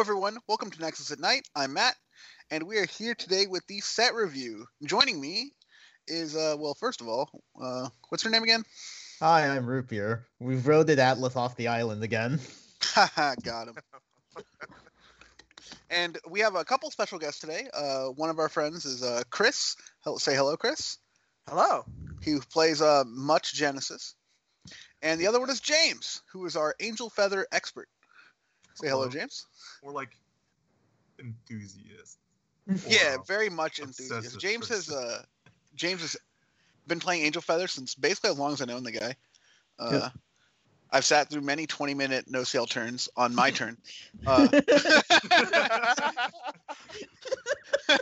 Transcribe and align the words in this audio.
everyone. 0.00 0.38
Welcome 0.48 0.70
to 0.70 0.80
Nexus 0.80 1.10
at 1.10 1.20
Night. 1.20 1.46
I'm 1.54 1.74
Matt, 1.74 1.94
and 2.50 2.62
we 2.62 2.78
are 2.78 2.86
here 2.86 3.14
today 3.14 3.46
with 3.46 3.66
the 3.66 3.80
set 3.80 4.14
review. 4.14 4.64
Joining 4.82 5.20
me 5.20 5.52
is, 6.08 6.34
uh, 6.34 6.56
well, 6.58 6.72
first 6.72 7.02
of 7.02 7.08
all, 7.08 7.28
uh, 7.60 7.86
what's 8.08 8.24
her 8.24 8.30
name 8.30 8.42
again? 8.42 8.62
Hi, 9.20 9.46
I'm 9.46 9.66
Rupier. 9.66 10.22
We've 10.38 10.60
roaded 10.62 10.96
Atlas 10.96 11.36
off 11.36 11.54
the 11.56 11.68
island 11.68 12.02
again. 12.02 12.40
Haha, 12.82 13.34
got 13.44 13.68
him. 13.68 13.74
and 15.90 16.16
we 16.30 16.40
have 16.40 16.54
a 16.54 16.64
couple 16.64 16.90
special 16.90 17.18
guests 17.18 17.40
today. 17.40 17.68
Uh, 17.74 18.04
one 18.06 18.30
of 18.30 18.38
our 18.38 18.48
friends 18.48 18.86
is 18.86 19.02
uh, 19.02 19.22
Chris. 19.28 19.76
Hel- 20.02 20.18
say 20.18 20.34
hello, 20.34 20.56
Chris. 20.56 20.96
Hello. 21.46 21.84
He 22.22 22.38
plays 22.50 22.80
uh, 22.80 23.04
Much 23.06 23.52
Genesis. 23.52 24.14
And 25.02 25.20
the 25.20 25.26
other 25.26 25.40
one 25.40 25.50
is 25.50 25.60
James, 25.60 26.22
who 26.32 26.46
is 26.46 26.56
our 26.56 26.74
Angel 26.80 27.10
Feather 27.10 27.46
expert. 27.52 27.88
Say 28.80 28.88
hello, 28.88 29.02
Hello. 29.02 29.12
James. 29.12 29.46
Or 29.82 29.92
like 29.92 30.10
enthusiast. 31.18 32.18
Yeah, 32.88 33.16
very 33.26 33.50
much 33.50 33.80
obsessive 33.80 34.16
enthusiast. 34.18 34.40
James 34.40 34.68
has 34.68 34.90
uh, 34.90 35.22
James 35.74 36.00
has 36.02 36.16
been 36.86 37.00
playing 37.00 37.24
Angel 37.24 37.42
Feather 37.42 37.66
since 37.66 37.94
basically 37.94 38.30
as 38.30 38.38
long 38.38 38.52
as 38.52 38.62
I 38.62 38.64
known 38.66 38.84
the 38.84 38.92
guy. 38.92 39.16
Uh, 39.78 39.90
Yeah. 39.92 40.08
I've 40.92 41.04
sat 41.04 41.30
through 41.30 41.42
many 41.42 41.66
20 41.66 41.94
minute 41.94 42.24
no 42.28 42.42
sale 42.42 42.66
turns 42.66 43.08
on 43.16 43.34
my 43.34 43.50
turn. 43.50 43.76
Uh, 44.26 44.48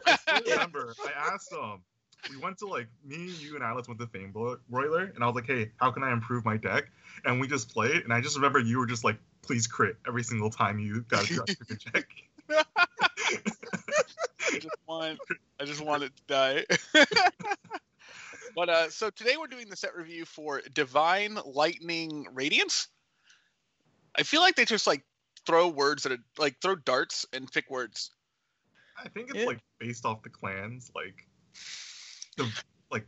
I 0.06 0.16
still 0.16 0.40
remember. 0.46 0.94
I 1.06 1.32
asked 1.32 1.52
um, 1.52 1.82
we 2.30 2.36
went 2.36 2.58
to 2.58 2.66
like 2.66 2.88
me, 3.04 3.32
you, 3.40 3.54
and 3.54 3.64
Alex 3.64 3.88
went 3.88 4.00
to 4.00 4.06
Fame 4.06 4.32
Bro- 4.32 4.58
Broiler, 4.68 5.12
and 5.14 5.22
I 5.22 5.26
was 5.26 5.34
like, 5.34 5.46
"Hey, 5.46 5.72
how 5.76 5.90
can 5.90 6.02
I 6.02 6.12
improve 6.12 6.44
my 6.44 6.56
deck?" 6.56 6.90
And 7.24 7.40
we 7.40 7.46
just 7.46 7.72
played, 7.72 8.02
and 8.02 8.12
I 8.12 8.20
just 8.20 8.36
remember 8.36 8.58
you 8.58 8.78
were 8.78 8.86
just 8.86 9.04
like, 9.04 9.18
"Please 9.42 9.66
crit 9.66 9.96
every 10.06 10.22
single 10.22 10.50
time 10.50 10.78
you 10.78 11.02
got 11.02 11.24
a 11.24 11.26
draft 11.34 11.56
check." 11.78 12.08
I 12.50 12.64
just 14.60 14.76
want 14.86 15.18
I 15.60 15.64
just 15.64 15.80
want 15.80 16.02
it 16.02 16.12
to 16.16 16.22
die. 16.26 16.64
but 18.54 18.68
uh, 18.68 18.90
so 18.90 19.10
today 19.10 19.36
we're 19.38 19.46
doing 19.46 19.68
the 19.68 19.76
set 19.76 19.96
review 19.96 20.24
for 20.24 20.60
Divine 20.74 21.38
Lightning 21.44 22.26
Radiance. 22.32 22.88
I 24.16 24.22
feel 24.22 24.40
like 24.40 24.56
they 24.56 24.64
just 24.64 24.86
like 24.86 25.04
throw 25.46 25.68
words 25.68 26.02
that 26.02 26.12
a 26.12 26.18
like 26.38 26.56
throw 26.60 26.76
darts 26.76 27.26
and 27.32 27.50
pick 27.50 27.70
words. 27.70 28.10
I 29.02 29.08
think 29.08 29.30
it's 29.30 29.38
Yeah. 29.38 29.46
like 29.46 29.60
based 29.78 30.04
off 30.04 30.22
the 30.22 30.28
clans, 30.28 30.90
like 30.94 31.26
the 32.38 32.62
like 32.90 33.06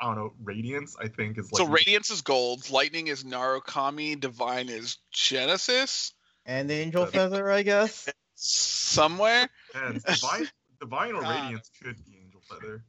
I 0.00 0.06
don't 0.06 0.16
know, 0.16 0.32
Radiance. 0.42 0.96
I 1.00 1.08
think 1.08 1.38
is 1.38 1.52
like 1.52 1.58
so 1.58 1.66
Radiance 1.66 2.10
is 2.10 2.22
gold, 2.22 2.68
Lightning 2.70 3.06
is 3.06 3.22
Narukami, 3.22 4.18
Divine 4.18 4.68
is 4.68 4.98
Genesis. 5.12 6.12
and 6.44 6.70
Angel 6.70 7.06
Feather, 7.06 7.50
I 7.50 7.62
guess. 7.62 8.08
Somewhere, 8.34 9.48
and 9.74 10.02
Divine, 10.02 10.48
Divine 10.80 11.14
or 11.14 11.20
God. 11.22 11.44
Radiance 11.44 11.70
could 11.82 12.04
be 12.04 12.18
Angel 12.24 12.40
Feather. 12.48 12.84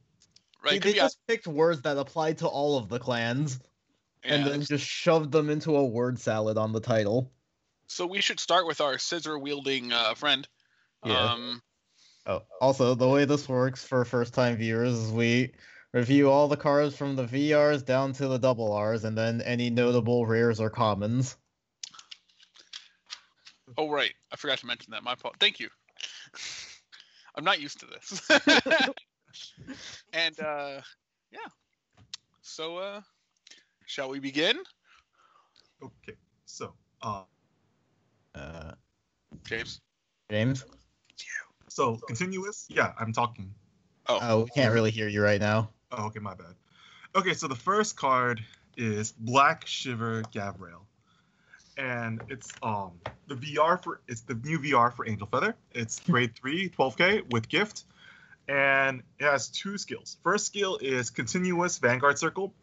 right? 0.64 0.72
See, 0.72 0.78
they 0.80 0.92
be 0.92 0.98
just 0.98 1.18
picked 1.28 1.46
words 1.46 1.82
that 1.82 1.96
applied 1.96 2.38
to 2.38 2.48
all 2.48 2.78
of 2.78 2.88
the 2.88 2.98
clans 2.98 3.60
and 4.24 4.44
yeah. 4.44 4.50
then 4.50 4.62
just 4.62 4.84
shoved 4.84 5.30
them 5.30 5.50
into 5.50 5.76
a 5.76 5.84
word 5.84 6.18
salad 6.18 6.56
on 6.56 6.72
the 6.72 6.80
title. 6.80 7.30
So 7.86 8.06
we 8.06 8.22
should 8.22 8.40
start 8.40 8.66
with 8.66 8.80
our 8.80 8.98
scissor 8.98 9.38
wielding 9.38 9.92
uh, 9.92 10.14
friend. 10.14 10.48
Yeah. 11.04 11.32
Um, 11.32 11.62
Oh, 12.24 12.42
also, 12.60 12.94
the 12.94 13.08
way 13.08 13.24
this 13.24 13.48
works 13.48 13.84
for 13.84 14.04
first 14.04 14.32
time 14.32 14.56
viewers 14.56 14.92
is 14.92 15.10
we 15.10 15.52
review 15.92 16.30
all 16.30 16.48
the 16.48 16.56
cards 16.56 16.96
from 16.96 17.16
the 17.16 17.24
VRs 17.24 17.84
down 17.84 18.12
to 18.14 18.28
the 18.28 18.38
double 18.38 18.76
Rs 18.78 19.04
and 19.04 19.16
then 19.16 19.40
any 19.42 19.70
notable 19.70 20.26
rares 20.26 20.60
or 20.60 20.70
commons. 20.70 21.36
oh 23.78 23.90
right, 23.90 24.12
I 24.32 24.36
forgot 24.36 24.58
to 24.58 24.66
mention 24.66 24.90
that. 24.92 25.02
My 25.02 25.14
fault. 25.14 25.36
Thank 25.38 25.60
you. 25.60 25.68
I'm 27.34 27.44
not 27.44 27.60
used 27.60 27.80
to 27.80 27.86
this. 27.86 28.28
and 30.12 30.38
uh, 30.40 30.80
yeah. 31.30 31.38
So 32.42 32.76
uh, 32.76 33.00
shall 33.86 34.10
we 34.10 34.18
begin, 34.18 34.58
Okay, 35.82 36.16
so 36.44 36.74
uh, 37.02 37.22
Uh, 38.34 38.72
James? 39.44 39.80
James? 40.30 40.64
so 41.68 41.96
continuous. 42.06 42.66
Yeah, 42.68 42.92
I'm 42.98 43.12
talking. 43.12 43.54
Oh, 44.08 44.18
Oh, 44.20 44.40
we 44.44 44.50
can't 44.50 44.74
really 44.74 44.90
hear 44.90 45.08
you 45.08 45.22
right 45.22 45.40
now. 45.40 45.70
Oh, 45.94 46.06
okay, 46.06 46.20
my 46.20 46.34
bad. 46.34 46.54
Okay, 47.14 47.34
so 47.34 47.48
the 47.48 47.54
first 47.54 47.96
card 47.96 48.42
is 48.78 49.12
Black 49.12 49.66
Shiver 49.66 50.22
Gavrail. 50.32 50.80
And 51.76 52.22
it's 52.28 52.50
um 52.62 52.92
the 53.28 53.34
VR 53.34 53.82
for 53.82 54.00
it's 54.08 54.22
the 54.22 54.34
new 54.34 54.58
VR 54.58 54.92
for 54.92 55.06
Angel 55.06 55.26
Feather. 55.26 55.54
It's 55.72 56.00
grade 56.00 56.34
3, 56.34 56.70
12k 56.70 57.30
with 57.30 57.48
gift. 57.48 57.84
And 58.48 59.02
it 59.18 59.24
has 59.24 59.48
two 59.48 59.76
skills. 59.76 60.16
First 60.22 60.46
skill 60.46 60.78
is 60.80 61.10
continuous 61.10 61.78
Vanguard 61.78 62.18
Circle. 62.18 62.54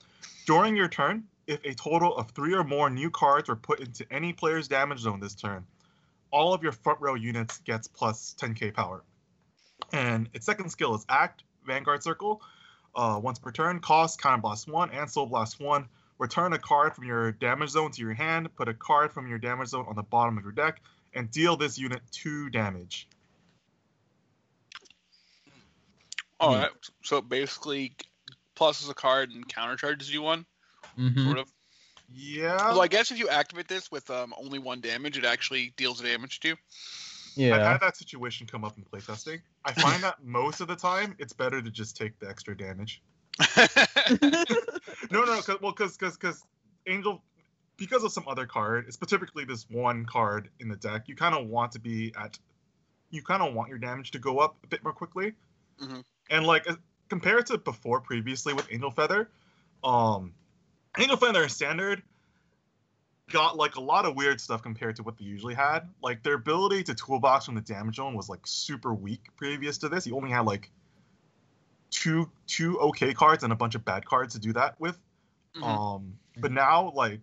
During 0.46 0.76
your 0.76 0.88
turn, 0.88 1.26
if 1.46 1.64
a 1.64 1.74
total 1.76 2.16
of 2.16 2.32
three 2.32 2.54
or 2.54 2.64
more 2.64 2.90
new 2.90 3.12
cards 3.12 3.50
are 3.50 3.56
put 3.56 3.80
into 3.80 4.06
any 4.12 4.34
player's 4.34 4.68
damage 4.68 5.00
zone 5.00 5.20
this 5.20 5.36
turn, 5.36 5.66
all 6.32 6.54
of 6.54 6.64
your 6.64 6.72
front 6.72 7.00
row 7.00 7.14
units 7.14 7.60
gets 7.60 7.88
plus 7.88 8.36
10k 8.40 8.74
power. 8.74 9.04
And 9.92 10.30
its 10.34 10.46
second 10.46 10.70
skill 10.72 10.96
is 10.96 11.06
Act 11.10 11.44
Vanguard 11.66 12.04
Circle 12.04 12.42
uh, 12.96 13.20
once 13.22 13.40
per 13.40 13.52
turn, 13.52 13.80
cost 13.80 14.22
Counter 14.22 14.42
Blast 14.42 14.68
1 14.68 14.92
and 14.92 15.10
Soul 15.10 15.28
Blast 15.28 15.60
1. 15.60 15.88
Return 16.18 16.54
a 16.54 16.60
card 16.60 16.94
from 16.94 17.06
your 17.06 17.32
damage 17.32 17.70
zone 17.70 17.92
to 17.92 18.02
your 18.02 18.14
hand, 18.14 18.54
put 18.56 18.68
a 18.68 18.74
card 18.74 19.14
from 19.14 19.28
your 19.28 19.38
damage 19.38 19.70
zone 19.70 19.86
on 19.88 19.96
the 19.96 20.04
bottom 20.04 20.38
of 20.38 20.44
your 20.44 20.52
deck, 20.52 20.82
and 21.14 21.32
deal 21.32 21.56
this 21.56 21.78
unit 21.78 22.02
2 22.12 22.50
damage. 22.50 23.08
all 26.42 26.54
Hmm. 26.54 26.62
right. 26.62 26.72
So 27.04 27.22
basically, 27.22 27.96
pluses 28.56 28.90
a 28.90 28.94
card 28.94 29.32
and 29.32 29.48
countercharges 29.48 30.10
you 30.10 30.22
one, 30.22 30.46
Mhm. 30.98 31.26
sort 31.26 31.38
of. 31.38 31.52
Yeah. 32.12 32.56
Well, 32.70 32.82
I 32.82 32.88
guess 32.88 33.12
if 33.12 33.20
you 33.20 33.30
activate 33.30 33.68
this 33.68 33.92
with 33.92 34.10
um, 34.10 34.34
only 34.38 34.58
one 34.58 34.82
damage, 34.82 35.18
it 35.18 35.26
actually 35.26 35.74
deals 35.78 36.02
damage 36.02 36.40
to 36.42 36.50
you. 36.50 36.56
I've 37.56 37.62
had 37.62 37.82
that 37.82 37.98
situation 37.98 38.48
come 38.48 38.64
up 38.64 38.78
in 38.78 38.84
playtesting. 38.84 39.42
I 39.66 39.74
find 39.74 40.04
that 40.04 40.24
most 40.24 40.62
of 40.62 40.68
the 40.68 40.76
time 40.76 41.16
it's 41.20 41.34
better 41.34 41.62
to 41.62 41.70
just 41.70 41.96
take 41.96 42.20
the 42.20 42.30
extra 42.30 42.56
damage. 42.56 43.02
No, 45.12 45.22
no, 45.22 45.36
no. 45.36 45.42
Cause, 45.42 45.58
well, 45.62 45.72
because 45.72 45.98
because 45.98 46.18
because 46.18 46.44
Angel, 46.88 47.22
because 47.78 48.04
of 48.04 48.12
some 48.12 48.26
other 48.28 48.46
card, 48.46 48.92
specifically 48.94 49.46
this 49.46 49.70
one 49.70 50.06
card 50.06 50.50
in 50.60 50.68
the 50.68 50.76
deck, 50.76 51.04
you 51.08 51.16
kind 51.16 51.36
of 51.36 51.48
want 51.48 51.72
to 51.74 51.80
be 51.80 52.14
at, 52.20 52.38
you 53.10 53.22
kind 53.24 53.42
of 53.42 53.54
want 53.54 53.70
your 53.70 53.78
damage 53.78 54.12
to 54.12 54.20
go 54.20 54.40
up 54.40 54.58
a 54.64 54.68
bit 54.68 54.84
more 54.84 54.94
quickly. 54.94 55.34
Mhm. 55.82 56.04
And 56.30 56.46
like 56.46 56.68
compared 57.10 57.48
to 57.48 57.58
before, 57.58 58.02
previously 58.02 58.54
with 58.54 58.68
Angel 58.72 58.92
Feather, 58.92 59.30
um, 59.84 60.34
Angel 60.98 61.18
Feather 61.18 61.44
in 61.44 61.50
standard 61.50 62.04
got 63.30 63.58
like 63.58 63.76
a 63.76 63.82
lot 63.82 64.06
of 64.06 64.16
weird 64.16 64.42
stuff 64.42 64.62
compared 64.62 64.96
to 64.98 65.04
what 65.04 65.18
they 65.18 65.26
usually 65.26 65.54
had. 65.54 65.88
Like 66.02 66.24
their 66.24 66.36
ability 66.36 66.84
to 66.84 66.96
toolbox 66.96 67.46
from 67.46 67.56
the 67.56 67.62
damage 67.62 67.96
zone 67.96 68.16
was 68.16 68.30
like 68.30 68.42
super 68.46 68.94
weak 68.94 69.22
previous 69.36 69.78
to 69.80 69.90
this. 69.90 70.06
You 70.08 70.16
only 70.16 70.32
had 70.32 70.46
like 70.46 70.70
two 71.92 72.30
two 72.48 72.80
okay 72.80 73.14
cards 73.14 73.44
and 73.44 73.52
a 73.52 73.56
bunch 73.56 73.76
of 73.76 73.84
bad 73.86 74.06
cards 74.06 74.34
to 74.36 74.40
do 74.40 74.54
that 74.54 74.80
with. 74.80 74.98
Mhm. 75.56 75.64
Um, 75.64 76.20
but 76.38 76.52
now 76.52 76.92
like 76.96 77.22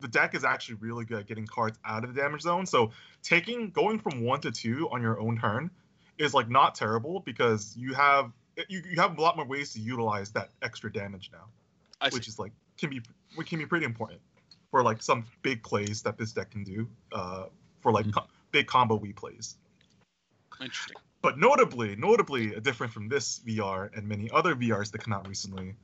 the 0.00 0.08
deck 0.08 0.34
is 0.34 0.44
actually 0.44 0.76
really 0.76 1.04
good 1.04 1.20
at 1.20 1.26
getting 1.26 1.46
cards 1.46 1.78
out 1.84 2.04
of 2.04 2.14
the 2.14 2.20
damage 2.20 2.42
zone. 2.42 2.66
So 2.66 2.90
taking 3.22 3.70
going 3.70 3.98
from 3.98 4.22
one 4.22 4.40
to 4.40 4.50
two 4.50 4.88
on 4.90 5.02
your 5.02 5.20
own 5.20 5.38
turn 5.38 5.70
is 6.18 6.34
like 6.34 6.48
not 6.48 6.74
terrible 6.74 7.20
because 7.20 7.76
you 7.76 7.94
have 7.94 8.32
you, 8.68 8.82
you 8.90 9.00
have 9.00 9.16
a 9.16 9.20
lot 9.20 9.36
more 9.36 9.46
ways 9.46 9.72
to 9.72 9.80
utilize 9.80 10.30
that 10.32 10.50
extra 10.60 10.92
damage 10.92 11.30
now, 11.32 11.44
I 12.00 12.10
see. 12.10 12.14
which 12.16 12.28
is 12.28 12.38
like 12.38 12.52
can 12.78 12.90
be 12.90 13.02
which 13.36 13.48
can 13.48 13.58
be 13.58 13.66
pretty 13.66 13.86
important 13.86 14.20
for 14.70 14.82
like 14.82 15.02
some 15.02 15.24
big 15.42 15.62
plays 15.62 16.02
that 16.02 16.16
this 16.18 16.32
deck 16.32 16.50
can 16.50 16.64
do 16.64 16.88
uh, 17.12 17.46
for 17.80 17.92
like 17.92 18.10
co- 18.12 18.26
big 18.52 18.66
combo 18.66 18.96
we 18.96 19.12
plays. 19.12 19.56
Interesting. 20.60 20.96
But 21.22 21.38
notably, 21.38 21.96
notably, 21.96 22.58
different 22.60 22.92
from 22.92 23.08
this 23.08 23.40
VR 23.40 23.94
and 23.96 24.08
many 24.08 24.30
other 24.30 24.54
VRs 24.54 24.90
that 24.92 25.02
come 25.02 25.12
out 25.12 25.28
recently 25.28 25.74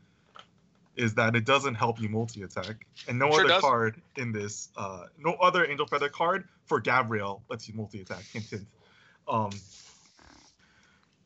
is 0.97 1.15
that 1.15 1.37
it 1.37 1.44
doesn't 1.44 1.75
help 1.75 2.00
you 2.00 2.09
multi-attack, 2.09 2.87
and 3.06 3.19
no 3.19 3.31
Sure 3.31 3.41
other 3.41 3.49
does. 3.49 3.61
card 3.61 4.00
in 4.17 4.33
this, 4.33 4.71
uh, 4.79 5.05
no 5.19 5.32
other 5.35 5.67
Angel 5.67 5.87
Feather 5.87 6.09
card 6.09 6.49
for 6.65 6.81
Gabriel 6.81 7.43
lets 7.50 7.69
you 7.69 7.75
multi-attack. 7.75 8.25
Hint, 8.32 8.47
hint. 8.47 8.67
Um, 9.29 9.50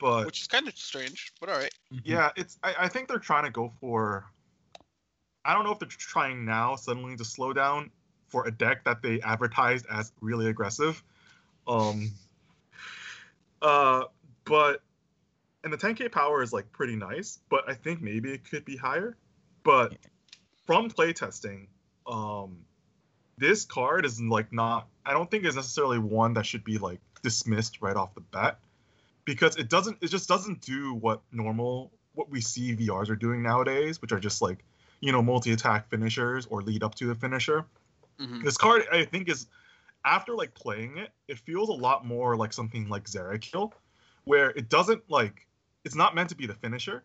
but 0.01 0.27
Which 0.27 0.41
is 0.41 0.49
kind 0.49 0.67
of 0.67 0.77
strange, 0.77 1.33
but 1.39 1.49
all 1.51 1.59
right. 1.59 1.73
yeah, 2.05 2.31
it's. 2.35 2.59
I, 2.65 2.75
I 2.81 2.89
think 2.89 3.07
they're 3.07 3.19
trying 3.19 3.45
to 3.45 3.51
go 3.51 3.73
for. 3.81 4.25
I 5.45 5.55
don't 5.55 5.65
know 5.65 5.73
if 5.73 5.79
they're 5.79 5.89
trying 5.89 6.45
now 6.45 6.77
suddenly 6.77 7.17
to 7.17 7.25
slow 7.25 7.53
down 7.53 7.91
for 8.29 8.47
a 8.47 8.51
deck 8.51 8.85
that 8.85 9.03
they 9.03 9.21
advertised 9.21 9.87
as 9.91 10.13
really 10.21 10.49
aggressive. 10.49 11.03
Um. 11.67 12.13
Uh, 13.63 14.05
but 14.45 14.83
and 15.63 15.73
the 15.73 15.77
10k 15.77 16.11
power 16.11 16.43
is 16.43 16.53
like 16.53 16.73
pretty 16.73 16.97
nice, 16.97 17.39
but 17.51 17.69
I 17.69 17.75
think 17.75 18.01
maybe 18.01 18.33
it 18.33 18.49
could 18.49 18.65
be 18.65 18.77
higher. 18.77 19.17
But 19.63 19.95
from 20.67 20.91
playtesting, 20.91 21.67
um, 22.07 22.65
this 23.37 23.65
card 23.65 24.05
is 24.05 24.21
like 24.21 24.53
not. 24.53 24.89
I 25.05 25.13
don't 25.13 25.31
think 25.31 25.45
is 25.45 25.57
necessarily 25.57 25.99
one 25.99 26.35
that 26.35 26.47
should 26.47 26.65
be 26.65 26.79
like 26.79 27.01
dismissed 27.23 27.83
right 27.83 27.97
off 27.97 28.15
the 28.15 28.21
bat 28.21 28.59
because 29.25 29.57
it 29.57 29.69
doesn't 29.69 29.99
it 30.01 30.09
just 30.09 30.29
doesn't 30.29 30.63
do 30.63 30.95
what 30.95 31.21
normal 31.33 31.93
what 32.15 32.31
we 32.31 32.41
see 32.41 32.75
VRs 32.75 33.11
are 33.11 33.17
doing 33.17 33.43
nowadays, 33.43 34.01
which 34.01 34.13
are 34.13 34.21
just 34.21 34.41
like 34.43 34.65
you 35.01 35.13
know 35.13 35.23
multi-attack 35.23 35.89
finishers 35.89 36.47
or 36.47 36.63
lead 36.63 36.83
up 36.83 36.95
to 36.97 37.07
the 37.07 37.15
finisher. 37.15 37.65
Mhm. 38.19 38.45
This 38.45 38.57
card 38.57 38.85
I 38.93 39.05
think 39.05 39.29
is 39.29 39.47
after 40.05 40.35
like 40.35 40.55
playing 40.55 40.99
it, 40.99 41.11
it 41.29 41.39
feels 41.39 41.69
a 41.69 41.73
lot 41.73 42.07
more 42.07 42.37
like 42.37 42.53
something 42.53 42.89
like 42.89 43.05
Zerakill, 43.05 43.73
where 44.25 44.51
it 44.51 44.69
doesn't 44.69 45.11
like 45.11 45.47
it's 45.85 45.95
not 45.95 46.15
meant 46.15 46.29
to 46.29 46.37
be 46.37 46.47
the 46.47 46.55
finisher, 46.55 47.05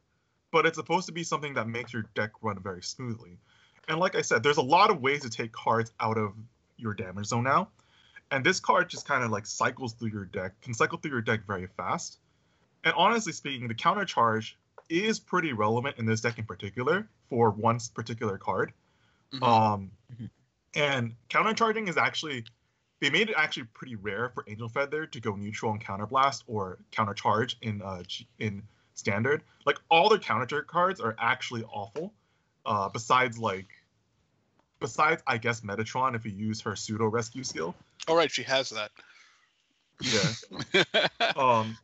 but 0.51 0.65
it's 0.65 0.77
supposed 0.77 1.07
to 1.07 1.13
be 1.13 1.24
something 1.24 1.53
that 1.53 1.68
makes 1.68 1.94
your 1.94 2.03
deck 2.13 2.31
run 2.42 2.59
very 2.62 2.83
smoothly. 2.83 3.38
And 3.88 4.00
like 4.00 4.15
I 4.15 4.21
said, 4.21 4.44
there's 4.44 4.57
a 4.57 4.63
lot 4.63 4.89
of 4.89 5.01
ways 5.01 5.21
to 5.21 5.30
take 5.30 5.51
cards 5.51 5.91
out 6.00 6.18
of 6.18 6.33
your 6.77 6.94
damage 6.94 7.27
zone 7.27 7.44
now. 7.44 7.69
And 8.31 8.44
this 8.44 8.59
card 8.59 8.89
just 8.89 9.07
kind 9.07 9.24
of 9.24 9.31
like 9.31 9.45
cycles 9.45 9.94
through 9.94 10.09
your 10.09 10.25
deck, 10.25 10.59
can 10.62 10.74
cycle 10.74 10.98
through 10.98 11.12
your 11.12 11.21
deck 11.21 11.45
very 11.45 11.68
fast. 11.68 12.19
And 12.83 12.94
honestly 12.98 13.31
speaking, 13.31 13.68
the 13.68 13.75
counter 13.75 14.06
charge 14.06 14.57
is 14.89 15.19
pretty 15.19 15.53
relevant 15.53 15.98
in 15.98 16.06
this 16.06 16.21
deck 16.21 16.38
in 16.38 16.45
particular 16.45 17.07
for 17.30 17.51
one 17.51 17.80
particular 17.94 18.38
card. 18.38 18.74
Mhm. 19.33 19.44
Um, 19.44 19.92
Mhm. 20.13 20.30
and 20.75 21.16
countercharging 21.30 21.89
is 21.89 21.98
actually 21.98 22.45
they 23.01 23.10
made 23.10 23.30
it 23.30 23.36
actually 23.38 23.66
pretty 23.66 23.95
rare 23.95 24.30
for 24.30 24.45
Angel 24.48 24.69
Feather 24.69 25.06
to 25.06 25.19
go 25.19 25.36
neutral 25.36 25.72
and 25.74 25.83
counterblast 25.83 26.44
or 26.48 26.80
countercharge 26.92 27.56
in 27.62 27.81
uh 27.81 28.04
in 28.39 28.63
standard. 28.94 29.44
Like 29.66 29.77
all 29.89 30.10
their 30.10 30.19
counter 30.19 30.63
cards 30.63 31.00
are 31.01 31.16
actually 31.19 31.63
awful. 31.63 32.13
Uh, 32.66 32.89
besides 32.89 33.38
like 33.38 33.68
besides 34.80 35.22
I 35.27 35.38
guess 35.38 35.62
Metatron 35.62 36.16
if 36.16 36.25
you 36.25 36.31
use 36.31 36.62
her 36.62 36.75
pseudo 36.75 37.06
rescue 37.07 37.44
skill. 37.44 37.75
All 38.07 38.16
right, 38.16 38.31
she 38.31 38.44
has 38.44 38.69
that. 38.72 38.92
Yeah. 40.01 40.33
um 41.36 41.77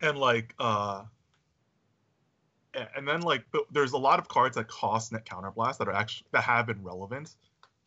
and 0.00 0.18
like 0.18 0.54
uh 0.58 1.04
a- 1.04 1.08
and 2.74 3.06
then 3.06 3.20
like 3.22 3.44
th- 3.52 3.64
there's 3.70 3.92
a 3.92 3.98
lot 3.98 4.18
of 4.18 4.28
cards 4.28 4.56
that 4.56 4.68
cost 4.68 5.12
net 5.12 5.24
counterblast 5.24 5.78
that 5.78 5.88
are 5.88 5.94
actually 5.94 6.26
that 6.32 6.42
have 6.42 6.66
been 6.66 6.82
relevant 6.82 7.34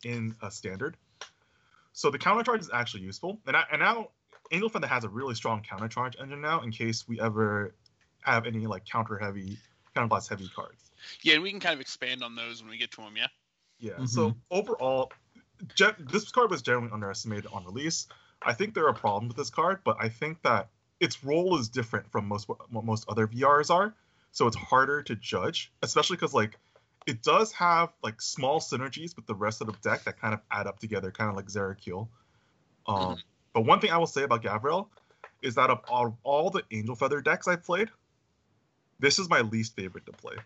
in 0.04 0.34
a 0.42 0.50
standard. 0.50 0.96
So 1.92 2.10
the 2.10 2.18
countercharge 2.18 2.60
is 2.60 2.70
actually 2.72 3.04
useful. 3.04 3.38
And, 3.46 3.56
I, 3.56 3.64
and 3.70 3.80
now 3.80 4.08
angel 4.50 4.70
has 4.82 5.04
a 5.04 5.08
really 5.08 5.34
strong 5.34 5.62
countercharge 5.62 6.20
engine 6.20 6.40
now 6.40 6.62
in 6.62 6.70
case 6.70 7.08
we 7.08 7.20
ever 7.20 7.74
have 8.22 8.46
any 8.46 8.66
like 8.66 8.84
counter 8.84 9.16
heavy 9.16 9.58
counterblast 9.96 10.28
heavy 10.28 10.48
cards. 10.54 10.90
Yeah, 11.22 11.34
and 11.34 11.42
we 11.42 11.50
can 11.50 11.60
kind 11.60 11.74
of 11.74 11.80
expand 11.80 12.22
on 12.22 12.34
those 12.34 12.62
when 12.62 12.70
we 12.70 12.78
get 12.78 12.90
to 12.92 13.02
them. 13.02 13.14
Yeah. 13.16 13.26
yeah 13.78 13.92
mm-hmm. 13.92 14.06
so 14.06 14.34
overall 14.50 15.12
ge- 15.74 15.96
this 15.98 16.30
card 16.30 16.50
was 16.50 16.62
generally 16.62 16.90
underestimated 16.92 17.46
on 17.52 17.64
release. 17.64 18.06
I 18.42 18.52
think 18.52 18.74
there 18.74 18.86
are 18.88 18.92
problems 18.92 19.28
with 19.28 19.38
this 19.38 19.48
card 19.48 19.80
but 19.84 19.96
i 19.98 20.10
think 20.10 20.42
that 20.42 20.68
its 21.00 21.24
role 21.24 21.58
is 21.58 21.70
different 21.70 22.10
from 22.12 22.28
most 22.28 22.46
what 22.46 22.84
most 22.84 23.06
other 23.08 23.26
vrs 23.26 23.70
are 23.70 23.94
so 24.34 24.46
it's 24.46 24.56
harder 24.56 25.00
to 25.02 25.14
judge 25.16 25.72
especially 25.82 26.16
because 26.16 26.34
like 26.34 26.58
it 27.06 27.22
does 27.22 27.52
have 27.52 27.90
like 28.02 28.20
small 28.20 28.60
synergies 28.60 29.14
with 29.16 29.26
the 29.26 29.34
rest 29.34 29.60
of 29.62 29.66
the 29.68 29.74
deck 29.82 30.04
that 30.04 30.20
kind 30.20 30.34
of 30.34 30.40
add 30.50 30.66
up 30.66 30.78
together 30.78 31.10
kind 31.10 31.30
of 31.30 31.36
like 31.36 31.46
Zerakill. 31.46 32.08
um 32.86 33.14
Mhm. 33.14 33.22
but 33.54 33.62
one 33.62 33.80
thing 33.80 33.90
i 33.90 33.96
will 33.96 34.06
say 34.06 34.24
about 34.24 34.42
Gavril 34.42 34.88
is 35.40 35.54
that 35.54 35.70
of 35.70 35.80
all, 35.88 36.18
all 36.24 36.50
the 36.50 36.62
angel 36.70 36.94
feather 36.96 37.20
decks 37.22 37.48
i've 37.48 37.64
played 37.64 37.88
this 39.00 39.18
is 39.18 39.28
my 39.30 39.40
least 39.40 39.74
favorite 39.74 40.04
to 40.06 40.12
play 40.12 40.36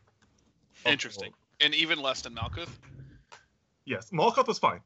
Interesting. 0.86 1.32
And 1.60 1.74
even 1.74 2.00
less 2.00 2.22
than 2.22 2.34
Malkuth. 2.36 2.68
yes 3.84 4.10
Malkuth 4.10 4.46
was 4.46 4.58
fine 4.60 4.80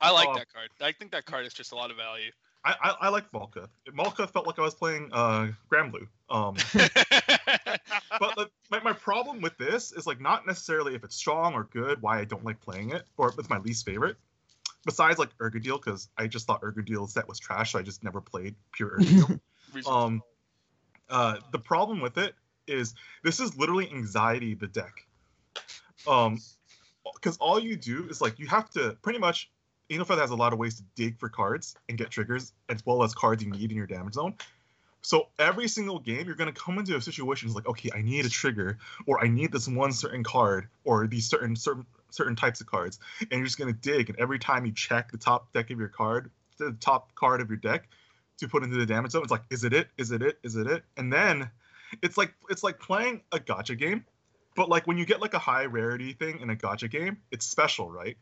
I 0.00 0.10
like 0.12 0.28
Uh, 0.28 0.34
that 0.34 0.52
card. 0.52 0.68
I 0.80 0.92
think 0.92 1.10
that 1.12 1.24
card 1.24 1.44
is 1.46 1.52
just 1.54 1.72
a 1.72 1.74
lot 1.74 1.90
of 1.90 1.96
value. 1.96 2.30
I, 2.64 2.74
I, 2.80 2.90
I 3.02 3.08
like 3.08 3.30
Malkuth. 3.32 3.68
Malkuth 3.88 4.30
felt 4.30 4.46
like 4.46 4.58
I 4.58 4.62
was 4.62 4.74
playing 4.74 5.10
uh 5.12 5.48
Granblue. 5.72 6.06
Um, 6.30 6.54
but 8.22 8.36
the, 8.36 8.50
my, 8.70 8.80
my 8.80 8.92
problem 8.92 9.40
with 9.40 9.58
this 9.58 9.90
is 9.90 10.06
like 10.06 10.20
not 10.20 10.46
necessarily 10.46 10.94
if 10.94 11.02
it's 11.02 11.16
strong 11.16 11.54
or 11.54 11.64
good, 11.64 12.00
why 12.00 12.20
I 12.20 12.24
don't 12.24 12.44
like 12.44 12.60
playing 12.60 12.90
it, 12.90 13.02
or 13.16 13.34
it's 13.36 13.50
my 13.50 13.58
least 13.58 13.84
favorite. 13.84 14.16
Besides 14.84 15.18
like 15.18 15.36
Ergodil, 15.38 15.82
because 15.84 16.08
I 16.16 16.28
just 16.28 16.46
thought 16.46 16.62
Ergodil's 16.62 17.12
set 17.14 17.26
was 17.26 17.40
trash, 17.40 17.72
so 17.72 17.80
I 17.80 17.82
just 17.82 18.04
never 18.04 18.20
played 18.20 18.54
pure 18.70 18.98
Ergodil. 19.00 19.40
Um, 19.88 20.22
uh, 21.10 21.38
the 21.50 21.58
problem 21.58 22.00
with 22.00 22.16
it 22.16 22.34
is 22.68 22.94
this 23.24 23.40
is 23.40 23.56
literally 23.56 23.90
anxiety 23.90 24.54
the 24.54 24.68
deck. 24.68 25.04
Um, 26.06 26.38
because 27.14 27.36
all 27.38 27.58
you 27.58 27.74
do 27.76 28.06
is 28.08 28.20
like 28.20 28.38
you 28.38 28.46
have 28.46 28.70
to 28.70 28.96
pretty 29.02 29.18
much. 29.18 29.50
Angel 29.90 30.06
Feather 30.06 30.20
has 30.20 30.30
a 30.30 30.36
lot 30.36 30.52
of 30.52 30.60
ways 30.60 30.76
to 30.76 30.84
dig 30.94 31.18
for 31.18 31.28
cards 31.28 31.74
and 31.88 31.98
get 31.98 32.08
triggers, 32.08 32.52
as 32.68 32.86
well 32.86 33.02
as 33.02 33.14
cards 33.14 33.44
you 33.44 33.50
need 33.50 33.72
in 33.72 33.76
your 33.76 33.86
damage 33.86 34.14
zone. 34.14 34.34
So 35.02 35.28
every 35.38 35.68
single 35.68 35.98
game, 35.98 36.26
you're 36.26 36.36
gonna 36.36 36.52
come 36.52 36.78
into 36.78 36.96
a 36.96 37.00
situation 37.00 37.52
like, 37.52 37.68
okay, 37.68 37.90
I 37.94 38.02
need 38.02 38.24
a 38.24 38.28
trigger, 38.28 38.78
or 39.06 39.22
I 39.22 39.28
need 39.28 39.52
this 39.52 39.68
one 39.68 39.92
certain 39.92 40.22
card, 40.22 40.68
or 40.84 41.06
these 41.06 41.28
certain 41.28 41.56
certain 41.56 41.84
certain 42.10 42.36
types 42.36 42.60
of 42.60 42.66
cards, 42.66 43.00
and 43.20 43.32
you're 43.32 43.44
just 43.44 43.58
gonna 43.58 43.72
dig. 43.72 44.10
And 44.10 44.18
every 44.18 44.38
time 44.38 44.64
you 44.64 44.72
check 44.72 45.10
the 45.10 45.18
top 45.18 45.52
deck 45.52 45.70
of 45.70 45.78
your 45.78 45.88
card, 45.88 46.30
the 46.58 46.76
top 46.80 47.14
card 47.14 47.40
of 47.40 47.48
your 47.48 47.56
deck, 47.56 47.88
to 48.38 48.48
put 48.48 48.62
into 48.62 48.76
the 48.76 48.86
damage 48.86 49.12
zone, 49.12 49.22
it's 49.22 49.30
like, 49.30 49.44
is 49.50 49.64
it 49.64 49.72
it? 49.72 49.88
Is 49.98 50.12
it 50.12 50.22
it? 50.22 50.38
Is 50.42 50.56
it 50.56 50.66
it? 50.66 50.84
And 50.96 51.12
then 51.12 51.50
it's 52.00 52.16
like 52.16 52.34
it's 52.48 52.62
like 52.62 52.78
playing 52.78 53.22
a 53.32 53.40
gotcha 53.40 53.74
game, 53.74 54.04
but 54.54 54.68
like 54.68 54.86
when 54.86 54.98
you 54.98 55.04
get 55.04 55.20
like 55.20 55.34
a 55.34 55.38
high 55.38 55.64
rarity 55.64 56.12
thing 56.12 56.40
in 56.40 56.50
a 56.50 56.56
gotcha 56.56 56.88
game, 56.88 57.18
it's 57.30 57.44
special, 57.46 57.90
right? 57.90 58.16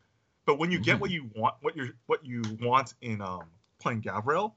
But 0.47 0.59
when 0.59 0.71
you 0.71 0.81
get 0.81 0.99
what 0.99 1.11
you 1.11 1.29
want, 1.35 1.57
what 1.61 1.77
you 1.77 1.93
what 2.07 2.25
you 2.25 2.43
want 2.61 2.95
in 3.03 3.21
um 3.21 3.45
playing 3.79 4.03
Gavril, 4.03 4.53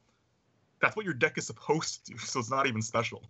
that's 0.84 0.96
what 0.98 1.06
your 1.06 1.14
deck 1.14 1.38
is 1.38 1.48
supposed 1.48 2.06
to 2.06 2.12
do. 2.12 2.18
So 2.20 2.40
it's 2.40 2.52
not 2.52 2.68
even 2.68 2.82
special. 2.82 3.24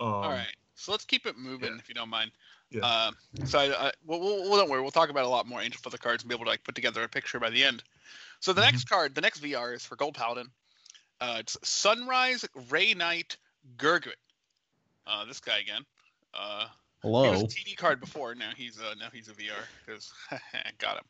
Um, 0.00 0.06
All 0.08 0.30
right. 0.30 0.46
So 0.76 0.92
let's 0.92 1.04
keep 1.04 1.26
it 1.26 1.36
moving, 1.36 1.72
yeah. 1.72 1.78
if 1.78 1.88
you 1.88 1.94
don't 1.94 2.08
mind. 2.10 2.30
Yeah. 2.70 2.84
Uh, 2.84 3.10
so 3.44 3.58
I, 3.58 3.88
I 3.88 3.92
well, 4.06 4.20
we'll, 4.20 4.42
well, 4.48 4.58
don't 4.58 4.70
worry. 4.70 4.80
We'll 4.82 4.90
talk 4.90 5.10
about 5.10 5.24
a 5.24 5.28
lot 5.28 5.46
more 5.46 5.60
Angel 5.60 5.80
Feather 5.82 5.98
cards 5.98 6.22
and 6.22 6.28
be 6.28 6.34
able 6.34 6.44
to 6.44 6.50
like 6.50 6.62
put 6.64 6.74
together 6.74 7.02
a 7.02 7.08
picture 7.08 7.40
by 7.40 7.50
the 7.50 7.64
end. 7.64 7.82
So 8.40 8.52
the 8.52 8.60
Mm-hmm. 8.60 8.70
next 8.70 8.88
card, 8.88 9.14
the 9.14 9.20
next 9.20 9.42
VR 9.42 9.74
is 9.74 9.84
for 9.84 9.96
Gold 9.96 10.14
Paladin. 10.14 10.48
Uh, 11.20 11.36
it's 11.40 11.56
Sunrise 11.64 12.44
Ray 12.70 12.94
Knight 12.94 13.36
Gurguit. 13.78 14.16
Uh, 15.06 15.24
this 15.24 15.40
guy 15.40 15.58
again. 15.58 15.82
Uh, 16.34 16.66
he 17.02 17.08
was 17.08 17.40
Hello. 17.40 17.44
a 17.44 17.46
TD 17.46 17.76
card 17.76 18.00
before. 18.00 18.34
Now 18.34 18.50
he's 18.54 18.78
uh, 18.78 18.94
now 18.98 19.08
he's 19.12 19.28
a 19.28 19.32
VR 19.32 19.52
because 19.86 20.12
got 20.78 20.98
him. 20.98 21.04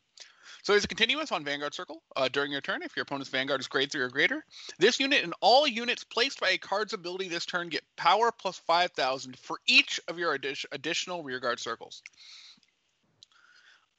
So 0.63 0.73
he's 0.73 0.83
a 0.83 0.87
continuous 0.87 1.31
on 1.31 1.43
Vanguard 1.43 1.73
Circle. 1.73 2.01
Uh, 2.15 2.27
during 2.27 2.51
your 2.51 2.61
turn, 2.61 2.81
if 2.83 2.95
your 2.95 3.03
opponent's 3.03 3.29
Vanguard 3.29 3.61
is 3.61 3.67
grade 3.67 3.91
three 3.91 4.01
or 4.01 4.09
greater, 4.09 4.43
this 4.79 4.99
unit 4.99 5.23
and 5.23 5.33
all 5.41 5.67
units 5.67 6.03
placed 6.03 6.39
by 6.39 6.49
a 6.49 6.57
card's 6.57 6.93
ability 6.93 7.27
this 7.27 7.45
turn 7.45 7.69
get 7.69 7.83
power 7.95 8.31
plus 8.31 8.57
five 8.57 8.91
thousand 8.91 9.37
for 9.39 9.59
each 9.67 9.99
of 10.07 10.19
your 10.19 10.37
addi- 10.37 10.65
additional 10.71 11.23
rearguard 11.23 11.59
circles. 11.59 12.01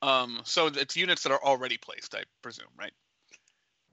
Um, 0.00 0.40
so 0.44 0.66
it's 0.66 0.96
units 0.96 1.24
that 1.24 1.32
are 1.32 1.42
already 1.42 1.76
placed, 1.76 2.14
I 2.14 2.22
presume, 2.42 2.68
right? 2.78 2.92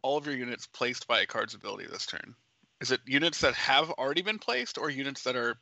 All 0.02 0.18
of 0.18 0.26
your 0.26 0.36
units 0.36 0.68
placed 0.68 1.08
by 1.08 1.22
a 1.22 1.26
card's 1.26 1.56
ability 1.56 1.88
this 1.92 2.06
turn. 2.06 2.36
Is 2.82 2.92
it 2.92 3.02
units 3.06 3.42
that 3.42 3.56
have 3.56 3.90
already 3.92 4.22
been 4.22 4.38
placed, 4.38 4.78
or 4.78 4.90
units 4.90 5.24
that 5.24 5.36
are 5.36 5.58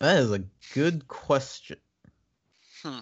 That 0.00 0.18
is 0.18 0.32
a 0.32 0.44
good 0.74 1.08
question. 1.08 1.78
Hmm. 2.82 2.98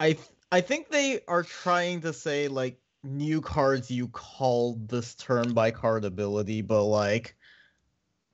I 0.00 0.14
th- 0.14 0.28
I 0.52 0.60
think 0.60 0.90
they 0.90 1.20
are 1.26 1.42
trying 1.42 2.02
to 2.02 2.12
say 2.12 2.48
like 2.48 2.78
new 3.02 3.40
cards 3.40 3.90
you 3.90 4.08
called 4.08 4.86
this 4.86 5.14
turn 5.14 5.54
by 5.54 5.70
card 5.70 6.04
ability, 6.04 6.60
but 6.60 6.84
like 6.84 7.34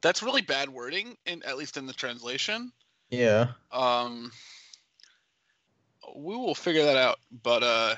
that's 0.00 0.22
really 0.22 0.42
bad 0.42 0.68
wording, 0.68 1.16
in 1.26 1.44
at 1.44 1.56
least 1.56 1.76
in 1.76 1.86
the 1.86 1.92
translation. 1.92 2.72
yeah. 3.10 3.52
Um, 3.70 4.32
we 6.16 6.36
will 6.36 6.56
figure 6.56 6.84
that 6.84 6.96
out. 6.96 7.18
But 7.44 7.62
uh, 7.62 7.94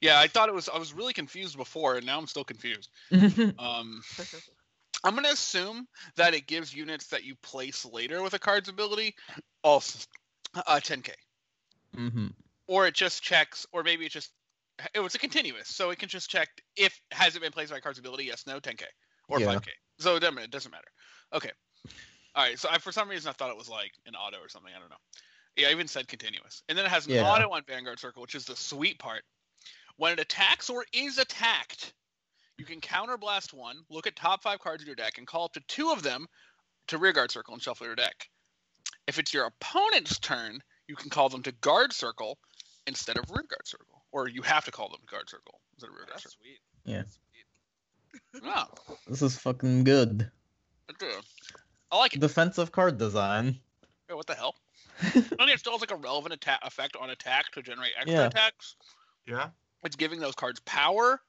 yeah, 0.00 0.20
I 0.20 0.28
thought 0.28 0.48
it 0.48 0.54
was. 0.54 0.68
I 0.68 0.78
was 0.78 0.94
really 0.94 1.12
confused 1.12 1.56
before, 1.56 1.96
and 1.96 2.06
now 2.06 2.18
I'm 2.18 2.28
still 2.28 2.44
confused. 2.44 2.90
Um, 3.58 4.02
I'm 5.02 5.16
gonna 5.16 5.30
assume 5.30 5.88
that 6.14 6.32
it 6.32 6.46
gives 6.46 6.72
units 6.72 7.08
that 7.08 7.24
you 7.24 7.34
place 7.42 7.84
later 7.84 8.22
with 8.22 8.34
a 8.34 8.38
card's 8.38 8.68
ability 8.68 9.16
also 9.64 9.98
uh, 10.54 10.80
10k, 10.80 11.10
hmm 11.96 12.28
or 12.68 12.86
it 12.86 12.94
just 12.94 13.22
checks, 13.22 13.66
or 13.72 13.82
maybe 13.82 14.06
it 14.06 14.12
just 14.12 14.30
it 14.94 15.00
was 15.00 15.14
a 15.14 15.18
continuous, 15.18 15.66
so 15.68 15.90
it 15.90 15.98
can 15.98 16.08
just 16.08 16.30
check 16.30 16.48
if 16.76 17.00
has 17.10 17.34
it 17.34 17.42
been 17.42 17.50
placed 17.50 17.72
by 17.72 17.78
a 17.78 17.80
card's 17.80 17.98
ability, 17.98 18.24
yes, 18.24 18.46
no, 18.46 18.60
10k, 18.60 18.84
or 19.28 19.40
Yeah. 19.40 19.46
5k. 19.48 19.68
So 19.98 20.14
it 20.14 20.20
doesn't, 20.20 20.38
it 20.38 20.50
doesn't 20.52 20.70
matter. 20.70 20.86
Okay. 21.34 21.50
All 22.36 22.44
right. 22.44 22.56
So 22.56 22.68
I, 22.70 22.78
for 22.78 22.92
some 22.92 23.08
reason, 23.08 23.28
I 23.28 23.32
thought 23.32 23.50
it 23.50 23.56
was 23.56 23.68
like 23.68 23.90
an 24.06 24.14
auto 24.14 24.38
or 24.38 24.48
something. 24.48 24.72
I 24.72 24.78
don't 24.78 24.90
know. 24.90 24.96
Yeah, 25.56 25.68
I 25.68 25.70
even 25.72 25.88
said 25.88 26.06
continuous. 26.06 26.62
And 26.68 26.78
then 26.78 26.84
it 26.84 26.90
has 26.90 27.06
an 27.06 27.14
Yeah. 27.14 27.24
auto 27.24 27.50
on 27.50 27.64
Vanguard 27.66 27.98
Circle, 27.98 28.22
which 28.22 28.36
is 28.36 28.44
the 28.44 28.54
sweet 28.54 29.00
part. 29.00 29.24
When 29.96 30.12
it 30.12 30.20
attacks 30.20 30.70
or 30.70 30.86
is 30.92 31.18
attacked, 31.18 31.92
you 32.56 32.64
can 32.64 32.80
counterblast 32.80 33.52
one, 33.52 33.82
look 33.90 34.06
at 34.06 34.14
top 34.14 34.42
five 34.44 34.60
cards 34.60 34.82
in 34.82 34.86
your 34.86 34.94
deck, 34.94 35.18
and 35.18 35.26
call 35.26 35.46
up 35.46 35.54
to 35.54 35.60
two 35.66 35.90
of 35.90 36.04
them 36.04 36.28
to 36.86 36.98
Rearguard 36.98 37.32
Circle 37.32 37.54
and 37.54 37.62
shuffle 37.62 37.86
your 37.86 37.96
deck. 37.96 38.28
If 39.08 39.18
it's 39.18 39.34
your 39.34 39.46
opponent's 39.46 40.20
turn, 40.20 40.60
you 40.86 40.94
can 40.94 41.10
call 41.10 41.28
them 41.28 41.42
to 41.42 41.52
Guard 41.52 41.92
Circle 41.92 42.38
instead 42.88 43.16
of 43.18 43.30
rear 43.30 43.44
guard 43.48 43.66
Circle. 43.66 44.02
Or 44.10 44.28
you 44.28 44.42
have 44.42 44.64
to 44.64 44.70
call 44.70 44.88
them 44.88 45.00
Guard 45.10 45.28
Circle 45.30 45.60
instead 45.74 45.88
of 45.88 45.94
Rearguard 45.94 46.14
That's 46.14 46.22
Circle. 46.24 46.38
sweet. 46.42 46.58
Yeah. 46.84 46.96
That's 47.02 47.12
sweet. 47.12 48.42
Oh, 48.56 48.96
This 49.06 49.22
is 49.22 49.36
fucking 49.38 49.84
good. 49.84 50.30
I 51.92 51.96
like 51.96 52.14
it. 52.14 52.20
Defensive 52.20 52.72
card 52.72 52.98
design. 52.98 53.58
Yeah, 54.08 54.16
what 54.16 54.26
the 54.26 54.34
hell? 54.34 54.54
I 55.02 55.44
mean, 55.44 55.50
it 55.50 55.58
still 55.60 55.72
has 55.72 55.80
like 55.82 55.90
a 55.90 55.96
relevant 55.96 56.32
attack 56.34 56.60
effect 56.64 56.96
on 56.96 57.10
attack 57.10 57.50
to 57.52 57.62
generate 57.62 57.92
extra 57.96 58.14
Yeah. 58.14 58.26
attacks. 58.26 58.76
Yeah. 59.26 59.48
It's 59.84 59.94
giving 59.96 60.18
those 60.20 60.34
cards 60.34 60.60
power. 60.60 61.20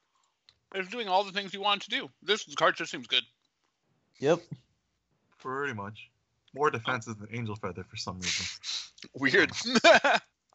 It's 0.74 0.90
doing 0.90 1.08
all 1.08 1.24
the 1.24 1.32
things 1.32 1.54
you 1.54 1.62
want 1.62 1.84
it 1.84 1.90
to 1.92 2.00
do. 2.00 2.10
This 2.24 2.46
card 2.56 2.76
just 2.78 2.92
seems 2.92 3.08
good. 3.08 3.24
Yep. 4.20 4.40
Pretty 5.40 5.74
much. 5.74 6.10
More 6.56 6.72
defensive 6.72 7.20
than 7.20 7.28
Angel 7.34 7.56
Feather 7.56 7.84
for 7.84 7.98
some 7.98 8.20
reason. 8.20 8.46
Weird. 9.16 9.52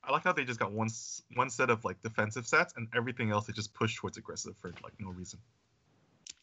I 0.07 0.13
like 0.13 0.25
how 0.25 0.33
they 0.33 0.45
just 0.45 0.61
got 0.61 0.73
one 0.73 0.89
one 1.35 1.51
set 1.51 1.71
of 1.71 1.85
like 1.85 2.01
defensive 2.03 2.47
sets 2.47 2.75
and 2.77 2.89
everything 2.95 3.31
else 3.31 3.47
they 3.47 3.53
just 3.53 3.73
push 3.75 3.97
towards 3.97 4.17
aggressive 4.17 4.55
for 4.61 4.73
like 4.83 4.93
no 4.99 5.11
reason. 5.11 5.39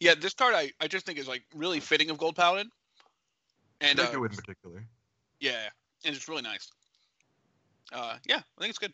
yeah, 0.00 0.14
this 0.14 0.34
card 0.34 0.54
I, 0.54 0.72
I 0.80 0.88
just 0.88 1.06
think 1.06 1.18
is 1.18 1.28
like 1.28 1.42
really 1.54 1.80
fitting 1.80 2.10
of 2.10 2.18
Gold 2.18 2.36
Paladin. 2.36 2.70
And 3.80 3.98
uh, 3.98 4.04
Draco 4.04 4.24
in 4.24 4.30
particular. 4.30 4.86
yeah, 5.40 5.68
and 6.04 6.14
it's 6.14 6.28
really 6.28 6.42
nice. 6.42 6.70
Uh, 7.92 8.16
yeah, 8.26 8.36
I 8.38 8.60
think 8.60 8.70
it's 8.70 8.78
good. 8.78 8.92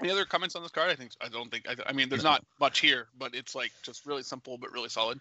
Any 0.00 0.10
other 0.10 0.24
comments 0.24 0.56
on 0.56 0.62
this 0.62 0.72
card? 0.72 0.90
I 0.90 0.94
think 0.94 1.12
I 1.20 1.28
don't 1.28 1.50
think 1.50 1.68
I, 1.68 1.76
I 1.86 1.92
mean 1.92 2.08
there's 2.08 2.24
not 2.24 2.44
much 2.60 2.80
here, 2.80 3.08
but 3.18 3.34
it's 3.34 3.54
like 3.54 3.72
just 3.82 4.06
really 4.06 4.22
simple 4.22 4.58
but 4.58 4.72
really 4.72 4.88
solid. 4.88 5.20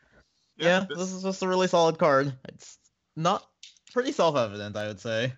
Yeah, 0.58 0.86
this 0.88 1.12
is 1.12 1.24
just 1.24 1.42
a 1.42 1.48
really 1.48 1.68
solid 1.68 1.98
card. 1.98 2.34
It's 2.48 2.78
not 3.16 3.46
pretty 3.92 4.12
self-evident, 4.12 4.76
I 4.76 4.88
would 4.88 5.00
say. 5.00 5.34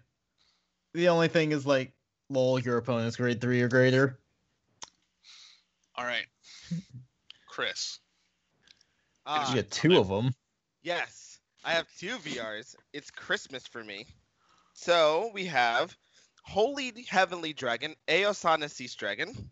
The 0.93 1.09
only 1.09 1.27
thing 1.27 1.51
is 1.51 1.65
like, 1.65 1.93
lol, 2.29 2.59
your 2.59 2.77
opponent's 2.77 3.17
grade 3.17 3.41
three 3.41 3.61
or 3.61 3.67
greater. 3.67 4.19
All 5.95 6.05
right, 6.05 6.25
Chris. 7.47 7.99
Ah, 9.27 9.49
you 9.49 9.55
get 9.55 9.71
two 9.71 9.97
of 9.97 10.07
them. 10.07 10.35
Yes, 10.83 11.39
I 11.63 11.71
have 11.71 11.87
two 11.97 12.15
VRs. 12.17 12.75
It's 12.93 13.09
Christmas 13.09 13.65
for 13.65 13.83
me. 13.83 14.05
So 14.75 15.31
we 15.33 15.45
have 15.45 15.97
Holy 16.43 16.93
Heavenly 17.09 17.51
Dragon, 17.51 17.95
Aosana 18.07 18.69
Cease 18.69 18.93
Dragon. 18.93 19.49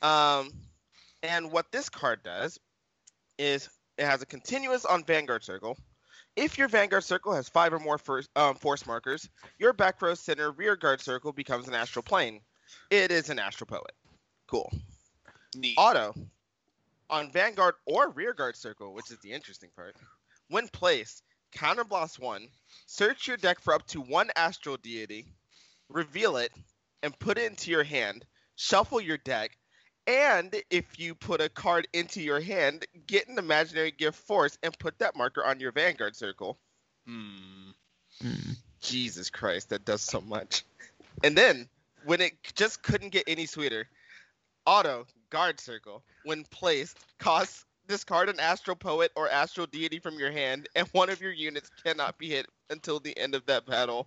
Um, 0.00 0.50
and 1.22 1.52
what 1.52 1.70
this 1.72 1.90
card 1.90 2.22
does 2.22 2.58
is 3.38 3.68
it 3.98 4.06
has 4.06 4.22
a 4.22 4.26
continuous 4.26 4.86
on 4.86 5.04
Vanguard 5.04 5.44
Circle. 5.44 5.76
If 6.36 6.58
your 6.58 6.68
Vanguard 6.68 7.04
Circle 7.04 7.32
has 7.34 7.48
five 7.48 7.72
or 7.72 7.78
more 7.78 7.98
first, 7.98 8.28
um, 8.36 8.54
force 8.54 8.86
markers, 8.86 9.28
your 9.58 9.72
back 9.72 10.00
row 10.02 10.14
center 10.14 10.50
rear 10.52 10.76
guard 10.76 11.00
circle 11.00 11.32
becomes 11.32 11.66
an 11.66 11.74
astral 11.74 12.02
plane. 12.02 12.40
It 12.90 13.10
is 13.10 13.30
an 13.30 13.38
astral 13.38 13.66
poet. 13.66 13.92
Cool. 14.46 14.70
Neat. 15.54 15.74
Auto 15.78 16.14
on 17.08 17.30
Vanguard 17.30 17.74
or 17.86 18.10
rear 18.10 18.32
guard 18.32 18.56
Circle, 18.56 18.92
which 18.92 19.10
is 19.10 19.18
the 19.20 19.32
interesting 19.32 19.70
part. 19.74 19.96
When 20.48 20.68
placed, 20.68 21.22
counterblast 21.54 22.18
one, 22.18 22.48
search 22.86 23.26
your 23.26 23.36
deck 23.36 23.60
for 23.60 23.74
up 23.74 23.86
to 23.88 24.00
one 24.00 24.30
astral 24.36 24.76
deity, 24.76 25.26
reveal 25.88 26.36
it, 26.36 26.52
and 27.02 27.18
put 27.18 27.38
it 27.38 27.50
into 27.50 27.70
your 27.70 27.84
hand. 27.84 28.24
Shuffle 28.56 29.00
your 29.00 29.18
deck, 29.18 29.56
and 30.06 30.54
if 30.70 30.98
you 30.98 31.14
put 31.14 31.40
a 31.40 31.48
card 31.48 31.88
into 31.92 32.20
your 32.20 32.40
hand, 32.40 32.86
get 33.06 33.28
an 33.28 33.38
imaginary 33.38 33.90
gift 33.90 34.18
force 34.18 34.58
and 34.62 34.78
put 34.78 34.98
that 34.98 35.16
marker 35.16 35.44
on 35.44 35.60
your 35.60 35.72
Vanguard 35.72 36.14
Circle. 36.14 36.58
Hmm. 37.06 37.70
Hmm. 38.20 38.52
Jesus 38.80 39.30
Christ, 39.30 39.70
that 39.70 39.84
does 39.84 40.02
so 40.02 40.20
much. 40.20 40.64
And 41.24 41.36
then, 41.36 41.68
when 42.04 42.20
it 42.20 42.34
just 42.54 42.82
couldn't 42.82 43.10
get 43.10 43.24
any 43.26 43.46
sweeter, 43.46 43.88
auto 44.64 45.06
guard 45.30 45.58
circle, 45.60 46.04
when 46.24 46.44
placed, 46.44 46.98
costs 47.18 47.64
discard 47.88 48.28
an 48.28 48.40
astral 48.40 48.76
poet 48.76 49.12
or 49.16 49.28
astral 49.28 49.66
deity 49.66 49.98
from 49.98 50.18
your 50.18 50.30
hand, 50.30 50.68
and 50.74 50.88
one 50.88 51.10
of 51.10 51.20
your 51.20 51.32
units 51.32 51.70
cannot 51.84 52.18
be 52.18 52.28
hit 52.28 52.46
until 52.70 53.00
the 53.00 53.16
end 53.16 53.34
of 53.34 53.46
that 53.46 53.66
battle. 53.66 54.06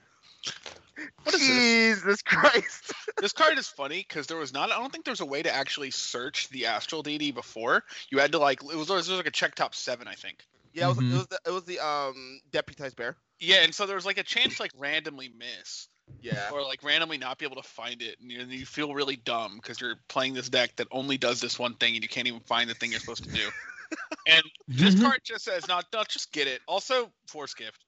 What 1.23 1.35
is 1.35 1.47
this? 1.47 1.63
Jesus 1.63 2.21
Christ! 2.21 2.93
this 3.21 3.33
card 3.33 3.57
is 3.57 3.67
funny 3.67 4.05
because 4.07 4.27
there 4.27 4.37
was 4.37 4.51
not. 4.53 4.71
I 4.71 4.77
don't 4.79 4.91
think 4.91 5.05
there's 5.05 5.21
a 5.21 5.25
way 5.25 5.41
to 5.41 5.53
actually 5.53 5.91
search 5.91 6.49
the 6.49 6.65
astral 6.65 7.03
deity 7.03 7.31
before. 7.31 7.83
You 8.11 8.19
had 8.19 8.31
to 8.33 8.39
like 8.39 8.63
it 8.63 8.75
was, 8.75 8.89
it 8.89 8.93
was 8.93 9.09
like 9.09 9.27
a 9.27 9.31
check 9.31 9.55
top 9.55 9.75
seven, 9.75 10.07
I 10.07 10.15
think. 10.15 10.45
Yeah, 10.73 10.85
it 10.85 10.89
was, 10.89 10.97
Mhm. 10.97 11.11
it 11.11 11.15
was 11.15 11.27
the 11.27 11.39
it 11.45 11.51
was 11.51 11.63
the 11.65 11.79
um 11.79 12.41
deputized 12.51 12.95
bear. 12.95 13.17
Yeah, 13.39 13.63
and 13.63 13.73
so 13.73 13.85
there 13.85 13.95
was 13.95 14.05
like 14.05 14.17
a 14.17 14.23
chance 14.23 14.55
to 14.55 14.63
like 14.63 14.71
randomly 14.77 15.29
miss 15.29 15.87
Yeah. 16.21 16.49
or 16.51 16.63
like 16.63 16.83
randomly 16.83 17.17
not 17.17 17.37
be 17.37 17.45
able 17.45 17.61
to 17.61 17.67
find 17.67 18.01
it, 18.01 18.19
and 18.19 18.31
you, 18.31 18.43
you 18.45 18.65
feel 18.65 18.93
really 18.93 19.15
dumb 19.15 19.55
because 19.55 19.79
you're 19.79 19.95
playing 20.09 20.33
this 20.33 20.49
deck 20.49 20.75
that 20.77 20.87
only 20.91 21.17
does 21.17 21.39
this 21.39 21.57
one 21.57 21.75
thing, 21.75 21.95
and 21.95 22.03
you 22.03 22.09
can't 22.09 22.27
even 22.27 22.41
find 22.41 22.69
the 22.69 22.73
thing 22.73 22.91
you're 22.91 22.99
supposed 22.99 23.23
to 23.23 23.31
do. 23.31 23.49
and 24.27 24.43
this 24.67 24.99
card 24.99 25.19
just 25.23 25.45
says, 25.45 25.67
"Not, 25.67 25.85
not 25.93 26.09
just 26.09 26.31
get 26.31 26.47
it." 26.47 26.61
Also, 26.67 27.11
force 27.27 27.53
gift, 27.53 27.83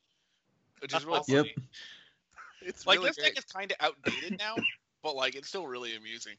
which 0.79 0.93
is 0.93 1.05
really 1.05 1.21
Yep. 1.27 1.45
funny. 1.45 1.55
It's 2.61 2.85
Like 2.85 2.99
really 2.99 3.09
this 3.09 3.17
great. 3.17 3.35
deck 3.35 3.37
is 3.39 3.45
kind 3.51 3.71
of 3.71 3.77
outdated 3.79 4.37
now, 4.39 4.55
but 5.03 5.15
like 5.15 5.35
it's 5.35 5.47
still 5.47 5.67
really 5.67 5.95
amusing. 5.95 6.35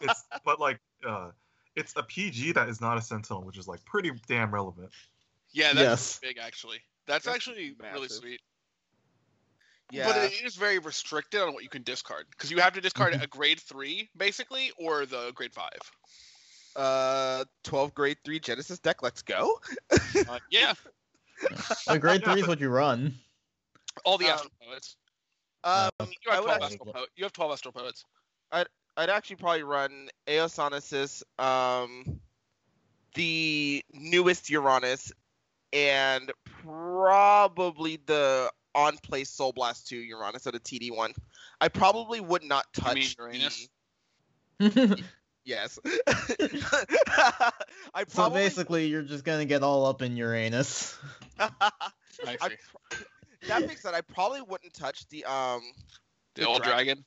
It's 0.00 0.24
but 0.44 0.60
like 0.60 0.80
uh 1.06 1.30
it's 1.76 1.92
a 1.96 2.02
PG 2.02 2.52
that 2.52 2.68
is 2.68 2.80
not 2.80 2.96
a 2.98 3.02
Sentinel, 3.02 3.42
which 3.44 3.58
is 3.58 3.66
like 3.66 3.84
pretty 3.84 4.12
damn 4.28 4.52
relevant. 4.52 4.90
yeah, 5.52 5.72
that's 5.72 5.80
Yes. 5.80 6.18
big 6.22 6.38
actually. 6.38 6.78
That's, 7.06 7.24
That's 7.26 7.36
actually 7.36 7.74
really 7.92 8.08
sweet. 8.08 8.40
yeah. 9.90 10.06
But 10.06 10.16
it 10.16 10.42
is 10.44 10.54
very 10.56 10.78
restricted 10.78 11.40
on 11.42 11.52
what 11.52 11.62
you 11.62 11.68
can 11.68 11.82
discard 11.82 12.26
because 12.30 12.50
you 12.50 12.58
have 12.60 12.72
to 12.74 12.80
discard 12.80 13.12
Mhm. 13.12 13.22
a 13.22 13.26
grade 13.26 13.60
three 13.60 14.08
basically 14.16 14.70
or 14.78 15.04
the 15.04 15.32
grade 15.32 15.52
five. 15.52 15.78
uh, 16.76 17.44
twelve 17.62 17.94
grade 17.94 18.16
three 18.24 18.40
Genesis 18.40 18.78
deck. 18.78 19.02
Let's 19.02 19.22
go. 19.22 19.60
Uh, 20.28 20.38
yeah, 20.50 20.72
The 21.86 21.98
grade 21.98 22.22
Yeah, 22.22 22.32
three 22.32 22.40
is 22.42 22.48
what 22.48 22.60
you 22.60 22.68
run. 22.70 23.14
All 24.04 24.18
the 24.18 24.26
Um, 24.26 24.32
astral 24.32 24.52
poets. 24.62 24.96
Um, 25.64 25.90
Uh, 26.00 26.06
You 26.06 26.30
I 26.30 26.34
have 26.34 26.44
would 26.44 26.48
twelve 26.48 26.62
actually- 26.62 26.64
astral 26.76 26.92
poets. 26.92 27.12
You 27.16 27.24
have 27.24 27.32
twelve 27.32 27.52
astral 27.52 27.72
poets. 27.72 28.04
I'd 28.52 28.66
I'd 28.96 29.10
actually 29.10 29.36
probably 29.36 29.62
run 29.64 30.08
Eosonosis, 30.28 31.22
um, 31.42 32.20
the 33.14 33.84
newest 33.92 34.50
Uranus, 34.50 35.12
and 35.72 36.30
probably 36.62 37.96
the 38.06 38.52
on 38.76 38.96
play 38.98 39.24
Soul 39.24 39.52
Blast 39.52 39.86
2 39.88 39.96
Uranus, 39.96 40.42
so 40.44 40.50
the 40.50 40.58
TD 40.60 40.90
one. 40.94 41.12
I 41.60 41.68
probably 41.68 42.20
would 42.20 42.42
not 42.44 42.66
You 42.76 42.82
touch 42.82 42.94
mean 42.94 43.08
Uranus? 43.18 43.68
the- 44.58 45.02
Yes. 45.44 45.78
I 47.94 48.04
so 48.08 48.30
basically, 48.30 48.86
you're 48.86 49.02
just 49.02 49.24
gonna 49.24 49.44
get 49.44 49.62
all 49.62 49.86
up 49.86 50.00
in 50.02 50.16
Uranus. 50.16 50.96
I 51.38 51.50
I 52.40 52.48
see. 52.48 52.56
pr- 52.90 52.96
that 53.48 53.60
being 53.66 53.76
said, 53.78 53.94
I 53.94 54.00
probably 54.00 54.42
wouldn't 54.42 54.74
touch 54.74 55.08
the 55.08 55.24
um 55.24 55.62
The 56.34 56.42
the 56.42 56.46
old 56.48 56.62
dragon. 56.62 56.84
dragon. 56.86 57.04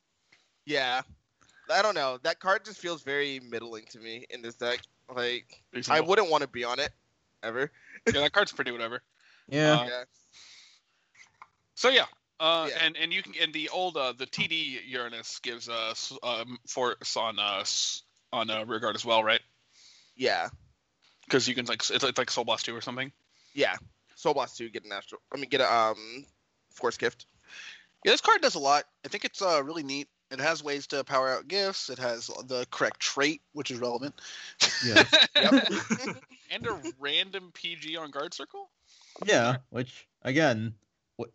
yeah. 0.65 1.01
I 1.69 1.81
don't 1.81 1.95
know. 1.95 2.17
That 2.23 2.39
card 2.39 2.63
just 2.63 2.79
feels 2.79 3.03
very 3.03 3.41
middling 3.41 3.83
to 3.91 3.99
me 3.99 4.25
in 4.29 4.41
this 4.41 4.55
deck. 4.55 4.79
Like 5.13 5.61
I 5.89 5.99
wouldn't 5.99 6.29
want 6.29 6.41
to 6.43 6.47
be 6.47 6.63
on 6.63 6.79
it 6.79 6.91
ever. 7.43 7.71
Yeah, 8.13 8.21
that 8.21 8.31
card's 8.31 8.53
pretty 8.53 8.71
whatever. 8.71 9.01
Yeah. 9.49 9.73
Uh, 9.73 9.85
yeah. 9.87 10.03
So 11.75 11.89
yeah. 11.89 12.05
Uh, 12.39 12.67
Yeah. 12.69 12.77
and 12.83 12.95
and 12.97 13.11
you 13.11 13.21
can 13.23 13.33
and 13.41 13.53
the 13.53 13.67
old 13.69 13.97
uh, 13.97 14.13
the 14.13 14.25
TD 14.25 14.79
Uranus 14.87 15.39
gives 15.39 15.67
us 15.67 16.13
um 16.23 16.57
force 16.67 17.17
on 17.17 17.37
uh 17.39 17.59
s- 17.61 18.03
on 18.31 18.49
uh, 18.49 18.63
rear 18.65 18.79
guard 18.79 18.95
as 18.95 19.03
well, 19.05 19.23
right? 19.23 19.41
Yeah. 20.15 20.49
Because 21.25 21.47
you 21.47 21.55
can 21.55 21.65
like 21.65 21.79
it's, 21.89 21.91
it's 22.03 22.17
like 22.17 22.31
Soul 22.31 22.45
Blast 22.45 22.65
two 22.65 22.75
or 22.75 22.81
something. 22.81 23.11
Yeah. 23.53 23.75
Soul 24.17 24.33
Blast 24.33 24.57
2 24.57 24.69
get 24.69 24.83
an 24.83 24.91
astral. 24.91 25.21
I 25.33 25.37
mean 25.37 25.49
get 25.49 25.61
a 25.61 25.71
um 25.71 26.25
force 26.71 26.97
gift. 26.97 27.27
Yeah, 28.03 28.11
this 28.11 28.21
card 28.21 28.41
does 28.41 28.55
a 28.55 28.59
lot. 28.59 28.85
I 29.05 29.09
think 29.09 29.25
it's 29.25 29.41
uh, 29.41 29.61
really 29.63 29.83
neat. 29.83 30.07
It 30.29 30.39
has 30.39 30.63
ways 30.63 30.87
to 30.87 31.03
power 31.03 31.29
out 31.29 31.47
gifts. 31.47 31.89
It 31.89 31.99
has 31.99 32.27
the 32.47 32.67
correct 32.69 32.99
trait, 32.99 33.41
which 33.53 33.71
is 33.71 33.79
relevant. 33.79 34.19
Yeah. 34.85 35.03
Yep. 35.35 35.67
and 36.51 36.65
a 36.65 36.81
random 36.99 37.51
PG 37.53 37.95
on 37.95 38.09
guard 38.09 38.33
circle. 38.33 38.69
Yeah, 39.23 39.57
which 39.69 40.07
again, 40.23 40.73
w- 41.19 41.31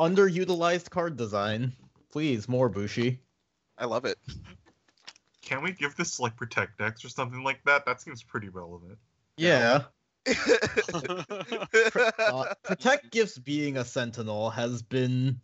underutilized 0.00 0.88
card 0.88 1.18
design. 1.18 1.72
Please, 2.10 2.48
more 2.48 2.70
Bushi. 2.70 3.20
I 3.76 3.84
love 3.84 4.06
it. 4.06 4.18
Can 5.42 5.62
we 5.62 5.72
give 5.72 5.96
this 5.96 6.18
like 6.18 6.34
protect 6.34 6.78
decks 6.78 7.04
or 7.04 7.10
something 7.10 7.44
like 7.44 7.62
that? 7.66 7.84
That 7.84 8.00
seems 8.00 8.22
pretty 8.22 8.48
relevant. 8.48 8.96
Yeah. 9.36 9.82
Uh, 12.18 12.54
protect 12.62 13.10
gifts 13.10 13.38
being 13.38 13.76
a 13.76 13.84
sentinel 13.84 14.50
has 14.50 14.82
been 14.82 15.40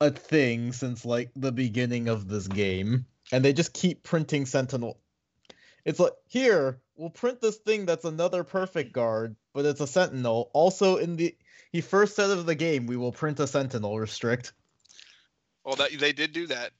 a 0.00 0.10
thing 0.10 0.72
since 0.72 1.04
like 1.04 1.30
the 1.36 1.52
beginning 1.52 2.08
of 2.08 2.28
this 2.28 2.48
game, 2.48 3.06
and 3.32 3.44
they 3.44 3.52
just 3.52 3.72
keep 3.72 4.02
printing 4.02 4.46
sentinel. 4.46 4.98
It's 5.84 6.00
like 6.00 6.12
here 6.26 6.80
we'll 6.96 7.10
print 7.10 7.40
this 7.40 7.56
thing 7.56 7.86
that's 7.86 8.04
another 8.04 8.44
perfect 8.44 8.92
guard, 8.92 9.36
but 9.52 9.64
it's 9.64 9.80
a 9.80 9.86
sentinel. 9.86 10.50
Also, 10.52 10.96
in 10.96 11.16
the 11.16 11.36
he 11.72 11.80
first 11.80 12.16
said 12.16 12.30
of 12.30 12.46
the 12.46 12.54
game, 12.54 12.86
we 12.86 12.96
will 12.96 13.12
print 13.12 13.40
a 13.40 13.46
sentinel 13.46 13.98
restrict. 13.98 14.52
well, 15.64 15.76
that 15.76 15.90
they 15.98 16.12
did 16.12 16.32
do 16.32 16.46
that. 16.46 16.70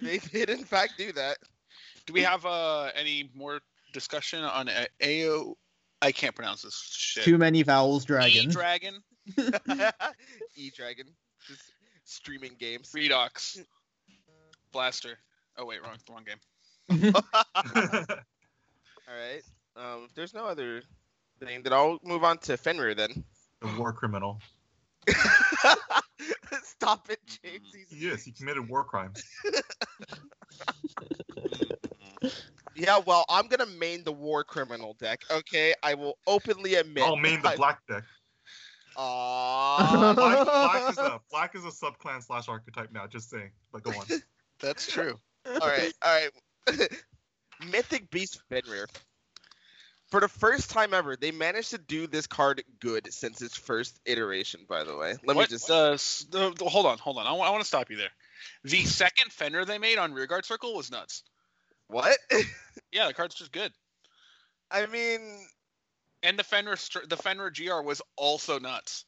they 0.00 0.18
did 0.32 0.50
in 0.50 0.64
fact 0.64 0.94
do 0.96 1.12
that. 1.12 1.38
Do 2.06 2.12
we 2.12 2.22
have 2.22 2.46
uh, 2.46 2.90
any 2.94 3.30
more 3.34 3.60
discussion 3.92 4.42
on 4.42 4.68
AO 5.02 5.56
I 6.02 6.12
can't 6.12 6.34
pronounce 6.34 6.62
this 6.62 6.74
shit. 6.92 7.24
Too 7.24 7.38
many 7.38 7.62
vowels, 7.62 8.04
dragon. 8.04 8.50
E 8.50 8.52
dragon, 8.52 8.94
E 10.56 10.70
Dragon. 10.76 11.06
Just 11.48 11.62
streaming 12.04 12.52
games. 12.58 12.90
Redox, 12.94 13.58
Blaster. 14.72 15.16
Oh 15.56 15.64
wait, 15.64 15.80
wrong, 15.82 15.96
wrong 16.10 16.24
game. 16.24 17.14
All 17.14 17.24
right. 19.08 19.42
Um, 19.76 20.04
if 20.08 20.14
there's 20.14 20.34
no 20.34 20.44
other 20.46 20.82
thing, 21.40 21.62
then 21.62 21.72
I'll 21.72 21.98
move 22.04 22.24
on 22.24 22.38
to 22.38 22.56
Fenrir 22.56 22.94
then. 22.94 23.24
the 23.60 23.68
war 23.78 23.92
criminal. 23.92 24.40
Stop 26.62 27.08
it, 27.10 27.20
James. 27.42 27.68
He's- 27.74 27.92
Yes, 27.92 28.24
he 28.24 28.32
committed 28.32 28.68
war 28.68 28.84
crimes. 28.84 29.22
Yeah, 32.74 32.98
well, 33.04 33.24
I'm 33.28 33.48
gonna 33.48 33.66
main 33.66 34.04
the 34.04 34.12
war 34.12 34.44
criminal 34.44 34.94
deck. 34.98 35.22
Okay, 35.30 35.74
I 35.82 35.94
will 35.94 36.18
openly 36.26 36.74
admit. 36.76 37.04
I'll 37.04 37.16
main 37.16 37.42
the 37.42 37.50
I- 37.50 37.56
black 37.56 37.86
deck. 37.86 38.04
Aw. 38.96 40.12
Black, 40.14 40.44
black 40.46 40.90
is 40.92 40.98
a 40.98 41.20
black 41.30 41.54
is 41.54 41.64
a 41.64 41.68
subclan 41.68 42.22
slash 42.22 42.48
archetype 42.48 42.92
now. 42.92 43.06
Just 43.06 43.30
saying. 43.30 43.50
But 43.72 43.82
go 43.82 43.90
on. 43.92 44.06
That's 44.60 44.86
true. 44.86 45.18
all 45.46 45.58
right, 45.68 45.92
all 46.04 46.20
right. 46.68 46.88
Mythic 47.70 48.10
Beast 48.10 48.40
Fenrir. 48.48 48.86
For 50.10 50.20
the 50.20 50.28
first 50.28 50.68
time 50.70 50.92
ever, 50.92 51.16
they 51.16 51.30
managed 51.30 51.70
to 51.70 51.78
do 51.78 52.06
this 52.06 52.26
card 52.26 52.62
good 52.80 53.10
since 53.12 53.40
its 53.40 53.56
first 53.56 53.98
iteration. 54.04 54.66
By 54.68 54.84
the 54.84 54.94
way, 54.94 55.14
let 55.24 55.36
What- 55.36 55.48
me 55.50 55.56
just. 55.56 55.70
uh, 55.70 55.92
s- 55.92 56.26
the- 56.30 56.50
the- 56.52 56.68
hold 56.68 56.84
on, 56.84 56.98
hold 56.98 57.16
on. 57.16 57.26
I 57.26 57.32
want 57.32 57.62
to 57.62 57.66
stop 57.66 57.90
you 57.90 57.96
there. 57.96 58.10
The 58.64 58.84
second 58.84 59.32
Fenrir 59.32 59.64
they 59.64 59.78
made 59.78 59.96
on 59.98 60.12
Rearguard 60.12 60.44
Circle 60.44 60.74
was 60.74 60.90
nuts. 60.90 61.22
What? 61.92 62.18
Yeah, 62.90 63.06
the 63.06 63.14
card's 63.14 63.34
just 63.34 63.52
good. 63.52 63.72
I 64.70 64.84
mean, 64.86 65.20
And 66.22 66.38
the 66.38 66.44
Fenrir 66.44 66.76
the 67.08 67.16
Fenrir 67.16 67.50
GR 67.50 67.80
was 67.82 68.02
also 68.16 68.58
nuts. 68.58 69.06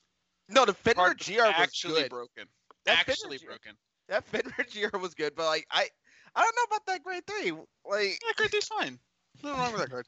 no, 0.48 0.64
the 0.64 0.72
Fenrir 0.72 1.14
Card 1.14 1.18
GR 1.18 1.32
was 1.42 1.52
actually 1.56 2.02
good. 2.02 2.10
broken. 2.10 2.44
That 2.86 2.98
actually 3.08 3.38
GR 3.38 3.46
broken. 3.46 3.72
That 4.08 4.24
Fenrir 4.24 4.90
GR 4.90 4.96
was 4.98 5.12
good, 5.14 5.34
but 5.36 5.44
like 5.46 5.66
I, 5.70 5.86
I 6.34 6.42
don't 6.42 6.56
know 6.56 6.62
about 6.76 6.86
that 6.86 7.02
grade 7.02 7.26
three. 7.26 7.52
Like, 7.84 8.18
Yeah, 8.24 8.32
great 8.36 8.50
three's 8.50 8.66
fine. 8.68 8.98
Nothing 9.42 9.58
wrong 9.60 9.72
with 9.72 9.80
that 9.82 9.90
card. 9.90 10.06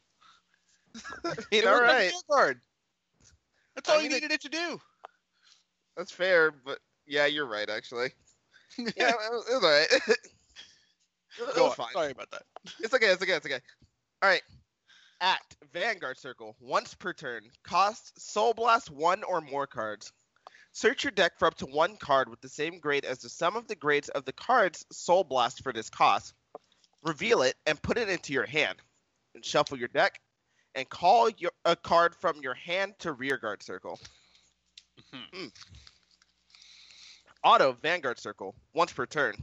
I 1.25 1.28
mean, 1.28 1.37
It 1.50 1.66
all 1.66 1.80
right, 1.83 2.11
the 2.12 2.35
card. 2.35 2.61
That's 3.75 3.88
I 3.90 3.92
all 3.95 4.00
mean, 4.00 4.11
you 4.11 4.16
it- 4.16 4.23
needed 4.23 4.35
it 4.35 4.40
to 4.42 4.49
do. 4.49 4.80
that's 5.99 6.12
fair, 6.12 6.50
but 6.50 6.78
yeah, 7.06 7.26
you're 7.26 7.47
right 7.47 7.68
actually. 7.68 8.11
Yeah, 8.78 9.11
it 9.11 9.16
was, 9.30 9.49
it 9.50 9.54
was 9.54 9.64
all 9.64 9.71
right. 9.71 10.16
Go 11.55 11.66
on. 11.66 11.75
fine. 11.75 11.93
Sorry 11.93 12.12
about 12.12 12.31
that. 12.31 12.43
It's 12.81 12.95
okay. 12.95 13.07
It's 13.07 13.23
okay. 13.23 13.33
It's 13.33 13.47
okay. 13.47 13.61
All 14.23 14.28
right. 14.28 14.43
Act 15.21 15.57
Vanguard 15.73 16.19
Circle 16.19 16.57
once 16.61 16.95
per 16.95 17.12
turn. 17.12 17.43
Cost 17.64 18.21
Soul 18.21 18.55
Blast 18.55 18.90
one 18.90 19.23
or 19.25 19.40
more 19.40 19.66
cards. 19.66 20.12
Search 20.73 21.05
your 21.05 21.11
deck 21.11 21.38
for 21.38 21.47
up 21.47 21.55
to 21.57 21.66
one 21.66 21.97
card 21.97 22.28
with 22.28 22.40
the 22.43 22.49
same 22.49 22.78
grade 22.78 23.07
as 23.07 23.21
the 23.21 23.31
sum 23.31 23.57
of 23.57 23.66
the 23.66 23.75
grades 23.76 24.11
of 24.11 24.25
the 24.26 24.33
cards 24.33 24.85
Soul 24.93 25.25
Blast 25.25 25.62
for 25.62 25.73
this 25.73 25.88
cost. 25.88 26.35
Reveal 27.02 27.43
it 27.43 27.55
and 27.64 27.81
put 27.81 27.97
it 27.97 28.09
into 28.11 28.33
your 28.33 28.45
hand. 28.47 28.76
And 29.35 29.45
shuffle 29.45 29.78
your 29.78 29.88
deck 29.88 30.21
and 30.75 30.88
call 30.88 31.31
your, 31.31 31.50
a 31.64 31.76
card 31.76 32.14
from 32.14 32.43
your 32.43 32.55
hand 32.55 32.95
to 33.00 33.12
Rearguard 33.12 33.62
Circle. 33.62 33.99
Mhm. 35.14 35.35
Hmm. 35.35 35.47
Auto 37.43 37.73
Vanguard 37.73 38.19
Circle 38.19 38.55
once 38.75 38.93
per 38.93 39.07
turn. 39.07 39.35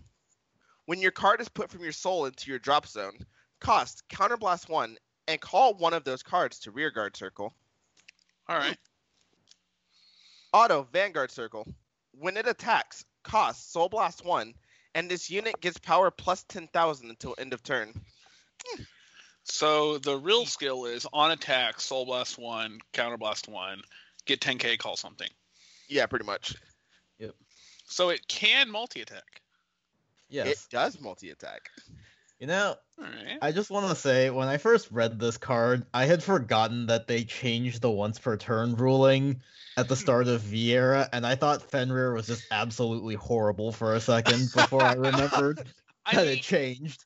When 0.85 1.01
your 1.01 1.11
card 1.11 1.41
is 1.41 1.49
put 1.49 1.69
from 1.69 1.83
your 1.83 1.91
soul 1.91 2.25
into 2.25 2.49
your 2.49 2.59
drop 2.59 2.87
zone, 2.87 3.17
cost 3.59 4.03
counterblast 4.09 4.69
one 4.69 4.97
and 5.27 5.39
call 5.39 5.73
one 5.75 5.93
of 5.93 6.03
those 6.03 6.23
cards 6.23 6.59
to 6.59 6.71
rearguard 6.71 7.15
circle. 7.15 7.53
All 8.47 8.57
right. 8.57 8.77
Auto 10.53 10.87
Vanguard 10.91 11.31
Circle. 11.31 11.67
When 12.11 12.37
it 12.37 12.47
attacks, 12.47 13.05
cost 13.23 13.71
Soul 13.71 13.89
Blast 13.89 14.23
one, 14.23 14.53
and 14.93 15.09
this 15.09 15.29
unit 15.29 15.59
gets 15.61 15.77
power 15.79 16.11
plus 16.11 16.43
ten 16.43 16.67
thousand 16.67 17.09
until 17.09 17.33
end 17.37 17.53
of 17.53 17.63
turn. 17.63 17.93
So 19.45 19.97
the 19.97 20.17
real 20.17 20.45
skill 20.45 20.85
is 20.85 21.05
on 21.11 21.31
attack, 21.31 21.81
Soul 21.81 22.05
Blast 22.05 22.37
one, 22.37 22.79
Counter 22.93 23.17
Blast 23.17 23.47
one, 23.47 23.81
get 24.25 24.39
10k, 24.39 24.77
call 24.77 24.95
something. 24.95 25.29
Yeah, 25.89 26.05
pretty 26.05 26.25
much. 26.25 26.55
Yep. 27.19 27.35
So 27.85 28.09
it 28.09 28.25
can 28.27 28.71
multi 28.71 29.01
attack. 29.01 29.41
Yes. 30.33 30.47
It 30.47 30.59
does 30.71 30.99
multi 30.99 31.29
attack. 31.29 31.69
You 32.39 32.47
know, 32.47 32.75
All 32.99 33.05
right. 33.05 33.37
I 33.41 33.51
just 33.53 33.69
want 33.69 33.87
to 33.87 33.95
say, 33.95 34.29
when 34.29 34.49
I 34.49 34.57
first 34.57 34.91
read 34.91 35.17
this 35.17 35.37
card, 35.37 35.85
I 35.93 36.05
had 36.05 36.21
forgotten 36.21 36.87
that 36.87 37.07
they 37.07 37.23
changed 37.23 37.81
the 37.81 37.91
once 37.91 38.19
per 38.19 38.35
turn 38.35 38.75
ruling 38.75 39.41
at 39.77 39.87
the 39.87 39.95
start 39.95 40.27
of 40.27 40.41
V 40.41 40.73
era, 40.73 41.07
and 41.13 41.25
I 41.25 41.35
thought 41.35 41.71
Fenrir 41.71 42.13
was 42.13 42.27
just 42.27 42.45
absolutely 42.51 43.15
horrible 43.15 43.71
for 43.71 43.95
a 43.95 44.01
second 44.01 44.49
before 44.53 44.83
I 44.83 44.93
remembered 44.93 45.65
I 46.05 46.15
that 46.15 46.25
mean, 46.27 46.37
it 46.39 46.41
changed. 46.41 47.05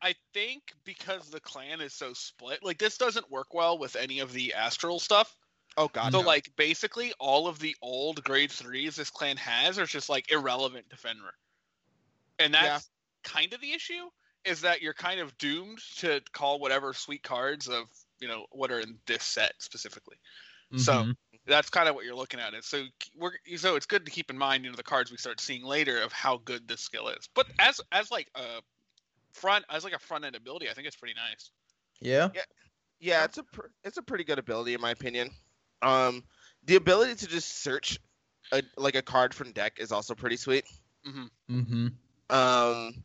I 0.00 0.14
think 0.32 0.62
because 0.84 1.28
the 1.28 1.40
clan 1.40 1.80
is 1.80 1.92
so 1.92 2.12
split, 2.14 2.62
like 2.62 2.78
this 2.78 2.96
doesn't 2.96 3.30
work 3.30 3.52
well 3.52 3.78
with 3.78 3.96
any 3.96 4.20
of 4.20 4.32
the 4.32 4.54
astral 4.54 4.98
stuff. 4.98 5.34
Oh 5.76 5.88
god. 5.88 6.12
so 6.12 6.20
no. 6.20 6.26
like 6.26 6.50
basically 6.56 7.12
all 7.18 7.48
of 7.48 7.58
the 7.58 7.74
old 7.82 8.22
grade 8.22 8.52
threes 8.52 8.96
this 8.96 9.10
clan 9.10 9.36
has 9.38 9.78
are 9.78 9.86
just 9.86 10.08
like 10.08 10.30
irrelevant 10.30 10.88
to 10.90 10.96
Fenrir. 10.96 11.34
And 12.38 12.54
that's 12.54 12.90
Yeah. 13.24 13.30
kind 13.30 13.52
of 13.52 13.60
the 13.60 13.72
issue 13.72 14.08
is 14.44 14.60
that 14.62 14.82
you're 14.82 14.94
kind 14.94 15.20
of 15.20 15.36
doomed 15.38 15.80
to 15.96 16.20
call 16.32 16.58
whatever 16.58 16.92
sweet 16.92 17.22
cards 17.22 17.68
of 17.68 17.86
you 18.20 18.28
know 18.28 18.46
what 18.52 18.70
are 18.70 18.80
in 18.80 18.98
this 19.06 19.24
set 19.24 19.52
specifically. 19.58 20.16
So 20.76 21.06
Mhm. 21.06 21.16
that's 21.46 21.70
kind 21.70 21.88
of 21.88 21.94
what 21.94 22.04
you're 22.04 22.14
looking 22.16 22.40
at. 22.40 22.54
And 22.54 22.64
so 22.64 22.84
we're 23.16 23.32
so 23.56 23.76
it's 23.76 23.86
good 23.86 24.04
to 24.06 24.10
keep 24.10 24.30
in 24.30 24.38
mind, 24.38 24.64
you 24.64 24.70
know, 24.70 24.76
the 24.76 24.82
cards 24.82 25.10
we 25.10 25.18
start 25.18 25.40
seeing 25.40 25.64
later 25.64 26.00
of 26.00 26.12
how 26.12 26.38
good 26.38 26.68
this 26.68 26.80
skill 26.82 27.08
is. 27.08 27.28
But 27.34 27.46
as 27.58 27.80
as 27.92 28.10
like 28.10 28.30
a 28.34 28.62
front 29.32 29.64
as 29.70 29.84
like 29.84 29.94
a 29.94 29.98
front 29.98 30.24
end 30.24 30.36
ability, 30.36 30.70
I 30.70 30.74
think 30.74 30.86
it's 30.86 30.96
pretty 30.96 31.14
nice. 31.14 31.50
yeah, 32.00 32.30
yeah, 32.34 32.44
Yeah, 33.00 33.24
it's 33.24 33.38
a 33.38 33.42
pr- 33.44 33.68
it's 33.82 33.98
a 33.98 34.02
pretty 34.02 34.24
good 34.24 34.38
ability 34.38 34.74
in 34.74 34.80
my 34.80 34.90
opinion. 34.90 35.30
Um, 35.82 36.24
the 36.64 36.76
ability 36.76 37.16
to 37.16 37.26
just 37.26 37.62
search 37.62 37.98
a, 38.52 38.62
like 38.76 38.94
a 38.94 39.02
card 39.02 39.34
from 39.34 39.52
deck 39.52 39.78
is 39.78 39.92
also 39.92 40.14
pretty 40.14 40.36
sweet. 40.36 40.64
mm-hmm. 41.06 41.86
Um, 42.30 43.04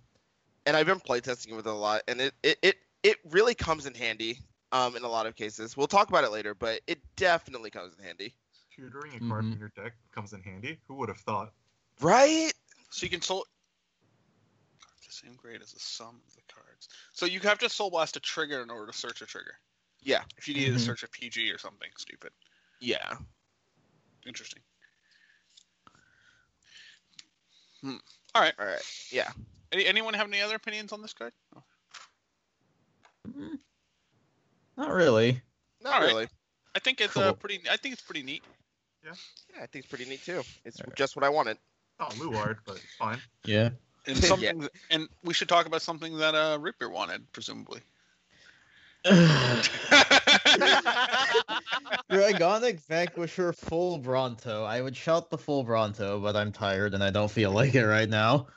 and 0.66 0.76
I've 0.78 0.86
been 0.86 1.00
playtesting 1.00 1.56
with 1.56 1.68
it 1.68 1.72
a 1.72 1.74
lot, 1.74 2.04
and 2.08 2.22
it, 2.22 2.34
it, 2.44 2.58
it, 2.62 2.76
it 3.04 3.18
really 3.30 3.56
comes 3.56 3.86
in 3.86 3.94
handy 3.94 4.40
um, 4.72 4.96
in 4.96 5.04
a 5.04 5.08
lot 5.08 5.26
of 5.26 5.36
cases. 5.36 5.76
We'll 5.76 5.88
talk 5.88 6.10
about 6.10 6.24
it 6.24 6.32
later, 6.32 6.54
but 6.54 6.82
it 6.88 7.00
definitely 7.16 7.70
comes 7.72 7.96
in 7.98 8.04
handy. 8.04 8.36
Tutoring 8.76 9.16
a 9.16 9.20
card 9.20 9.46
Mhm. 9.46 9.52
from 9.52 9.60
your 9.60 9.70
deck 9.76 9.94
comes 10.12 10.34
in 10.34 10.42
handy. 10.42 10.80
Who 10.88 10.96
would 10.96 11.10
have 11.10 11.20
thought? 11.20 11.54
Right? 12.02 12.54
So 12.92 13.06
you 13.06 13.10
can 13.10 13.22
soul 13.22 13.46
the 15.06 15.14
same 15.14 15.36
grade 15.36 15.62
as 15.62 15.72
the 15.72 15.80
sum 15.80 16.22
of 16.28 16.36
the 16.36 16.42
cards. 16.54 16.88
So 17.14 17.26
you 17.26 17.40
have 17.42 17.60
to 17.60 17.70
soul 17.70 17.90
blast 17.90 18.16
a 18.16 18.20
trigger 18.20 18.62
in 18.62 18.70
order 18.70 18.92
to 18.92 18.98
search 18.98 19.22
a 19.22 19.26
trigger. 19.26 19.56
Yeah. 20.02 20.24
If 20.38 20.48
you 20.48 20.54
needed 20.54 20.72
Mhm. 20.72 20.76
to 20.76 20.80
search 20.80 21.04
a 21.04 21.10
PG 21.10 21.52
or 21.52 21.58
something 21.58 21.90
stupid. 21.98 22.32
Yeah. 22.80 23.18
Interesting. 24.26 24.64
All 28.36 28.42
right. 28.42 28.54
Alright. 28.60 28.82
Yeah. 29.12 29.30
Any, 29.72 29.86
anyone 29.86 30.14
have 30.14 30.28
any 30.28 30.42
other 30.42 30.56
opinions 30.56 30.92
on 30.92 31.02
this 31.02 31.14
card? 31.14 31.32
Oh. 31.56 31.64
Mm, 33.28 33.60
Not 34.78 34.92
really. 34.92 35.42
Not 35.84 35.94
All 35.94 36.00
right. 36.00 36.08
really. 36.08 36.28
I 36.76 36.80
think 36.80 37.02
it's 37.02 37.18
uh, 37.18 37.34
pretty. 37.34 37.62
I 37.70 37.78
think 37.78 37.94
it's 37.94 38.02
pretty 38.02 38.24
neat. 38.24 38.44
Yeah, 39.04 39.12
Yeah, 39.56 39.64
I 39.64 39.66
think 39.68 39.86
it's 39.86 39.88
pretty 39.88 40.06
neat 40.10 40.24
too. 40.24 40.42
It's 40.66 40.80
Alright. 40.80 40.96
just 40.96 41.16
what 41.16 41.24
I 41.26 41.30
wanted. 41.30 41.58
Not 42.00 42.18
Luard, 42.18 42.58
but 42.66 42.76
it's 42.76 42.96
fine. 42.98 43.20
Yeah. 43.46 43.70
And 44.08 44.18
something, 44.24 44.60
th- 44.60 44.72
and 44.90 45.08
we 45.24 45.34
should 45.34 45.50
talk 45.50 45.66
about 45.66 45.82
something 45.82 46.18
that 46.18 46.36
uh, 46.36 46.58
Ripper 46.62 46.90
wanted, 46.90 47.32
presumably. 47.34 47.82
Dragonic 52.12 52.80
Vanquisher 52.88 53.54
FULLBRONTO. 53.54 54.66
I 54.66 54.82
would 54.82 54.96
shout 54.96 55.30
the 55.30 55.38
FULLBRONTO, 55.38 56.22
but 56.22 56.36
I'm 56.36 56.52
tired 56.52 56.94
and 56.94 57.04
I 57.04 57.10
don't 57.10 57.32
feel 57.32 57.52
like 57.52 57.76
it 57.76 57.86
right 57.86 58.10
now. 58.10 58.48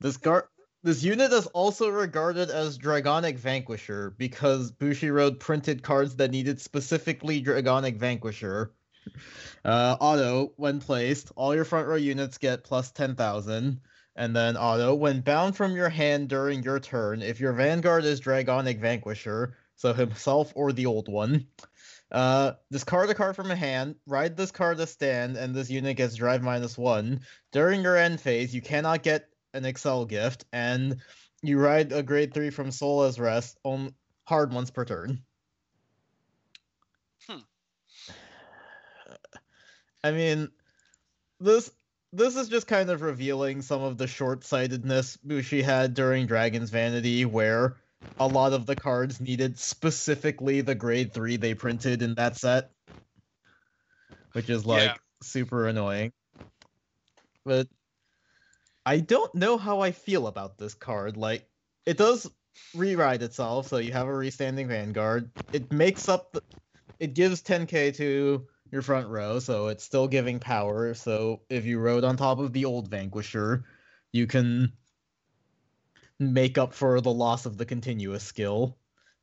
This 0.00 0.16
gar- 0.16 0.48
this 0.84 1.04
unit 1.04 1.32
is 1.32 1.46
also 1.48 1.88
regarded 1.88 2.50
as 2.50 2.76
Dragonic 2.76 3.38
Vanquisher 3.38 4.14
because 4.18 4.72
Bushiroad 4.72 5.38
printed 5.38 5.82
cards 5.82 6.16
that 6.16 6.32
needed 6.32 6.60
specifically 6.60 7.40
Dragonic 7.42 7.98
Vanquisher. 7.98 8.72
Uh, 9.64 9.96
auto, 10.00 10.52
when 10.56 10.80
placed, 10.80 11.30
all 11.36 11.54
your 11.54 11.64
front 11.64 11.86
row 11.86 11.96
units 11.96 12.38
get 12.38 12.64
plus 12.64 12.90
10,000. 12.90 13.80
And 14.16 14.36
then 14.36 14.56
auto, 14.56 14.94
when 14.94 15.20
bound 15.20 15.56
from 15.56 15.76
your 15.76 15.88
hand 15.88 16.28
during 16.28 16.62
your 16.62 16.80
turn, 16.80 17.22
if 17.22 17.38
your 17.40 17.52
Vanguard 17.52 18.04
is 18.04 18.20
Dragonic 18.20 18.80
Vanquisher, 18.80 19.54
so 19.82 19.92
himself 19.92 20.52
or 20.54 20.72
the 20.72 20.86
old 20.86 21.08
one, 21.08 21.44
uh, 22.12 22.52
discard 22.70 23.10
a 23.10 23.14
card 23.14 23.34
from 23.34 23.50
a 23.50 23.56
hand, 23.56 23.96
ride 24.06 24.36
this 24.36 24.52
card 24.52 24.78
to 24.78 24.86
stand, 24.86 25.36
and 25.36 25.52
this 25.52 25.68
unit 25.68 25.96
gets 25.96 26.14
drive 26.14 26.40
minus 26.40 26.78
one. 26.78 27.20
During 27.50 27.82
your 27.82 27.96
end 27.96 28.20
phase, 28.20 28.54
you 28.54 28.62
cannot 28.62 29.02
get 29.02 29.28
an 29.54 29.64
Excel 29.64 30.04
gift, 30.04 30.44
and 30.52 30.98
you 31.42 31.58
ride 31.58 31.90
a 31.90 32.00
grade 32.00 32.32
three 32.32 32.50
from 32.50 32.70
Soul 32.70 33.02
as 33.02 33.18
rest 33.18 33.58
on 33.64 33.92
hard 34.22 34.52
once 34.52 34.70
per 34.70 34.84
turn. 34.84 35.20
Hmm. 37.28 37.38
I 40.04 40.12
mean, 40.12 40.48
this 41.40 41.72
this 42.12 42.36
is 42.36 42.48
just 42.48 42.68
kind 42.68 42.88
of 42.88 43.02
revealing 43.02 43.62
some 43.62 43.82
of 43.82 43.98
the 43.98 44.06
short-sightedness 44.06 45.16
Bushi 45.16 45.60
had 45.60 45.94
during 45.94 46.26
Dragon's 46.26 46.70
Vanity, 46.70 47.24
where 47.24 47.78
a 48.18 48.26
lot 48.26 48.52
of 48.52 48.66
the 48.66 48.76
cards 48.76 49.20
needed 49.20 49.58
specifically 49.58 50.60
the 50.60 50.74
grade 50.74 51.12
three 51.12 51.36
they 51.36 51.54
printed 51.54 52.02
in 52.02 52.14
that 52.14 52.36
set, 52.36 52.70
which 54.32 54.48
is 54.50 54.64
like 54.64 54.82
Yeah. 54.82 54.96
super 55.22 55.66
annoying. 55.66 56.12
But 57.44 57.68
I 58.84 59.00
don't 59.00 59.34
know 59.34 59.58
how 59.58 59.80
I 59.80 59.92
feel 59.92 60.26
about 60.26 60.58
this 60.58 60.74
card. 60.74 61.16
Like, 61.16 61.48
it 61.86 61.96
does 61.96 62.30
rewrite 62.74 63.22
itself, 63.22 63.68
so 63.68 63.78
you 63.78 63.92
have 63.92 64.08
a 64.08 64.14
restanding 64.14 64.68
Vanguard. 64.68 65.30
It 65.52 65.72
makes 65.72 66.08
up 66.08 66.32
the, 66.32 66.42
it 66.98 67.14
gives 67.14 67.42
10k 67.42 67.96
to 67.96 68.46
your 68.70 68.82
front 68.82 69.08
row, 69.08 69.38
so 69.38 69.68
it's 69.68 69.84
still 69.84 70.08
giving 70.08 70.40
power. 70.40 70.94
So 70.94 71.42
if 71.48 71.64
you 71.64 71.78
rode 71.78 72.04
on 72.04 72.16
top 72.16 72.38
of 72.38 72.52
the 72.52 72.64
old 72.64 72.88
Vanquisher, 72.88 73.64
you 74.12 74.26
can 74.26 74.72
make 76.30 76.58
up 76.58 76.72
for 76.74 77.00
the 77.00 77.12
loss 77.12 77.46
of 77.46 77.56
the 77.56 77.64
continuous 77.66 78.22
skill. 78.22 78.76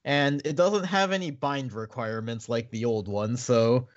And 0.03 0.41
it 0.45 0.55
doesn't 0.55 0.85
have 0.85 1.11
any 1.11 1.31
bind 1.31 1.73
requirements 1.73 2.49
like 2.49 2.71
the 2.71 2.85
old 2.85 3.07
one, 3.07 3.37
so 3.37 3.87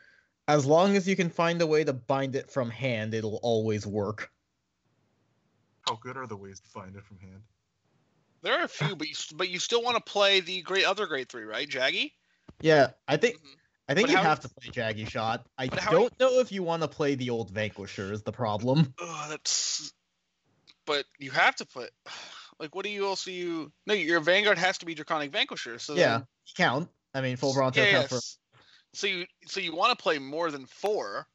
as 0.49 0.67
long 0.67 0.97
as 0.97 1.09
you 1.09 1.15
can 1.17 1.31
find 1.31 1.63
a 1.63 1.67
way 1.67 1.85
to 1.85 1.93
bind 1.93 2.35
it 2.35 2.51
from 2.51 2.71
hand, 2.71 3.15
it'll 3.15 3.39
always 3.43 3.87
work. 3.87 4.31
How 5.87 5.95
good 5.97 6.17
are 6.17 6.27
the 6.27 6.37
ways 6.37 6.61
to 6.61 6.69
find 6.69 6.97
it 6.97 7.05
from 7.05 7.19
hand? 7.21 7.43
There 8.43 8.59
are 8.59 8.65
a 8.65 8.69
few, 8.69 8.97
but 8.97 9.09
you 9.09 9.15
but 9.35 9.49
you 9.49 9.61
still 9.61 9.83
want 9.83 10.05
to 10.05 10.13
play 10.13 10.41
the 10.41 10.63
great 10.63 10.85
other 10.85 11.07
grade 11.07 11.29
three, 11.29 11.45
right, 11.45 11.69
Jaggy? 11.69 12.13
Yeah, 12.61 12.91
I 13.07 13.17
think 13.17 13.37
Mhm. 13.37 13.57
I 13.89 13.95
think 13.95 14.09
But 14.09 14.13
you 14.13 14.17
how- 14.19 14.25
have 14.25 14.41
to 14.41 14.49
play 14.49 14.71
Jaggy 14.71 15.09
Shot. 15.09 15.47
I 15.59 15.67
don't 15.67 16.19
know 16.19 16.41
if 16.41 16.51
you 16.51 16.63
want 16.63 16.83
to 16.83 16.89
play 16.89 17.15
the 17.15 17.31
old 17.31 17.51
Vanquisher 17.51 18.13
is 18.13 18.23
the 18.23 18.33
problem. 18.33 18.95
Oh, 18.99 19.27
that's. 19.29 19.93
But 20.85 21.05
you 21.19 21.31
have 21.31 21.55
to 21.57 21.67
put. 21.67 21.91
Like, 22.59 22.75
what 22.75 22.85
do 22.85 22.91
you 22.91 23.07
also 23.07 23.31
you? 23.31 23.73
No, 23.87 23.95
your 23.95 24.21
Vanguard 24.21 24.59
has 24.59 24.79
to 24.79 24.87
be 24.87 24.95
Dragonic 24.95 25.31
Vanquisher. 25.31 25.79
So 25.79 25.95
yeah, 25.95 26.19
then- 26.19 26.27
count. 26.57 26.89
I 27.15 27.21
mean, 27.21 27.37
FULLBRONTO 27.37 27.77
yeah, 27.77 27.91
count 27.93 28.09
for 28.09 28.15
yes. 28.17 28.39
So 28.95 29.07
you 29.07 29.27
so 29.47 29.61
you 29.61 29.75
want 29.75 29.97
to 29.97 30.03
play 30.03 30.19
more 30.19 30.51
than 30.51 30.67
four 30.67 31.27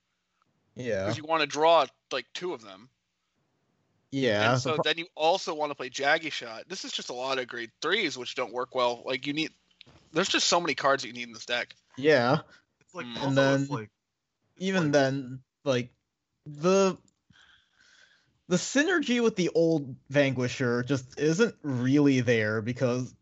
yeah, 0.75 1.01
because 1.03 1.17
you 1.17 1.23
want 1.23 1.41
to 1.41 1.47
draw 1.47 1.85
like 2.11 2.25
two 2.33 2.53
of 2.53 2.61
them. 2.63 2.89
yeah. 4.11 4.45
and 4.51 4.55
the 4.55 4.59
so 4.59 4.75
pro- 4.75 4.83
then 4.83 4.97
you 4.97 5.05
also 5.15 5.53
want 5.53 5.71
to 5.71 5.75
play 5.75 5.89
Jaggy 5.89 6.31
Shot. 6.31 6.63
This 6.67 6.85
is 6.85 6.91
just 6.91 7.09
a 7.09 7.13
lot 7.13 7.39
of 7.39 7.47
grade 7.47 7.71
threes 7.81 8.17
which 8.17 8.35
don't 8.35 8.53
work 8.53 8.73
well. 8.75 9.03
Like 9.05 9.25
you 9.27 9.33
need. 9.33 9.51
There's 10.13 10.29
just 10.29 10.47
so 10.47 10.59
many 10.61 10.73
cards 10.75 11.03
that 11.03 11.09
you 11.09 11.13
need 11.13 11.27
in 11.27 11.33
this 11.33 11.45
deck. 11.45 11.73
yeah. 11.97 12.39
It's 12.81 12.95
like 12.95 13.05
Mm. 13.05 13.23
And 13.27 13.37
then 13.37 13.61
it's 13.61 13.69
like 13.71 13.89
it's 14.55 14.65
even 14.65 14.83
like- 14.83 14.91
then, 14.93 15.39
like 15.65 15.89
the 16.45 16.97
the 18.47 18.55
synergy 18.57 19.21
with 19.21 19.35
the 19.35 19.49
old 19.49 19.95
Vanquisher 20.09 20.83
just 20.83 21.19
isn't 21.19 21.55
really 21.63 22.21
there 22.21 22.61
because, 22.61 23.13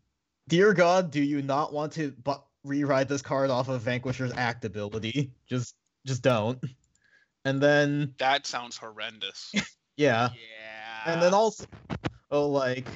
dear 0.48 0.72
God, 0.72 1.10
do 1.10 1.20
you 1.20 1.42
not 1.42 1.72
want 1.72 1.92
to 1.94 2.12
bu- 2.12 2.34
rewrite 2.64 3.08
this 3.08 3.22
card 3.22 3.50
off 3.50 3.68
of 3.68 3.82
Vanquisher's 3.82 4.32
act 4.36 4.64
ability? 4.64 5.32
Just, 5.48 5.74
just 6.06 6.22
don't. 6.22 6.58
And 7.44 7.60
then, 7.60 8.14
That 8.18 8.46
sounds 8.46 8.76
horrendous. 8.76 9.52
yeah, 9.96 10.30
Yeah. 10.30 11.12
and 11.12 11.22
then 11.22 11.34
also, 11.34 11.64
oh, 12.30 12.48
like, 12.48 12.86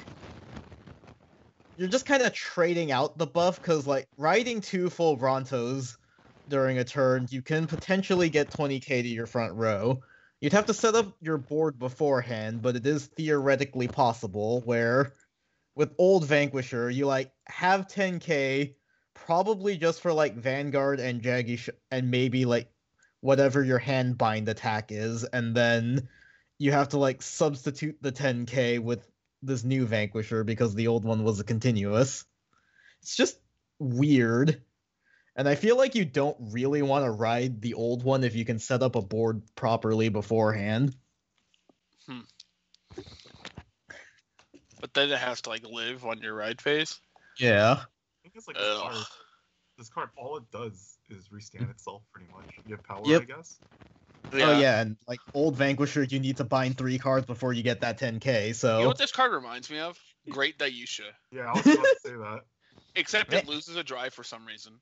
you're 1.77 1.89
just 1.89 2.05
kind 2.05 2.21
of 2.21 2.33
trading 2.33 2.91
out 2.91 3.17
the 3.17 3.27
buff 3.27 3.61
because, 3.61 3.87
like, 3.87 4.05
riding 4.17 4.61
two 4.61 4.89
FULLBRONTOs 4.89 5.97
during 6.47 6.77
a 6.77 6.83
turn, 6.83 7.27
you 7.29 7.41
can 7.41 7.65
potentially 7.67 8.29
get 8.29 8.51
20k 8.51 9.01
to 9.01 9.07
your 9.07 9.25
front 9.25 9.53
row. 9.55 10.01
You'd 10.41 10.53
have 10.53 10.65
to 10.65 10.73
set 10.73 10.95
up 10.95 11.15
your 11.21 11.37
board 11.37 11.77
beforehand, 11.77 12.63
but 12.63 12.75
it 12.75 12.85
is 12.85 13.05
theoretically 13.05 13.87
possible 13.87 14.61
where 14.61 15.13
with 15.75 15.93
old 15.99 16.25
Vanquisher, 16.25 16.89
you 16.89 17.05
like 17.05 17.31
have 17.47 17.87
10k 17.87 18.73
probably 19.13 19.77
just 19.77 20.01
for 20.01 20.11
like 20.11 20.35
Vanguard 20.35 20.99
and 20.99 21.21
Jaggy 21.21 21.59
sh- 21.59 21.69
and 21.91 22.09
maybe 22.09 22.45
like 22.45 22.71
whatever 23.19 23.63
your 23.63 23.77
hand 23.77 24.17
bind 24.17 24.49
attack 24.49 24.91
is, 24.91 25.23
and 25.23 25.55
then 25.55 26.09
you 26.57 26.71
have 26.71 26.89
to 26.89 26.97
like 26.97 27.21
substitute 27.21 27.97
the 28.01 28.11
10k 28.11 28.79
with 28.79 29.07
this 29.43 29.63
new 29.63 29.85
Vanquisher 29.85 30.43
because 30.43 30.73
the 30.73 30.87
old 30.87 31.05
one 31.05 31.23
was 31.23 31.39
a 31.39 31.43
continuous. 31.43 32.25
It's 33.03 33.15
just 33.15 33.39
weird. 33.79 34.61
And 35.35 35.47
I 35.47 35.55
feel 35.55 35.77
like 35.77 35.95
you 35.95 36.05
don't 36.05 36.37
really 36.39 36.81
want 36.81 37.05
to 37.05 37.11
ride 37.11 37.61
the 37.61 37.73
old 37.73 38.03
one 38.03 38.23
if 38.23 38.35
you 38.35 38.43
can 38.43 38.59
set 38.59 38.83
up 38.83 38.95
a 38.95 39.01
board 39.01 39.41
properly 39.55 40.09
beforehand. 40.09 40.95
Hmm. 42.07 42.21
but 44.81 44.93
then 44.93 45.11
it 45.11 45.19
has 45.19 45.41
to 45.41 45.49
like 45.49 45.65
live 45.65 46.05
on 46.05 46.19
your 46.19 46.33
ride 46.33 46.59
phase. 46.59 46.99
Yeah. 47.37 47.71
I 47.71 48.23
think 48.23 48.35
it's 48.35 48.47
like 48.47 48.57
this 48.57 48.79
card, 48.79 48.95
this 49.77 49.89
card, 49.89 50.09
all 50.17 50.37
it 50.37 50.43
does 50.51 50.97
is 51.09 51.31
restand 51.31 51.69
itself 51.69 52.03
pretty 52.11 52.29
much. 52.31 52.57
You 52.67 52.75
have 52.75 52.83
power, 52.83 53.01
Yep. 53.05 53.21
I 53.21 53.25
guess. 53.25 53.59
Oh, 54.33 54.39
oh 54.39 54.59
yeah, 54.59 54.81
and 54.81 54.97
like 55.07 55.19
old 55.33 55.55
Vanquisher, 55.55 56.03
you 56.03 56.19
need 56.19 56.37
to 56.37 56.43
bind 56.43 56.77
three 56.77 56.97
cards 56.97 57.25
before 57.25 57.53
you 57.53 57.63
get 57.63 57.81
that 57.81 57.99
10k. 57.99 58.53
So 58.55 58.77
You 58.77 58.81
know 58.83 58.87
what 58.89 58.97
this 58.97 59.11
card 59.11 59.31
reminds 59.31 59.69
me 59.69 59.79
of? 59.79 59.97
Great 60.29 60.57
Daiyusha. 60.57 61.01
Yeah, 61.31 61.51
I 61.51 61.53
was 61.53 61.65
about 61.65 61.83
to 61.83 61.97
say 62.03 62.11
that. 62.11 62.41
Except 62.95 63.33
it 63.33 63.47
loses 63.47 63.75
a 63.75 63.83
drive 63.83 64.13
for 64.13 64.23
some 64.23 64.45
reason. 64.45 64.73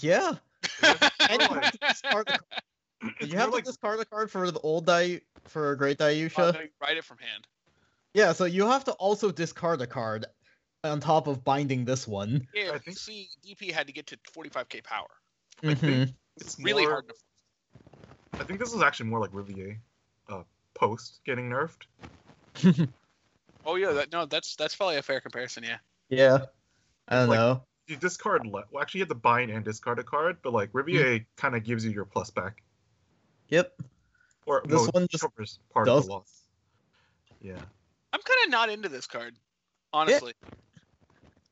Yeah, 0.00 0.32
and 0.82 1.40
you 1.40 1.48
have 1.48 1.50
like- 1.50 1.72
to 1.72 1.78
discard. 1.78 2.28
A, 2.28 2.38
It's 3.20 3.30
you 3.32 3.38
have 3.38 3.50
to 3.50 3.54
like 3.54 3.64
discard 3.64 4.00
a 4.00 4.04
card 4.06 4.30
for 4.30 4.50
the 4.50 4.58
old 4.60 4.86
Di 4.86 5.20
for 5.44 5.76
Great 5.76 5.98
Daiyusha. 5.98 6.54
no, 6.54 6.60
write 6.80 6.96
it 6.96 7.04
from 7.04 7.18
hand. 7.18 7.46
Yeah, 8.14 8.32
so 8.32 8.44
you 8.46 8.66
have 8.66 8.84
to 8.84 8.92
also 8.92 9.30
discard 9.30 9.82
a 9.82 9.86
card 9.86 10.24
on 10.84 11.00
top 11.00 11.26
of 11.26 11.44
binding 11.44 11.84
this 11.84 12.08
one. 12.08 12.46
Yeah, 12.54 12.70
I 12.70 12.74
I 12.76 12.78
think- 12.78 12.96
see, 12.96 13.28
DP 13.46 13.70
had 13.72 13.86
to 13.88 13.92
get 13.92 14.06
to 14.06 14.16
45k 14.34 14.82
power. 14.84 15.08
I 15.62 15.66
Mhm. 15.66 15.78
think 15.78 16.10
It's 16.36 16.54
it's 16.54 16.58
really 16.60 16.84
more- 16.84 16.92
hard 16.92 17.08
to. 17.08 17.14
I 18.40 18.44
think 18.44 18.58
this 18.58 18.72
is 18.72 18.80
actually 18.82 19.10
more 19.10 19.20
like 19.20 19.30
Riviere, 19.34 19.78
uh, 20.30 20.42
post 20.74 21.20
getting 21.24 21.50
nerfed. 21.50 21.82
Oh 23.66 23.76
yeah, 23.76 23.92
that, 23.92 24.12
no, 24.12 24.26
that's 24.26 24.56
that's 24.56 24.76
probably 24.76 24.96
a 24.96 25.02
fair 25.02 25.20
comparison. 25.22 25.64
Yeah. 25.64 25.78
Yeah, 26.10 26.38
I 27.08 27.16
don't 27.20 27.28
Like- 27.30 27.38
know. 27.38 27.62
You 27.86 27.96
discard 27.96 28.46
le- 28.46 28.64
well, 28.70 28.82
actually 28.82 29.00
you 29.00 29.02
have 29.02 29.08
to 29.10 29.14
bind 29.14 29.50
and 29.50 29.64
discard 29.64 29.98
a 29.98 30.02
card, 30.04 30.38
but 30.42 30.52
like 30.52 30.70
Riviere 30.72 31.18
Hmm. 31.18 31.24
kind 31.36 31.54
of 31.56 31.64
gives 31.64 31.84
you 31.84 31.90
your 31.90 32.04
plus 32.06 32.30
back, 32.30 32.62
Yep. 33.48 33.78
or 34.46 34.62
This 34.64 34.80
well, 34.80 34.90
one 34.94 35.06
just 35.08 35.22
covers 35.22 35.58
part 35.70 35.86
does- 35.86 36.04
of 36.04 36.06
the 36.06 36.12
loss. 36.12 36.40
Yeah, 37.40 37.60
I'm 38.12 38.22
kind 38.22 38.44
of 38.44 38.50
not 38.50 38.70
into 38.70 38.88
this 38.88 39.06
card, 39.06 39.36
honestly. 39.92 40.32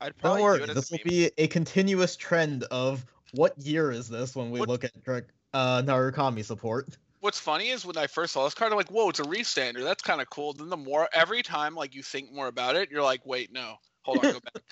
I'd 0.00 0.06
Don't 0.14 0.18
probably 0.20 0.42
worry, 0.42 0.58
do 0.58 0.64
it 0.64 0.74
this 0.74 0.90
will 0.90 0.98
be 1.04 1.30
a 1.36 1.46
continuous 1.48 2.16
trend 2.16 2.64
of 2.64 3.04
what 3.32 3.56
year 3.58 3.90
is 3.92 4.08
this 4.08 4.34
when 4.34 4.50
we 4.50 4.60
What- 4.60 4.68
look 4.70 4.84
at 4.84 5.02
Dra- 5.04 5.22
uh, 5.52 5.82
Narukami 5.82 6.44
support. 6.44 6.88
What's 7.20 7.38
funny 7.38 7.68
is 7.68 7.84
when 7.84 7.96
I 7.98 8.06
first 8.08 8.32
saw 8.32 8.44
this 8.44 8.54
card, 8.54 8.72
I'm 8.72 8.78
like, 8.78 8.90
"Whoa, 8.90 9.10
it's 9.10 9.20
a 9.20 9.24
restander. 9.24 9.82
That's 9.84 10.02
kind 10.02 10.20
of 10.20 10.28
cool." 10.30 10.54
Then 10.54 10.70
the 10.70 10.76
more 10.76 11.08
every 11.12 11.42
time 11.42 11.74
like 11.76 11.94
you 11.94 12.02
think 12.02 12.32
more 12.32 12.48
about 12.48 12.74
it, 12.74 12.90
you're 12.90 13.02
like, 13.02 13.24
"Wait, 13.24 13.52
no, 13.52 13.76
hold 14.02 14.24
on, 14.24 14.32
go 14.32 14.40
back." 14.40 14.62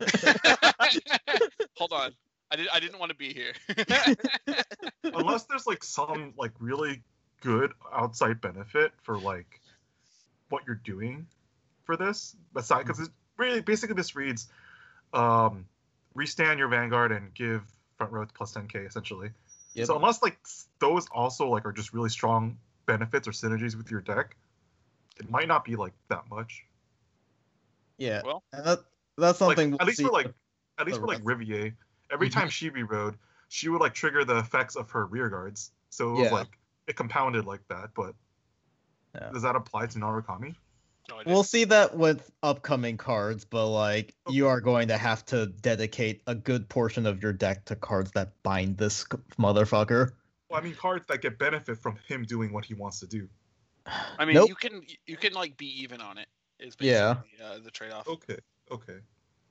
hold 1.76 1.92
on, 1.92 2.12
I 2.50 2.56
did 2.56 2.68
I 2.72 2.80
didn't 2.80 2.98
want 2.98 3.10
to 3.10 3.16
be 3.16 3.32
here. 3.32 3.52
unless 5.04 5.44
there's 5.44 5.66
like 5.66 5.82
some 5.84 6.32
like 6.36 6.52
really 6.60 7.02
good 7.40 7.72
outside 7.92 8.40
benefit 8.40 8.92
for 9.02 9.18
like 9.18 9.60
what 10.48 10.62
you're 10.66 10.80
doing 10.84 11.26
for 11.84 11.96
this 11.96 12.36
aside 12.56 12.82
because 12.84 13.00
it's 13.00 13.10
really 13.36 13.60
basically 13.60 13.94
this 13.94 14.16
reads 14.16 14.48
um 15.12 15.64
restand 16.14 16.58
your 16.58 16.68
vanguard 16.68 17.12
and 17.12 17.32
give 17.34 17.62
front 17.96 18.12
row 18.12 18.26
plus 18.34 18.52
10k 18.54 18.86
essentially 18.86 19.30
Yep. 19.74 19.86
so 19.86 19.96
unless 19.96 20.22
like 20.22 20.38
those 20.80 21.06
also 21.12 21.48
like 21.48 21.64
are 21.64 21.72
just 21.72 21.92
really 21.92 22.08
strong 22.08 22.58
benefits 22.86 23.28
or 23.28 23.32
synergies 23.32 23.76
with 23.76 23.90
your 23.90 24.00
deck 24.00 24.34
it 25.20 25.30
might 25.30 25.46
not 25.46 25.64
be 25.64 25.76
like 25.76 25.92
that 26.08 26.24
much 26.30 26.64
Yeah, 27.98 28.22
Well- 28.24 28.42
and 28.52 28.64
that, 28.64 28.80
that's 29.18 29.40
like 29.40 29.56
something. 29.56 29.74
at 29.74 29.80
we'll 29.80 29.86
least 29.88 30.00
for 30.02 30.10
like 30.10 30.32
at 30.78 30.86
least 30.86 31.00
for 31.00 31.06
like 31.06 31.18
rest. 31.18 31.26
riviere 31.26 31.76
every 32.10 32.28
Mhm. 32.28 32.32
time 32.32 32.48
she 32.48 32.70
rerode 32.70 33.16
she 33.48 33.68
would 33.68 33.80
like 33.80 33.94
trigger 33.94 34.24
the 34.24 34.38
effects 34.38 34.76
of 34.76 34.90
her 34.90 35.06
rear 35.06 35.28
guards 35.28 35.72
so 35.90 36.10
it 36.10 36.12
was 36.20 36.24
Yeah. 36.26 36.32
like 36.32 36.58
it 36.86 36.96
compounded 36.96 37.44
like 37.44 37.66
that 37.68 37.90
but 37.94 38.14
Yeah. 39.14 39.30
does 39.32 39.42
that 39.42 39.56
apply 39.56 39.86
to 39.86 39.98
narukami 39.98 40.54
No, 41.10 41.22
We'll 41.24 41.42
see 41.42 41.64
that 41.64 41.96
with 41.96 42.30
upcoming 42.42 42.98
cards, 42.98 43.42
but 43.46 43.66
like 43.68 44.14
you 44.28 44.46
are 44.46 44.60
going 44.60 44.88
to 44.88 44.98
have 44.98 45.24
to 45.26 45.46
dedicate 45.46 46.20
a 46.26 46.34
good 46.34 46.68
portion 46.68 47.06
of 47.06 47.22
your 47.22 47.32
deck 47.32 47.64
to 47.64 47.76
cards 47.76 48.10
that 48.10 48.34
bind 48.42 48.76
this 48.76 49.04
motherfucker. 49.38 50.10
well 50.50 50.60
i 50.60 50.62
mean 50.62 50.74
cards 50.74 51.06
that 51.06 51.22
get 51.22 51.38
benefit 51.38 51.78
from 51.78 51.96
him 52.06 52.24
doing 52.24 52.52
what 52.52 52.64
he 52.66 52.74
wants 52.74 53.00
to 53.00 53.06
do 53.06 53.26
I 54.18 54.26
mean, 54.26 54.34
Nope. 54.34 54.50
you 54.50 54.54
can 54.54 54.82
you 55.06 55.16
can 55.16 55.32
like 55.32 55.56
be 55.56 55.80
even 55.82 56.02
on 56.02 56.18
it. 56.18 56.28
Is 56.58 56.76
Yeah. 56.78 57.22
uh, 57.42 57.58
the 57.60 57.70
trade 57.70 57.90
off. 57.92 58.06
okay 58.06 58.36
okay 58.70 58.98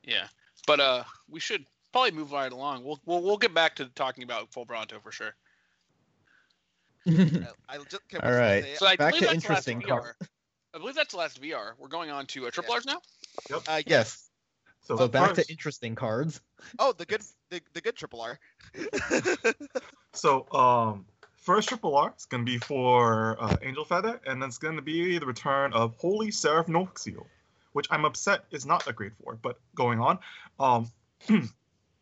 Yeah, 0.04 0.26
but 0.66 0.80
uh, 0.80 1.04
we 1.28 1.40
should 1.40 1.64
probably 1.92 2.12
move 2.12 2.32
right 2.32 2.52
along. 2.52 2.84
We'll 2.84 3.00
we'll, 3.06 3.22
we'll 3.22 3.38
get 3.38 3.54
back 3.54 3.76
to 3.76 3.86
talking 3.94 4.24
about 4.24 4.50
FULLBRONTO 4.52 5.02
for 5.02 5.12
sure. 5.12 5.34
I, 7.08 7.48
I 7.68 7.78
just 7.88 8.08
can 8.08 8.20
All 8.20 8.32
right. 8.32 8.62
Say. 8.62 8.74
So 8.76 8.86
I 8.86 8.96
Back 8.96 9.14
believe 9.14 9.28
to 9.28 9.34
interesting 9.34 9.78
the 9.78 9.86
car- 9.86 10.16
I 10.74 10.78
believe 10.78 10.94
that's 10.94 11.12
the 11.12 11.18
last 11.18 11.40
VR. 11.40 11.72
We're 11.78 11.88
going 11.88 12.10
on 12.10 12.26
to 12.26 12.46
a 12.46 12.50
triple 12.50 12.74
R's 12.74 12.86
now. 12.86 13.00
uh, 13.66 13.82
yes. 13.86 14.28
So, 14.82 14.96
So 14.96 15.08
back 15.08 15.34
to 15.34 15.44
interesting 15.50 15.94
cards. 15.94 16.40
Oh, 16.78 16.92
the 16.92 17.04
good, 17.04 17.22
the, 17.50 17.60
the 17.74 17.80
good 17.80 17.96
triple 17.96 18.20
R. 18.20 18.38
so 20.12 20.50
um, 20.52 21.06
first 21.36 21.68
triple 21.68 21.96
R 21.96 22.14
is 22.16 22.26
gonna 22.26 22.44
be 22.44 22.58
for 22.58 23.36
uh, 23.42 23.56
Angel 23.62 23.84
Feather, 23.84 24.20
and 24.26 24.40
then 24.40 24.48
it's 24.48 24.58
gonna 24.58 24.82
be 24.82 25.18
the 25.18 25.26
return 25.26 25.72
of 25.72 25.94
Holy 25.96 26.30
Seraph 26.30 26.66
Nociel, 26.66 27.26
which 27.78 27.86
I'm 27.92 28.04
upset 28.04 28.42
is 28.50 28.66
not 28.66 28.88
a 28.88 28.92
grade 28.92 29.12
four. 29.22 29.38
But 29.40 29.60
going 29.76 30.00
on, 30.00 30.18
um, 30.58 30.90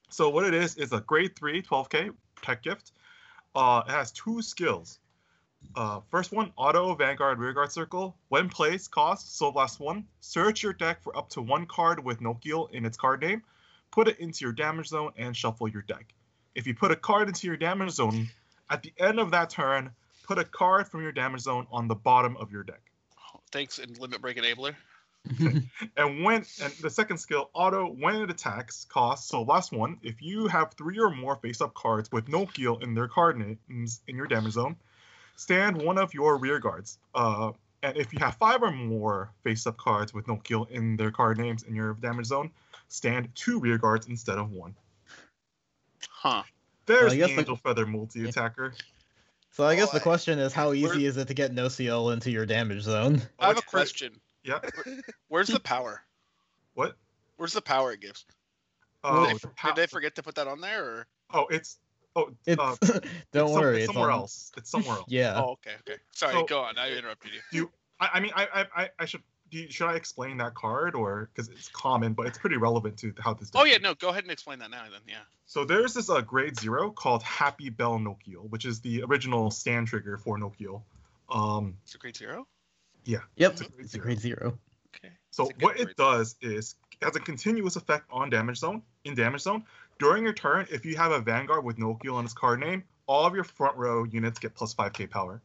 so 0.09 0.31
what 0.31 0.47
it 0.47 0.55
is 0.55 0.77
is 0.77 0.91
a 0.95 1.01
grade 1.03 1.37
three 1.37 1.61
12k 1.61 2.15
tech 2.41 2.63
gift. 2.63 2.93
Uh, 3.55 3.83
it 3.87 3.91
has 3.91 4.11
two 4.11 4.41
skills. 4.41 4.99
Uh, 5.75 6.01
first 6.11 6.33
one, 6.33 6.51
auto 6.57 6.95
Vanguard 6.95 7.39
Rearguard 7.39 7.73
Circle. 7.73 8.17
When 8.29 8.49
placed, 8.49 8.91
cost 8.91 9.37
Soul 9.37 9.53
Blast 9.53 9.79
1. 9.79 10.03
Search 10.21 10.63
your 10.63 10.73
deck 10.73 11.03
for 11.03 11.15
up 11.15 11.29
to 11.31 11.43
one 11.43 11.67
card 11.67 12.03
with 12.03 12.21
Nociel 12.21 12.71
in 12.73 12.87
its 12.87 12.97
card 12.97 13.21
name. 13.21 13.43
Put 13.91 14.09
it 14.09 14.19
into 14.19 14.47
your 14.47 14.55
damage 14.55 14.89
zone 14.89 15.13
and 15.19 15.37
shuffle 15.37 15.69
your 15.69 15.83
deck. 15.83 16.15
If 16.55 16.67
you 16.67 16.75
put 16.75 16.91
a 16.91 16.97
card 16.97 17.29
into 17.29 17.47
your 17.47 17.59
damage 17.59 17.91
zone, 17.91 18.31
at 18.71 18.83
the 18.83 18.95
end 18.99 19.21
of 19.21 19.33
that 19.33 19.51
turn, 19.51 19.91
put 20.27 20.39
a 20.39 20.45
card 20.45 20.89
from 20.89 21.03
your 21.03 21.13
damage 21.13 21.43
zone 21.43 21.67
on 21.71 21.87
the 21.87 21.95
bottom 21.95 22.35
of 22.39 22.51
your 22.51 22.63
deck. 22.63 22.81
Thanks, 23.53 23.79
and 23.79 23.99
limit 23.99 24.23
break 24.23 24.39
enabler. 24.39 24.75
And 25.97 26.23
when 26.25 26.45
and 26.63 26.73
the 26.81 26.91
second 26.91 27.19
skill, 27.19 27.51
auto, 27.55 27.87
when 27.87 28.17
it 28.17 28.31
attacks, 28.31 28.85
costs 28.85 29.29
so 29.29 29.43
last 29.43 29.73
one. 29.73 29.99
If 30.03 30.21
you 30.23 30.47
have 30.49 30.73
three 30.75 30.99
or 30.99 31.11
more 31.11 31.37
face-up 31.37 31.75
cards 31.75 32.11
with 32.13 32.27
Nociel 32.27 32.83
in 32.83 32.95
their 32.95 33.09
card 33.09 33.39
names 33.39 34.01
in 34.09 34.17
your 34.17 34.27
damage 34.27 34.53
zone, 34.53 34.77
stand 35.37 35.81
one 35.81 35.99
of 35.99 36.13
your 36.15 36.37
rear 36.39 36.59
guards. 36.59 36.99
Uh, 37.15 37.53
and 37.83 37.97
if 37.97 38.13
you 38.13 38.19
have 38.21 38.37
five 38.37 38.63
or 38.63 38.71
more 38.73 39.31
face-up 39.45 39.77
cards 39.77 40.13
with 40.15 40.27
Nociel 40.27 40.69
in 40.71 40.97
their 40.97 41.11
card 41.11 41.39
names 41.39 41.63
in 41.63 41.75
your 41.75 41.95
damage 41.95 42.27
zone, 42.27 42.51
stand 42.89 43.29
two 43.35 43.59
rear 43.61 43.79
guards 43.79 44.07
instead 44.09 44.39
of 44.39 44.51
one. 44.51 44.75
Huh. 46.09 46.43
There's 46.87 47.13
I 47.13 47.17
the 47.17 47.23
the- 47.23 47.39
Angel 47.41 47.57
Feather 47.57 47.87
multi-attacker. 47.87 48.75
So 49.53 49.65
I 49.65 49.75
guess 49.75 49.89
Oh, 49.91 49.93
the 49.95 50.01
question 50.01 50.39
is, 50.39 50.53
how 50.53 50.67
Where- 50.69 50.75
easy 50.77 51.07
is 51.07 51.17
it 51.17 51.29
to 51.29 51.35
get 51.35 51.55
Nociel 51.55 52.13
into 52.13 52.31
your 52.31 52.45
damage 52.45 52.83
zone? 52.83 53.23
I 53.39 53.49
have 53.49 53.59
a 53.59 53.63
question. 53.63 54.21
Yeah. 54.47 54.61
Where's 55.29 55.49
the 55.49 55.61
power? 55.61 56.03
What? 56.75 56.97
Where's 57.37 57.53
the 57.53 57.61
power 57.63 57.93
it 57.93 58.01
gives? 58.01 58.25
Oh, 59.05 59.27
did, 59.27 59.35
they, 59.35 59.39
the 59.39 59.49
pow- 59.49 59.69
did 59.73 59.83
they 59.83 59.87
forget 59.87 60.15
to 60.17 60.23
put 60.23 60.35
that 60.37 60.47
on 60.47 60.61
there? 60.61 60.85
Or? 60.85 61.07
oh, 61.35 61.47
it's 61.51 61.79
oh, 62.15 62.31
It's 62.47 62.61
uh, 62.61 62.77
don't 63.33 63.49
it's 63.49 63.55
worry, 63.55 63.77
it's 63.77 63.85
it's 63.85 63.93
somewhere 63.93 64.11
on- 64.13 64.21
else. 64.21 64.53
It's 64.57 64.71
somewhere 64.71 64.97
else. 64.97 65.07
Yeah. 65.11 65.35
Oh, 65.43 65.53
okay, 65.53 65.73
okay. 65.81 66.01
Sorry, 66.13 66.33
So- 66.33 66.45
go 66.45 66.61
on. 66.61 66.79
I 66.79 66.93
interrupted 66.97 67.33
you. 67.53 67.71
I, 68.01 68.09
I 68.15 68.21
mean, 68.21 68.31
I, 68.35 68.47
I, 68.55 68.83
I- 68.85 68.91
I 69.01 69.05
should. 69.05 69.23
Do 69.49 69.59
you, 69.59 69.71
should 69.71 69.87
I 69.87 69.95
explain 69.95 70.39
that 70.39 70.55
card, 70.55 70.97
or 70.97 71.31
because 71.33 71.49
it's 71.49 71.69
common, 71.69 72.15
but 72.15 72.27
it's 72.27 72.37
pretty 72.37 72.57
relevant 72.57 72.97
to 72.99 73.15
how 73.21 73.33
this. 73.35 73.49
Oh 73.55 73.65
yeah, 73.65 73.77
is. 73.77 73.81
no. 73.81 73.95
Go 73.95 74.09
ahead 74.09 74.25
and 74.25 74.33
explain 74.33 74.59
that 74.59 74.71
now. 74.71 74.83
Then, 74.91 75.03
yeah. 75.07 75.19
So 75.47 75.65
there's 75.65 75.95
this 75.95 76.11
uh, 76.11 76.21
grade 76.21 76.59
zero 76.59 76.91
called 76.91 77.23
Happy 77.23 77.71
Bell 77.71 77.97
Nociel, 78.01 78.51
which 78.51 78.65
is 78.65 78.81
the 78.81 79.03
original 79.05 79.53
stand 79.53 79.87
trigger 79.87 80.19
for 80.19 80.37
Nociel. 80.37 80.83
Um, 81.29 81.77
It's 81.85 81.95
a 81.95 81.99
grade 81.99 82.17
zero. 82.17 82.49
Yep. 83.07 83.23
it's 83.37 83.61
a 83.61 83.65
grade 83.65 83.85
It's 83.85 83.95
a 83.95 83.97
zero. 83.97 84.05
grade 84.05 84.21
zero. 84.21 84.59
Okay. 84.97 85.15
So 85.31 85.45
It's 85.45 85.51
a 85.51 85.55
good 85.55 85.63
what 85.65 85.77
grade. 85.77 85.89
it 85.89 85.97
does 85.97 86.37
is 86.43 86.75
has 87.03 87.15
a 87.17 87.21
continuous 87.21 87.77
effect 87.77 88.07
on 88.11 88.31
damage 88.31 88.59
zone. 88.59 88.83
In 89.05 89.15
damage 89.15 89.43
zone, 89.43 89.65
during 89.99 90.25
your 90.25 90.33
turn, 90.33 90.67
if 90.71 90.85
you 90.85 90.97
have 90.97 91.13
a 91.13 91.21
Vanguard 91.21 91.65
with 91.65 91.77
Nociel 91.77 92.15
on 92.15 92.25
its 92.25 92.35
card 92.35 92.59
name, 92.61 92.83
all 93.07 93.25
of 93.25 93.35
your 93.35 93.45
front 93.45 93.77
row 93.77 94.05
units 94.05 94.39
get 94.39 94.55
plus 94.55 94.75
5k 94.75 95.09
power. 95.09 95.41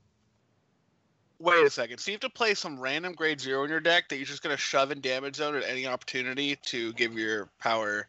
Wait 1.39 1.65
a 1.65 1.69
second. 1.69 1.97
So 1.99 2.11
you 2.11 2.15
have 2.15 2.21
to 2.21 2.29
play 2.29 2.53
some 2.53 2.79
random 2.79 3.13
grade 3.13 3.39
zero 3.41 3.63
in 3.63 3.69
your 3.69 3.79
deck 3.79 4.09
that 4.09 4.15
you're 4.17 4.25
just 4.25 4.41
gonna 4.43 4.57
shove 4.57 4.91
in 4.91 5.01
damage 5.01 5.35
zone 5.35 5.55
at 5.55 5.63
any 5.63 5.85
opportunity 5.87 6.55
to 6.67 6.93
give 6.93 7.13
your 7.13 7.49
power. 7.59 8.07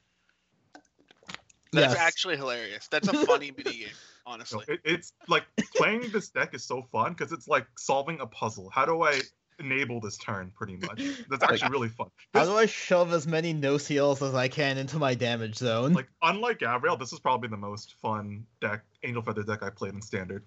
That's 1.72 1.94
Yes. 1.94 1.98
actually 1.98 2.36
hilarious. 2.36 2.86
That's 2.88 3.08
a 3.08 3.12
funny 3.14 3.50
mini 3.56 3.78
game, 3.78 3.88
So 3.88 4.26
honestly. 4.26 4.64
it, 4.68 4.80
it's 4.84 5.12
like 5.28 5.44
playing 5.74 6.10
this 6.10 6.28
deck 6.28 6.54
is 6.54 6.62
so 6.64 6.82
fun 6.92 7.12
because 7.12 7.32
it's 7.32 7.48
like 7.48 7.66
solving 7.78 8.20
a 8.20 8.26
puzzle. 8.26 8.68
How 8.70 8.84
do 8.84 9.02
I 9.02 9.20
enable 9.62 10.00
this 10.00 10.16
turn? 10.16 10.52
Pretty 10.54 10.76
much. 10.76 11.02
That's 11.30 11.42
actually 11.42 11.70
really 11.70 11.88
fun. 11.88 12.08
How 12.34 12.44
do 12.44 12.56
I 12.56 12.66
shove 12.66 13.12
as 13.12 13.26
many 13.26 13.54
Nociels 13.54 14.26
as 14.26 14.34
I 14.34 14.48
can 14.48 14.78
into 14.78 14.98
my 14.98 15.14
damage 15.14 15.56
zone? 15.56 15.92
like 15.92 16.08
unlike 16.22 16.58
Gabriel, 16.58 16.96
this 16.96 17.12
is 17.12 17.20
probably 17.20 17.48
the 17.48 17.56
most 17.56 17.94
fun 18.02 18.44
deck, 18.60 18.82
Angel 19.02 19.22
Feather 19.22 19.42
deck 19.42 19.62
I 19.62 19.70
played 19.70 19.94
in 19.94 20.02
Standard. 20.02 20.44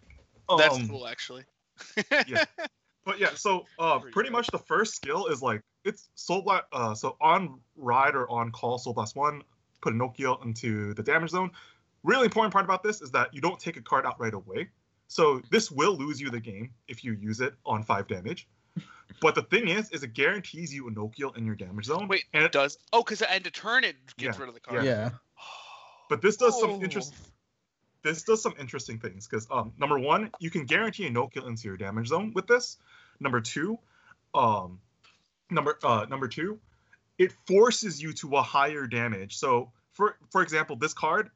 That's 0.58 0.76
Um, 0.76 0.88
cool, 0.88 1.08
actually. 1.08 1.44
yeah. 2.28 2.46
But 3.06 3.20
yeah, 3.20 3.36
so 3.36 3.66
uh, 3.78 4.00
Pretty 4.00 4.14
pretty 4.14 4.30
much 4.32 4.48
the 4.48 4.58
first 4.58 4.96
skill 4.96 5.28
is 5.28 5.42
like 5.42 5.62
it's 5.84 6.10
Soul 6.16 6.42
Blast. 6.42 6.66
Uh, 6.72 6.96
so 6.96 7.16
on 7.22 7.60
ride 7.76 8.16
or 8.16 8.30
on 8.30 8.52
call, 8.52 8.78
Soul 8.78 8.94
Blast 8.94 9.16
one, 9.16 9.44
put 9.82 9.94
a 9.94 9.96
Nociel 9.96 10.44
into 10.44 10.94
the 10.96 11.04
damage 11.04 11.30
zone. 11.30 11.52
Really 12.04 12.26
important 12.26 12.52
part 12.54 12.66
about 12.66 12.84
this 12.84 13.02
is 13.02 13.12
that 13.12 13.34
you 13.34 13.42
don't 13.42 13.60
take 13.60 13.78
a 13.78 13.82
card 13.82 14.06
out 14.06 14.20
right 14.20 14.34
away. 14.34 14.70
So 15.08 15.42
this 15.52 15.70
will 15.70 15.96
lose 15.96 16.20
you 16.20 16.32
the 16.32 16.40
game 16.40 16.72
if 16.88 17.04
you 17.04 17.14
use 17.14 17.42
it 17.42 17.54
on 17.66 17.84
five 17.84 18.08
damage. 18.08 18.48
But 19.22 19.36
the 19.36 19.44
thing 19.44 19.68
is, 19.68 19.90
is 19.92 20.04
it 20.04 20.14
guarantees 20.14 20.74
you 20.74 20.88
a 20.88 20.92
Nociel 20.92 21.36
in 21.38 21.46
your 21.46 21.56
damage 21.56 21.86
zone. 21.86 22.08
Wait, 22.08 22.26
and 22.34 22.44
it 22.44 22.48
it, 22.48 22.52
does. 22.52 22.78
Oh, 22.94 23.04
because 23.04 23.22
at 23.22 23.32
end 23.32 23.48
of 23.48 23.54
turn 23.54 23.84
it 23.84 23.96
gets 24.18 24.38
Yeah, 24.38 24.42
rid 24.42 24.50
of 24.50 24.54
the 24.56 24.60
card. 24.60 24.84
yeah. 24.86 25.10
but 26.10 26.22
this 26.22 26.38
does 26.38 26.60
some 26.60 26.72
Oh. 26.72 26.82
interest. 26.82 27.14
This 28.04 28.22
does 28.24 28.42
some 28.42 28.54
interesting 28.60 29.00
things 29.00 29.28
because 29.28 29.48
um, 29.50 29.74
number 29.80 29.98
one, 29.98 30.30
you 30.40 30.52
can 30.52 30.66
guarantee 30.66 31.08
a 31.08 31.10
Nociel 31.10 31.48
into 31.48 31.68
your 31.68 31.78
damage 31.78 32.08
zone 32.08 32.34
with 32.36 32.46
this. 32.46 32.78
Number 33.20 33.42
two, 33.42 33.80
um, 34.36 34.80
number 35.50 35.80
uh, 35.84 36.06
number 36.08 36.28
two, 36.28 36.60
it 37.18 37.32
forces 37.48 38.02
you 38.02 38.14
to 38.14 38.36
a 38.36 38.44
higher 38.44 38.86
damage. 38.86 39.38
So 39.38 39.72
for 39.92 40.18
for 40.30 40.44
example, 40.44 40.76
this 40.76 40.94
card 40.94 41.32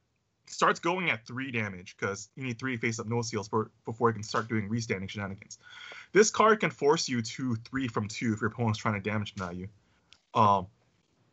starts 0.46 0.80
going 0.80 1.10
at 1.10 1.26
three 1.26 1.52
damage 1.52 1.96
because 1.98 2.30
you 2.36 2.44
need 2.44 2.60
three 2.60 2.78
face 2.78 3.00
up 3.00 3.08
Nociels 3.08 3.50
for 3.50 3.72
before 3.86 4.10
it 4.10 4.14
can 4.14 4.24
start 4.24 4.48
doing 4.48 4.68
restanding 4.70 5.08
shenanigans. 5.08 5.58
This 6.12 6.32
card 6.32 6.60
can 6.60 6.72
force 6.72 7.08
you 7.08 7.22
to 7.22 7.56
three 7.56 7.88
from 7.88 8.08
two 8.08 8.34
if 8.34 8.42
your 8.42 8.50
opponent's 8.50 8.80
trying 8.80 9.02
to 9.02 9.10
damage 9.10 9.36
deny 9.36 9.52
you. 9.52 9.68
Um, 10.34 10.68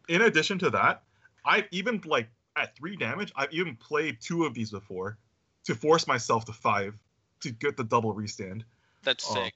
in 0.08 0.22
addition 0.22 0.58
to 0.60 0.70
that, 0.70 1.02
I've 1.44 1.64
even 1.70 2.00
like 2.04 2.28
at 2.56 2.76
three 2.76 2.96
damage, 2.96 3.32
I've 3.36 3.52
even 3.52 3.76
played 3.76 4.20
two 4.20 4.44
of 4.44 4.54
these 4.54 4.70
before 4.70 5.18
to 5.64 5.74
force 5.74 6.06
myself 6.06 6.44
to 6.46 6.52
five 6.52 6.94
to 7.40 7.50
get 7.50 7.76
the 7.76 7.84
double 7.84 8.12
restand. 8.12 8.64
That's 9.02 9.28
Oh, 9.30 9.34
sick. 9.34 9.54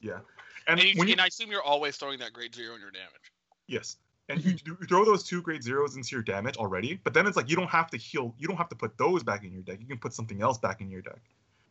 Yeah, 0.00 0.20
And, 0.68 0.78
and, 0.78 0.88
you, 0.88 0.98
when 0.98 1.08
you 1.08 1.12
and 1.12 1.20
I 1.20 1.26
assume 1.26 1.50
you're 1.50 1.62
always 1.62 1.96
throwing 1.96 2.18
that 2.18 2.32
grade 2.32 2.54
zero 2.54 2.74
in 2.74 2.80
your 2.80 2.90
damage. 2.90 3.32
yes, 3.66 3.96
and 4.28 4.44
you, 4.44 4.56
you 4.64 4.76
throw 4.88 5.04
those 5.04 5.22
two 5.22 5.40
grade 5.40 5.62
zeros 5.62 5.96
into 5.96 6.14
your 6.14 6.22
damage 6.22 6.56
already, 6.56 7.00
but 7.02 7.14
then 7.14 7.26
it's 7.26 7.36
like 7.36 7.48
you 7.48 7.56
don't 7.56 7.70
have 7.70 7.90
to 7.90 7.96
heal. 7.96 8.34
You 8.38 8.46
don't 8.46 8.56
have 8.56 8.68
to 8.68 8.76
put 8.76 8.98
those 8.98 9.22
back 9.22 9.44
in 9.44 9.52
your 9.52 9.62
deck. 9.62 9.78
You 9.80 9.86
can 9.86 9.98
put 9.98 10.12
something 10.12 10.42
else 10.42 10.58
back 10.58 10.80
in 10.80 10.90
your 10.90 11.00
deck. 11.00 11.20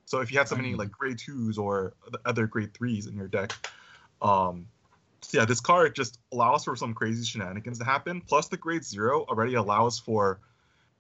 So 0.06 0.22
if 0.22 0.32
you 0.32 0.38
have 0.38 0.48
so 0.48 0.56
many 0.56 0.74
Mm. 0.74 0.78
like 0.78 0.92
grade 0.92 1.18
twos 1.18 1.58
or 1.58 1.94
the 2.12 2.20
other 2.26 2.48
grade 2.48 2.74
threes 2.74 3.08
in 3.08 3.16
your 3.16 3.28
deck, 3.28 3.54
um, 4.22 4.68
so 5.22 5.40
yeah, 5.40 5.46
this 5.46 5.60
card 5.60 5.96
just 5.96 6.20
allows 6.32 6.64
for 6.64 6.76
some 6.76 6.94
crazy 6.94 7.26
shenanigans 7.26 7.80
to 7.80 7.86
happen. 7.86 8.22
Plus, 8.22 8.48
the 8.48 8.58
grade 8.58 8.84
zero 8.84 9.24
already 9.24 9.56
allows 9.56 9.98
for, 9.98 10.40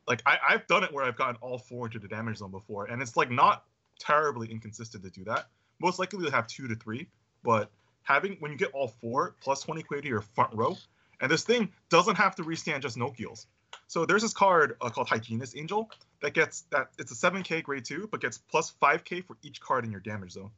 like, 0.08 0.24
I, 0.26 0.38
I've 0.50 0.66
done 0.66 0.84
it 0.84 0.92
where 0.92 1.06
I've 1.06 1.16
gotten 1.16 1.36
all 1.42 1.60
four 1.60 1.86
into 1.86 2.00
the 2.00 2.08
damage 2.08 2.38
zone 2.38 2.50
before, 2.52 2.86
and 2.86 3.02
it's 3.02 3.16
like 3.16 3.30
not 3.30 3.66
terribly 4.00 4.52
inconsistent 4.52 5.04
to 5.04 5.12
do 5.12 5.24
that. 5.26 5.48
Most 5.80 6.00
likely 6.00 6.20
you'll 6.20 6.32
have 6.32 6.48
two 6.48 6.68
to 6.68 6.76
three, 6.76 7.08
but 7.44 7.70
having 8.02 8.38
when 8.40 8.52
you 8.52 8.58
get 8.58 8.72
all 8.74 8.88
four 8.88 9.36
plus 9.42 9.62
20 9.62 9.84
quay 9.84 10.02
to 10.02 10.08
your 10.08 10.22
front 10.22 10.54
row, 10.54 10.76
and 11.22 11.32
this 11.32 11.44
thing 11.44 11.72
doesn't 11.90 12.16
have 12.16 12.36
to 12.36 12.44
restand 12.44 12.82
just 12.82 12.98
Nociels. 12.98 13.46
So 13.88 14.06
there's 14.06 14.22
this 14.22 14.34
card 14.34 14.78
uh, 14.82 14.90
called 14.90 15.08
Hygienist 15.10 15.56
Angel 15.56 15.90
that 16.22 16.34
gets 16.34 16.62
that 16.72 16.90
it's 16.98 17.12
a 17.12 17.16
7k 17.16 17.64
grade 17.64 17.86
two, 17.86 18.08
but 18.12 18.22
gets 18.22 18.38
plus 18.38 18.74
5k 18.82 19.26
for 19.26 19.38
each 19.44 19.60
card 19.62 19.86
in 19.86 19.92
your 19.92 20.02
damage 20.02 20.32
zone. 20.32 20.52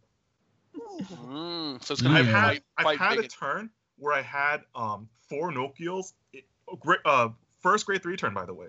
Mm, 1.00 1.84
so 1.84 1.94
it's 1.94 2.02
gonna 2.02 2.20
I've 2.20 2.28
Yeah. 2.28 2.32
had 2.42 2.62
fight, 2.84 2.88
I've 2.94 2.98
had 3.00 3.18
a 3.18 3.22
and- 3.22 3.30
turn 3.30 3.70
where 3.98 4.14
I 4.14 4.22
had 4.22 4.62
um 4.76 5.10
four 5.30 5.52
Nociels. 5.52 6.14
it- 6.34 6.46
oh, 6.68 6.76
great 6.76 7.00
uh 7.06 7.30
first 7.62 7.86
grade 7.86 8.02
three 8.04 8.16
turn 8.18 8.34
by 8.34 8.46
the 8.46 8.54
way. 8.54 8.68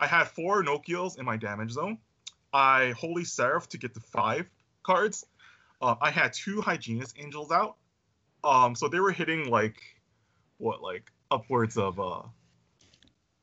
I 0.00 0.06
had 0.06 0.28
four 0.28 0.62
Nociels 0.62 1.18
in 1.18 1.24
my 1.24 1.36
damage 1.36 1.72
zone. 1.72 1.98
I 2.52 2.92
Holy 2.92 3.24
Seraph 3.24 3.68
to 3.70 3.78
get 3.78 3.94
to 3.94 4.00
five 4.00 4.48
cards. 4.82 5.26
Uh, 5.80 5.94
I 6.00 6.10
had 6.10 6.32
two 6.32 6.60
Hygienist 6.60 7.16
Angels 7.18 7.50
out. 7.52 7.76
Um, 8.42 8.74
so 8.74 8.88
they 8.88 9.00
were 9.00 9.12
hitting 9.12 9.48
like 9.50 9.80
what 10.58 10.82
like 10.82 11.10
upwards 11.30 11.76
of 11.76 12.00
uh 12.00 12.22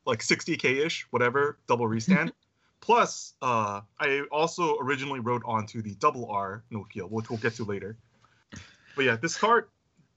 like 0.05 0.19
60k 0.19 0.85
ish, 0.85 1.07
whatever, 1.11 1.57
double 1.67 1.87
restand. 1.87 2.31
Plus, 2.81 3.33
uh, 3.41 3.81
I 3.99 4.21
also 4.31 4.77
originally 4.79 5.19
wrote 5.19 5.41
onto 5.45 5.81
the 5.81 5.95
double 5.95 6.29
R 6.29 6.63
Nociel, 6.71 7.09
which 7.09 7.29
we'll 7.29 7.39
get 7.39 7.55
to 7.55 7.63
later. 7.63 7.97
But 8.95 9.05
yeah, 9.05 9.15
this 9.15 9.35
card, 9.35 9.69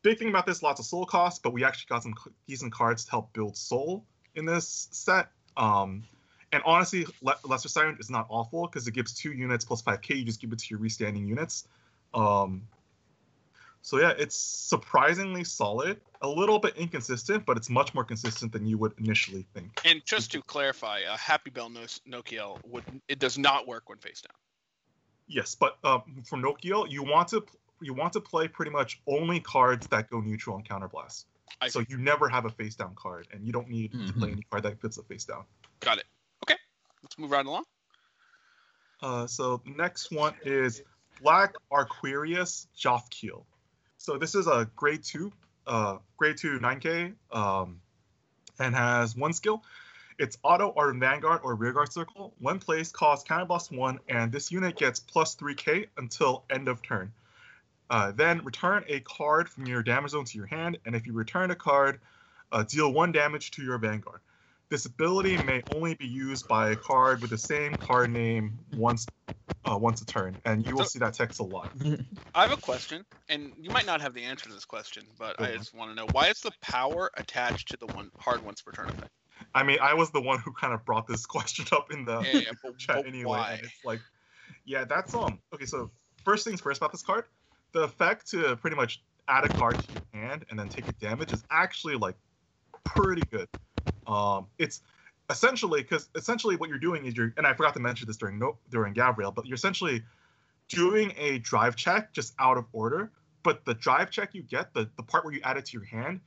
big 0.02 0.18
thing 0.18 0.28
about 0.28 0.46
this, 0.46 0.62
lots 0.62 0.78
of 0.78 0.86
soul 0.86 1.06
cost, 1.06 1.42
but 1.42 1.52
we 1.52 1.64
actually 1.64 1.86
got 1.88 2.02
some 2.02 2.14
decent 2.46 2.72
cards 2.72 3.04
to 3.06 3.10
help 3.10 3.32
build 3.32 3.56
soul 3.56 4.04
in 4.34 4.44
this 4.44 4.88
set. 4.90 5.30
Um, 5.56 6.04
and 6.52 6.62
honestly, 6.64 7.06
Le- 7.22 7.38
Lesser 7.44 7.68
Siren 7.68 7.96
is 7.98 8.10
not 8.10 8.26
awful 8.28 8.66
because 8.66 8.86
it 8.86 8.92
gives 8.92 9.14
two 9.14 9.32
units 9.32 9.64
plus 9.64 9.82
5k. 9.82 10.16
You 10.16 10.24
just 10.24 10.40
give 10.40 10.52
it 10.52 10.58
to 10.58 10.66
your 10.70 10.78
restanding 10.78 11.26
units. 11.26 11.66
Um, 12.14 12.62
so 13.82 13.98
yeah, 13.98 14.12
it's 14.18 14.36
surprisingly 14.36 15.44
solid. 15.44 16.00
A 16.22 16.28
little 16.28 16.58
bit 16.58 16.76
inconsistent, 16.76 17.46
but 17.46 17.56
it's 17.56 17.70
much 17.70 17.94
more 17.94 18.04
consistent 18.04 18.52
than 18.52 18.66
you 18.66 18.76
would 18.78 18.92
initially 18.98 19.46
think. 19.54 19.80
And 19.84 20.04
just 20.04 20.32
to 20.32 20.42
clarify, 20.42 21.02
uh, 21.08 21.16
Happy 21.16 21.50
Bell 21.50 21.68
no- 21.68 21.80
Nociel 22.08 22.58
would 22.66 22.84
it 23.08 23.18
does 23.18 23.38
not 23.38 23.66
work 23.66 23.88
when 23.88 23.98
face 23.98 24.20
down. 24.22 24.34
Yes, 25.28 25.54
but 25.54 25.78
um, 25.84 26.02
for 26.26 26.38
Nociel, 26.38 26.90
you 26.90 27.02
want 27.02 27.28
to 27.28 27.44
you 27.80 27.94
want 27.94 28.12
to 28.14 28.20
play 28.20 28.48
pretty 28.48 28.72
much 28.72 29.00
only 29.06 29.38
cards 29.40 29.86
that 29.88 30.10
go 30.10 30.20
neutral 30.20 30.56
and 30.56 30.68
counterblast. 30.68 31.26
I 31.60 31.68
So 31.68 31.84
you 31.88 31.96
never 31.98 32.28
have 32.28 32.44
a 32.44 32.50
face 32.50 32.74
down 32.74 32.94
card, 32.96 33.28
and 33.32 33.44
you 33.46 33.52
don't 33.52 33.68
need 33.68 33.92
to 33.92 34.12
play 34.14 34.28
Mhm. 34.30 34.32
any 34.32 34.42
card 34.50 34.64
that 34.64 34.80
fits 34.80 34.98
a 34.98 35.02
face 35.04 35.24
down. 35.24 35.44
got 35.80 35.98
it. 35.98 36.04
Okay, 36.44 36.58
let's 37.02 37.16
move 37.18 37.30
right 37.30 37.46
along. 37.46 37.64
Uh, 39.00 39.26
so 39.28 39.62
next 39.64 40.10
one 40.10 40.34
is 40.44 40.82
Black 41.22 41.54
Arquarius 41.72 42.66
Jothkiel. 42.76 43.44
So 43.98 44.16
this 44.16 44.34
is 44.34 44.46
a 44.46 44.70
grade 44.76 45.02
two, 45.02 45.32
uh, 45.66 45.98
grade 46.16 46.36
two 46.38 46.58
9K, 46.58 47.14
um, 47.32 47.80
and 48.58 48.74
has 48.74 49.16
one 49.16 49.32
skill. 49.32 49.62
It's 50.18 50.38
auto 50.42 50.68
or 50.68 50.92
vanguard 50.94 51.40
or 51.42 51.54
rearguard 51.54 51.92
circle. 51.92 52.32
When 52.38 52.58
placed, 52.58 52.94
costs 52.94 53.28
counterblast 53.28 53.76
one, 53.76 53.98
and 54.08 54.32
this 54.32 54.50
unit 54.50 54.76
gets 54.76 55.00
plus 55.00 55.34
3K 55.34 55.88
until 55.96 56.44
end 56.48 56.68
of 56.68 56.80
turn. 56.80 57.12
Uh, 57.90 58.12
then 58.12 58.44
return 58.44 58.84
a 58.88 59.00
card 59.00 59.48
from 59.48 59.66
your 59.66 59.82
damage 59.82 60.12
zone 60.12 60.24
to 60.24 60.38
your 60.38 60.46
hand, 60.46 60.78
and 60.86 60.94
if 60.94 61.06
you 61.06 61.12
return 61.12 61.50
a 61.50 61.56
card, 61.56 62.00
uh, 62.52 62.62
deal 62.62 62.92
one 62.92 63.12
damage 63.12 63.50
to 63.52 63.62
your 63.62 63.78
vanguard. 63.78 64.20
This 64.70 64.84
ability 64.84 65.38
may 65.38 65.62
only 65.68 65.94
be 65.94 66.06
used 66.06 66.46
by 66.46 66.70
a 66.70 66.76
card 66.76 67.22
with 67.22 67.30
the 67.30 67.38
same 67.38 67.76
card 67.76 68.10
name 68.10 68.58
once 68.72 69.08
uh, 69.64 69.76
once 69.76 70.00
a 70.00 70.06
turn, 70.06 70.38
and 70.44 70.66
you 70.66 70.76
will 70.76 70.84
So- 70.84 70.90
see 70.90 70.98
that 71.00 71.14
text 71.14 71.40
a 71.40 71.42
lot. 71.42 71.70
I 72.34 72.42
have 72.42 72.52
a 72.52 72.56
question, 72.56 73.04
and 73.28 73.52
you 73.58 73.70
might 73.70 73.86
not 73.86 74.00
have 74.00 74.14
the 74.14 74.22
answer 74.24 74.46
to 74.48 74.54
this 74.54 74.64
question, 74.64 75.04
but 75.18 75.40
I 75.40 75.46
Go 75.48 75.52
on. 75.52 75.58
just 75.58 75.74
want 75.74 75.90
to 75.90 75.94
know 75.94 76.06
why 76.06 76.28
is 76.28 76.40
the 76.40 76.52
power 76.62 77.10
attached 77.16 77.68
to 77.70 77.76
the 77.76 77.86
one 77.86 78.10
hard 78.18 78.42
once 78.42 78.62
per 78.62 78.72
turn 78.72 78.88
effect? 78.88 79.10
I 79.54 79.62
mean, 79.64 79.78
I 79.80 79.94
was 79.94 80.10
the 80.10 80.20
one 80.20 80.38
who 80.40 80.52
kind 80.52 80.72
of 80.72 80.84
brought 80.84 81.06
this 81.06 81.26
question 81.34 81.64
up 81.72 81.90
in 81.92 82.04
the 82.04 82.20
Yeah, 82.20 82.32
yeah, 82.40 82.70
chat 82.78 82.96
but 82.96 83.06
anyway, 83.06 83.24
why? 83.24 83.52
and 83.54 83.64
it's 83.64 83.84
like, 83.84 84.00
yeah, 84.64 84.84
that's 84.84 85.14
um. 85.14 85.40
Okay, 85.54 85.64
so 85.66 85.90
first 86.24 86.44
things 86.46 86.60
first 86.60 86.78
about 86.78 86.92
this 86.92 87.02
card, 87.02 87.24
the 87.72 87.82
effect 87.82 88.28
to 88.30 88.56
pretty 88.56 88.76
much 88.76 89.02
add 89.28 89.44
a 89.44 89.48
card 89.50 89.80
to 89.80 89.92
your 89.92 90.04
hand 90.12 90.44
and 90.50 90.58
then 90.58 90.68
take 90.68 90.88
a 90.88 90.92
damage 90.92 91.32
is 91.32 91.42
actually 91.50 91.96
like 91.96 92.16
pretty 92.84 93.24
good. 93.24 93.48
Um, 94.08 94.48
it's 94.58 94.82
essentially 95.30 95.82
because 95.82 96.10
essentially 96.16 96.56
what 96.56 96.70
you're 96.70 96.78
doing 96.78 97.06
is 97.06 97.16
you're 97.16 97.34
and 97.36 97.46
I 97.46 97.54
forgot 97.54 97.74
to 97.74 97.80
mention 97.80 98.08
this 98.08 98.18
during 98.18 98.38
no 98.38 98.58
during 98.70 98.94
Gabriel, 98.94 99.32
but 99.32 99.46
you're 99.46 99.56
essentially 99.56 100.04
doing 100.68 101.12
a 101.16 101.38
drive 101.40 101.76
check 101.76 102.12
just 102.12 102.34
out 102.38 102.58
of 102.58 102.66
order. 102.72 103.12
But 103.42 103.64
the 103.64 103.74
drive 103.74 104.10
check 104.10 104.34
you 104.34 104.42
get, 104.42 104.74
the 104.74 104.90
the 104.96 105.02
part 105.04 105.24
where 105.24 105.34
you 105.34 105.40
add 105.44 105.56
it 105.56 105.66
to 105.66 105.78
your 105.78 105.86
hand, 105.86 106.20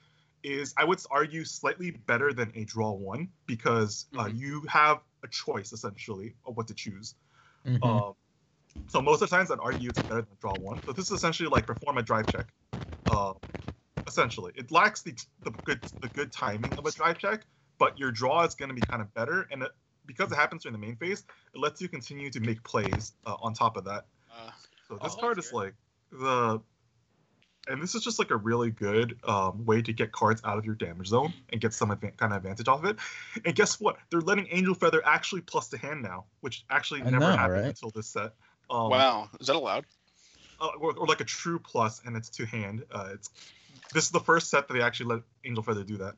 is 0.44 0.74
I 0.78 0.86
would 0.86 1.00
argue 1.12 1.46
slightly 1.46 1.92
better 1.92 2.34
than 2.34 2.52
a 2.56 2.66
draw 2.66 2.92
one 2.94 3.32
because 3.48 4.08
uh, 4.18 4.26
Mhm. 4.26 4.36
you 4.36 4.64
have 4.70 5.02
a 5.24 5.28
choice 5.28 5.74
essentially 5.74 6.36
of 6.46 6.58
what 6.58 6.68
to 6.70 6.74
choose. 6.74 7.16
Mhm. 7.66 7.82
Um, 7.84 8.14
so 8.88 9.02
most 9.02 9.22
of 9.22 9.30
the 9.30 9.36
times 9.36 9.52
I'd 9.52 9.60
argue 9.60 9.90
it's 9.90 10.00
better 10.00 10.22
than 10.24 10.38
draw 10.42 10.56
one. 10.56 10.82
So 10.86 10.94
this 10.94 11.06
is 11.08 11.12
essentially 11.14 11.50
like 11.50 11.68
perform 11.68 11.98
a 11.98 12.04
drive 12.04 12.28
check. 12.28 12.54
Uh, 13.08 13.34
essentially, 14.08 14.54
it 14.56 14.72
lacks 14.72 15.02
the 15.04 15.14
the 15.44 15.52
good 15.66 15.82
the 16.02 16.10
good 16.10 16.32
timing 16.32 16.76
of 16.78 16.86
a 16.86 16.92
drive 16.92 17.18
check, 17.18 17.46
but 17.82 17.98
your 17.98 18.12
draw 18.12 18.44
is 18.44 18.54
going 18.54 18.70
to 18.70 18.76
be 18.76 18.84
kind 18.84 19.02
of 19.02 19.12
better, 19.16 19.48
and 19.52 19.64
it, 19.64 19.72
because 20.06 20.32
it 20.32 20.36
happens 20.36 20.62
during 20.62 20.80
the 20.80 20.86
main 20.88 20.96
phase, 20.96 21.26
it 21.56 21.58
lets 21.60 21.82
you 21.82 21.90
continue 21.90 22.30
to 22.30 22.40
make 22.40 22.64
plays 22.64 23.14
uh, 23.26 23.36
on 23.42 23.56
top 23.56 23.76
of 23.76 23.86
that. 23.86 24.06
Uh, 24.32 24.52
So 24.88 25.00
this 25.02 25.16
Oh, 25.16 25.20
card 25.20 25.38
that's 25.38 25.48
is 25.48 25.54
like 25.54 25.74
the, 26.12 26.62
and 27.68 27.82
this 27.82 27.96
is 27.96 28.04
just 28.04 28.20
like 28.20 28.30
a 28.30 28.38
really 28.38 28.70
good 28.70 29.20
um, 29.24 29.66
way 29.66 29.82
to 29.82 29.94
get 29.94 30.12
cards 30.12 30.42
out 30.44 30.60
of 30.60 30.66
your 30.66 30.76
damage 30.76 31.08
zone 31.08 31.34
and 31.52 31.60
get 31.60 31.74
some 31.74 31.90
advan- 31.90 32.16
kind 32.18 32.34
of 32.34 32.38
advantage 32.38 32.68
off 32.68 32.84
of 32.84 32.86
it. 32.86 32.98
And 33.46 33.56
guess 33.56 33.80
what? 33.80 33.98
They're 34.12 34.22
letting 34.22 34.48
Angel 34.52 34.76
Feather 34.76 35.02
actually 35.04 35.42
plus 35.42 35.70
the 35.70 35.80
hand 35.80 36.04
now, 36.04 36.26
which 36.42 36.64
actually 36.70 37.02
I 37.02 37.10
never 37.10 37.32
know, 37.32 37.36
happened 37.36 37.62
right? 37.62 37.66
until 37.70 37.90
this 37.90 38.08
set. 38.08 38.34
Um, 38.70 38.90
wow, 38.92 39.30
is 39.40 39.48
that 39.48 39.56
allowed? 39.56 39.86
uh, 40.60 40.70
or, 40.80 40.94
or 40.96 41.08
like 41.08 41.22
a 41.22 41.26
true 41.26 41.58
plus, 41.58 42.02
and 42.06 42.16
it's 42.16 42.30
two 42.30 42.46
hand. 42.46 42.84
Uh, 42.92 43.10
it's 43.14 43.32
this 43.92 44.06
is 44.06 44.12
the 44.12 44.20
first 44.20 44.52
set 44.52 44.68
that 44.68 44.74
they 44.76 44.82
actually 44.82 45.16
let 45.16 45.24
Angel 45.44 45.64
Feather 45.64 45.84
do 45.84 45.98
that. 45.98 46.14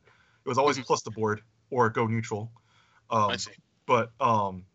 It 0.46 0.50
was 0.50 0.58
always 0.58 0.78
Mhm. 0.78 0.86
plus 0.86 1.02
the 1.04 1.12
board 1.12 1.42
or 1.74 1.90
go 1.90 2.08
neutral. 2.08 2.52
Um, 3.10 3.32
I 3.32 3.36
see. 3.38 3.52
but 3.86 4.12
um 4.20 4.66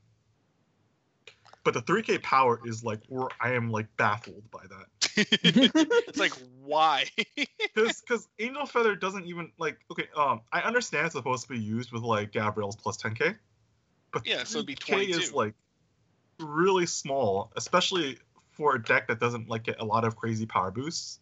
but 1.65 1.75
the 1.75 1.83
3k 1.83 2.23
power 2.23 2.61
is 2.65 2.83
like 2.83 3.01
or 3.11 3.29
i 3.41 3.53
am 3.53 3.71
like 3.71 3.87
baffled 3.97 4.51
by 4.51 4.63
that 4.69 4.87
it's 6.09 6.19
like 6.19 6.33
why? 6.63 7.05
because 7.75 8.01
because 8.01 8.29
angel 8.39 8.67
feather 8.67 8.95
doesn't 8.95 9.27
even 9.27 9.51
like 9.59 9.79
okay 9.91 10.09
um 10.17 10.41
i 10.53 10.61
understand 10.61 11.07
it's 11.07 11.15
supposed 11.15 11.43
to 11.43 11.49
be 11.49 11.59
used 11.59 11.93
with 11.93 12.03
like 12.03 12.33
gabriel's 12.33 12.77
plus 12.77 12.97
10k 12.97 13.37
but 14.13 14.27
Yeah, 14.27 14.45
so 14.45 14.59
it'd 14.59 14.67
be 14.67 14.77
3K 14.77 15.11
is 15.11 15.33
like 15.33 15.55
really 16.39 16.87
small 16.87 17.53
especially 17.57 18.19
for 18.53 18.77
a 18.77 18.83
deck 18.83 19.09
that 19.09 19.21
doesn't 19.21 19.49
like 19.49 19.65
get 19.65 19.81
a 19.81 19.85
lot 19.85 20.05
of 20.05 20.17
crazy 20.17 20.47
power 20.47 20.71
boosts 20.71 21.21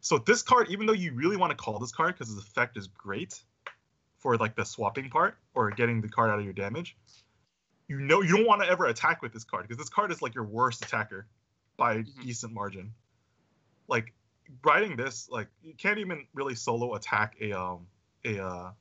so 0.00 0.18
this 0.18 0.42
card 0.42 0.68
even 0.70 0.86
though 0.86 0.92
you 0.92 1.12
really 1.14 1.36
want 1.36 1.50
to 1.50 1.56
call 1.56 1.78
this 1.78 1.92
card 1.92 2.14
because 2.14 2.32
its 2.32 2.46
effect 2.46 2.76
is 2.76 2.86
great 2.86 3.42
for 4.18 4.36
like 4.36 4.54
the 4.56 4.64
swapping 4.64 5.08
part 5.10 5.36
or 5.54 5.70
getting 5.70 6.00
the 6.00 6.08
card 6.08 6.30
out 6.30 6.38
of 6.38 6.44
your 6.44 6.54
damage 6.54 6.96
you 7.88 7.98
know 8.00 8.20
you 8.22 8.36
don't 8.36 8.46
want 8.46 8.62
to 8.62 8.68
ever 8.68 8.86
attack 8.86 9.22
with 9.22 9.32
this 9.32 9.44
card 9.44 9.62
because 9.62 9.78
this 9.78 9.88
card 9.88 10.10
is 10.12 10.20
like 10.20 10.34
your 10.34 10.44
worst 10.44 10.84
attacker 10.84 11.26
by 11.76 11.94
a 11.94 11.98
Mhm. 11.98 12.22
decent 12.22 12.52
margin 12.52 12.92
like 13.88 14.12
riding 14.64 14.96
this 14.96 15.28
like 15.30 15.48
you 15.62 15.74
can't 15.74 15.98
even 15.98 16.26
really 16.34 16.54
solo 16.54 16.94
attack 16.94 17.36
a 17.40 17.52
um 17.52 17.86
a 18.24 18.38
uh 18.44 18.72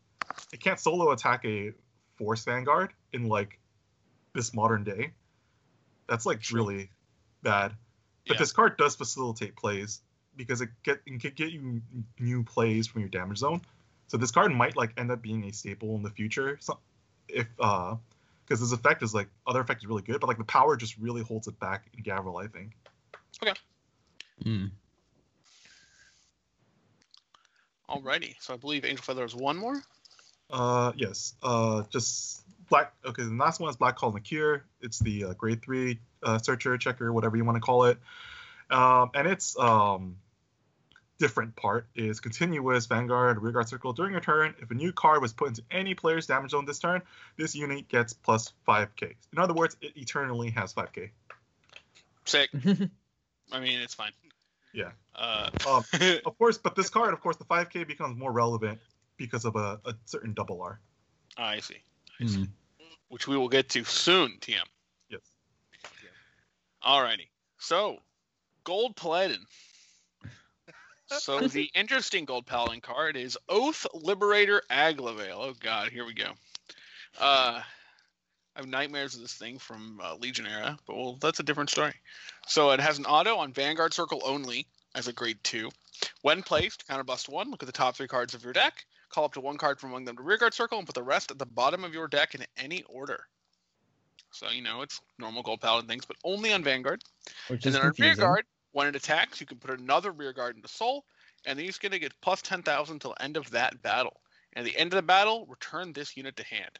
it 0.51 0.59
can't 0.59 0.79
solo 0.79 1.11
attack 1.11 1.45
a 1.45 1.71
force 2.15 2.43
vanguard 2.45 2.93
in 3.13 3.27
like 3.27 3.59
this 4.33 4.53
modern 4.53 4.83
day 4.83 5.11
that's 6.07 6.25
like 6.25 6.41
True. 6.41 6.65
really 6.65 6.89
bad 7.43 7.73
but 8.25 8.33
Yeah. 8.35 8.39
this 8.39 8.51
card 8.51 8.77
does 8.77 8.95
facilitate 8.95 9.55
plays 9.55 10.01
because 10.35 10.61
it 10.61 10.69
get 10.83 11.01
it 11.05 11.19
can 11.19 11.31
get 11.31 11.51
you 11.51 11.81
new 12.19 12.43
plays 12.43 12.87
from 12.87 13.01
your 13.01 13.09
damage 13.09 13.37
zone 13.37 13.61
so 14.07 14.17
this 14.17 14.31
card 14.31 14.51
might 14.51 14.75
like 14.75 14.93
end 14.97 15.11
up 15.11 15.21
being 15.21 15.43
a 15.45 15.53
staple 15.53 15.95
in 15.95 16.03
the 16.03 16.09
future 16.09 16.57
so 16.59 16.79
if 17.27 17.47
uh 17.59 17.95
because 18.45 18.61
this 18.61 18.71
effect 18.71 19.03
is 19.03 19.13
like 19.13 19.27
other 19.45 19.59
effect 19.59 19.81
is 19.81 19.87
really 19.87 20.01
good 20.01 20.19
but 20.19 20.27
like 20.27 20.37
the 20.37 20.43
power 20.43 20.75
just 20.77 20.97
really 20.97 21.21
holds 21.21 21.47
it 21.47 21.59
back 21.59 21.85
in 21.95 22.03
Gavril, 22.03 22.43
i 22.43 22.47
think 22.47 22.71
Okay. 23.41 23.53
Mm. 24.43 24.71
Alrighty, 27.89 28.35
so 28.39 28.53
I 28.53 28.57
believe 28.57 28.83
Angel 28.83 29.03
Feather 29.03 29.23
is 29.23 29.35
one 29.35 29.57
more. 29.57 29.81
Uh, 30.49 30.91
yes. 30.95 31.35
Uh, 31.41 31.83
just 31.89 32.43
black. 32.69 32.93
Okay, 33.05 33.23
the 33.23 33.29
last 33.29 33.59
one 33.59 33.69
is 33.69 33.77
Black 33.77 33.95
Call 33.95 34.11
Nakir. 34.11 34.65
It's 34.81 34.99
the 34.99 35.25
uh, 35.25 35.33
grade 35.33 35.61
three 35.61 35.99
uh, 36.21 36.37
searcher, 36.39 36.77
checker, 36.77 37.13
whatever 37.13 37.37
you 37.37 37.45
want 37.45 37.55
to 37.55 37.61
call 37.61 37.85
it. 37.85 37.97
Um, 38.69 39.11
and 39.13 39.27
its 39.27 39.57
um, 39.57 40.17
different 41.17 41.55
part 41.55 41.87
is 41.95 42.19
continuous 42.19 42.85
Vanguard 42.85 43.41
Rearguard 43.41 43.67
Circle. 43.67 43.93
During 43.93 44.11
your 44.11 44.21
turn, 44.21 44.53
if 44.59 44.71
a 44.71 44.73
new 44.73 44.91
card 44.91 45.21
was 45.21 45.33
put 45.33 45.49
into 45.49 45.63
any 45.71 45.93
player's 45.93 46.27
damage 46.27 46.51
zone 46.51 46.65
this 46.65 46.79
turn, 46.79 47.01
this 47.37 47.55
unit 47.55 47.87
gets 47.87 48.13
plus 48.13 48.53
5k. 48.67 49.13
In 49.33 49.39
other 49.39 49.53
words, 49.53 49.77
it 49.81 49.93
eternally 49.95 50.49
has 50.51 50.73
5k. 50.73 51.09
Sick. 52.25 52.49
I 53.51 53.59
mean, 53.59 53.79
it's 53.79 53.93
fine. 53.93 54.11
Yeah. 54.73 54.91
Uh, 55.15 55.49
Um, 55.67 55.83
of 56.25 56.37
course, 56.37 56.57
but 56.57 56.75
this 56.75 56.89
card, 56.89 57.13
of 57.13 57.21
course, 57.21 57.37
the 57.37 57.45
5k 57.45 57.87
becomes 57.87 58.17
more 58.17 58.31
relevant 58.31 58.79
because 59.17 59.45
of 59.45 59.55
a, 59.55 59.79
a 59.85 59.95
certain 60.05 60.33
double 60.33 60.61
R. 60.61 60.79
I 61.37 61.59
see. 61.59 61.77
Mm. 62.21 62.47
Which 63.09 63.27
we 63.27 63.37
will 63.37 63.49
get 63.49 63.69
to 63.69 63.83
soon, 63.83 64.37
TM. 64.41 64.63
Yes. 65.09 65.21
Alrighty. 66.85 67.27
So, 67.57 67.99
Gold 68.63 68.95
Paladin. 68.95 69.45
So 71.07 71.39
the 71.39 71.69
interesting 71.73 72.25
Gold 72.25 72.45
Paladin 72.45 72.81
card 72.81 73.15
is 73.15 73.37
Oath 73.47 73.87
Liberator 73.93 74.61
Aglavale. 74.69 75.31
Oh 75.33 75.53
god, 75.59 75.89
here 75.89 76.05
we 76.05 76.13
go. 76.13 76.31
Uh, 77.19 77.61
I 78.55 78.59
have 78.59 78.67
nightmares 78.67 79.15
of 79.15 79.21
this 79.21 79.33
thing 79.33 79.57
from 79.57 79.99
uh, 80.03 80.15
Legion 80.15 80.45
era, 80.47 80.77
but 80.85 80.95
well, 80.95 81.17
that's 81.21 81.39
a 81.39 81.43
different 81.43 81.69
story. 81.69 81.93
So 82.47 82.71
it 82.71 82.79
has 82.79 82.97
an 82.97 83.05
auto 83.05 83.37
on 83.37 83.53
Vanguard 83.53 83.93
Circle 83.93 84.21
only 84.25 84.67
as 84.95 85.07
a 85.07 85.13
grade 85.13 85.37
two. 85.43 85.69
When 86.21 86.43
placed, 86.43 86.87
counterblast 86.87 87.29
one. 87.29 87.49
Look 87.51 87.63
at 87.63 87.67
the 87.67 87.73
top 87.73 87.95
three 87.95 88.07
cards 88.07 88.33
of 88.33 88.43
your 88.43 88.53
deck. 88.53 88.85
Call 89.09 89.25
up 89.25 89.33
to 89.33 89.41
one 89.41 89.57
card 89.57 89.79
from 89.79 89.91
among 89.91 90.05
them 90.05 90.17
to 90.17 90.23
rearguard 90.23 90.53
circle 90.53 90.77
and 90.77 90.85
put 90.85 90.95
the 90.95 91.03
rest 91.03 91.31
at 91.31 91.39
the 91.39 91.45
bottom 91.45 91.83
of 91.83 91.93
your 91.93 92.07
deck 92.07 92.35
in 92.35 92.43
any 92.57 92.83
order. 92.83 93.23
So 94.31 94.49
you 94.49 94.61
know 94.61 94.81
it's 94.81 94.99
normal 95.17 95.41
gold 95.41 95.61
paladin 95.61 95.87
things, 95.87 96.05
but 96.05 96.17
only 96.23 96.51
on 96.51 96.63
Vanguard. 96.63 97.01
Which 97.47 97.65
And 97.65 97.67
is 97.67 97.73
then 97.73 97.81
on 97.83 97.87
confusing. 97.93 98.21
rearguard, 98.21 98.45
when 98.77 98.85
it 98.85 98.95
attacks, 98.95 99.41
you 99.41 99.47
can 99.47 99.57
put 99.57 99.71
another 99.79 100.11
rearguard 100.11 100.55
into 100.55 100.67
soul, 100.67 101.03
and 101.47 101.57
then 101.57 101.65
he's 101.65 101.79
gonna 101.79 101.97
get 101.97 102.13
plus 102.21 102.43
ten 102.43 102.61
thousand 102.61 102.99
till 102.99 103.15
end 103.19 103.35
of 103.35 103.49
that 103.49 103.81
battle. 103.81 104.21
And 104.53 104.63
at 104.63 104.71
the 104.71 104.77
end 104.79 104.93
of 104.93 104.97
the 104.97 105.01
battle, 105.01 105.47
return 105.47 105.93
this 105.93 106.15
unit 106.15 106.35
to 106.37 106.43
hand. 106.43 106.77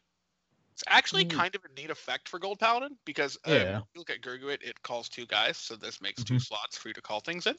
It's 0.74 0.84
actually 0.86 1.26
Mm. 1.26 1.32
kind 1.32 1.56
of 1.56 1.66
a 1.66 1.74
neat 1.74 1.90
effect 1.90 2.30
for 2.30 2.38
Gold 2.38 2.60
Paladin 2.60 3.00
because 3.04 3.36
um, 3.46 3.52
Yeah. 3.52 3.78
if 3.80 3.84
you 3.96 4.00
look 4.00 4.12
at 4.12 4.22
Gurguit, 4.22 4.62
it 4.62 4.80
calls 4.84 5.10
two 5.10 5.26
guys, 5.26 5.58
so 5.58 5.76
this 5.76 6.00
makes 6.00 6.24
two 6.24 6.36
Mhm. 6.36 6.46
slots 6.46 6.78
for 6.78 6.90
you 6.90 6.94
to 6.94 7.02
call 7.02 7.20
things 7.20 7.48
in. 7.48 7.58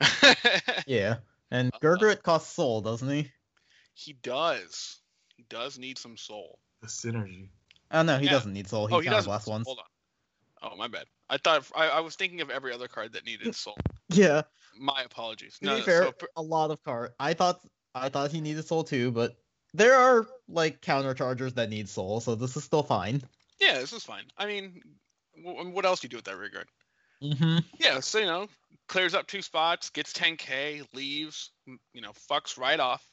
Yeah. 0.86 1.20
And 1.50 1.72
Uh, 1.82 2.14
costs 2.16 2.52
soul, 2.52 2.82
doesn't 2.82 3.08
he? 3.08 3.32
he 3.94 4.12
does. 4.12 5.00
He 5.38 5.44
does 5.44 5.78
need 5.78 5.96
some 5.96 6.18
soul. 6.18 6.58
The 6.82 6.86
synergy. 6.88 7.48
Oh 7.90 8.02
no, 8.02 8.18
he 8.18 8.26
Yeah. 8.26 8.32
doesn't 8.32 8.52
need 8.52 8.68
soul. 8.68 8.88
He 8.88 8.94
oh, 8.94 8.98
he 9.00 9.06
counter 9.06 9.16
does. 9.16 9.24
blast 9.24 9.46
once. 9.48 9.64
Hold 9.64 9.78
on. 9.78 9.89
Oh, 10.62 10.76
my 10.76 10.88
bad. 10.88 11.06
I 11.28 11.38
thought 11.38 11.64
I, 11.74 11.88
I 11.88 12.00
was 12.00 12.16
thinking 12.16 12.40
of 12.40 12.50
every 12.50 12.72
other 12.72 12.88
card 12.88 13.12
that 13.14 13.24
needed 13.24 13.54
soul. 13.54 13.76
Yeah. 14.08 14.42
My 14.78 15.02
apologies. 15.02 15.58
To 15.58 15.64
No, 15.66 15.76
be 15.76 15.82
fair, 15.82 16.04
so 16.04 16.12
a 16.36 16.42
lot 16.42 16.70
of 16.70 16.82
card. 16.82 17.12
I 17.20 17.34
thought 17.34 17.60
I 17.94 18.08
thought 18.08 18.30
he 18.32 18.40
needed 18.40 18.66
soul 18.66 18.84
too, 18.84 19.10
but 19.10 19.36
there 19.74 19.94
are 19.94 20.26
like 20.48 20.80
counter 20.80 21.14
chargers 21.14 21.54
that 21.54 21.70
need 21.70 21.88
soul, 21.88 22.20
so 22.20 22.34
this 22.34 22.56
is 22.56 22.64
still 22.64 22.82
fine. 22.82 23.22
yeah, 23.60 23.78
this 23.78 23.92
is 23.92 24.02
fine. 24.04 24.24
I 24.36 24.46
mean, 24.46 24.80
wh- 25.34 25.72
what 25.74 25.84
else 25.84 26.00
do 26.00 26.06
you 26.06 26.08
do 26.10 26.16
with 26.16 26.24
that 26.26 26.36
regard? 26.36 26.66
Mm-hmm. 27.22 27.58
Yeah, 27.78 28.00
so 28.00 28.18
you 28.18 28.26
know, 28.26 28.48
clears 28.88 29.14
up 29.14 29.26
two 29.26 29.42
spots, 29.42 29.90
gets 29.90 30.12
10k, 30.12 30.86
leaves, 30.94 31.50
you 31.66 32.00
know, 32.00 32.12
fucks 32.30 32.58
right 32.58 32.80
off, 32.80 33.04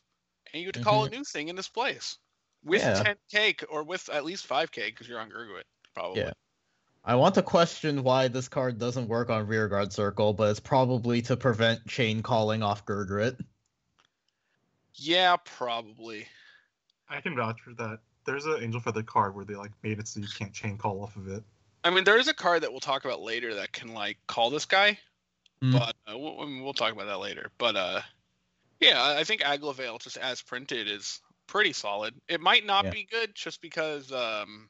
and 0.54 0.62
you 0.62 0.68
get 0.68 0.76
to 0.76 0.84
call 0.84 1.06
a 1.06 1.10
new 1.10 1.24
thing 1.24 1.50
in 1.50 1.56
this 1.56 1.68
place 1.68 2.18
with 2.64 2.82
Yeah. 2.82 3.16
10k 3.34 3.66
or 3.70 3.84
with 3.84 4.10
at 4.10 4.26
least 4.26 4.48
5k 4.48 4.86
because 4.88 5.08
you're 5.08 5.20
on 5.20 5.30
Gurguit, 5.30 5.64
probably. 5.94 6.22
Yeah. 6.22 6.32
I 7.08 7.16
want 7.16 7.36
to 7.36 7.42
question 7.42 8.04
why 8.04 8.28
this 8.28 8.50
card 8.50 8.78
doesn't 8.78 9.08
work 9.08 9.30
on 9.30 9.48
rearguard 9.48 9.94
circle, 9.94 10.34
but 10.34 10.52
it's 10.52 10.60
probably 10.60 11.22
to 11.24 11.38
prevent 11.38 11.88
chain 11.88 12.22
calling 12.22 12.62
off 12.62 12.86
Gurguit. 12.86 13.40
Yeah, 14.96 15.38
probably. 15.38 16.28
I 17.10 17.22
can 17.22 17.34
vouch 17.34 17.62
for 17.62 17.74
that. 17.76 18.00
There's 18.26 18.46
an 18.46 18.58
Angel 18.62 18.82
Feather 18.82 19.04
card 19.04 19.36
where 19.36 19.46
they 19.46 19.56
like 19.56 19.72
made 19.84 20.00
it 20.00 20.08
so 20.10 20.20
you 20.20 20.28
can't 20.38 20.52
chain 20.52 20.78
call 20.78 21.02
off 21.02 21.16
of 21.16 21.30
it. 21.30 21.44
I 21.86 21.92
mean, 21.92 22.04
there 22.04 22.20
is 22.20 22.28
a 22.28 22.34
card 22.34 22.64
that 22.64 22.72
we'll 22.72 22.82
talk 22.82 23.06
about 23.06 23.22
later 23.22 23.56
that 23.56 23.72
can 23.72 23.94
like 23.94 24.18
call 24.28 24.50
this 24.50 24.66
guy, 24.66 25.00
Mm. 25.64 25.72
but 25.80 25.96
uh, 26.12 26.18
we'll, 26.18 26.42
I 26.42 26.46
mean, 26.46 26.62
we'll 26.62 26.74
talk 26.74 26.92
about 26.92 27.08
that 27.08 27.20
later. 27.20 27.50
But 27.58 27.76
uh, 27.78 28.02
yeah, 28.82 29.02
I 29.02 29.20
I 29.20 29.24
think 29.24 29.42
Aglavale 29.42 30.00
just 30.02 30.18
as 30.18 30.42
printed 30.42 30.90
is 30.90 31.22
pretty 31.48 31.72
solid. 31.72 32.14
It 32.28 32.42
might 32.42 32.66
not 32.66 32.84
Yeah. 32.86 32.92
be 32.92 33.08
good 33.10 33.34
just 33.34 33.62
because 33.62 34.12
um, 34.12 34.70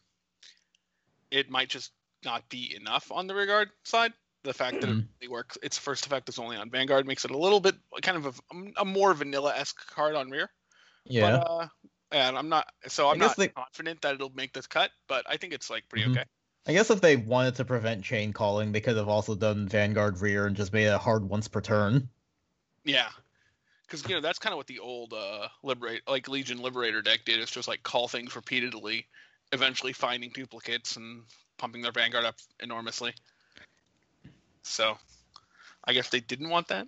it 1.32 1.50
might 1.50 1.70
just 1.70 1.92
not 2.26 2.48
be 2.50 2.76
enough 2.76 3.12
on 3.12 3.28
the 3.28 3.36
regard 3.36 3.70
side. 3.84 4.14
The 4.44 4.54
fact 4.54 4.82
that 4.82 4.90
it 4.90 4.94
Mhm. 4.94 5.08
only 5.22 5.28
works, 5.28 5.58
its 5.62 5.78
first 5.78 6.06
effect 6.06 6.30
is 6.30 6.40
only 6.40 6.56
on 6.58 6.70
Vanguard 6.70 7.06
makes 7.06 7.26
it 7.26 7.32
a 7.32 7.38
little 7.38 7.60
bit 7.60 7.76
kind 8.02 8.18
of 8.18 8.26
a, 8.52 8.72
a 8.78 8.86
more 8.86 9.14
vanilla 9.14 9.54
esque 9.56 9.86
card 9.94 10.16
on 10.16 10.30
rear. 10.30 10.50
Yeah. 11.06 11.32
But, 11.32 11.50
uh, 11.50 11.68
and 12.12 12.38
I'm 12.38 12.48
not, 12.50 12.72
so 12.88 13.10
I'm 13.10 13.18
not 13.18 13.36
they- 13.36 13.50
confident 13.50 14.02
that 14.04 14.16
it'll 14.16 14.30
make 14.30 14.54
this 14.54 14.68
cut, 14.68 14.92
but 15.08 15.26
I 15.28 15.38
think 15.38 15.54
it's 15.54 15.70
like 15.70 15.90
pretty 15.90 16.06
Mhm. 16.08 16.12
okay. 16.12 16.24
I 16.66 16.74
guess 16.74 16.90
if 16.90 17.02
they 17.02 17.16
wanted 17.16 17.56
to 17.56 17.66
prevent 17.66 18.04
chain 18.04 18.34
calling, 18.34 18.72
they 18.72 18.82
could 18.82 18.98
have 18.98 19.08
also 19.08 19.36
done 19.36 19.68
Vanguard 19.68 20.20
rear 20.20 20.48
and 20.48 20.56
just 20.56 20.74
made 20.74 20.88
it 20.88 21.00
hard 21.00 21.24
once 21.24 21.48
per 21.48 21.62
turn. 21.62 22.10
Yeah, 22.84 23.10
because 23.84 24.04
you 24.08 24.16
know 24.16 24.22
that's 24.22 24.40
kind 24.40 24.54
of 24.54 24.58
what 24.58 24.68
the 24.68 24.80
old 24.80 25.14
uh 25.14 25.48
liberate 25.64 26.04
like 26.08 26.28
Legion 26.28 26.62
Liberator 26.62 27.02
deck 27.02 27.26
did. 27.26 27.40
It's 27.40 27.52
just 27.52 27.68
like 27.68 27.84
call 27.84 28.08
things 28.08 28.36
repeatedly, 28.36 29.08
eventually 29.52 29.94
finding 29.94 30.30
duplicates 30.30 30.96
and 30.98 31.24
pumping 31.58 31.82
their 31.82 31.92
Vanguard 31.92 32.26
up 32.26 32.36
enormously. 32.60 33.14
So, 34.64 34.98
I 35.84 35.94
guess 35.94 36.10
they 36.10 36.20
didn't 36.20 36.50
want 36.50 36.68
that. 36.68 36.88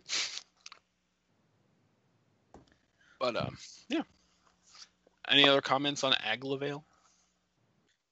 But 3.20 3.36
um, 3.36 3.58
yeah. 3.90 4.04
Any 5.30 5.48
other 5.48 5.62
comments 5.62 6.04
on 6.04 6.14
Aglavale? 6.14 6.84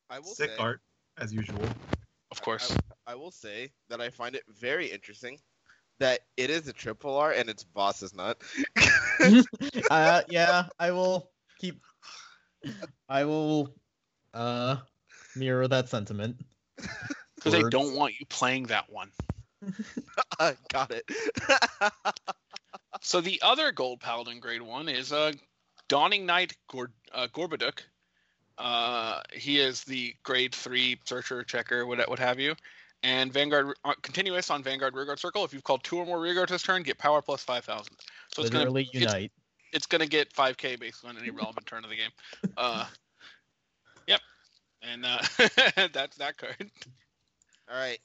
I 0.10 0.20
will 0.20 0.28
Sick 0.28 0.52
say, 0.52 0.58
art, 0.58 0.82
as 1.18 1.34
usual. 1.34 1.64
Of 2.32 2.42
course. 2.42 2.76
I, 3.08 3.14
I 3.14 3.16
will 3.16 3.32
say 3.32 3.72
that 3.90 4.02
I 4.02 4.10
find 4.10 4.36
it 4.36 4.44
very 4.48 4.88
interesting 4.88 5.40
that 6.00 6.20
it 6.36 6.50
is 6.50 6.68
a 6.68 6.74
triple 6.74 7.18
R 7.18 7.32
and 7.32 7.50
its 7.50 7.64
boss 7.64 8.04
is 8.04 8.14
not. 8.14 8.38
uh, 9.92 10.22
yeah, 10.30 10.66
I 10.80 10.92
will 10.92 11.30
keep. 11.60 11.82
I 13.10 13.26
will 13.26 13.74
uh 14.34 14.78
mirror 15.38 15.68
that 15.68 15.90
sentiment. 15.90 16.42
Because 17.36 17.54
they 17.54 17.70
don't 17.70 17.96
want 17.96 18.20
you 18.20 18.26
playing 18.26 18.64
that 18.64 18.92
one. 18.92 19.12
I 20.40 20.56
got 20.70 20.90
it. 20.90 21.04
So 23.02 23.22
the 23.22 23.40
other 23.42 23.72
Gold 23.72 24.00
Paladin 24.00 24.40
Grade 24.40 24.62
One 24.62 24.90
is 24.90 25.12
uh, 25.12 25.32
Dawning 25.88 26.26
Knight 26.26 26.56
Gor- 26.70 26.92
uh, 27.14 27.28
Gorboduc. 27.34 27.80
Uh, 28.58 29.22
he 29.34 29.60
is 29.60 29.84
the 29.84 30.16
Grade 30.24 30.54
Three 30.54 31.00
Searcher, 31.06 31.44
Checker, 31.44 31.86
what 31.86 32.08
what 32.10 32.20
have 32.20 32.40
you, 32.40 32.56
and 33.04 33.32
Vanguard 33.32 33.74
uh, 33.86 33.94
continuous 34.02 34.50
on 34.50 34.64
Vanguard 34.64 34.96
Rearguard 34.96 35.20
Circle. 35.20 35.46
If 35.46 35.54
you've 35.54 35.64
called 35.64 35.84
two 35.84 35.98
or 35.98 36.06
more 36.06 36.18
Rearguards 36.18 36.50
this 36.50 36.64
turn, 36.64 36.82
get 36.84 36.98
Power 36.98 37.22
plus 37.22 37.44
five 37.44 37.64
thousand. 37.64 37.96
So 38.34 38.42
it's 38.42 38.50
gonna 38.50 38.64
Literally 38.64 38.90
it's, 38.94 39.02
unite. 39.02 39.32
it's 39.74 39.86
gonna 39.86 40.08
get 40.08 40.34
five 40.34 40.58
k 40.58 40.76
based 40.76 41.06
on 41.06 41.18
any 41.18 41.30
relevant 41.30 41.68
turn 41.68 41.84
of 41.84 41.90
the 41.92 41.98
game. 41.98 42.12
Uh, 42.58 42.80
yep, 42.80 42.88
and 44.92 45.06
uh, 45.06 45.20
that's 45.94 46.18
that 46.18 46.38
card. 46.38 46.72
All 47.70 47.78
right. 47.78 48.00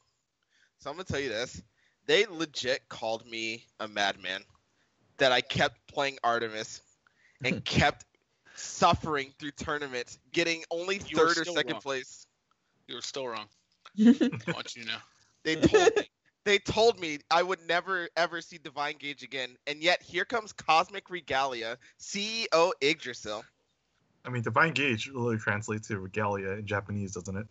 So 0.79 0.91
I'm 0.91 0.97
gonna 0.97 1.05
tell 1.05 1.21
you 1.21 1.29
this. 1.29 1.63
They 2.07 2.27
legit 2.27 2.89
called 2.89 3.27
me 3.29 3.65
a 3.81 3.89
madman. 3.89 4.43
That 5.19 5.31
I 5.31 5.41
kept 5.41 5.87
playing 5.87 6.19
Artemis 6.25 6.81
and 7.45 7.65
kept 7.65 8.07
suffering 8.55 9.33
through 9.39 9.53
tournaments, 9.53 10.19
getting 10.33 10.65
only 10.71 11.01
You 11.07 11.17
third 11.17 11.39
or 11.39 11.45
second 11.45 11.75
wrong. 11.75 11.81
place. 11.83 12.27
You 12.89 12.97
were 12.97 13.03
still 13.03 13.29
wrong. 13.29 13.47
I 13.99 14.31
want 14.53 14.75
you 14.75 14.83
to 14.83 14.89
know. 14.89 14.97
They 15.45 15.57
told 15.57 15.97
me 15.97 16.09
they 16.45 16.59
told 16.59 16.99
me 16.99 17.19
I 17.31 17.43
would 17.43 17.61
never 17.69 18.09
ever 18.17 18.41
see 18.41 18.59
Divine 18.59 18.97
Gauge 18.99 19.23
again, 19.23 19.57
and 19.67 19.83
yet 19.83 20.03
here 20.03 20.25
comes 20.25 20.53
Cosmic 20.53 21.09
Regalia, 21.11 21.79
CEO 22.01 22.73
Yggdrasil. 22.81 23.45
I 24.25 24.31
mean, 24.31 24.43
Divine 24.43 24.73
Gauge 24.73 25.09
literally 25.09 25.39
translates 25.39 25.89
to 25.89 25.99
regalia 25.99 26.51
in 26.53 26.67
Japanese, 26.67 27.13
doesn't 27.15 27.37
it? 27.37 27.47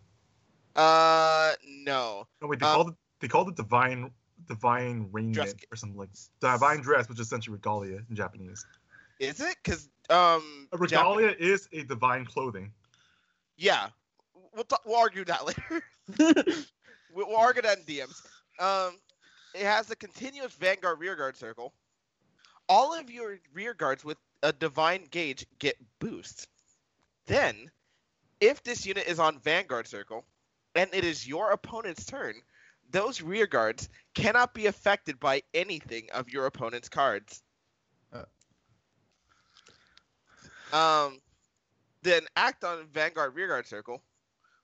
Uh, 0.74 1.52
no. 1.84 2.26
No, 2.40 2.48
wait, 2.48 2.60
they 2.60 2.66
Um, 2.66 2.74
called 2.74 2.88
it 2.90 2.94
they 3.20 3.28
called 3.28 3.48
it 3.50 3.54
divine 3.56 4.10
divine 4.48 5.08
raiment 5.12 5.34
Dress- 5.34 5.54
or 5.70 5.76
something 5.76 5.98
like 5.98 6.08
divine 6.40 6.80
dress, 6.80 7.08
which 7.08 7.20
is 7.20 7.26
essentially 7.26 7.52
regalia 7.54 8.00
in 8.08 8.16
Japanese. 8.16 8.66
Is 9.20 9.38
it? 9.40 9.56
Cause 9.62 9.88
um, 10.10 10.68
A 10.72 10.76
regalia 10.78 11.34
is 11.38 11.68
a 11.72 11.84
divine 11.84 12.24
clothing. 12.24 12.72
yeah, 13.56 13.90
we'll, 14.54 14.64
t- 14.64 14.76
we'll 14.84 14.96
argue 14.98 15.24
that 15.26 15.44
later. 15.46 15.82
we'll, 17.14 17.26
we'll 17.28 17.36
argue 17.36 17.62
that 17.62 17.78
in 17.78 17.84
DMs. 17.84 18.26
Um, 18.58 18.98
it 19.54 19.62
has 19.64 19.90
a 19.90 19.96
continuous 19.96 20.54
Vanguard 20.54 20.98
rearguard 20.98 21.36
circle. 21.36 21.74
All 22.68 22.98
of 22.98 23.10
your 23.10 23.38
rear 23.52 23.74
guards 23.74 24.04
with 24.04 24.18
a 24.42 24.52
divine 24.52 25.04
gauge 25.10 25.46
get 25.60 25.76
boost. 26.00 26.48
Then, 27.26 27.70
if 28.40 28.62
this 28.62 28.86
unit 28.86 29.06
is 29.06 29.18
on 29.18 29.38
Vanguard 29.38 29.86
circle, 29.86 30.24
and 30.74 30.90
it 30.92 31.04
is 31.04 31.26
your 31.26 31.52
opponent's 31.52 32.04
turn, 32.04 32.34
those 32.90 33.22
rear 33.22 33.46
guards 33.46 33.88
cannot 34.14 34.54
be 34.54 34.66
affected 34.66 35.18
by 35.20 35.42
anything 35.54 36.08
of 36.12 36.28
your 36.28 36.46
opponent's 36.46 36.88
cards. 36.88 37.42
Um, 40.72 41.20
then 42.02 42.22
act 42.34 42.64
on 42.64 42.86
Vanguard 42.92 43.34
Rearguard 43.34 43.66
Circle 43.66 44.02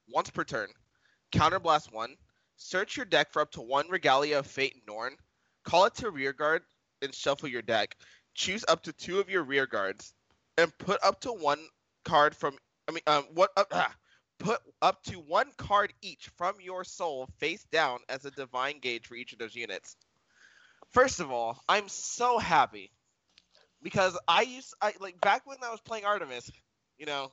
once 0.08 0.30
per 0.30 0.44
turn. 0.44 0.68
Counterblast 1.32 1.92
one. 1.92 2.16
Search 2.56 2.96
your 2.96 3.06
deck 3.06 3.30
for 3.32 3.42
up 3.42 3.52
to 3.52 3.60
one 3.60 3.88
Regalia 3.88 4.38
of 4.38 4.46
Fate 4.46 4.74
and 4.74 4.82
Norn. 4.86 5.16
Call 5.64 5.84
it 5.84 5.94
to 5.96 6.10
rearguard 6.10 6.62
and 7.02 7.14
shuffle 7.14 7.48
your 7.48 7.62
deck. 7.62 7.96
Choose 8.34 8.64
up 8.68 8.82
to 8.84 8.92
two 8.92 9.20
of 9.20 9.28
your 9.28 9.44
rear 9.44 9.66
guards 9.66 10.14
and 10.56 10.76
put 10.78 10.98
up 11.04 11.20
to 11.20 11.32
one 11.32 11.60
card 12.08 12.34
from. 12.34 12.56
I 12.88 12.92
mean, 12.92 13.02
um, 13.06 13.24
what? 13.34 13.50
Uh, 13.56 13.84
put 14.38 14.60
up 14.82 15.02
to 15.04 15.16
one 15.16 15.50
card 15.56 15.92
each 16.00 16.30
from 16.36 16.54
your 16.60 16.84
soul 16.84 17.28
face 17.38 17.64
down 17.70 17.98
as 18.08 18.24
a 18.24 18.30
divine 18.30 18.78
gauge 18.80 19.06
for 19.06 19.14
each 19.14 19.32
of 19.32 19.38
those 19.38 19.54
units. 19.54 19.96
First 20.90 21.20
of 21.20 21.30
all, 21.30 21.60
I'm 21.68 21.88
so 21.88 22.38
happy 22.38 22.90
because 23.82 24.18
I 24.26 24.42
used 24.42 24.74
I 24.80 24.94
like 25.00 25.20
back 25.20 25.42
when 25.46 25.58
I 25.62 25.70
was 25.70 25.80
playing 25.80 26.04
Artemis, 26.04 26.50
you 26.98 27.06
know, 27.06 27.32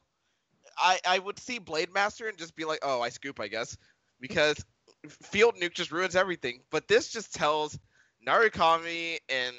I 0.78 1.00
I 1.08 1.20
would 1.20 1.40
see 1.40 1.60
Blade 1.60 1.94
Master 1.94 2.28
and 2.28 2.38
just 2.38 2.56
be 2.56 2.66
like, 2.66 2.80
oh, 2.84 3.02
I 3.02 3.10
scoop, 3.10 3.40
I 3.40 3.48
guess, 3.48 3.78
because 4.20 4.58
Field 5.08 5.56
Nuke 5.56 5.74
just 5.74 5.92
ruins 5.92 6.16
everything. 6.16 6.62
But 6.72 6.88
this 6.88 7.12
just 7.12 7.34
tells 7.34 7.78
Narukami 8.28 9.20
and 9.30 9.56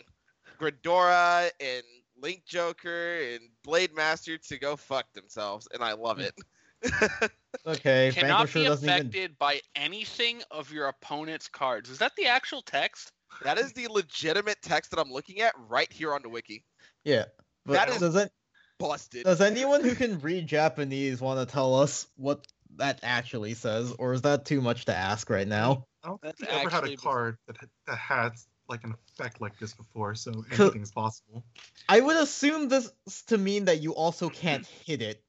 Gridora 0.60 1.50
and 1.60 1.84
Link 2.20 2.44
Joker 2.46 3.18
and 3.34 3.40
Blade 3.64 3.94
Master 3.94 4.38
to 4.38 4.58
go 4.58 4.76
fuck 4.76 5.12
themselves, 5.12 5.68
and 5.72 5.82
I 5.82 5.92
love 5.94 6.18
it. 6.20 6.34
okay, 7.66 8.10
Cannot 8.14 8.48
Vanquisher 8.48 8.58
be 8.60 8.64
doesn't 8.64 8.88
even. 8.88 9.00
affected 9.00 9.38
by 9.38 9.60
anything 9.74 10.42
of 10.50 10.72
your 10.72 10.86
opponent's 10.88 11.48
cards. 11.48 11.90
Is 11.90 11.98
that 11.98 12.12
the 12.16 12.26
actual 12.26 12.62
text? 12.62 13.12
that 13.42 13.58
is 13.58 13.72
the 13.72 13.88
legitimate 13.88 14.56
text 14.62 14.92
that 14.92 15.00
I'm 15.00 15.10
looking 15.10 15.40
at 15.40 15.52
right 15.68 15.92
here 15.92 16.14
on 16.14 16.22
the 16.22 16.28
wiki. 16.28 16.64
Yeah. 17.04 17.24
But 17.66 17.74
That 17.74 17.88
is- 17.90 17.98
does 17.98 18.16
it, 18.16 18.32
Busted. 18.78 19.24
does 19.24 19.40
anyone 19.40 19.82
who 19.82 19.94
can 19.94 20.20
read 20.20 20.46
Japanese 20.46 21.20
want 21.20 21.46
to 21.46 21.52
tell 21.52 21.74
us 21.80 22.06
what 22.16 22.46
that 22.76 23.00
actually 23.02 23.54
says, 23.54 23.92
or 23.98 24.12
is 24.12 24.22
that 24.22 24.44
too 24.44 24.60
much 24.60 24.84
to 24.86 24.94
ask 24.94 25.28
right 25.30 25.48
now? 25.48 25.86
I 26.04 26.08
don't 26.08 26.20
think 26.20 26.36
That's 26.38 26.52
we 26.52 26.58
ever 26.60 26.70
had 26.70 26.84
a 26.84 26.96
card 26.96 27.38
that 27.46 27.56
that 27.86 27.98
had 27.98 28.32
like 28.68 28.84
an 28.84 28.94
effect 29.12 29.40
like 29.40 29.58
this 29.58 29.74
before, 29.74 30.14
so 30.14 30.32
Co- 30.50 30.64
anything 30.64 30.82
is 30.82 30.90
possible. 30.92 31.44
I 31.88 32.00
would 32.00 32.16
assume 32.16 32.68
this 32.68 32.90
to 33.28 33.38
mean 33.38 33.66
that 33.66 33.80
you 33.80 33.94
also 33.94 34.28
can't 34.28 34.66
hit 34.66 35.02
it. 35.02 35.22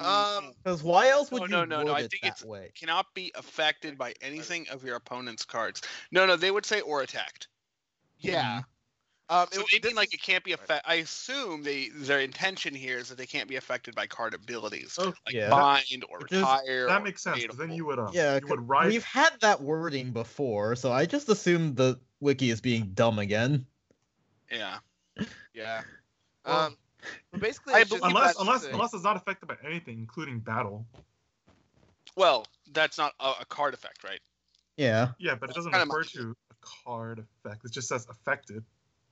Um, 0.00 0.52
Because 0.62 0.82
why 0.82 1.08
else 1.08 1.30
would 1.30 1.50
No, 1.50 1.62
you 1.62 1.66
no, 1.66 1.78
no, 1.78 1.82
no, 1.84 1.92
I 1.92 2.00
it 2.00 2.10
think 2.10 2.22
that 2.22 2.32
it's- 2.32 2.44
way? 2.44 2.70
cannot 2.78 3.06
be 3.14 3.32
affected 3.34 3.96
by 3.96 4.12
anything 4.20 4.68
of 4.68 4.84
your 4.84 4.96
opponent's 4.96 5.44
cards. 5.44 5.80
No, 6.10 6.26
no, 6.26 6.36
they 6.36 6.50
would 6.50 6.66
say 6.66 6.80
or 6.82 7.00
attacked. 7.02 7.48
yeah. 8.18 8.62
Um, 9.28 9.48
So 9.50 9.62
it- 9.72 9.82
they 9.82 9.88
mean 9.88 9.96
like 9.96 10.14
it 10.14 10.22
can't 10.22 10.44
be 10.44 10.52
affected. 10.52 10.88
I 10.88 10.96
assume 10.96 11.62
they 11.64 11.88
their 11.88 12.20
intention 12.20 12.74
here 12.74 12.98
is 12.98 13.08
that 13.08 13.18
they 13.18 13.26
can't 13.26 13.48
be 13.48 13.56
affected 13.56 13.94
by 13.96 14.06
card 14.06 14.34
abilities 14.34 14.96
Oh, 15.00 15.12
like 15.26 15.34
yeah. 15.34 15.50
bind 15.50 16.04
or 16.08 16.18
Which 16.20 16.30
is- 16.32 16.38
retire. 16.38 16.86
that 16.86 17.00
or 17.00 17.04
makes 17.04 17.22
sense. 17.22 17.44
'cause 17.44 17.56
then 17.56 17.72
you 17.72 17.84
would, 17.86 17.98
uh, 17.98 18.08
Yeah, 18.12 18.34
you 18.36 18.40
'cause 18.42 18.50
would 18.50 18.68
ride. 18.68 18.86
we've 18.86 19.04
had 19.04 19.38
that 19.40 19.60
wording 19.60 20.12
before, 20.12 20.76
so 20.76 20.92
I 20.92 21.06
just 21.06 21.28
assumed 21.28 21.76
the 21.76 22.00
wiki 22.20 22.50
is 22.50 22.60
being 22.60 22.92
dumb 22.94 23.18
again. 23.18 23.66
Yeah. 24.50 24.78
Yeah. 25.52 25.82
Um, 26.44 26.78
but 27.32 27.40
basically, 27.40 27.74
I 27.74 27.82
just 27.82 28.04
unless 28.04 28.38
unless 28.38 28.62
the- 28.62 28.72
unless 28.72 28.94
it's 28.94 29.02
not 29.02 29.16
affected 29.16 29.46
by 29.46 29.56
anything, 29.64 29.98
including 29.98 30.38
battle. 30.38 30.86
Well, 32.14 32.46
that's 32.72 32.96
not 32.96 33.12
a, 33.18 33.32
a 33.40 33.44
card 33.44 33.74
effect, 33.74 34.04
right? 34.04 34.20
Yeah, 34.76 35.12
Yeah, 35.18 35.34
but 35.34 35.50
it 35.50 35.54
doesn't 35.56 35.72
refer 35.72 35.86
much. 35.86 36.12
to 36.12 36.36
a 36.50 36.54
card 36.84 37.18
effect. 37.18 37.64
It 37.64 37.72
just 37.72 37.88
says 37.88 38.06
affected. 38.08 38.64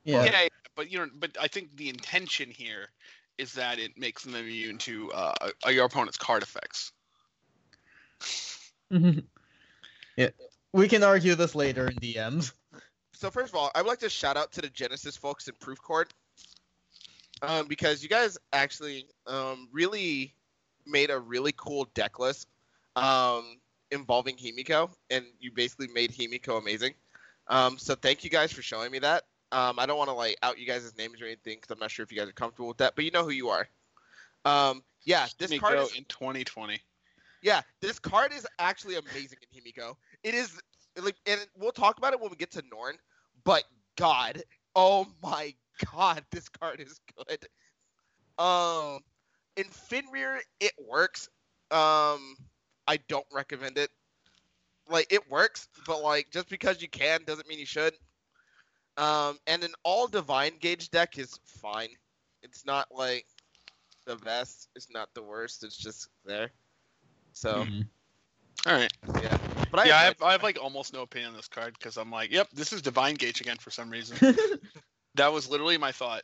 Yeah. 0.04 0.24
yeah, 0.24 0.48
but 0.76 0.90
you 0.90 0.98
know, 0.98 1.08
but 1.18 1.36
I 1.40 1.48
think 1.48 1.76
the 1.76 1.88
intention 1.88 2.50
here 2.50 2.88
is 3.38 3.54
that 3.54 3.78
it 3.78 3.98
makes 3.98 4.24
them 4.24 4.34
immune 4.34 4.78
to 4.78 5.10
uh, 5.12 5.34
uh, 5.66 5.70
your 5.70 5.86
opponent's 5.86 6.18
card 6.18 6.42
effects. 6.42 6.92
yeah. 10.16 10.28
We 10.72 10.88
can 10.88 11.02
argue 11.02 11.34
this 11.34 11.54
later 11.54 11.88
in 11.88 11.96
DMs. 11.96 12.52
so 13.12 13.30
first 13.30 13.52
of 13.52 13.56
all, 13.56 13.70
I 13.74 13.82
would 13.82 13.88
like 13.88 14.00
to 14.00 14.10
shout 14.10 14.36
out 14.36 14.52
to 14.52 14.60
the 14.60 14.68
Genesis 14.68 15.16
folks 15.16 15.48
in 15.48 15.54
Proof 15.60 15.80
Court, 15.80 16.12
um, 17.42 17.66
because 17.66 18.02
you 18.02 18.08
guys 18.08 18.38
actually 18.52 19.06
um, 19.26 19.68
really 19.72 20.34
made 20.86 21.10
a 21.10 21.18
really 21.18 21.52
cool 21.56 21.88
deck 21.94 22.18
list 22.18 22.48
um, 22.96 23.58
involving 23.90 24.36
Himiko, 24.36 24.90
and 25.10 25.24
you 25.40 25.52
basically 25.52 25.88
made 25.88 26.12
Himiko 26.12 26.60
amazing. 26.60 26.94
Um, 27.48 27.78
so 27.78 27.94
thank 27.94 28.24
you 28.24 28.30
guys 28.30 28.52
for 28.52 28.62
showing 28.62 28.90
me 28.90 29.00
that. 29.00 29.24
Um, 29.54 29.78
I 29.78 29.86
don't 29.86 29.96
want 29.96 30.10
to 30.10 30.14
like 30.14 30.36
out 30.42 30.58
you 30.58 30.66
guys' 30.66 30.92
names 30.98 31.22
or 31.22 31.26
anything 31.26 31.58
because 31.58 31.70
I'm 31.70 31.78
not 31.78 31.92
sure 31.92 32.02
if 32.02 32.10
you 32.10 32.18
guys 32.18 32.28
are 32.28 32.32
comfortable 32.32 32.66
with 32.66 32.78
that, 32.78 32.96
but 32.96 33.04
you 33.04 33.12
know 33.12 33.22
who 33.22 33.30
you 33.30 33.50
are. 33.50 33.68
Um, 34.44 34.82
yeah, 35.04 35.28
this 35.38 35.52
Himiko 35.52 35.60
card 35.60 35.78
is 35.78 35.94
in 35.94 36.04
2020. 36.06 36.80
Yeah, 37.40 37.60
this 37.80 38.00
card 38.00 38.32
is 38.32 38.44
actually 38.58 38.96
amazing 38.96 39.38
in 39.42 39.60
Himiko. 39.60 39.94
It 40.24 40.34
is 40.34 40.60
like, 41.00 41.14
and 41.26 41.40
we'll 41.56 41.70
talk 41.70 41.98
about 41.98 42.12
it 42.14 42.20
when 42.20 42.30
we 42.30 42.36
get 42.36 42.50
to 42.52 42.64
Norn. 42.68 42.96
But 43.44 43.62
God, 43.96 44.42
oh 44.74 45.06
my 45.22 45.54
God, 45.92 46.24
this 46.32 46.48
card 46.48 46.80
is 46.80 46.98
good. 47.16 47.46
Um, 48.44 48.98
in 49.56 49.66
Fenrir, 49.66 50.40
it 50.58 50.72
works. 50.84 51.28
Um, 51.70 52.36
I 52.88 52.98
don't 53.08 53.26
recommend 53.32 53.78
it. 53.78 53.90
Like 54.90 55.06
it 55.12 55.30
works, 55.30 55.68
but 55.86 56.02
like 56.02 56.26
just 56.32 56.48
because 56.48 56.82
you 56.82 56.88
can 56.88 57.22
doesn't 57.24 57.46
mean 57.46 57.60
you 57.60 57.66
should. 57.66 57.94
Um, 58.96 59.38
and 59.46 59.64
an 59.64 59.72
all 59.82 60.06
divine 60.06 60.52
gauge 60.60 60.90
deck 60.90 61.18
is 61.18 61.38
fine. 61.44 61.88
It's 62.42 62.64
not 62.64 62.86
like 62.94 63.26
the 64.06 64.16
best. 64.16 64.68
It's 64.76 64.90
not 64.90 65.08
the 65.14 65.22
worst. 65.22 65.64
It's 65.64 65.76
just 65.76 66.08
there. 66.24 66.50
So 67.32 67.64
Mhm. 67.64 67.86
All 68.66 68.72
right. 68.74 68.92
yeah, 69.20 69.36
but 69.70 69.80
I 69.80 69.86
yeah, 69.86 69.96
I 69.96 70.04
enjoyed 70.06 70.20
have, 70.20 70.22
I 70.22 70.32
have 70.32 70.42
like 70.42 70.58
almost 70.62 70.92
no 70.92 71.02
opinion 71.02 71.30
on 71.30 71.36
this 71.36 71.48
card 71.48 71.74
because 71.78 71.96
I'm 71.96 72.10
like, 72.10 72.30
yep, 72.30 72.48
this 72.52 72.72
is 72.72 72.80
Divine 72.80 73.14
Gauge 73.14 73.40
again 73.40 73.56
for 73.58 73.70
some 73.70 73.90
reason. 73.90 74.16
that 75.16 75.32
was 75.32 75.50
literally 75.50 75.76
my 75.76 75.92
thought. 75.92 76.22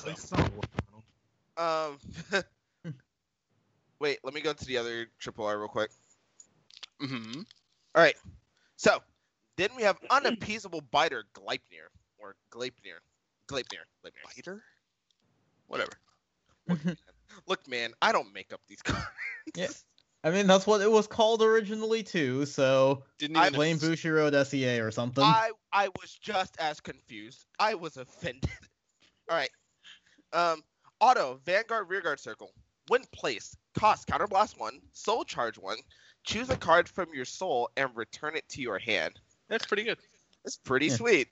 At 0.00 0.06
least 0.06 0.22
it's 0.22 0.30
not 0.30 0.48
a 0.48 0.52
war 0.52 0.62
battle. 1.56 1.98
Um, 2.34 2.94
wait, 4.00 4.18
let 4.22 4.32
me 4.32 4.40
go 4.40 4.52
to 4.52 4.64
the 4.64 4.78
other 4.78 5.08
triple 5.18 5.44
R 5.44 5.58
real 5.58 5.68
quick. 5.68 5.90
hmm 7.00 7.42
All 7.94 8.02
right, 8.02 8.16
so 8.76 9.02
then 9.58 9.70
we 9.76 9.82
have 9.82 9.98
unappeasable 10.08 10.80
biter 10.90 11.24
Gleipnir 11.34 11.90
or 12.16 12.36
Gleipnir, 12.50 13.00
Gleipnir, 13.48 13.84
Gleipnir. 14.04 14.36
Biter? 14.36 14.62
Whatever. 15.66 15.92
Look, 17.46 17.68
man, 17.68 17.92
I 18.00 18.12
don't 18.12 18.32
make 18.32 18.52
up 18.52 18.60
these 18.68 18.82
cards. 18.82 19.04
Yeah. 19.54 19.66
I 20.24 20.30
mean, 20.30 20.46
that's 20.46 20.66
what 20.66 20.80
it 20.80 20.90
was 20.90 21.06
called 21.06 21.42
originally 21.42 22.02
too. 22.02 22.46
So 22.46 23.04
Didn't 23.18 23.36
I 23.36 23.50
blame 23.50 23.78
Bushiroad 23.78 24.46
SEA 24.46 24.80
or 24.80 24.90
something. 24.90 25.24
I 25.24 25.50
I 25.72 25.88
was 26.00 26.12
just 26.20 26.56
as 26.60 26.80
confused. 26.80 27.46
I 27.58 27.74
was 27.74 27.96
offended. 27.96 28.50
All 29.30 29.36
right. 29.36 29.50
Um, 30.32 30.62
auto 31.00 31.40
Vanguard 31.44 31.88
Rearguard 31.88 32.20
Circle. 32.20 32.52
When 32.88 33.04
placed, 33.12 33.56
cost 33.78 34.08
Counterblast 34.08 34.58
one, 34.58 34.80
Soul 34.92 35.24
Charge 35.24 35.58
one. 35.58 35.78
Choose 36.24 36.50
a 36.50 36.56
card 36.56 36.88
from 36.88 37.08
your 37.14 37.24
soul 37.24 37.70
and 37.76 37.90
return 37.94 38.36
it 38.36 38.48
to 38.50 38.62
your 38.62 38.78
hand. 38.78 39.20
That's 39.48 39.66
pretty 39.66 39.84
good. 39.84 39.98
That's 40.44 40.56
pretty 40.58 40.86
Yeah. 40.86 40.96
sweet. 40.96 41.28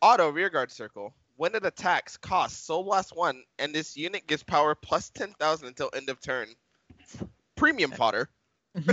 Auto 0.00 0.30
rearguard 0.30 0.70
circle. 0.70 1.14
When 1.36 1.54
it 1.54 1.64
attacks, 1.66 2.16
costs 2.16 2.64
Soul 2.64 2.84
Blast 2.84 3.16
one, 3.16 3.42
and 3.58 3.74
this 3.74 3.96
unit 3.96 4.26
gets 4.26 4.42
power 4.42 4.74
plus 4.74 5.10
ten 5.10 5.32
thousand 5.40 5.68
until 5.68 5.90
end 5.94 6.08
of 6.08 6.20
turn. 6.20 6.48
Premium 7.56 7.90
fodder. 7.92 8.28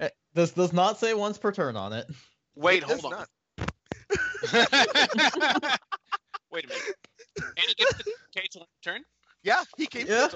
Eh, 0.00 0.08
this 0.32 0.52
does 0.52 0.72
not 0.72 0.98
say 0.98 1.12
once 1.12 1.36
per 1.36 1.52
turn 1.52 1.76
on 1.76 1.92
it. 1.92 2.06
Wait, 2.54 2.82
It 2.82 2.88
hold 2.88 3.04
on. 3.12 3.20
not. 3.20 3.28
Wait 6.50 6.64
a 6.64 6.68
minute. 6.68 6.82
And 7.38 7.66
he 7.68 7.74
gets 7.74 7.96
the 7.98 8.12
cage 8.34 8.56
on 8.58 8.64
turn? 8.82 9.02
Yeah, 9.42 9.62
he 9.76 9.86
came. 9.86 10.06
Yeah. 10.06 10.28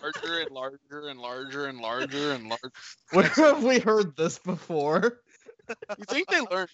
Larger 0.00 0.38
and 0.42 0.50
larger 0.52 1.08
and 1.08 1.18
larger 1.20 1.66
and 1.66 1.78
larger 1.80 2.32
and 2.32 2.48
larger. 2.48 2.70
Where 3.12 3.24
have 3.24 3.64
we 3.64 3.80
heard 3.80 4.16
this 4.16 4.38
before? 4.38 5.20
You 5.96 6.04
think 6.04 6.28
they 6.28 6.40
learned? 6.40 6.70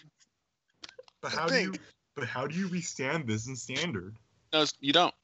but 1.23 1.33
how 1.33 1.49
do 1.49 1.57
you? 1.57 1.73
But 2.15 2.27
how 2.27 2.47
do 2.47 2.57
you 2.57 2.69
restand 2.69 3.27
this 3.27 3.49
in 3.49 3.57
standard? 3.57 4.17
No, 4.53 4.65
you 4.81 4.93
don't. 4.93 5.15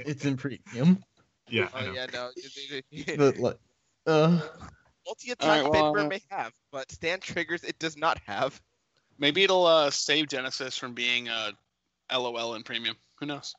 It's 0.00 0.24
in 0.24 0.36
premium. 0.36 1.02
Yeah, 1.48 1.68
Oh 1.74 1.84
know. 1.84 1.92
yeah, 1.92 2.06
no. 2.12 2.30
But 3.16 3.38
like, 3.38 3.58
uh, 4.06 4.40
Multi 5.06 5.30
attack 5.30 5.64
Alright, 5.64 5.70
well, 5.70 5.94
Finbar 5.94 6.06
uh, 6.06 6.08
may 6.08 6.20
have, 6.30 6.52
but 6.72 6.90
stand 6.90 7.22
triggers 7.22 7.62
it 7.64 7.78
does 7.78 7.96
not 7.96 8.18
have. 8.26 8.60
Maybe 9.18 9.44
it'll 9.44 9.66
uh, 9.66 9.90
save 9.90 10.28
Genesis 10.28 10.76
from 10.76 10.92
being 10.94 11.28
uh, 11.28 11.52
LOL 12.12 12.54
in 12.54 12.62
premium. 12.62 12.96
Who 13.20 13.26
knows? 13.26 13.54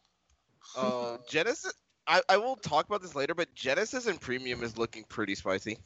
Uh, 0.77 1.17
Genesis. 1.29 1.73
I, 2.07 2.21
I 2.29 2.37
will 2.37 2.55
talk 2.57 2.85
about 2.85 3.01
this 3.01 3.15
later, 3.15 3.33
but 3.33 3.53
Genesis 3.55 4.05
and 4.05 4.21
Premium 4.21 4.61
is 4.61 4.77
looking 4.77 5.05
pretty 5.05 5.33
spicy, 5.33 5.79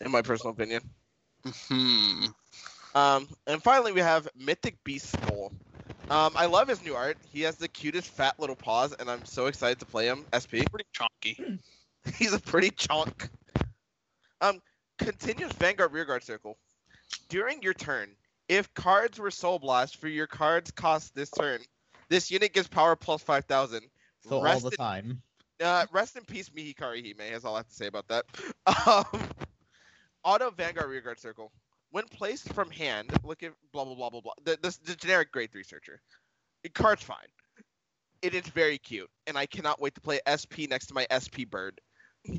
in 0.00 0.10
my 0.10 0.20
personal 0.20 0.52
opinion. 0.52 0.82
Hmm. 1.44 2.26
Um, 2.94 3.28
and 3.46 3.62
finally, 3.62 3.92
we 3.92 4.00
have 4.00 4.28
Mythic 4.36 4.76
Beast 4.84 5.14
Skoll. 5.16 5.52
Um, 6.10 6.32
I 6.34 6.46
love 6.46 6.66
his 6.68 6.84
new 6.84 6.94
art. 6.94 7.16
He 7.32 7.42
has 7.42 7.56
the 7.56 7.68
cutest 7.68 8.08
fat 8.10 8.38
little 8.40 8.56
paws, 8.56 8.92
and 8.98 9.08
I'm 9.10 9.24
so 9.24 9.46
excited 9.46 9.78
to 9.80 9.86
play 9.86 10.06
him. 10.06 10.24
SP. 10.34 10.66
Pretty 10.70 10.86
chonky. 10.94 11.58
He's 12.16 12.32
a 12.32 12.40
pretty 12.40 12.70
chunk. 12.70 13.28
Um, 14.40 14.60
continuous 14.98 15.52
Vanguard 15.52 15.92
Rearguard 15.92 16.24
Circle. 16.24 16.56
During 17.28 17.62
your 17.62 17.74
turn, 17.74 18.10
if 18.48 18.72
cards 18.74 19.18
were 19.20 19.30
Soul 19.30 19.58
Blast 19.60 19.96
for 19.98 20.08
your 20.08 20.26
cards 20.26 20.70
cost 20.72 21.14
this 21.14 21.30
turn, 21.30 21.60
this 22.08 22.30
unit 22.30 22.52
gets 22.52 22.66
power 22.68 22.96
plus 22.96 23.22
5,000. 23.22 23.82
so 24.28 24.36
all 24.36 24.42
Rest 24.42 24.62
the 24.64 24.70
in- 24.70 24.76
time. 24.76 25.22
Uh, 25.62 25.84
rest 25.92 26.16
in 26.16 26.24
peace, 26.24 26.48
Mihikari 26.48 27.02
Hime. 27.04 27.30
That's 27.32 27.44
all 27.44 27.54
I 27.54 27.58
have 27.58 27.68
to 27.68 27.74
say 27.74 27.86
about 27.86 28.08
that. 28.08 28.24
Um, 28.86 29.04
auto 30.24 30.50
Vanguard 30.50 30.90
Rearguard 30.90 31.18
Circle. 31.18 31.52
When 31.92 32.04
placed 32.04 32.52
from 32.52 32.70
hand, 32.70 33.10
look 33.24 33.42
at 33.42 33.52
blah 33.72 33.84
blah 33.84 33.94
blah 33.94 34.10
blah 34.10 34.20
blah. 34.20 34.32
The, 34.44 34.58
the, 34.62 34.76
the 34.84 34.94
generic 34.94 35.32
grade 35.32 35.50
three 35.50 35.64
searcher. 35.64 36.00
It 36.62 36.74
card's 36.74 37.02
fine. 37.02 37.16
It 38.22 38.34
is 38.34 38.46
very 38.48 38.78
cute, 38.78 39.10
and 39.26 39.36
I 39.36 39.46
cannot 39.46 39.80
wait 39.80 39.94
to 39.94 40.00
play 40.00 40.20
SP 40.28 40.68
next 40.68 40.86
to 40.86 40.94
my 40.94 41.06
SP 41.10 41.48
bird. 41.50 41.80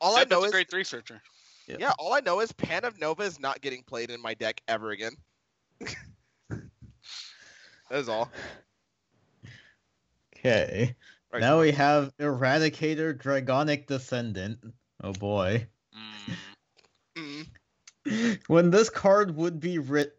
all 0.00 0.16
I 0.16 0.24
know 0.24 0.40
that's 0.40 0.44
a 0.44 0.46
is 0.46 0.50
great 0.50 0.70
three 0.70 0.84
searcher. 0.84 1.20
yeah, 1.66 1.92
all 1.98 2.14
I 2.14 2.20
know 2.20 2.40
is 2.40 2.52
Pan 2.52 2.84
of 2.84 2.98
Nova 2.98 3.22
is 3.22 3.38
not 3.38 3.60
getting 3.60 3.82
played 3.82 4.10
in 4.10 4.20
my 4.20 4.34
deck 4.34 4.60
ever 4.66 4.90
again. 4.90 5.12
that 5.80 6.60
is 7.90 8.08
all. 8.08 8.30
Okay. 10.36 10.96
Right. 11.32 11.40
Now 11.40 11.60
we 11.60 11.72
have 11.72 12.16
Eradicator 12.18 13.16
Dragonic 13.16 13.86
Descendant. 13.86 14.58
Oh 15.02 15.12
boy. 15.12 15.66
Mm. 17.16 17.46
Mm. 18.06 18.40
When 18.46 18.70
this 18.70 18.90
card 18.90 19.36
would 19.36 19.60
be 19.60 19.78
writ 19.78 20.16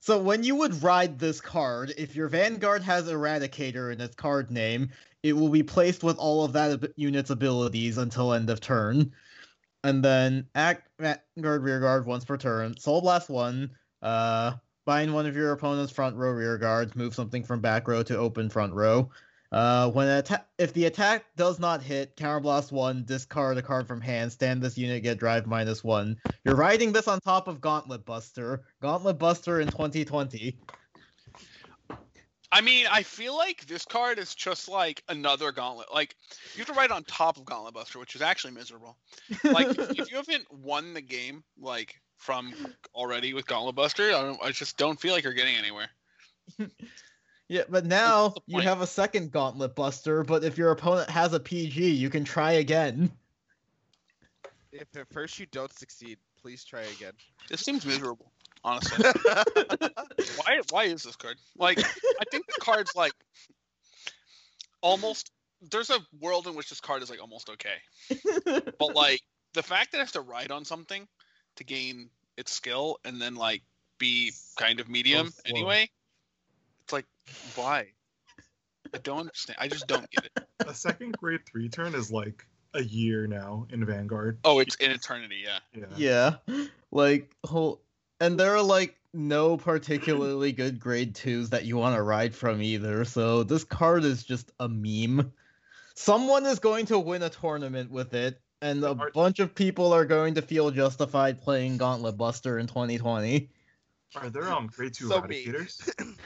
So 0.00 0.20
when 0.20 0.42
you 0.44 0.56
would 0.56 0.82
ride 0.82 1.18
this 1.18 1.40
card, 1.40 1.92
if 1.96 2.14
your 2.16 2.28
Vanguard 2.28 2.82
has 2.82 3.08
Eradicator 3.08 3.92
in 3.92 4.00
its 4.00 4.14
card 4.14 4.50
name, 4.50 4.90
it 5.22 5.34
will 5.34 5.48
be 5.48 5.62
placed 5.62 6.02
with 6.04 6.18
all 6.18 6.44
of 6.44 6.52
that 6.54 6.92
unit's 6.96 7.30
abilities 7.30 7.98
until 7.98 8.32
end 8.34 8.50
of 8.50 8.60
turn. 8.60 9.12
And 9.82 10.04
then 10.04 10.46
act 10.54 10.88
Vanguard 10.98 11.62
Rearguard 11.62 12.06
once 12.06 12.24
per 12.24 12.36
turn. 12.36 12.76
Soul 12.78 13.02
Blast 13.02 13.28
1, 13.28 13.70
uh, 14.02 14.52
bind 14.84 15.14
one 15.14 15.26
of 15.26 15.36
your 15.36 15.52
opponent's 15.52 15.92
front 15.92 16.16
row 16.16 16.30
rear 16.30 16.58
guards, 16.58 16.96
move 16.96 17.14
something 17.14 17.44
from 17.44 17.60
back 17.60 17.88
row 17.88 18.02
to 18.04 18.16
open 18.16 18.50
front 18.50 18.74
row. 18.74 19.10
Uh, 19.54 19.88
when 19.92 20.08
atta- 20.08 20.44
if 20.58 20.72
the 20.72 20.86
attack 20.86 21.26
does 21.36 21.60
not 21.60 21.80
hit, 21.80 22.16
counterblast 22.16 22.72
one, 22.72 23.04
discard 23.04 23.56
a 23.56 23.62
card 23.62 23.86
from 23.86 24.00
hand, 24.00 24.32
stand 24.32 24.60
this 24.60 24.76
unit, 24.76 25.04
get 25.04 25.16
drive 25.16 25.46
minus 25.46 25.84
one. 25.84 26.16
You're 26.44 26.56
riding 26.56 26.90
this 26.90 27.06
on 27.06 27.20
top 27.20 27.46
of 27.46 27.60
Gauntlet 27.60 28.04
Buster. 28.04 28.64
Gauntlet 28.82 29.16
Buster 29.16 29.60
in 29.60 29.68
2020. 29.68 30.58
I 32.50 32.60
mean, 32.62 32.86
I 32.90 33.04
feel 33.04 33.36
like 33.36 33.64
this 33.66 33.84
card 33.84 34.18
is 34.18 34.34
just 34.34 34.68
like 34.68 35.04
another 35.08 35.52
gauntlet. 35.52 35.86
Like 35.94 36.16
you 36.54 36.58
have 36.58 36.66
to 36.66 36.72
ride 36.72 36.90
on 36.90 37.04
top 37.04 37.36
of 37.36 37.44
Gauntlet 37.44 37.74
Buster, 37.74 38.00
which 38.00 38.16
is 38.16 38.22
actually 38.22 38.54
miserable. 38.54 38.96
Like 39.44 39.68
if, 39.78 40.10
you 40.10 40.16
haven't 40.16 40.52
won 40.52 40.94
the 40.94 41.00
game 41.00 41.44
like 41.60 41.94
from 42.16 42.52
already 42.92 43.34
with 43.34 43.46
Gauntlet 43.46 43.76
Buster, 43.76 44.08
I, 44.08 44.20
don't, 44.20 44.42
I 44.42 44.50
just 44.50 44.76
don't 44.78 45.00
feel 45.00 45.14
like 45.14 45.22
you're 45.22 45.32
getting 45.32 45.54
anywhere. 45.54 45.90
yeah, 47.48 47.62
but 47.68 47.84
now 47.84 48.34
you 48.46 48.60
have 48.60 48.80
a 48.80 48.86
second 48.86 49.30
Gauntlet 49.30 49.74
Buster. 49.74 50.24
But 50.24 50.44
if 50.44 50.56
your 50.56 50.70
opponent 50.70 51.10
has 51.10 51.32
a 51.32 51.40
PG, 51.40 51.90
you 51.90 52.08
can 52.08 52.24
try 52.24 52.52
again. 52.52 53.12
If 54.72 54.96
at 54.96 55.08
first 55.12 55.38
you 55.38 55.46
don't 55.46 55.72
succeed, 55.72 56.18
please 56.40 56.64
try 56.64 56.82
again. 56.82 57.12
This 57.48 57.60
seems 57.60 57.84
miserable, 57.84 58.32
honestly. 58.64 59.04
why? 60.36 60.60
Why 60.70 60.84
is 60.84 61.02
this 61.02 61.16
card? 61.16 61.36
Like, 61.56 61.78
I 61.78 62.24
think 62.30 62.46
the 62.46 62.60
card's 62.60 62.94
like 62.96 63.12
almost. 64.80 65.30
There's 65.70 65.90
a 65.90 65.98
world 66.20 66.46
in 66.46 66.54
which 66.54 66.70
this 66.70 66.80
card 66.80 67.02
is 67.02 67.10
like 67.10 67.20
almost 67.20 67.48
okay, 67.50 67.76
but 68.78 68.94
like 68.94 69.20
the 69.54 69.62
fact 69.62 69.92
that 69.92 69.98
it 69.98 70.00
has 70.00 70.12
to 70.12 70.20
ride 70.20 70.50
on 70.50 70.64
something 70.64 71.06
to 71.56 71.64
gain 71.64 72.10
its 72.36 72.52
skill 72.52 72.98
and 73.04 73.20
then 73.20 73.34
like 73.34 73.62
be 73.98 74.32
kind 74.58 74.80
of 74.80 74.88
medium 74.88 75.30
slow. 75.30 75.40
anyway. 75.46 75.88
It's 77.26 77.56
like 77.58 77.64
why? 77.66 77.86
I 78.94 78.98
don't 78.98 79.20
understand. 79.20 79.58
I 79.60 79.68
just 79.68 79.86
don't 79.86 80.08
get 80.10 80.24
it. 80.24 80.46
A 80.66 80.74
second 80.74 81.16
grade 81.18 81.40
three 81.50 81.68
turn 81.68 81.94
is 81.94 82.12
like 82.12 82.46
a 82.74 82.82
year 82.82 83.26
now 83.26 83.66
in 83.70 83.84
Vanguard. 83.84 84.38
Oh, 84.44 84.58
it's 84.60 84.76
in 84.76 84.90
eternity. 84.90 85.44
Yeah. 85.44 85.58
Yeah. 85.96 86.36
yeah, 86.46 86.64
like 86.90 87.34
whole, 87.44 87.80
and 88.20 88.38
there 88.38 88.54
are 88.56 88.62
like 88.62 88.96
no 89.12 89.56
particularly 89.56 90.52
good 90.52 90.78
grade 90.78 91.14
twos 91.14 91.50
that 91.50 91.64
you 91.64 91.76
want 91.76 91.96
to 91.96 92.02
ride 92.02 92.34
from 92.34 92.62
either. 92.62 93.04
So 93.04 93.42
this 93.42 93.64
card 93.64 94.04
is 94.04 94.24
just 94.24 94.52
a 94.60 94.68
meme. 94.68 95.32
Someone 95.96 96.46
is 96.46 96.58
going 96.58 96.86
to 96.86 96.98
win 96.98 97.22
a 97.22 97.30
tournament 97.30 97.90
with 97.90 98.14
it, 98.14 98.40
and 98.60 98.82
a 98.84 98.90
Are- 98.90 99.10
bunch 99.12 99.38
of 99.38 99.54
people 99.54 99.92
are 99.92 100.04
going 100.04 100.34
to 100.34 100.42
feel 100.42 100.70
justified 100.70 101.40
playing 101.40 101.78
Gauntlet 101.78 102.16
Buster 102.16 102.58
in 102.58 102.66
2020. 102.66 103.50
Are 104.16 104.30
there 104.30 104.44
um 104.52 104.68
grade 104.68 104.94
two 104.94 105.08
So 105.08 105.20
eradicators? 105.20 105.90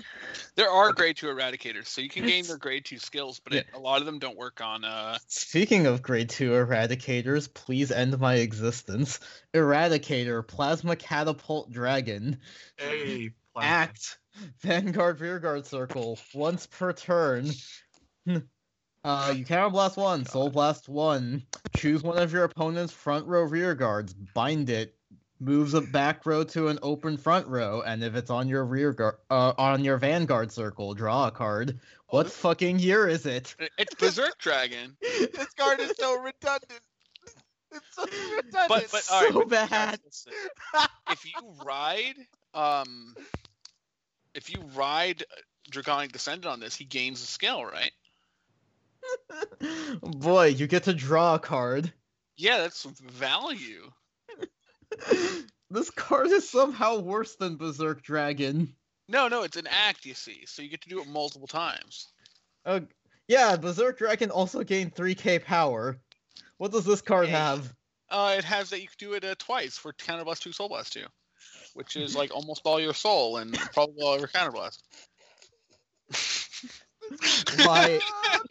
There 0.54 0.70
are 0.70 0.92
grade 0.92 1.16
two 1.16 1.26
eradicators, 1.26 1.86
so 1.86 2.00
you 2.00 2.08
can 2.08 2.22
gain 2.22 2.30
It's- 2.40 2.48
your 2.48 2.58
grade 2.58 2.84
two 2.84 2.98
skills, 2.98 3.40
but 3.42 3.52
it, 3.54 3.66
a 3.74 3.78
lot 3.78 4.00
of 4.00 4.06
them 4.06 4.18
don't 4.18 4.36
work 4.36 4.60
on. 4.60 4.84
uh 4.84 5.18
Speaking 5.28 5.86
of 5.86 6.02
grade 6.02 6.28
2 6.30 6.50
eradicators, 6.50 7.52
please 7.52 7.90
end 7.90 8.18
my 8.18 8.34
existence. 8.36 9.20
Eradicator, 9.54 10.46
Plasma 10.46 10.96
Catapult 10.96 11.70
Dragon. 11.70 12.38
A 12.80 13.30
plasma. 13.54 13.68
Act. 13.70 14.18
Vanguard 14.60 15.20
Rearguard 15.20 15.66
Circle. 15.66 16.18
Once 16.34 16.66
per 16.66 16.92
turn. 16.92 17.50
Uh, 19.04 19.32
you 19.34 19.44
counterblast 19.44 19.96
one, 19.96 20.26
soul 20.26 20.50
blast 20.50 20.88
one. 20.88 21.40
Choose 21.76 22.02
one 22.02 22.18
of 22.18 22.32
your 22.32 22.42
opponent's 22.42 22.92
front 22.92 23.24
row 23.26 23.42
rear 23.44 23.74
guards. 23.74 24.12
Bind 24.12 24.68
it. 24.68 24.97
Moves 25.40 25.74
a 25.74 25.80
back 25.80 26.26
row 26.26 26.42
to 26.44 26.66
an 26.68 26.78
open 26.82 27.16
front 27.16 27.46
row, 27.46 27.80
and 27.86 28.02
if 28.02 28.16
it's 28.16 28.28
on 28.30 28.48
your 28.48 28.64
rear 28.64 28.92
guard, 28.92 29.16
uh, 29.30 29.52
on 29.56 29.84
your 29.84 29.96
Vanguard 29.96 30.50
circle, 30.50 30.94
draw 30.94 31.28
a 31.28 31.30
card. 31.30 31.78
What 32.08 32.24
this- 32.24 32.36
fucking 32.36 32.80
year 32.80 33.06
is 33.06 33.24
it? 33.24 33.54
It's 33.78 33.94
Berserk 33.94 34.38
Dragon. 34.38 34.96
this 35.00 35.52
card 35.56 35.78
is 35.78 35.92
so 35.96 36.18
redundant. 36.20 36.80
It's 37.70 37.86
so 37.94 38.02
redundant. 38.36 38.68
But 38.68 38.88
but 38.90 39.08
all 39.12 39.22
right, 39.22 39.32
so 39.32 39.38
but 39.44 39.48
bad. 39.48 40.00
if 41.10 41.24
you 41.24 41.32
ride, 41.64 42.16
um, 42.54 43.14
if 44.34 44.50
you 44.52 44.60
ride 44.74 45.22
Dragonic 45.70 46.10
Descendant 46.10 46.46
on 46.52 46.58
this, 46.58 46.74
he 46.74 46.84
gains 46.84 47.22
a 47.22 47.26
skill, 47.26 47.64
right? 47.64 47.92
Boy, 50.02 50.46
you 50.46 50.66
get 50.66 50.82
to 50.84 50.94
draw 50.94 51.34
a 51.36 51.38
card. 51.38 51.92
Yeah, 52.36 52.58
that's 52.58 52.82
value. 52.84 53.90
this 55.70 55.90
card 55.90 56.28
is 56.28 56.48
somehow 56.48 56.98
worse 56.98 57.36
than 57.36 57.56
Berserk 57.56 58.02
Dragon. 58.02 58.74
No, 59.08 59.28
no, 59.28 59.42
it's 59.42 59.56
an 59.56 59.66
act. 59.68 60.04
You 60.04 60.14
see, 60.14 60.44
so 60.46 60.62
you 60.62 60.68
get 60.68 60.82
to 60.82 60.88
do 60.88 61.00
it 61.00 61.08
multiple 61.08 61.48
times. 61.48 62.08
Uh, 62.64 62.80
yeah, 63.26 63.56
Berserk 63.56 63.98
Dragon 63.98 64.30
also 64.30 64.62
gained 64.62 64.94
3k 64.94 65.44
power. 65.44 65.98
What 66.58 66.72
does 66.72 66.84
this 66.84 67.00
card 67.00 67.28
have? 67.28 67.72
Uh, 68.10 68.36
it 68.38 68.44
has 68.44 68.70
that 68.70 68.80
you 68.80 68.88
can 68.88 68.96
do 68.98 69.12
it 69.14 69.24
uh, 69.24 69.34
twice 69.38 69.76
for 69.76 69.92
counterblast 69.92 70.40
two, 70.40 70.52
soul 70.52 70.68
blast 70.68 70.94
two, 70.94 71.04
which 71.74 71.94
is 71.96 72.16
like 72.16 72.34
almost 72.34 72.62
all 72.64 72.80
your 72.80 72.94
soul 72.94 73.36
and 73.36 73.54
probably 73.72 74.02
all 74.02 74.18
your 74.18 74.28
counterblast. 74.28 74.78
Why 77.64 78.00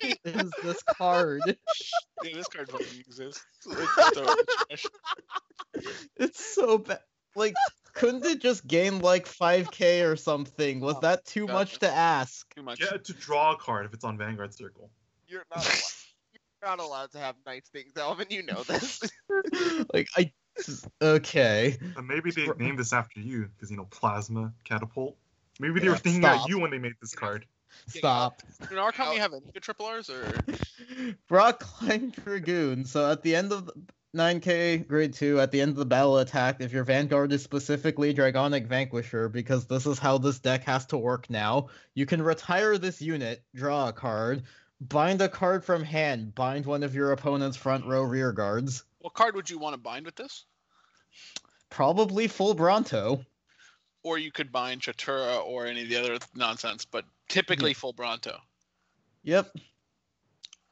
is 0.26 0.52
this 0.64 0.84
card? 0.84 1.42
Yeah, 1.46 2.34
this 2.34 2.48
card 2.48 2.70
fucking 2.70 3.00
exists. 3.00 3.46
It's 3.66 4.16
so 4.16 4.36
trash. 4.68 4.86
It's 6.18 6.44
so 6.56 6.80
bad. 6.80 7.00
Like, 7.36 7.54
couldn't 7.94 8.26
it 8.26 8.42
just 8.42 8.66
gain 8.66 9.00
like 9.00 9.28
5k 9.28 10.10
or 10.10 10.16
something? 10.16 10.80
Was 10.80 10.96
oh, 10.96 11.02
that 11.02 11.26
too 11.26 11.46
God. 11.46 11.54
much 11.54 11.80
to 11.80 11.90
ask? 11.90 12.54
Too 12.56 12.64
much. 12.64 12.80
Get 12.80 13.04
to 13.06 13.14
draw 13.14 13.54
a 13.54 13.58
card 13.58 13.86
if 13.86 13.94
it's 13.94 14.04
on 14.04 14.18
Vanguard 14.18 14.54
Circle. 14.54 14.90
You're 15.28 15.46
not 15.56 15.64
allowed. 15.64 15.82
You're 16.34 16.70
not 16.70 16.80
allowed 16.80 17.12
to 17.12 17.20
have 17.20 17.36
nice 17.46 17.68
things, 17.72 17.92
Elvin. 17.96 18.28
You 18.30 18.44
know 18.44 18.64
this. 18.64 19.02
like, 19.94 20.08
I. 20.18 20.32
Okay. 21.00 21.78
And 21.96 22.08
maybe 22.08 22.32
they 22.32 22.48
named 22.58 22.80
this 22.80 22.92
after 22.92 23.20
you 23.20 23.48
because 23.56 23.70
you 23.70 23.78
know 23.78 23.86
plasma 23.92 24.52
catapult. 24.64 25.16
Maybe 25.60 25.80
they 25.80 25.90
were 25.90 25.98
thinking 25.98 26.24
stop. 26.24 26.38
about 26.38 26.50
you 26.50 26.60
when 26.60 26.72
they 26.72 26.80
made 26.80 26.94
this 27.02 27.14
card. 27.14 27.46
Stop. 27.88 28.42
In 28.72 28.78
our 28.78 28.92
company, 28.92 29.20
have 29.20 29.34
any 29.34 29.42
triple 29.62 29.86
R's 29.86 30.10
or? 30.10 30.26
Rock 31.30 31.60
Climb 31.60 32.12
Dragoon. 32.12 32.86
So 32.86 33.12
at 33.12 33.22
the 33.22 33.36
end 33.36 33.52
of 33.52 33.70
9k 34.16 34.88
grade 34.88 35.14
2, 35.14 35.40
at 35.40 35.52
the 35.52 35.62
end 35.62 35.72
of 35.72 35.78
the 35.78 35.86
battle 35.86 36.18
attack, 36.18 36.60
if 36.60 36.72
your 36.72 36.84
Vanguard 36.84 37.32
is 37.32 37.44
specifically 37.44 38.14
Dragonic 38.14 38.68
Vanquisher, 38.68 39.30
because 39.30 39.66
this 39.66 39.86
is 39.86 40.00
how 40.00 40.18
this 40.18 40.40
deck 40.40 40.64
has 40.64 40.86
to 40.88 40.98
work 40.98 41.30
now, 41.30 41.68
you 41.94 42.06
can 42.06 42.22
retire 42.22 42.78
this 42.78 43.02
unit, 43.02 43.44
draw 43.54 43.90
a 43.90 43.94
card, 43.94 44.44
bind 44.82 45.22
a 45.22 45.30
card 45.30 45.64
from 45.64 45.84
hand, 45.84 46.34
bind 46.34 46.66
one 46.66 46.84
of 46.84 46.96
your 46.96 47.12
opponent's 47.12 47.58
front 47.58 47.86
row 47.86 48.04
rear 48.04 48.32
guards. 48.32 48.84
What 49.00 49.14
card 49.14 49.36
would 49.36 49.50
you 49.50 49.60
want 49.60 49.74
to 49.74 49.78
bind 49.78 50.06
with 50.06 50.16
this? 50.16 50.46
Probably 51.70 52.28
FULLBRONTO. 52.28 53.26
Or 54.08 54.18
you 54.18 54.32
could 54.32 54.54
bind 54.54 54.84
Chatura 54.84 55.46
or 55.46 55.66
any 55.66 55.84
of 55.84 55.90
the 55.90 55.98
other 55.98 56.18
nonsense, 56.34 56.86
but 56.86 57.04
typically 57.28 57.74
FULLBRONTO. 57.74 58.40
Yep. 59.24 59.54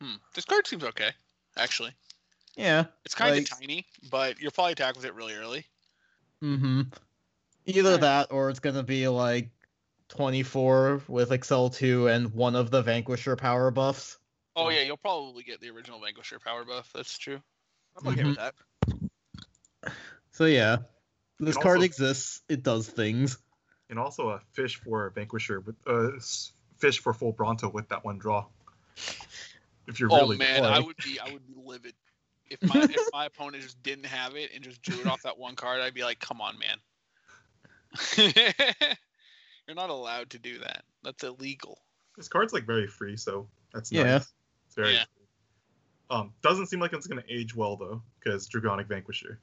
Hmm. 0.01 0.13
This 0.33 0.45
card 0.45 0.65
seems 0.65 0.85
okay, 0.85 1.09
actually. 1.57 1.91
Yeah. 2.55 2.85
It's 3.03 3.13
kind 3.13 3.31
of 3.31 3.37
Like- 3.39 3.59
tiny, 3.59 3.85
but 4.09 4.39
you'll 4.39 4.51
probably 4.51 4.71
attack 4.71 4.95
with 4.95 5.03
it 5.03 5.13
really 5.15 5.33
early. 5.33 5.65
Mm-hmm. 6.41 6.83
Either 7.65 7.89
Alright. 7.89 8.01
that 8.01 8.31
or 8.31 8.49
it's 8.49 8.61
gonna 8.61 8.83
be 8.83 9.05
like 9.09 9.49
24 10.07 11.01
with 11.09 11.33
Excel 11.33 11.69
2 11.69 12.07
and 12.07 12.33
one 12.33 12.55
of 12.55 12.71
the 12.71 12.81
Vanquisher 12.83 13.35
power 13.35 13.69
buffs. 13.69 14.17
Oh 14.55 14.69
yeah, 14.69 14.83
you'll 14.83 14.95
probably 14.95 15.43
get 15.43 15.59
the 15.59 15.71
original 15.71 15.99
Vanquisher 15.99 16.39
power 16.39 16.63
buff. 16.63 16.89
That's 16.95 17.17
true. 17.17 17.41
I'm 17.97 18.07
okay 18.07 18.23
with 18.23 18.37
that. 18.37 18.55
So 20.31 20.45
yeah, 20.45 20.77
this 21.39 21.55
And 21.55 21.63
card 21.63 21.77
also- 21.77 21.85
exists. 21.85 22.41
It 22.49 22.63
does 22.63 22.87
things. 22.87 23.37
And 23.89 23.99
also 23.99 24.29
a 24.29 24.39
fish 24.53 24.77
for 24.77 25.11
Vanquisher 25.11 25.59
with 25.59 25.75
uh 25.87 26.11
fish 26.77 26.99
for 26.99 27.13
FULLBRONTO 27.13 27.71
with 27.71 27.87
that 27.89 28.03
one 28.03 28.17
draw. 28.17 28.45
If 29.87 29.99
you're 29.99 30.09
Oh 30.11 30.21
really 30.21 30.37
man, 30.37 30.63
I 30.65 30.79
would 30.79 30.97
be 30.97 31.19
I 31.19 31.31
would 31.31 31.45
be 31.45 31.53
livid 31.55 31.93
if 32.49 32.61
my 32.63 32.81
if 32.81 33.01
my 33.13 33.25
opponent 33.27 33.61
just 33.63 33.81
didn't 33.83 34.05
have 34.07 34.35
it 34.35 34.51
and 34.55 34.63
just 34.63 34.81
drew 34.81 34.99
it 34.99 35.05
off 35.07 35.21
that 35.21 35.37
one 35.37 35.55
card. 35.55 35.81
I'd 35.81 35.93
be 35.93 36.03
like, 36.03 36.19
come 36.19 36.41
on, 36.41 36.57
man. 36.57 36.77
You're 39.67 39.75
not 39.75 39.89
allowed 39.89 40.29
to 40.31 40.39
do 40.39 40.59
that. 40.59 40.83
That's 41.03 41.23
illegal. 41.23 41.79
this 42.17 42.27
card's 42.27 42.53
like 42.53 42.65
very 42.65 42.87
free, 42.87 43.17
so 43.17 43.47
that's 43.73 43.91
Yeah. 43.91 44.03
nice. 44.03 44.33
It's 44.67 44.75
very 44.75 44.93
Yeah. 44.93 45.03
free. 45.15 45.27
Um, 46.09 46.33
doesn't 46.41 46.67
seem 46.67 46.79
like 46.79 46.93
it's 46.93 47.07
gonna 47.07 47.23
age 47.29 47.55
well 47.55 47.75
though, 47.77 48.01
because 48.19 48.47
Dragonic 48.49 48.87
Vanquisher. 48.87 49.39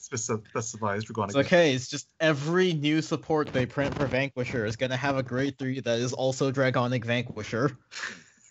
Speci- 0.00 0.46
specifies 0.48 1.04
Dragonic. 1.04 1.28
It's 1.28 1.36
okay. 1.36 1.74
It's 1.74 1.88
just 1.88 2.08
every 2.20 2.72
new 2.72 3.02
support 3.02 3.52
they 3.52 3.66
print 3.66 3.94
for 3.94 4.06
Vanquisher 4.06 4.66
is 4.66 4.76
gonna 4.76 4.96
have 4.96 5.16
a 5.16 5.22
grade 5.22 5.58
three 5.58 5.80
that 5.80 5.98
is 5.98 6.12
also 6.12 6.50
Dragonic 6.50 7.04
Vanquisher. 7.04 7.76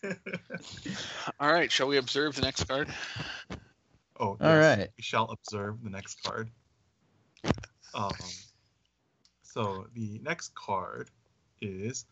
All 1.39 1.51
right, 1.51 1.71
shall 1.71 1.87
we 1.87 1.97
observe 1.97 2.35
the 2.35 2.41
next 2.41 2.65
card? 2.65 2.89
oh, 4.19 4.37
All 4.39 4.57
right. 4.57 4.89
We 4.97 5.03
shall 5.03 5.25
observe 5.31 5.83
the 5.83 5.89
next 5.89 6.23
card. 6.23 6.49
Um, 7.93 8.13
so 9.41 9.87
the 9.93 10.19
next 10.23 10.53
card 10.55 11.09
is 11.61 12.05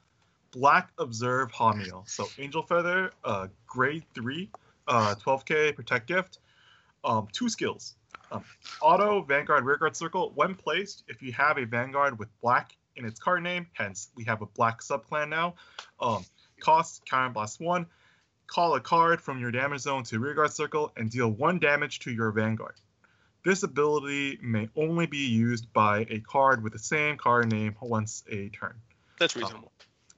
Black 0.51 0.91
Observe 0.97 1.51
Hamiel. 1.51 2.03
So 2.07 2.27
Angel 2.39 2.63
Feather, 2.63 3.11
uh, 3.23 3.47
grade 3.67 4.03
three, 4.13 4.49
uh, 4.87 5.15
12k 5.23 5.75
protect 5.75 6.07
gift. 6.07 6.39
Um, 7.03 7.27
two 7.31 7.47
skills. 7.47 7.95
Um, 8.31 8.43
auto 8.81 9.21
Vanguard 9.21 9.65
Rearguard 9.65 9.95
Circle. 9.95 10.31
When 10.35 10.55
placed, 10.55 11.03
if 11.07 11.21
you 11.21 11.31
have 11.33 11.57
a 11.57 11.65
Vanguard 11.65 12.19
with 12.19 12.29
black 12.41 12.75
in 12.95 13.05
its 13.05 13.19
card 13.19 13.43
name, 13.43 13.67
hence 13.73 14.09
we 14.15 14.25
have 14.25 14.41
a 14.41 14.45
black 14.45 14.81
subclan 14.81 15.29
now. 15.29 15.55
Um, 15.99 16.25
cost 16.59 17.05
counter 17.05 17.33
blast 17.33 17.59
one. 17.59 17.87
Call 18.47 18.75
a 18.75 18.81
card 18.81 19.21
from 19.21 19.39
your 19.39 19.51
damage 19.51 19.81
zone 19.81 20.03
to 20.05 20.19
Rearguard 20.19 20.51
Circle 20.51 20.93
and 20.95 21.11
deal 21.11 21.29
one 21.29 21.59
damage 21.59 21.99
to 21.99 22.11
your 22.11 22.31
Vanguard. 22.31 22.75
This 23.43 23.63
ability 23.63 24.39
may 24.41 24.69
only 24.75 25.05
be 25.05 25.27
used 25.29 25.71
by 25.71 26.05
a 26.09 26.19
card 26.19 26.63
with 26.63 26.73
the 26.73 26.79
same 26.79 27.17
card 27.17 27.51
name 27.51 27.75
once 27.81 28.23
a 28.29 28.49
turn. 28.49 28.75
That's 29.19 29.35
reasonable. 29.35 29.71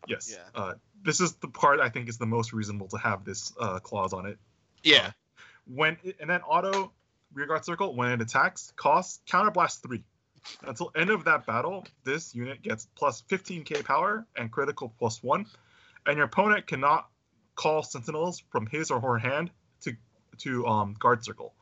Yes. 0.07 0.35
Yeah. 0.35 0.59
Uh, 0.59 0.73
this 1.03 1.21
is 1.21 1.33
the 1.35 1.47
part 1.47 1.79
I 1.79 1.89
think 1.89 2.09
is 2.09 2.17
the 2.17 2.25
most 2.25 2.53
reasonable 2.53 2.87
to 2.87 2.97
have 2.97 3.25
this 3.25 3.53
uh, 3.59 3.79
clause 3.79 4.13
on 4.13 4.25
it. 4.25 4.37
yeah. 4.83 5.11
When 5.67 5.97
it, 6.03 6.17
and 6.19 6.27
then 6.27 6.41
auto 6.41 6.91
rearguard 7.33 7.65
circle 7.65 7.95
when 7.95 8.11
it 8.11 8.21
attacks 8.21 8.73
costs 8.75 9.21
counterblast 9.27 9.81
three. 9.81 10.03
Until 10.63 10.91
end 10.95 11.09
of 11.09 11.25
that 11.25 11.45
battle, 11.45 11.85
this 12.03 12.33
unit 12.35 12.61
gets 12.61 12.87
plus 12.95 13.21
15k 13.29 13.83
power 13.85 14.25
and 14.35 14.51
critical 14.51 14.93
plus 14.97 15.21
one, 15.23 15.45
and 16.05 16.17
your 16.17 16.25
opponent 16.25 16.67
cannot 16.67 17.07
call 17.55 17.83
sentinels 17.83 18.41
from 18.49 18.65
his 18.67 18.89
or 18.91 18.99
her 18.99 19.17
hand 19.17 19.51
to 19.81 19.95
to 20.39 20.65
um, 20.67 20.95
guard 20.97 21.23
circle. 21.23 21.53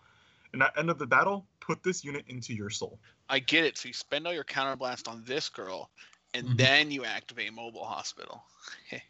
And 0.53 0.63
at 0.63 0.77
end 0.77 0.89
of 0.89 0.97
the 0.97 1.05
battle, 1.07 1.45
put 1.59 1.83
this 1.83 2.03
unit 2.05 2.25
into 2.27 2.53
your 2.53 2.69
soul. 2.69 2.99
I 3.29 3.39
get 3.39 3.65
it. 3.65 3.77
So 3.77 3.87
you 3.89 3.93
spend 3.93 4.25
all 4.25 4.33
your 4.33 4.45
counterblast 4.45 5.07
on 5.09 5.23
this 5.25 5.49
girl, 5.49 5.89
and 6.33 6.47
Mhm. 6.49 6.57
then 6.57 6.91
you 6.91 7.03
activate 7.03 7.53
mobile 7.53 7.85
hospital. 7.85 8.43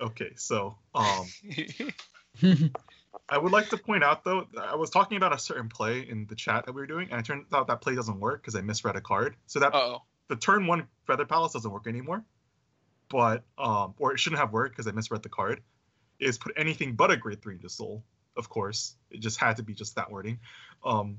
Okay, 0.00 0.30
so 0.34 0.78
um, 0.94 1.26
I 3.28 3.38
would 3.38 3.52
like 3.52 3.68
to 3.70 3.76
point 3.76 4.04
out 4.04 4.24
though, 4.24 4.46
I 4.60 4.76
was 4.76 4.90
talking 4.90 5.16
about 5.16 5.32
a 5.32 5.38
certain 5.38 5.68
play 5.68 6.00
in 6.00 6.26
the 6.26 6.34
chat 6.34 6.66
that 6.66 6.72
we 6.72 6.80
were 6.80 6.86
doing, 6.86 7.08
and 7.10 7.20
it 7.20 7.24
turned 7.24 7.46
out 7.52 7.66
that 7.68 7.80
play 7.80 7.94
doesn't 7.94 8.20
work 8.20 8.42
because 8.42 8.54
I 8.54 8.60
misread 8.60 8.96
a 8.96 9.00
card. 9.00 9.36
So 9.46 9.60
that 9.60 9.74
oh. 9.74 10.02
the 10.28 10.36
turn 10.36 10.66
one 10.66 10.86
Feather 11.06 11.26
Palace 11.26 11.52
doesn't 11.52 11.70
work 11.70 11.86
anymore. 11.86 12.24
But 13.08 13.42
um, 13.58 13.94
or 13.98 14.12
it 14.12 14.18
shouldn't 14.20 14.40
have 14.40 14.52
worked 14.52 14.76
because 14.76 14.86
I 14.86 14.92
misread 14.92 15.22
the 15.22 15.28
card. 15.28 15.62
Is 16.18 16.38
put 16.38 16.52
anything 16.56 16.94
but 16.94 17.10
a 17.10 17.16
grade 17.16 17.42
three 17.42 17.54
into 17.54 17.68
soul. 17.68 18.04
Of 18.36 18.48
course, 18.48 18.94
it 19.10 19.20
just 19.20 19.40
had 19.40 19.56
to 19.56 19.62
be 19.62 19.74
just 19.74 19.96
that 19.96 20.10
wording. 20.10 20.38
Um, 20.84 21.18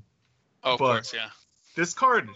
Oh, 0.64 0.74
of 0.74 0.78
But- 0.78 0.92
course, 0.92 1.14
yeah. 1.14 1.30
this 1.74 1.94
card, 1.94 2.28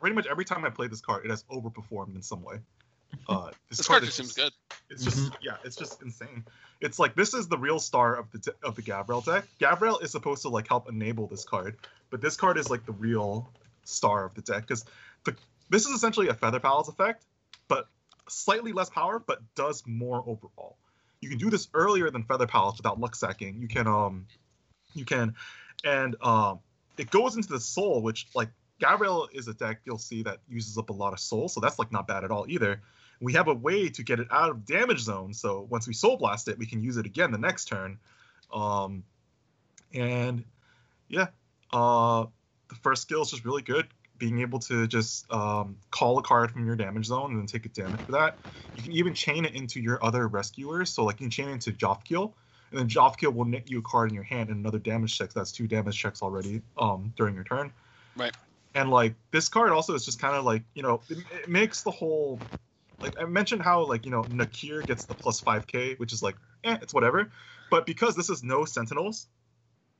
pretty 0.00 0.16
much 0.16 0.26
every 0.26 0.44
time 0.44 0.64
I 0.64 0.70
play 0.70 0.88
this 0.88 1.00
card, 1.00 1.24
it 1.24 1.30
has 1.30 1.44
overperformed 1.44 2.14
in 2.14 2.22
some 2.22 2.42
way. 2.42 2.60
Uh, 3.28 3.50
this, 3.68 3.78
This 3.78 3.86
card 3.86 4.02
is 4.02 4.08
just 4.08 4.18
seems 4.18 4.32
good. 4.32 4.52
It's 4.90 5.04
just 5.04 5.32
yeah, 5.40 5.56
it's 5.64 5.76
just 5.76 6.02
insane. 6.02 6.44
It's 6.80 6.98
like 6.98 7.14
this 7.14 7.34
is 7.34 7.48
the 7.48 7.56
real 7.56 7.78
star 7.78 8.16
of 8.16 8.30
the 8.30 8.38
de- 8.38 8.54
of 8.62 8.74
the 8.74 8.82
Gabriel 8.82 9.20
deck. 9.20 9.44
Gabriel 9.58 9.98
is 9.98 10.10
supposed 10.10 10.42
to 10.42 10.48
like 10.48 10.68
help 10.68 10.88
enable 10.88 11.26
this 11.26 11.44
card, 11.44 11.76
but 12.10 12.20
this 12.20 12.36
card 12.36 12.58
is 12.58 12.68
like 12.68 12.84
the 12.84 12.92
real 12.92 13.48
star 13.84 14.24
of 14.24 14.34
the 14.34 14.42
deck 14.42 14.62
because 14.62 14.84
the 15.24 15.34
this 15.70 15.86
is 15.86 15.92
essentially 15.92 16.28
a 16.28 16.34
Feather 16.34 16.60
Palace 16.60 16.88
effect, 16.88 17.24
but 17.68 17.88
slightly 18.28 18.72
less 18.72 18.90
power, 18.90 19.18
but 19.18 19.40
does 19.54 19.82
more 19.86 20.22
overall. 20.26 20.76
You 21.20 21.28
can 21.28 21.38
do 21.38 21.50
this 21.50 21.68
earlier 21.72 22.10
than 22.10 22.24
Feather 22.24 22.46
Palace 22.46 22.76
without 22.76 23.00
luck 23.00 23.14
sacking. 23.14 23.62
You 23.62 23.68
can 23.68 23.86
um, 23.86 24.26
you 24.94 25.04
can, 25.04 25.34
and 25.84 26.16
um, 26.20 26.58
it 26.98 27.10
goes 27.10 27.36
into 27.36 27.48
the 27.48 27.60
soul, 27.60 28.02
which 28.02 28.26
like 28.34 28.48
Gabriel 28.80 29.28
is 29.32 29.48
a 29.48 29.54
deck 29.54 29.80
you'll 29.84 29.98
see 29.98 30.22
that 30.24 30.38
uses 30.48 30.76
up 30.76 30.90
a 30.90 30.92
lot 30.92 31.12
of 31.12 31.20
soul, 31.20 31.48
so 31.48 31.60
that's 31.60 31.78
like 31.78 31.92
not 31.92 32.06
bad 32.06 32.24
at 32.24 32.30
all 32.30 32.44
either 32.48 32.80
we 33.20 33.34
have 33.34 33.48
a 33.48 33.54
way 33.54 33.88
to 33.88 34.02
get 34.02 34.20
it 34.20 34.28
out 34.30 34.50
of 34.50 34.64
damage 34.64 35.00
zone. 35.00 35.34
So 35.34 35.66
once 35.70 35.86
we 35.86 35.94
soul 35.94 36.16
blast 36.16 36.48
it, 36.48 36.58
we 36.58 36.66
can 36.66 36.82
use 36.82 36.96
it 36.96 37.06
again 37.06 37.30
the 37.30 37.38
next 37.38 37.66
turn. 37.66 37.98
Um, 38.52 39.04
and 39.94 40.44
yeah, 41.08 41.28
uh, 41.72 42.26
the 42.68 42.74
first 42.82 43.02
skill 43.02 43.22
is 43.22 43.30
just 43.30 43.44
really 43.44 43.62
good. 43.62 43.86
Being 44.18 44.40
able 44.40 44.60
to 44.60 44.86
just 44.86 45.30
um, 45.32 45.76
call 45.90 46.18
a 46.18 46.22
card 46.22 46.52
from 46.52 46.64
your 46.64 46.76
damage 46.76 47.06
zone 47.06 47.32
and 47.32 47.40
then 47.40 47.46
take 47.46 47.66
a 47.66 47.68
damage 47.68 48.00
for 48.02 48.12
that. 48.12 48.38
You 48.76 48.82
can 48.82 48.92
even 48.92 49.14
chain 49.14 49.44
it 49.44 49.54
into 49.54 49.80
your 49.80 50.02
other 50.04 50.28
rescuers. 50.28 50.90
So 50.90 51.04
like 51.04 51.20
you 51.20 51.24
can 51.24 51.30
chain 51.30 51.48
it 51.48 51.52
into 51.52 51.72
Jofkiel, 51.72 52.32
and 52.70 52.78
then 52.78 52.88
Jofkiel 52.88 53.34
will 53.34 53.44
net 53.44 53.68
you 53.68 53.80
a 53.80 53.82
card 53.82 54.10
in 54.10 54.14
your 54.14 54.24
hand 54.24 54.48
and 54.48 54.60
another 54.60 54.78
damage 54.78 55.18
check. 55.18 55.32
That's 55.32 55.50
two 55.50 55.66
damage 55.66 55.98
checks 55.98 56.22
already 56.22 56.62
um, 56.78 57.12
during 57.16 57.34
your 57.34 57.44
turn. 57.44 57.72
Right. 58.16 58.34
And 58.74 58.90
like 58.90 59.14
this 59.32 59.48
card 59.48 59.70
also 59.70 59.94
is 59.94 60.04
just 60.04 60.20
kind 60.20 60.36
of 60.36 60.44
like 60.44 60.62
you 60.74 60.82
know 60.82 61.02
it, 61.08 61.18
it 61.42 61.48
makes 61.48 61.82
the 61.82 61.90
whole 61.90 62.38
like 63.02 63.14
I 63.20 63.24
mentioned 63.24 63.62
how 63.62 63.84
like 63.84 64.04
you 64.04 64.10
know 64.10 64.24
Nakir 64.28 64.82
gets 64.82 65.04
the 65.04 65.14
plus 65.14 65.40
5k, 65.40 65.96
which 65.98 66.12
is 66.12 66.22
like 66.22 66.36
eh, 66.64 66.78
it's 66.80 66.94
whatever. 66.94 67.30
But 67.70 67.86
because 67.86 68.16
this 68.16 68.30
is 68.30 68.42
no 68.42 68.64
Sentinels, 68.64 69.26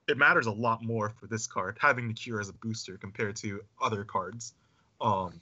it 0.09 0.19
matters 0.19 0.47
a 0.47 0.53
lot 0.53 0.83
more 0.83 1.11
for 1.11 1.27
this 1.27 1.47
card 1.47 1.79
having 1.81 2.09
Nakir 2.09 2.41
as 2.41 2.49
a 2.49 2.53
booster 2.53 2.97
compared 2.97 3.37
to 3.37 3.63
other 3.81 4.05
cards, 4.05 4.55
um, 5.01 5.41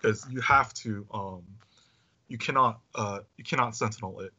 because 0.00 0.26
you 0.28 0.40
have 0.40 0.72
to 0.74 1.06
um, 1.12 1.42
you 2.28 2.38
cannot 2.38 2.80
uh 2.94 3.20
you 3.36 3.44
cannot 3.44 3.76
Sentinel 3.76 4.20
it, 4.20 4.32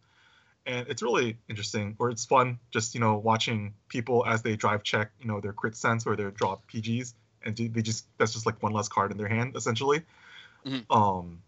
and 0.65 0.87
it's 0.87 1.01
really 1.01 1.37
interesting 1.49 1.95
or 1.99 2.09
it's 2.09 2.25
fun 2.25 2.59
just 2.71 2.93
you 2.93 2.99
know 2.99 3.17
watching 3.17 3.73
people 3.87 4.25
as 4.25 4.41
they 4.41 4.55
drive 4.55 4.83
check 4.83 5.11
you 5.19 5.27
know 5.27 5.39
their 5.39 5.53
crit 5.53 5.75
sense 5.75 6.05
or 6.05 6.15
their 6.15 6.31
drop 6.31 6.67
PGs 6.67 7.13
and 7.43 7.55
they 7.55 7.81
just 7.81 8.05
that's 8.17 8.33
just 8.33 8.45
like 8.45 8.61
one 8.61 8.73
less 8.73 8.87
card 8.87 9.11
in 9.11 9.17
their 9.17 9.27
hand 9.27 9.55
essentially. 9.55 10.03
Mhm. 10.65 10.85
Um, 10.89 11.41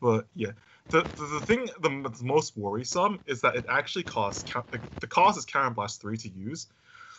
but 0.00 0.26
yeah, 0.34 0.50
the, 0.90 1.08
the 1.16 1.26
the 1.26 1.40
thing 1.40 1.68
the, 1.80 2.00
that's 2.02 2.22
most 2.22 2.56
worrisome 2.56 3.20
is 3.26 3.40
that 3.40 3.56
it 3.56 3.64
actually 3.68 4.04
costs 4.04 4.44
the, 4.70 4.80
the 5.00 5.06
cost 5.06 5.38
is 5.38 5.44
counter 5.44 5.70
blast 5.70 6.00
three 6.00 6.16
to 6.16 6.28
use, 6.28 6.68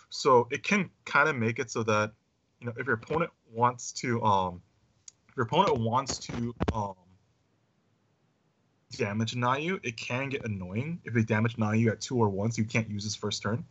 so 0.09 0.47
it 0.51 0.63
can 0.63 0.89
kind 1.05 1.29
of 1.29 1.35
make 1.35 1.59
it 1.59 1.69
so 1.69 1.83
that 1.83 2.11
you 2.59 2.67
know 2.67 2.73
if 2.77 2.85
your 2.85 2.95
opponent 2.95 3.31
wants 3.53 3.91
to 3.91 4.23
um 4.23 4.61
if 5.29 5.35
your 5.35 5.45
opponent 5.45 5.77
wants 5.79 6.17
to 6.19 6.55
um 6.71 6.95
damage 8.95 9.35
Nayu, 9.35 9.79
it 9.83 9.97
can 9.97 10.29
get 10.29 10.45
annoying. 10.45 10.99
If 11.03 11.13
they 11.13 11.23
damage 11.23 11.57
Nayu 11.57 11.91
at 11.91 12.01
two 12.01 12.17
or 12.17 12.29
one, 12.29 12.51
so 12.51 12.61
you 12.61 12.67
can't 12.67 12.89
use 12.89 13.03
his 13.03 13.15
first 13.15 13.41
turn. 13.41 13.65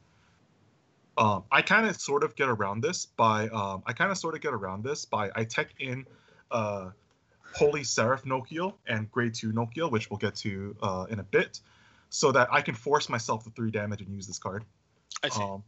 Um, 1.19 1.45
I 1.51 1.63
kind 1.63 1.87
of 1.89 1.99
sort 1.99 2.25
of 2.25 2.37
get 2.37 2.49
around 2.49 2.83
this 2.83 3.07
by 3.07 3.49
um, 3.49 3.83
I 3.87 3.95
kind 3.95 4.11
of 4.11 4.19
sort 4.19 4.35
of 4.35 4.43
get 4.43 4.53
around 4.53 4.85
this 4.85 5.07
by 5.07 5.31
I 5.35 5.45
tech 5.45 5.71
in 5.79 6.07
uh, 6.51 6.91
Holy 7.57 7.85
Seraph 7.85 8.25
Nociel 8.25 8.75
and 8.87 9.11
Grade 9.11 9.33
2 9.33 9.51
Nociel, 9.53 9.91
which 9.91 10.11
we'll 10.11 10.19
get 10.19 10.35
to 10.37 10.77
uh, 10.83 11.07
in 11.09 11.21
a 11.21 11.23
bit, 11.23 11.61
so 12.11 12.31
that 12.33 12.49
I 12.53 12.61
can 12.61 12.75
force 12.75 13.09
myself 13.09 13.45
to 13.45 13.51
three 13.51 13.71
damage 13.71 14.03
and 14.03 14.15
use 14.15 14.27
this 14.27 14.39
card. 14.39 14.65
I 15.23 15.31
see. 15.31 15.43
Um, 15.43 15.63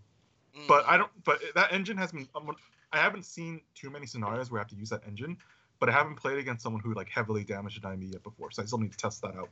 Mm. 0.57 0.66
but 0.66 0.84
I 0.86 0.97
don't. 0.97 1.11
But 1.24 1.41
that 1.55 1.72
engine 1.72 1.97
has 1.99 2.12
been. 2.12 2.26
I'm, 2.34 2.49
I 2.93 2.99
haven't 2.99 3.24
seen 3.24 3.61
too 3.74 3.91
many 3.91 4.07
scenarios 4.07 4.51
where 4.51 4.61
I 4.61 4.62
have 4.62 4.68
to 4.68 4.76
use 4.76 4.91
that 4.91 5.03
engine, 5.07 5.36
but 5.78 5.89
I 5.89 5.93
haven't 5.93 6.16
played 6.16 6.39
against 6.39 6.62
someone 6.62 6.82
who 6.82 6.95
like 6.95 7.09
heavily 7.09 7.45
damaged 7.45 7.84
an 7.84 7.91
enemy 7.91 8.07
yet 8.07 8.22
before, 8.22 8.51
so 8.51 8.62
I 8.62 8.66
still 8.66 8.78
need 8.78 8.93
to 8.93 8.97
test 8.97 9.20
that 9.22 9.36
out. 9.36 9.51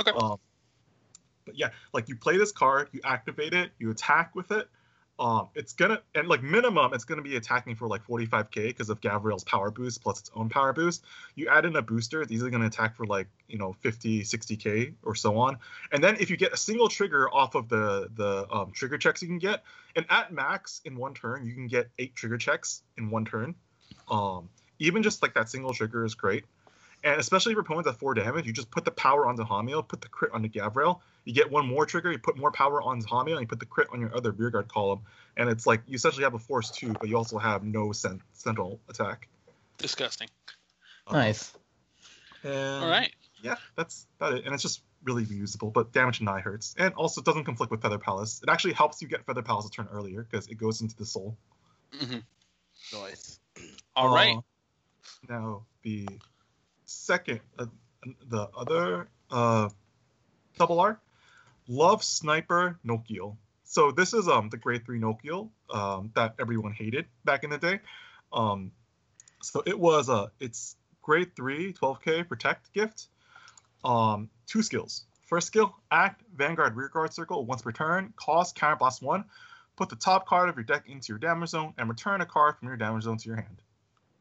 Okay. 0.00 0.12
Um, 0.12 0.38
but 1.46 1.58
yeah, 1.58 1.70
like 1.92 2.08
you 2.08 2.16
play 2.16 2.36
this 2.36 2.52
card, 2.52 2.88
you 2.92 3.00
activate 3.04 3.54
it, 3.54 3.70
you 3.78 3.90
attack 3.90 4.34
with 4.34 4.50
it. 4.50 4.68
Um, 5.16 5.48
it's 5.54 5.72
gonna 5.72 6.02
and 6.16 6.26
like 6.26 6.42
minimum, 6.42 6.92
it's 6.92 7.04
gonna 7.04 7.22
be 7.22 7.36
attacking 7.36 7.76
for 7.76 7.86
like 7.86 8.04
45k 8.04 8.68
because 8.68 8.90
of 8.90 9.00
Gavriel's 9.00 9.44
power 9.44 9.70
boost 9.70 10.02
plus 10.02 10.20
its 10.20 10.30
own 10.34 10.48
power 10.48 10.72
boost. 10.72 11.04
You 11.36 11.48
add 11.48 11.64
in 11.64 11.76
a 11.76 11.82
booster, 11.82 12.20
it's 12.20 12.32
easily 12.32 12.50
gonna 12.50 12.66
attack 12.66 12.96
for 12.96 13.06
like 13.06 13.28
you 13.48 13.56
know 13.56 13.74
50, 13.80 14.22
60k 14.22 14.94
or 15.04 15.14
so 15.14 15.38
on. 15.38 15.58
And 15.92 16.02
then 16.02 16.16
if 16.18 16.30
you 16.30 16.36
get 16.36 16.52
a 16.52 16.56
single 16.56 16.88
trigger 16.88 17.32
off 17.32 17.54
of 17.54 17.68
the 17.68 18.10
the 18.14 18.46
um, 18.52 18.72
trigger 18.72 18.98
checks 18.98 19.22
you 19.22 19.28
can 19.28 19.38
get, 19.38 19.62
and 19.94 20.04
at 20.10 20.32
max 20.32 20.80
in 20.84 20.96
one 20.96 21.14
turn 21.14 21.46
you 21.46 21.54
can 21.54 21.68
get 21.68 21.88
eight 22.00 22.16
trigger 22.16 22.38
checks 22.38 22.82
in 22.98 23.10
one 23.10 23.24
turn. 23.24 23.54
Um, 24.10 24.48
even 24.80 25.04
just 25.04 25.22
like 25.22 25.34
that 25.34 25.48
single 25.48 25.72
trigger 25.72 26.04
is 26.04 26.16
great. 26.16 26.44
And 27.04 27.20
especially 27.20 27.52
for 27.52 27.58
your 27.58 27.60
opponent's 27.60 27.88
at 27.88 27.96
four 27.96 28.14
damage, 28.14 28.46
you 28.46 28.52
just 28.52 28.70
put 28.70 28.86
the 28.86 28.90
power 28.90 29.26
onto 29.26 29.44
Hamiel, 29.44 29.86
put 29.86 30.00
the 30.00 30.08
crit 30.08 30.32
onto 30.32 30.48
Gavriel. 30.48 31.00
You 31.24 31.34
get 31.34 31.50
one 31.50 31.66
more 31.66 31.84
trigger, 31.84 32.10
you 32.10 32.18
put 32.18 32.38
more 32.38 32.50
power 32.50 32.80
on 32.80 33.02
Hamiel, 33.02 33.36
and 33.36 33.42
you 33.42 33.46
put 33.46 33.60
the 33.60 33.66
crit 33.66 33.88
on 33.92 34.00
your 34.00 34.16
other 34.16 34.32
rearguard 34.32 34.68
column. 34.68 35.00
And 35.36 35.50
it's 35.50 35.66
like 35.66 35.82
you 35.86 35.96
essentially 35.96 36.24
have 36.24 36.32
a 36.32 36.38
force 36.38 36.70
two, 36.70 36.94
but 36.94 37.08
you 37.08 37.16
also 37.16 37.36
have 37.38 37.62
no 37.62 37.92
cent- 37.92 38.22
central 38.32 38.80
attack. 38.88 39.28
Disgusting. 39.76 40.28
Um, 41.06 41.18
Nice. 41.18 41.52
And 42.42 42.84
All 42.84 42.90
right. 42.90 43.12
yeah, 43.42 43.56
that's 43.76 44.06
about 44.18 44.34
it. 44.34 44.46
And 44.46 44.54
it's 44.54 44.62
just 44.62 44.82
really 45.02 45.26
reusable, 45.26 45.70
but 45.70 45.92
damage 45.92 46.20
and 46.20 46.28
eye 46.28 46.40
hurts. 46.40 46.74
And 46.78 46.94
also 46.94 47.20
it 47.20 47.26
doesn't 47.26 47.44
conflict 47.44 47.70
with 47.70 47.82
Feather 47.82 47.98
Palace. 47.98 48.40
It 48.42 48.48
actually 48.48 48.72
helps 48.72 49.02
you 49.02 49.08
get 49.08 49.26
Feather 49.26 49.42
Palace 49.42 49.66
a 49.66 49.70
turn 49.70 49.88
earlier 49.92 50.26
because 50.30 50.48
it 50.48 50.56
goes 50.56 50.80
into 50.80 50.96
the 50.96 51.04
soul. 51.04 51.36
Mm-hmm. 51.98 52.18
Nice. 52.98 53.40
All 53.94 54.14
right. 54.14 54.36
Uh, 54.36 54.40
now 55.28 55.62
the 55.82 56.08
second, 57.04 57.40
uh, 57.58 57.66
the 58.28 58.48
other 58.56 59.08
uh, 59.30 59.68
double 60.58 60.80
R, 60.80 61.00
Love 61.68 62.02
Sniper 62.02 62.78
Nociel. 62.84 63.36
So 63.64 63.90
this 63.90 64.12
is 64.12 64.28
um 64.28 64.50
the 64.50 64.56
grade 64.56 64.84
three 64.84 65.00
Nociel 65.00 65.50
um 65.72 66.10
that 66.14 66.34
everyone 66.38 66.72
hated 66.72 67.06
back 67.24 67.44
in 67.44 67.50
the 67.50 67.58
day. 67.58 67.80
Um, 68.32 68.72
so 69.42 69.62
it 69.66 69.78
was 69.78 70.08
uh 70.08 70.28
it's 70.40 70.76
grade 71.02 71.34
three 71.34 71.72
12k 71.72 72.28
protect 72.28 72.72
gift. 72.72 73.08
Um, 73.84 74.30
two 74.46 74.62
skills. 74.62 75.04
First 75.26 75.48
skill, 75.48 75.74
act 75.90 76.22
Vanguard 76.36 76.76
rearguard 76.76 77.12
circle 77.12 77.44
once 77.44 77.62
per 77.62 77.72
turn, 77.72 78.12
cost 78.16 78.56
counterblast 78.56 79.02
one. 79.02 79.24
Put 79.76 79.88
the 79.88 79.96
top 79.96 80.26
card 80.26 80.48
of 80.48 80.56
your 80.56 80.64
deck 80.64 80.84
into 80.86 81.06
your 81.08 81.18
damage 81.18 81.50
zone 81.50 81.74
and 81.76 81.88
return 81.88 82.20
a 82.20 82.26
card 82.26 82.56
from 82.58 82.68
your 82.68 82.76
damage 82.76 83.04
zone 83.04 83.18
to 83.18 83.26
your 83.26 83.36
hand. 83.36 83.60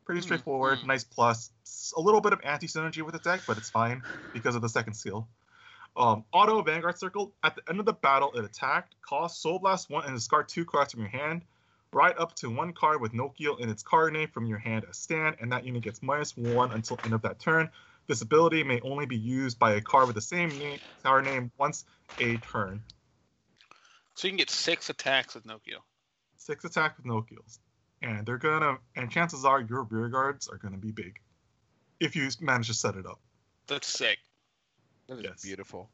Pretty 0.05 0.21
Hmm, 0.21 0.25
straightforward, 0.25 0.79
hmm. 0.79 0.87
nice 0.87 1.03
plus. 1.03 1.51
A 1.95 2.01
little 2.01 2.21
bit 2.21 2.33
of 2.33 2.41
anti 2.43 2.67
synergy 2.67 3.01
with 3.01 3.13
the 3.13 3.19
deck, 3.19 3.41
but 3.47 3.57
it's 3.57 3.69
fine 3.69 4.03
because 4.33 4.55
of 4.55 4.61
the 4.61 4.69
second 4.69 4.93
skill. 4.93 5.27
Um, 5.95 6.25
auto 6.31 6.61
Vanguard 6.61 6.97
Circle. 6.97 7.33
At 7.43 7.55
the 7.55 7.61
end 7.69 7.79
of 7.79 7.85
the 7.85 7.93
battle, 7.93 8.31
it 8.33 8.43
attacked, 8.43 8.95
cost 9.01 9.41
Soul 9.41 9.59
Blast 9.59 9.89
1 9.89 10.05
and 10.05 10.15
discard 10.15 10.49
two 10.49 10.65
cards 10.65 10.91
from 10.91 11.01
your 11.01 11.09
hand. 11.09 11.43
Write 11.91 12.17
up 12.17 12.35
to 12.37 12.49
one 12.49 12.73
card 12.73 12.99
with 12.99 13.13
Nociel 13.13 13.59
in 13.59 13.69
its 13.69 13.83
card 13.83 14.13
name 14.13 14.27
from 14.29 14.47
your 14.47 14.57
hand 14.57 14.85
as 14.89 14.97
stand, 14.97 15.35
and 15.39 15.51
that 15.51 15.63
unit 15.63 15.83
gets 15.83 16.01
minus 16.01 16.35
one 16.35 16.71
until 16.71 16.99
end 17.03 17.13
of 17.13 17.21
that 17.21 17.39
turn. 17.39 17.69
This 18.07 18.21
ability 18.21 18.63
may 18.63 18.81
only 18.81 19.05
be 19.05 19.15
used 19.15 19.59
by 19.59 19.73
a 19.73 19.81
card 19.81 20.07
with 20.07 20.15
the 20.15 20.21
same 20.21 20.49
name, 20.49 20.79
card 21.03 21.25
name 21.25 21.51
once 21.57 21.85
a 22.19 22.37
turn. 22.37 22.81
So 24.15 24.27
you 24.27 24.31
can 24.31 24.37
get 24.37 24.49
six 24.49 24.89
attacks 24.89 25.35
with 25.35 25.45
Nociel. 25.45 25.81
Six 26.37 26.65
attacks 26.65 26.97
with 26.97 27.05
Nociels. 27.05 27.59
And 28.03 28.25
they're 28.25 28.37
gonna 28.37 28.77
and 28.95 29.09
chances 29.09 29.45
are 29.45 29.61
your 29.61 29.83
rear 29.83 30.09
guards 30.09 30.47
are 30.47 30.57
gonna 30.57 30.77
be 30.77 30.91
big. 30.91 31.19
If 31.99 32.15
you 32.15 32.29
manage 32.41 32.67
to 32.67 32.73
set 32.73 32.95
it 32.95 33.05
up. 33.07 33.19
That's 33.67 33.87
sick. 33.87 34.19
That 35.07 35.19
is 35.19 35.23
Yes. 35.23 35.41
beautiful. 35.41 35.89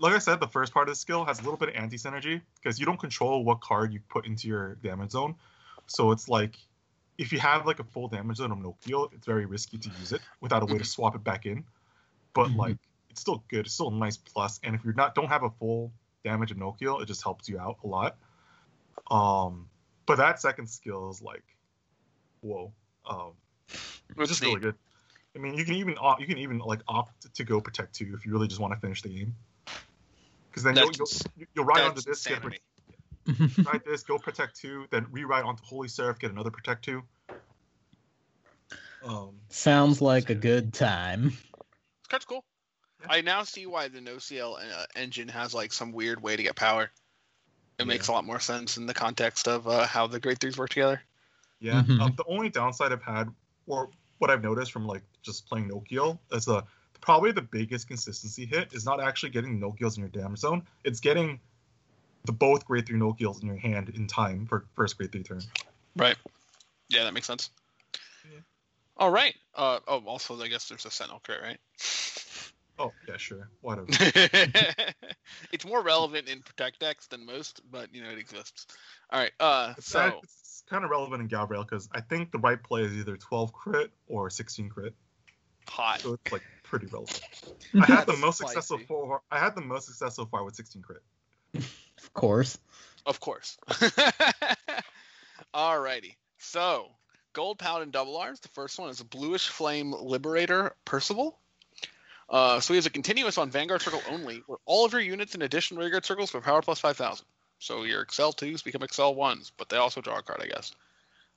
like 0.00 0.14
I 0.14 0.18
said, 0.18 0.38
the 0.38 0.46
first 0.46 0.72
part 0.72 0.88
of 0.88 0.92
the 0.94 0.96
skill 0.96 1.24
has 1.24 1.40
a 1.40 1.42
little 1.42 1.56
bit 1.56 1.70
of 1.70 1.74
anti 1.74 1.96
synergy 1.96 2.40
because 2.54 2.78
you 2.78 2.86
don't 2.86 3.00
control 3.00 3.42
what 3.44 3.60
card 3.60 3.92
you 3.92 3.98
put 4.08 4.26
into 4.26 4.46
your 4.46 4.76
damage 4.76 5.10
zone. 5.10 5.34
So 5.88 6.12
it's 6.12 6.28
like 6.28 6.56
if 7.18 7.32
you 7.32 7.40
have 7.40 7.66
like 7.66 7.80
a 7.80 7.84
full 7.84 8.06
damage 8.06 8.36
zone 8.36 8.52
of 8.52 8.58
Nociel, 8.58 9.12
it's 9.12 9.26
very 9.26 9.44
risky 9.44 9.76
to 9.76 9.88
use 9.98 10.12
it 10.12 10.20
without 10.40 10.62
a 10.62 10.66
way 10.66 10.78
to 10.78 10.84
swap 10.84 11.16
it 11.16 11.24
back 11.24 11.46
in. 11.46 11.64
But 12.32 12.50
Mhm. 12.50 12.56
like 12.58 12.78
it's 13.10 13.20
still 13.20 13.42
good. 13.48 13.66
It's 13.66 13.74
still 13.74 13.88
a 13.88 13.92
nice 13.94 14.16
plus. 14.16 14.60
And 14.62 14.76
if 14.76 14.84
you're 14.84 14.94
not 14.94 15.16
don't 15.16 15.26
have 15.28 15.42
a 15.42 15.50
full 15.50 15.92
damage 16.22 16.52
of 16.52 16.58
Nociel, 16.58 17.02
it 17.02 17.06
just 17.06 17.24
helps 17.24 17.48
you 17.48 17.58
out 17.58 17.78
a 17.82 17.86
lot. 17.88 18.16
Um, 19.10 19.68
but 20.08 20.16
that 20.16 20.40
second 20.40 20.66
skill 20.68 21.10
is 21.10 21.20
like, 21.20 21.44
whoa, 22.40 22.72
um, 23.08 23.32
it's 23.68 24.30
just 24.30 24.42
really 24.42 24.58
good. 24.58 24.74
I 25.36 25.38
mean, 25.38 25.54
you 25.54 25.64
can 25.66 25.74
even 25.74 25.96
opt, 26.00 26.22
you 26.22 26.26
can 26.26 26.38
even 26.38 26.58
like 26.58 26.80
opt 26.88 27.32
to 27.34 27.44
go 27.44 27.60
protect 27.60 27.94
two 27.94 28.14
if 28.14 28.24
you 28.24 28.32
really 28.32 28.48
just 28.48 28.58
want 28.58 28.72
to 28.72 28.80
finish 28.80 29.02
the 29.02 29.10
game. 29.10 29.36
Because 30.50 30.62
then 30.62 30.74
you'll, 30.76 30.86
That's- 30.86 31.22
you'll, 31.36 31.46
you'll 31.54 31.64
ride 31.66 31.82
onto 31.82 32.00
this, 32.00 32.26
get, 32.26 32.42
insanity. 32.42 33.62
ride 33.70 33.82
this, 33.84 34.02
go 34.02 34.18
protect 34.18 34.56
two, 34.56 34.86
then 34.90 35.06
rewrite 35.10 35.44
onto 35.44 35.62
Holy 35.62 35.88
Seraph, 35.88 36.18
get 36.18 36.32
another 36.32 36.50
protect 36.50 36.86
two. 36.86 37.02
Um, 39.04 39.34
Sounds 39.50 40.00
like 40.00 40.30
a 40.30 40.34
good 40.34 40.72
time. 40.72 41.26
It's 41.26 42.08
kind 42.08 42.22
of 42.22 42.26
cool. 42.26 42.44
Yeah. 43.02 43.08
I 43.10 43.20
now 43.20 43.42
see 43.42 43.66
why 43.66 43.88
the 43.88 44.00
Nociel 44.00 44.56
uh, 44.58 44.86
engine 44.96 45.28
has 45.28 45.54
like 45.54 45.72
some 45.72 45.92
weird 45.92 46.22
way 46.22 46.34
to 46.34 46.42
get 46.42 46.56
power. 46.56 46.90
It 47.78 47.86
makes 47.86 48.08
a 48.08 48.12
lot 48.12 48.24
more 48.24 48.40
sense 48.40 48.76
in 48.76 48.86
the 48.86 48.94
context 48.94 49.46
of 49.46 49.68
uh, 49.68 49.86
how 49.86 50.06
the 50.06 50.18
grade 50.18 50.40
threes 50.40 50.58
work 50.58 50.70
together. 50.70 51.00
yeah. 51.60 51.82
Mhm. 51.82 52.00
Um, 52.00 52.14
the 52.16 52.24
only 52.26 52.48
downside 52.48 52.92
I've 52.92 53.02
had, 53.02 53.28
or 53.66 53.90
what 54.18 54.30
I've 54.30 54.42
noticed 54.42 54.72
from 54.72 54.86
like 54.86 55.02
just 55.22 55.48
playing 55.48 55.68
Nociel, 55.70 56.18
is 56.32 56.44
the 56.44 56.64
probably 57.00 57.32
the 57.32 57.42
biggest 57.42 57.86
consistency 57.86 58.44
hit 58.44 58.72
is 58.72 58.84
not 58.84 59.00
actually 59.00 59.30
getting 59.30 59.60
Nociels 59.60 59.96
in 59.96 60.00
your 60.02 60.10
damage 60.10 60.40
zone. 60.40 60.66
It's 60.84 61.00
getting 61.00 61.40
the 62.24 62.32
both 62.32 62.64
grade 62.66 62.86
three 62.86 62.98
Nociels 62.98 63.40
in 63.42 63.46
your 63.46 63.56
hand 63.56 63.90
in 63.90 64.06
time 64.06 64.46
for 64.46 64.64
first 64.74 64.98
grade 64.98 65.12
three 65.12 65.22
turn. 65.22 65.40
Right. 65.96 66.16
Yeah, 66.88 67.04
that 67.04 67.14
makes 67.14 67.26
sense. 67.26 67.50
Yeah. 68.24 68.40
All 68.96 69.10
right. 69.10 69.34
Uh, 69.54 69.78
oh, 69.86 70.02
also, 70.06 70.40
I 70.40 70.48
guess 70.48 70.68
there's 70.68 70.84
a 70.84 70.90
Sentinel 70.90 71.20
crit, 71.24 71.40
right? 71.42 71.58
Oh 72.78 72.92
yeah, 73.08 73.16
sure, 73.16 73.48
whatever. 73.60 73.86
it's 75.52 75.66
more 75.66 75.82
relevant 75.82 76.28
in 76.28 76.42
Protect 76.42 76.78
decks 76.78 77.06
than 77.08 77.26
most, 77.26 77.60
but 77.70 77.94
you 77.94 78.02
know 78.02 78.10
it 78.10 78.18
exists. 78.18 78.66
All 79.10 79.20
right. 79.20 79.32
Uh, 79.40 79.74
It's, 79.76 79.88
so 79.88 80.20
it's 80.22 80.62
kind 80.68 80.84
of 80.84 80.90
relevant 80.90 81.22
in 81.22 81.28
Gabriel 81.28 81.64
because 81.64 81.88
I 81.92 82.00
think 82.00 82.30
the 82.30 82.38
right 82.38 82.62
play 82.62 82.82
is 82.82 82.92
either 82.92 83.16
12 83.16 83.52
crit 83.52 83.90
or 84.06 84.30
16 84.30 84.68
crit, 84.68 84.94
hot. 85.68 86.00
so 86.00 86.14
it's 86.14 86.32
like 86.32 86.42
pretty 86.62 86.86
relevant. 86.86 87.20
I 87.80 87.86
had 87.86 88.06
the 88.06 88.16
most 88.16 88.38
success 88.38 88.68
so 88.68 88.76
spicy. 88.76 88.86
far. 88.86 89.22
I 89.30 89.38
had 89.38 89.56
the 89.56 89.62
most 89.62 89.86
success 89.86 90.16
so 90.16 90.26
far 90.26 90.44
with 90.44 90.54
16 90.54 90.82
crit. 90.82 91.02
Of 92.00 92.14
course. 92.14 92.56
Of 93.06 93.18
course. 93.18 93.58
Alrighty. 95.52 96.14
So, 96.38 96.90
Gold 97.32 97.58
Paladin 97.58 97.90
Double 97.90 98.16
R's. 98.16 98.38
The 98.38 98.48
first 98.48 98.78
one 98.78 98.88
is 98.88 99.00
a 99.00 99.04
Bluish 99.04 99.48
Flame 99.48 99.92
Liberator 99.92 100.76
Percival. 100.84 101.40
Uh, 102.30 102.60
so 102.60 102.74
he 102.74 102.76
has 102.76 102.86
a 102.86 102.90
continuous 102.90 103.38
on 103.38 103.50
Vanguard 103.50 103.80
Circle 103.80 104.02
only, 104.10 104.42
where 104.46 104.58
all 104.66 104.84
of 104.84 104.92
your 104.92 105.00
units 105.00 105.34
in 105.34 105.42
addition 105.42 105.76
to 105.76 105.82
Vanguard 105.82 106.04
Circles 106.04 106.32
have 106.32 106.42
power 106.42 106.60
plus 106.60 106.78
5,000. 106.78 107.24
So 107.58 107.84
your 107.84 108.02
Excel 108.02 108.32
2s 108.32 108.62
become 108.62 108.82
Excel 108.82 109.14
1s, 109.14 109.50
but 109.56 109.68
they 109.68 109.76
also 109.76 110.00
draw 110.00 110.18
a 110.18 110.22
card, 110.22 110.40
I 110.42 110.46
guess. 110.46 110.72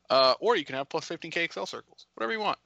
Uh, 0.09 0.33
or 0.39 0.57
you 0.57 0.65
can 0.65 0.75
have 0.75 0.89
plus 0.89 1.07
15k 1.07 1.37
Excel 1.37 1.65
Circles, 1.65 2.05
whatever 2.15 2.33
you 2.33 2.39
want. 2.39 2.57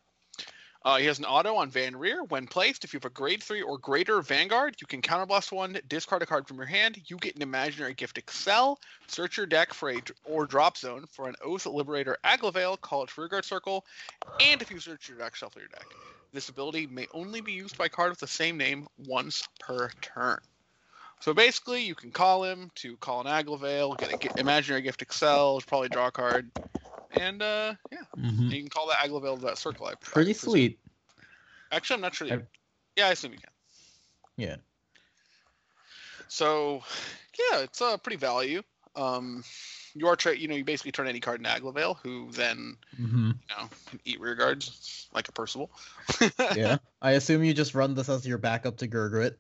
Uh, 0.86 0.98
he 0.98 1.08
has 1.08 1.18
an 1.18 1.26
auto 1.26 1.56
on 1.56 1.72
Van 1.72 1.96
Rear. 1.96 2.24
When 2.26 2.46
placed, 2.46 2.84
if 2.84 2.94
you 2.94 2.98
have 2.98 3.06
a 3.06 3.10
grade 3.10 3.42
3 3.42 3.64
or 3.64 3.80
greater 3.80 4.22
Vanguard, 4.22 4.76
you 4.80 4.86
can 4.86 5.02
counterblast 5.02 5.52
one, 5.52 5.80
discard 5.88 6.22
a 6.22 6.28
card 6.28 6.48
from 6.48 6.58
your 6.58 6.68
hand. 6.68 7.02
You 7.08 7.18
get 7.18 7.36
an 7.36 7.42
imaginary 7.42 7.96
gift 7.96 8.20
Excel. 8.20 8.80
Search 9.08 9.36
your 9.36 9.48
deck 9.48 9.74
for 9.74 9.90
a 9.90 10.00
or 10.26 10.46
drop 10.46 10.78
zone 10.78 11.06
for 11.10 11.28
an 11.28 11.34
Oath 11.44 11.66
Liberator 11.66 12.18
Aglavale, 12.24 12.80
call 12.80 13.02
it 13.02 13.18
Rearguard 13.18 13.46
Circle, 13.46 13.84
and 14.40 14.62
if 14.62 14.70
you 14.70 14.80
search 14.80 15.10
your 15.10 15.18
deck, 15.18 15.34
shuffle 15.34 15.60
your 15.60 15.70
deck. 15.70 15.88
This 16.34 16.50
ability 16.50 16.86
may 16.86 17.08
only 17.16 17.42
be 17.42 17.54
used 17.54 17.80
by 17.80 17.88
card 17.88 18.12
with 18.12 18.20
the 18.20 18.28
same 18.28 18.56
name 18.56 18.88
once 19.08 19.48
per 19.60 19.90
turn. 20.02 20.38
So 21.20 21.34
basically, 21.34 21.82
you 21.82 21.96
can 21.96 22.12
call 22.12 22.44
him 22.44 22.70
to 22.76 22.96
call 22.98 23.22
an 23.22 23.28
Aglavale, 23.28 23.98
get 23.98 24.34
an 24.34 24.38
imaginary 24.38 24.84
gift 24.84 25.02
Excel, 25.02 25.60
probably 25.66 25.90
draw 25.90 26.08
a 26.08 26.12
card, 26.12 26.52
and 27.20 27.42
uh, 27.42 27.76
yeah, 27.92 28.04
Mhm. 28.18 28.52
you 28.52 28.60
can 28.62 28.70
call 28.70 28.88
that 28.88 29.00
Aglavale 29.00 29.42
that 29.42 29.58
circle. 29.58 29.86
I, 29.88 29.92
I 29.92 29.96
Pretty 29.96 30.34
presume. 30.34 30.52
sweet. 30.52 30.80
Actually, 31.72 31.96
I'm 31.96 32.02
not 32.02 32.16
sure. 32.16 32.28
I- 32.32 32.42
Yeah, 32.96 33.08
I 33.08 33.12
assume 33.12 33.34
you 33.34 33.40
can. 33.40 33.50
Yeah. 34.38 34.56
So, 36.28 36.84
yeah, 37.38 37.60
it's 37.60 37.82
a 37.82 37.86
uh, 37.86 37.98
pretty 37.98 38.18
value. 38.18 38.62
Um, 38.96 39.44
you 39.94 40.08
are 40.08 40.16
tra- 40.16 40.38
you 40.38 40.48
know 40.48 40.56
you 40.56 40.64
basically 40.64 40.92
turn 40.92 41.08
any 41.08 41.20
card 41.20 41.40
into 41.40 41.50
Aglavale, 41.50 41.98
who 42.04 42.32
then 42.32 42.78
hmm 42.96 43.32
you 43.32 43.56
know 43.58 43.70
can 43.88 44.00
eat 44.06 44.20
rear 44.20 44.36
guards 44.36 45.08
like 45.14 45.28
a 45.28 45.32
Percival. 45.32 45.70
Yeah. 46.56 46.78
I 47.02 47.12
assume 47.12 47.44
you 47.44 47.54
just 47.54 47.76
run 47.76 47.94
this 47.94 48.10
as 48.10 48.26
your 48.26 48.38
backup 48.38 48.78
to 48.78 48.88
Gurguit. 48.88 49.36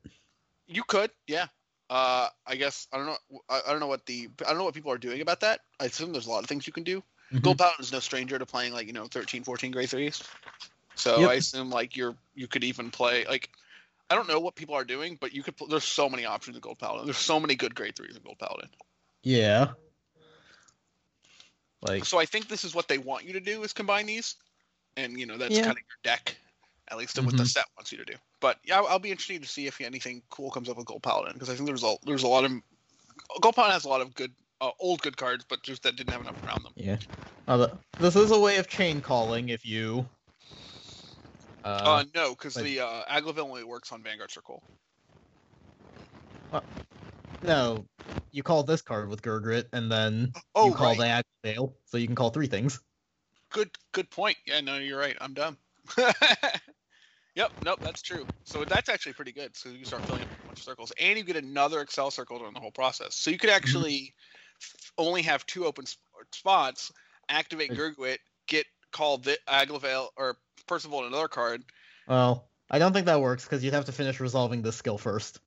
You 0.67 0.83
could, 0.83 1.11
yeah. 1.27 1.47
Uh, 1.89 2.29
I 2.45 2.55
guess 2.55 2.87
I 2.91 2.97
don't 2.97 3.05
know. 3.05 3.17
I, 3.49 3.61
I 3.67 3.71
don't 3.71 3.79
know 3.79 3.87
what 3.87 4.05
the 4.05 4.29
I 4.45 4.49
don't 4.49 4.57
know 4.57 4.63
what 4.65 4.73
people 4.73 4.91
are 4.91 4.97
doing 4.97 5.21
about 5.21 5.41
that. 5.41 5.61
I 5.79 5.85
assume 5.85 6.11
there's 6.11 6.25
a 6.27 6.31
lot 6.31 6.43
of 6.43 6.49
things 6.49 6.65
you 6.67 6.73
can 6.73 6.83
do. 6.83 7.03
Mhm. 7.31 7.41
Gold 7.41 7.57
Paladin 7.57 7.81
is 7.83 7.91
no 7.91 7.99
stranger 7.99 8.37
to 8.37 8.45
playing 8.45 8.73
like 8.73 8.87
you 8.87 8.93
know 8.93 9.07
13, 9.07 9.43
14 9.43 9.71
grade 9.71 9.89
threes. 9.89 10.21
So 10.95 11.19
Yep. 11.19 11.29
I 11.29 11.33
assume 11.35 11.69
like 11.69 11.95
you're 11.97 12.15
you 12.35 12.47
could 12.47 12.63
even 12.63 12.91
play 12.91 13.25
like 13.25 13.49
I 14.09 14.15
don't 14.15 14.27
know 14.27 14.39
what 14.39 14.55
people 14.55 14.75
are 14.75 14.85
doing, 14.85 15.17
but 15.19 15.33
you 15.33 15.41
could. 15.41 15.55
There's 15.67 15.83
so 15.83 16.07
many 16.09 16.25
options 16.25 16.55
in 16.55 16.61
Gold 16.61 16.77
Paladin. 16.77 17.05
There's 17.05 17.17
so 17.17 17.39
many 17.39 17.55
good 17.55 17.73
grade 17.73 17.95
threes 17.95 18.15
in 18.15 18.21
Gold 18.21 18.37
Paladin. 18.37 18.69
Yeah. 19.23 19.73
Like, 21.81 22.05
So 22.05 22.19
I 22.19 22.25
think 22.25 22.47
this 22.47 22.63
is 22.63 22.73
what 22.73 22.87
they 22.87 22.97
want 22.97 23.25
you 23.25 23.33
to 23.33 23.39
do 23.39 23.63
is 23.63 23.73
combine 23.73 24.05
these, 24.05 24.35
and 24.97 25.19
you 25.19 25.25
know 25.25 25.37
that's 25.37 25.55
Yeah. 25.55 25.63
kind 25.63 25.77
of 25.77 25.83
your 25.83 25.97
deck, 26.03 26.35
at 26.87 26.97
least 26.97 27.17
what 27.19 27.35
the 27.35 27.43
Mhm. 27.43 27.47
set 27.47 27.65
wants 27.77 27.91
you 27.91 27.97
to 27.97 28.05
do. 28.05 28.15
But 28.39 28.59
yeah, 28.63 28.77
I'll, 28.77 28.87
I'll 28.87 28.99
be 28.99 29.11
interested 29.11 29.41
to 29.41 29.47
see 29.47 29.67
if 29.67 29.81
anything 29.81 30.21
cool 30.29 30.51
comes 30.51 30.69
up 30.69 30.77
with 30.77 30.85
Gold 30.85 31.03
Paladin 31.03 31.33
because 31.33 31.49
I 31.49 31.55
think 31.55 31.67
there's 31.67 31.83
a 31.83 31.97
there's 32.03 32.23
a 32.23 32.27
lot 32.27 32.45
of 32.45 32.51
Gold 33.41 33.55
Paladin 33.55 33.73
has 33.73 33.85
a 33.85 33.89
lot 33.89 34.01
of 34.01 34.13
good 34.13 34.33
uh, 34.61 34.71
old 34.79 35.01
good 35.01 35.17
cards, 35.17 35.45
but 35.47 35.63
just 35.63 35.83
that 35.83 35.95
didn't 35.95 36.11
have 36.11 36.21
enough 36.21 36.41
around 36.45 36.63
them. 36.63 36.73
yeah. 36.75 36.97
Uh, 37.47 37.67
this 37.99 38.15
is 38.15 38.31
a 38.31 38.39
way 38.39 38.57
of 38.57 38.67
chain 38.67 39.01
calling 39.01 39.49
if 39.49 39.65
you. 39.65 40.07
Uh, 41.63 41.67
Uh, 41.67 42.03
no, 42.15 42.29
because 42.31 42.55
like- 42.55 42.65
the 42.65 42.79
uh, 42.79 43.03
Aglavale 43.05 43.39
only 43.39 43.63
works 43.63 43.91
on 43.91 44.01
Vanguard 44.01 44.31
Circle. 44.31 44.63
no, 47.41 47.85
you 48.31 48.43
call 48.43 48.63
this 48.63 48.81
card 48.81 49.09
with 49.09 49.21
Gurguit, 49.21 49.65
and 49.71 49.91
then 49.91 50.33
Oh, 50.55 50.67
you 50.67 50.73
call 50.73 50.95
right. 50.95 51.23
the 51.43 51.69
so 51.85 51.97
you 51.97 52.07
can 52.07 52.15
call 52.15 52.31
three 52.31 52.47
things. 52.47 52.79
Good 53.51 53.69
good 53.91 54.09
point. 54.09 54.37
Yeah, 54.47 54.61
no, 54.61 54.77
you're 54.77 54.99
right. 54.99 55.15
I'm 55.21 55.33
dumb. 55.33 55.57
yep, 57.35 57.51
nope, 57.63 57.79
that's 57.83 58.01
true. 58.01 58.25
So 58.43 58.65
that's 58.65 58.89
actually 58.89 59.13
pretty 59.13 59.31
good. 59.31 59.55
So 59.55 59.69
you 59.69 59.85
start 59.85 60.03
filling 60.03 60.23
up 60.23 60.27
a 60.27 60.47
bunch 60.47 60.59
of 60.59 60.65
circles, 60.65 60.91
and 60.99 61.17
you 61.17 61.23
get 61.23 61.35
another 61.35 61.81
Excel 61.81 62.09
circle 62.09 62.39
during 62.39 62.53
the 62.53 62.59
whole 62.59 62.71
process. 62.71 63.15
So 63.15 63.29
you 63.29 63.37
could 63.37 63.51
actually 63.51 64.13
f- 64.17 64.44
only 64.97 65.21
have 65.23 65.45
two 65.45 65.65
open 65.65 65.85
sp- 65.87 65.99
spots 66.31 66.91
activate 67.29 67.71
Gurguit, 67.71 68.17
get 68.47 68.65
call 68.91 69.17
the 69.17 69.37
Aglavale 69.47 70.07
or 70.15 70.37
Percival 70.67 70.99
on 70.99 71.05
another 71.05 71.27
card. 71.27 71.63
Well, 72.07 72.47
I 72.69 72.79
don't 72.79 72.93
think 72.93 73.05
that 73.07 73.19
works 73.21 73.43
because 73.43 73.63
you'd 73.63 73.73
have 73.73 73.85
to 73.85 73.91
finish 73.91 74.19
resolving 74.19 74.61
this 74.61 74.75
skill 74.75 74.97
first. 74.97 75.39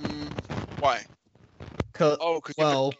Mm, 0.00 0.80
why? 0.80 1.04
'Cause- 1.92 2.18
Oh, 2.20 2.40
because 2.40 2.54
well, 2.56 2.92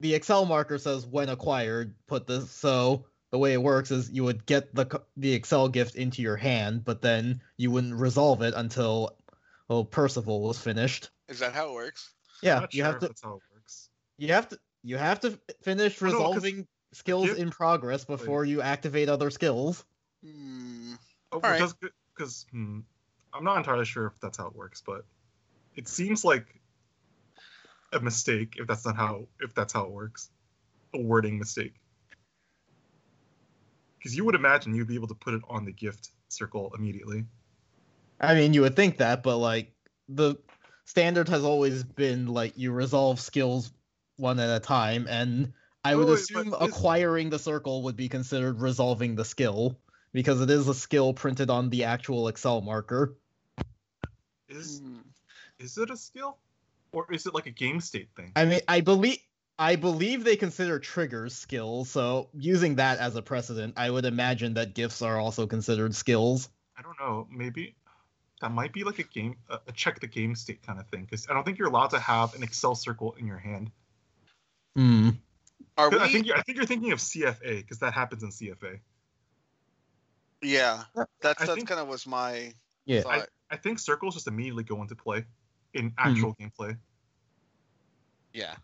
the 0.00 0.14
Excel 0.14 0.44
marker 0.46 0.78
says 0.78 1.06
when 1.06 1.28
acquired, 1.28 1.94
put 2.06 2.26
this. 2.26 2.50
So 2.50 3.06
the 3.30 3.38
way 3.38 3.52
it 3.52 3.62
works 3.62 3.90
is 3.90 4.10
you 4.10 4.24
would 4.24 4.44
get 4.46 4.74
the 4.74 5.02
the 5.16 5.32
Excel 5.32 5.68
gift 5.68 5.94
into 5.94 6.22
your 6.22 6.36
hand, 6.36 6.84
but 6.84 7.00
then 7.02 7.40
you 7.56 7.70
wouldn't 7.70 7.94
resolve 7.94 8.42
it 8.42 8.54
until 8.54 9.16
well 9.68 9.84
Percival 9.84 10.42
was 10.42 10.58
finished. 10.58 11.10
is 11.28 11.38
that 11.38 11.52
how 11.54 11.70
it 11.70 11.74
works? 11.74 12.10
Yeah, 12.42 12.60
Not 12.60 12.74
you 12.74 12.78
sure 12.82 12.86
have 12.86 12.94
if 12.96 13.00
to 13.00 13.06
That's 13.08 13.22
how 13.22 13.34
it 13.36 13.42
works. 13.54 13.88
You 14.18 14.28
have 14.28 14.48
to 14.48 14.58
you 14.82 14.96
have 14.96 15.20
to 15.20 15.38
finish 15.62 16.00
no, 16.00 16.08
'cause 16.08 16.12
resolving 16.14 16.68
skills 16.92 17.26
gift- 17.26 17.40
in 17.40 17.50
progress 17.50 18.04
before 18.04 18.44
you 18.44 18.60
activate 18.62 19.08
other 19.08 19.30
skills. 19.30 19.84
Hmm. 20.22 20.94
Oh, 21.32 21.36
Alright. 21.36 21.58
because 21.58 21.74
because 22.16 22.46
hmm, 22.50 22.80
I'm 23.32 23.44
not 23.44 23.58
entirely 23.58 23.84
sure 23.84 24.06
if 24.06 24.20
that's 24.20 24.38
how 24.38 24.46
it 24.46 24.54
works, 24.54 24.82
but 24.84 25.04
it 25.76 25.88
seems 25.88 26.24
like 26.24 26.60
a 27.92 28.00
mistake 28.00 28.54
if 28.58 28.66
that's 28.66 28.84
not 28.84 28.96
how 28.96 29.28
if 29.40 29.54
that's 29.54 29.72
how 29.72 29.84
it 29.84 29.90
works, 29.90 30.30
a 30.94 31.00
wording 31.00 31.38
mistake. 31.38 31.74
Because 33.98 34.16
you 34.16 34.24
would 34.24 34.34
imagine 34.34 34.74
you'd 34.74 34.86
be 34.88 34.94
able 34.94 35.08
to 35.08 35.14
put 35.14 35.34
it 35.34 35.42
on 35.48 35.64
the 35.64 35.72
gift 35.72 36.10
circle 36.28 36.72
immediately. 36.76 37.24
I 38.20 38.34
mean, 38.34 38.54
you 38.54 38.62
would 38.62 38.76
think 38.76 38.98
that, 38.98 39.22
but 39.22 39.38
like 39.38 39.74
the 40.08 40.36
standard 40.84 41.28
has 41.28 41.42
always 41.44 41.82
been 41.82 42.26
like 42.26 42.56
you 42.56 42.72
resolve 42.72 43.18
skills 43.20 43.72
one 44.16 44.38
at 44.38 44.56
a 44.56 44.60
time, 44.60 45.06
and 45.08 45.52
I 45.84 45.94
would 45.94 46.06
Wait, 46.08 46.14
wait, 46.14 46.20
assume 46.20 46.50
this- 46.50 46.60
acquiring 46.60 47.30
the 47.30 47.38
circle 47.38 47.82
would 47.82 47.96
be 47.96 48.08
considered 48.08 48.60
resolving 48.60 49.16
the 49.16 49.24
skill 49.24 49.78
because 50.12 50.40
it 50.40 50.50
is 50.50 50.68
a 50.68 50.74
skill 50.74 51.12
printed 51.12 51.50
on 51.50 51.70
the 51.70 51.84
actual 51.84 52.24
Accel 52.24 52.64
marker. 52.64 53.16
Is 54.48 54.80
Hmm. 54.80 55.00
is 55.58 55.78
it 55.78 55.90
a 55.90 55.96
skill, 55.96 56.38
or 56.92 57.12
is 57.12 57.26
it 57.26 57.34
like 57.34 57.46
a 57.46 57.50
game 57.50 57.80
state 57.80 58.08
thing? 58.14 58.32
I 58.36 58.44
mean, 58.44 58.60
I 58.68 58.80
believe 58.80 59.18
I 59.58 59.76
believe 59.76 60.24
they 60.24 60.36
consider 60.36 60.78
triggers 60.78 61.34
skills, 61.34 61.90
so 61.90 62.28
using 62.34 62.76
that 62.76 62.98
as 62.98 63.14
a 63.14 63.22
precedent, 63.22 63.74
I 63.76 63.90
would 63.90 64.04
imagine 64.04 64.54
that 64.54 64.74
gifts 64.74 65.00
are 65.02 65.18
also 65.18 65.46
considered 65.46 65.94
skills. 65.94 66.48
I 66.76 66.82
don't 66.82 66.98
know. 66.98 67.28
Maybe 67.30 67.76
that 68.40 68.50
might 68.50 68.72
be 68.72 68.84
like 68.84 68.98
a 68.98 69.04
game, 69.04 69.36
a 69.48 69.60
a 69.68 69.72
check 69.72 70.00
the 70.00 70.06
game 70.08 70.34
state 70.34 70.62
kind 70.62 70.78
of 70.80 70.88
thing. 70.88 71.04
Because 71.04 71.28
I 71.28 71.34
don't 71.34 71.44
think 71.44 71.58
you're 71.58 71.68
allowed 71.68 71.90
to 71.90 72.00
have 72.00 72.34
an 72.34 72.42
Accel 72.42 72.76
circle 72.76 73.12
in 73.12 73.26
your 73.26 73.38
hand. 73.38 73.70
Hmm. 74.76 75.10
Are 75.76 75.90
'Cause 75.90 76.00
I 76.00 76.06
we? 76.06 76.12
think 76.12 76.26
you're, 76.26 76.36
I 76.36 76.42
think 76.42 76.56
you're 76.56 76.66
thinking 76.66 76.92
of 76.92 76.98
CFA 77.00 77.58
because 77.62 77.78
that 77.80 77.92
happens 77.94 78.22
in 78.22 78.30
CFA. 78.30 78.78
yeah, 80.42 80.84
that's 81.20 81.42
I 81.42 81.46
that's 81.46 81.54
think- 81.54 81.68
kind 81.68 81.80
of 81.80 81.88
was 81.88 82.06
my 82.06 82.52
Yeah. 82.84 83.02
thought. 83.02 83.28
I 83.50 83.56
think 83.56 83.78
circles 83.78 84.14
just 84.14 84.26
immediately 84.26 84.64
go 84.64 84.80
into 84.82 84.94
play 84.96 85.24
in 85.74 85.90
Hmm. 85.90 86.08
actual 86.10 86.34
gameplay. 86.34 86.76
Yeah. 88.32 88.56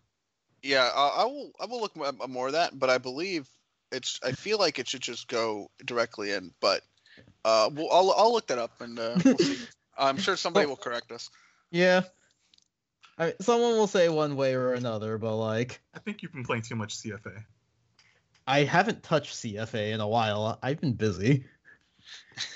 Yeah, 0.63 0.89
uh, 0.93 1.11
I 1.17 1.25
will. 1.25 1.51
I 1.59 1.65
will 1.65 1.81
look 1.81 1.95
more, 1.95 2.11
more 2.27 2.47
at 2.47 2.53
that, 2.53 2.77
but 2.77 2.89
I 2.89 2.97
believe 2.99 3.49
it's. 3.91 4.19
I 4.23 4.31
feel 4.33 4.59
like 4.59 4.77
it 4.79 4.87
should 4.87 5.01
just 5.01 5.27
go 5.27 5.71
directly 5.85 6.31
in, 6.31 6.53
but 6.59 6.83
uh, 7.45 7.69
we'll, 7.73 7.91
I'll 7.91 8.11
I'll 8.11 8.31
look 8.33 8.47
that 8.47 8.59
up 8.59 8.79
and 8.79 8.99
uh, 8.99 9.17
we'll 9.25 9.37
see. 9.37 9.57
I'm 9.97 10.17
sure 10.17 10.35
somebody 10.37 10.67
will 10.67 10.75
correct 10.77 11.11
us. 11.11 11.29
Yeah. 11.71 12.03
I 13.17 13.25
mean, 13.27 13.33
someone 13.41 13.73
will 13.73 13.87
say 13.87 14.09
one 14.09 14.35
way 14.35 14.53
or 14.55 14.73
another, 14.73 15.17
but 15.17 15.35
like 15.35 15.81
I 15.93 15.99
think 15.99 16.21
you've 16.23 16.33
been 16.33 16.43
playing 16.43 16.63
too 16.63 16.75
much 16.75 16.97
CFA. 16.97 17.43
I 18.47 18.63
haven't 18.63 19.03
touched 19.03 19.35
CFA 19.35 19.91
in 19.93 19.99
a 20.01 20.07
while. 20.07 20.57
I've 20.63 20.81
been 20.81 20.93
busy. 20.93 21.45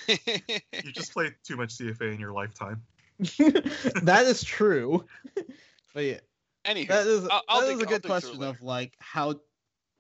You 0.07 0.91
just 0.91 1.13
played 1.13 1.35
too 1.43 1.55
much 1.55 1.77
CFA 1.77 2.13
in 2.13 2.19
your 2.19 2.31
lifetime. 2.33 2.81
that 3.19 4.23
is 4.25 4.43
true. 4.43 5.05
but 5.93 6.03
yeah, 6.03 6.19
Anywho, 6.65 6.87
that 6.87 7.07
is 7.07 7.27
I'll- 7.27 7.43
I'll 7.47 7.61
that 7.61 7.67
dig- 7.67 7.75
is 7.77 7.81
a 7.81 7.85
I'll 7.85 7.89
good 7.89 8.01
dig 8.01 8.11
through 8.11 8.19
question 8.31 8.43
of 8.43 8.61
like 8.63 8.95
how 8.99 9.39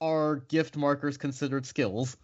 are 0.01 0.37
gift 0.37 0.75
markers 0.77 1.17
considered 1.17 1.65
skills? 1.65 2.17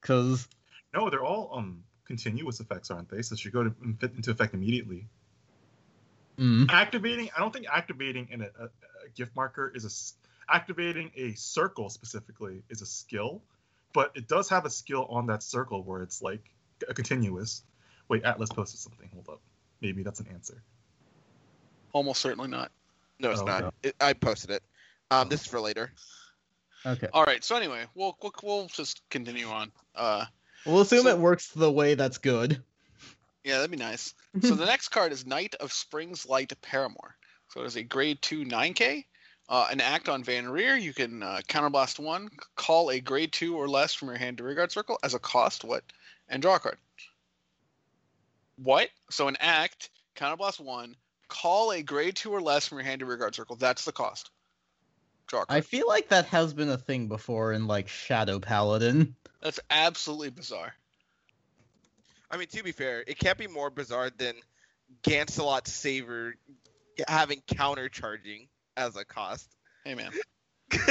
Because 0.00 0.48
No, 0.94 1.10
they're 1.10 1.24
all 1.24 1.50
um 1.52 1.82
continuous 2.06 2.60
effects, 2.60 2.90
aren't 2.90 3.08
they? 3.10 3.22
So 3.22 3.34
they 3.34 3.40
should 3.40 3.52
go 3.52 3.64
to, 3.64 3.74
into 4.02 4.30
effect 4.30 4.54
immediately. 4.54 5.08
Mm, 6.38 6.70
Activating, 6.70 7.30
I 7.36 7.40
don't 7.40 7.52
think 7.52 7.66
activating 7.70 8.28
in 8.30 8.42
a, 8.42 8.44
a, 8.44 8.64
a 8.64 9.08
gift 9.14 9.34
marker 9.36 9.72
is 9.74 9.84
a 9.84 10.52
activating 10.52 11.10
a 11.16 11.32
circle 11.34 11.90
specifically 11.90 12.62
is 12.70 12.80
a 12.82 12.86
skill, 12.86 13.42
but 13.92 14.12
it 14.14 14.28
does 14.28 14.48
have 14.48 14.64
a 14.64 14.70
skill 14.70 15.06
on 15.10 15.26
that 15.26 15.42
circle 15.42 15.82
where 15.82 16.02
it's 16.02 16.22
like 16.22 16.42
a 16.88 16.94
continuous. 16.94 17.62
Wait, 18.08 18.24
Atlas 18.24 18.48
posted 18.50 18.80
something. 18.80 19.08
Hold 19.12 19.28
up, 19.28 19.40
maybe 19.82 20.02
that's 20.02 20.20
an 20.20 20.26
answer. 20.32 20.62
almost 21.92 22.20
certainly 22.20 22.48
not. 22.48 22.70
No, 23.18 23.30
it's 23.30 23.40
Oh, 23.40 23.44
not. 23.44 23.62
okay. 23.64 23.76
It, 23.82 23.96
I 24.00 24.12
posted 24.12 24.50
it. 24.50 24.62
Um, 25.10 25.26
Oh. 25.26 25.30
this 25.30 25.40
is 25.42 25.46
for 25.46 25.60
later. 25.60 25.90
okay. 26.86 27.08
All 27.12 27.24
right. 27.24 27.42
So 27.44 27.56
anyway, 27.56 27.84
we'll 27.94 28.16
we'll, 28.22 28.32
we'll 28.42 28.66
just 28.68 29.02
continue 29.10 29.46
on. 29.48 29.72
Uh, 29.94 30.24
We'll 30.66 30.80
assume 30.80 31.02
So- 31.04 31.08
it 31.10 31.18
works 31.18 31.48
the 31.48 31.70
way 31.70 31.94
that's 31.94 32.18
good. 32.18 32.62
Yeah, 33.48 33.56
that'd 33.56 33.70
be 33.70 33.76
nice. 33.78 34.14
So 34.42 34.54
the 34.54 34.66
next 34.66 34.88
card 34.88 35.12
is 35.12 35.26
Knight 35.26 35.54
of 35.56 35.72
Springs 35.72 36.26
Light 36.26 36.52
Paramore. 36.60 37.16
So 37.48 37.62
it 37.62 37.66
is 37.66 37.76
a 37.76 37.82
grade 37.82 38.20
two 38.20 38.44
9K. 38.44 39.04
Uh, 39.48 39.66
an 39.70 39.80
act 39.80 40.10
on 40.10 40.22
Van 40.22 40.46
Rear, 40.46 40.76
you 40.76 40.92
can 40.92 41.22
uh, 41.22 41.40
counterblast 41.48 41.98
one, 41.98 42.28
call 42.54 42.90
a 42.90 43.00
grade 43.00 43.32
two 43.32 43.56
or 43.56 43.66
less 43.66 43.94
from 43.94 44.08
your 44.08 44.18
hand 44.18 44.36
to 44.36 44.44
rearguard 44.44 44.70
circle 44.70 44.98
as 45.02 45.14
a 45.14 45.18
cost. 45.18 45.64
What? 45.64 45.82
And 46.28 46.42
draw 46.42 46.56
a 46.56 46.60
card. 46.60 46.76
What? 48.62 48.90
So 49.10 49.26
an 49.26 49.38
act, 49.40 49.88
counterblast 50.16 50.60
one, 50.60 50.96
call 51.28 51.72
a 51.72 51.82
grade 51.82 52.16
two 52.16 52.30
or 52.30 52.42
less 52.42 52.68
from 52.68 52.76
your 52.76 52.84
hand 52.84 53.00
to 53.00 53.06
rearguard 53.06 53.34
circle. 53.34 53.56
That's 53.56 53.86
the 53.86 53.92
cost. 53.92 54.30
Draw 55.28 55.42
a 55.42 55.46
card. 55.46 55.56
I 55.56 55.62
feel 55.62 55.88
like 55.88 56.08
that 56.08 56.26
has 56.26 56.52
been 56.52 56.68
a 56.68 56.76
thing 56.76 57.08
before 57.08 57.54
in 57.54 57.66
like 57.66 57.88
Shadow 57.88 58.40
Paladin. 58.40 59.16
That's 59.40 59.60
absolutely 59.70 60.30
bizarre. 60.30 60.74
I 62.30 62.36
mean, 62.36 62.48
to 62.48 62.62
be 62.62 62.72
fair, 62.72 63.04
it 63.06 63.18
can't 63.18 63.38
be 63.38 63.46
more 63.46 63.70
bizarre 63.70 64.10
than 64.10 64.34
Gancelot 65.02 65.66
Saver 65.66 66.34
having 67.06 67.42
counter 67.46 67.88
charging 67.88 68.48
as 68.76 68.96
a 68.96 69.04
cost. 69.04 69.54
Hey 69.84 69.94
man. 69.94 70.10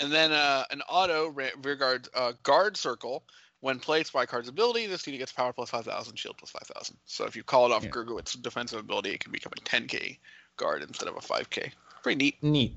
and 0.00 0.12
then 0.12 0.32
uh, 0.32 0.64
an 0.70 0.82
auto 0.88 1.28
re- 1.28 1.52
rearguard 1.62 2.08
uh, 2.14 2.32
guard 2.42 2.76
circle. 2.76 3.24
When 3.60 3.80
placed 3.80 4.12
by 4.12 4.26
card's 4.26 4.48
ability, 4.48 4.86
this 4.86 5.06
unit 5.06 5.18
gets 5.18 5.32
power 5.32 5.52
plus 5.52 5.70
5,000, 5.70 6.16
shield 6.16 6.36
plus 6.36 6.50
5,000. 6.50 6.98
So 7.06 7.24
if 7.24 7.34
you 7.34 7.42
call 7.42 7.66
it 7.66 7.74
off 7.74 7.84
Yeah. 7.84 7.90
Gurguit's 7.90 8.34
defensive 8.34 8.78
ability, 8.78 9.10
it 9.10 9.20
can 9.20 9.32
become 9.32 9.52
a 9.56 9.60
10k 9.60 10.18
guard 10.56 10.82
instead 10.82 11.08
of 11.08 11.16
a 11.16 11.20
5k. 11.20 11.72
Pretty 12.02 12.16
neat. 12.16 12.42
Neat. 12.42 12.76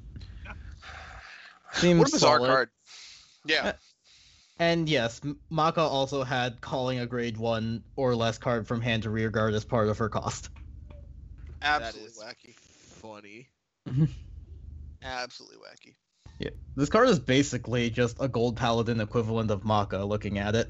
Seems 1.74 2.00
what 2.00 2.08
a 2.08 2.12
bizarre 2.12 2.38
solid. 2.38 2.48
card. 2.48 2.70
Yeah. 3.46 3.74
And 4.60 4.90
yes, 4.90 5.22
M- 5.24 5.40
Maka 5.50 5.82
also 5.82 6.24
had 6.24 6.60
calling 6.60 7.00
a 7.00 7.06
grade 7.06 7.38
one 7.38 7.84
or 7.96 8.14
less 8.14 8.38
card 8.38 8.68
from 8.68 8.82
hand 8.82 9.04
to 9.04 9.10
rear 9.10 9.30
guard 9.30 9.54
as 9.54 9.64
part 9.64 9.88
of 9.88 9.98
her 9.98 10.10
cost. 10.10 10.50
Absolutely 11.62 12.12
that 12.20 12.36
wacky. 12.38 12.56
funny. 13.02 13.48
Absolutely 15.04 15.58
wacky. 15.58 15.96
Yeah, 16.40 16.50
this 16.76 16.90
card 16.90 17.10
is 17.10 17.20
basically 17.20 17.90
just 17.90 18.18
a 18.20 18.28
gold 18.28 18.58
paladin 18.58 19.00
equivalent 19.02 19.50
of 19.50 19.64
Maka. 19.66 20.00
Looking 20.00 20.40
at 20.40 20.56
it, 20.56 20.70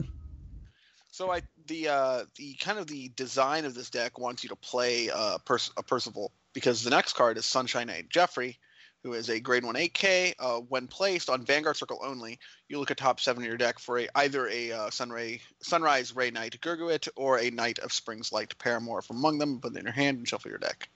So 1.12 1.32
I 1.32 1.42
the 1.68 1.90
uh, 1.90 2.26
the 2.38 2.54
kind 2.56 2.80
of 2.80 2.88
the 2.88 3.10
design 3.10 3.66
of 3.66 3.74
this 3.74 3.90
deck 3.90 4.20
wants 4.20 4.44
you 4.44 4.50
to 4.50 4.56
play 4.56 5.10
uh, 5.10 5.38
Perc- 5.46 5.72
a 5.78 5.84
Percival 5.84 6.32
because 6.54 6.84
the 6.84 6.90
next 6.92 7.14
card 7.14 7.38
is 7.38 7.46
Sunshine 7.46 7.88
Knight 7.88 8.10
Jeffrey, 8.10 8.58
who 9.04 9.14
is 9.14 9.30
a 9.30 9.40
grade 9.40 9.64
one 9.64 9.76
8K. 9.76 10.34
Uh, 10.40 10.60
when 10.60 10.88
placed 10.88 11.30
on 11.30 11.46
Vanguard 11.46 11.78
Circle 11.78 12.00
only, 12.04 12.40
you 12.68 12.80
look 12.80 12.92
at 12.92 12.98
top 12.98 13.20
seven 13.20 13.44
of 13.44 13.48
your 13.48 13.58
deck 13.58 13.80
for 13.80 14.00
a 14.00 14.10
either 14.16 14.48
a 14.48 14.72
uh, 14.72 14.90
Sunray 14.90 15.42
Sunrise 15.62 16.16
Ray 16.16 16.32
Knight 16.32 16.60
Gurguit 16.62 17.08
or 17.16 17.40
a 17.40 17.50
Knight 17.50 17.80
of 17.80 17.94
Springs 17.94 18.32
Light 18.32 18.58
Paramore 18.58 19.02
from 19.02 19.18
among 19.18 19.38
them. 19.38 19.60
Put 19.60 19.74
it 19.74 19.80
in 19.80 19.86
your 19.86 19.94
hand 19.94 20.18
and 20.18 20.28
shuffle 20.28 20.52
your 20.52 20.60
deck. 20.60 20.90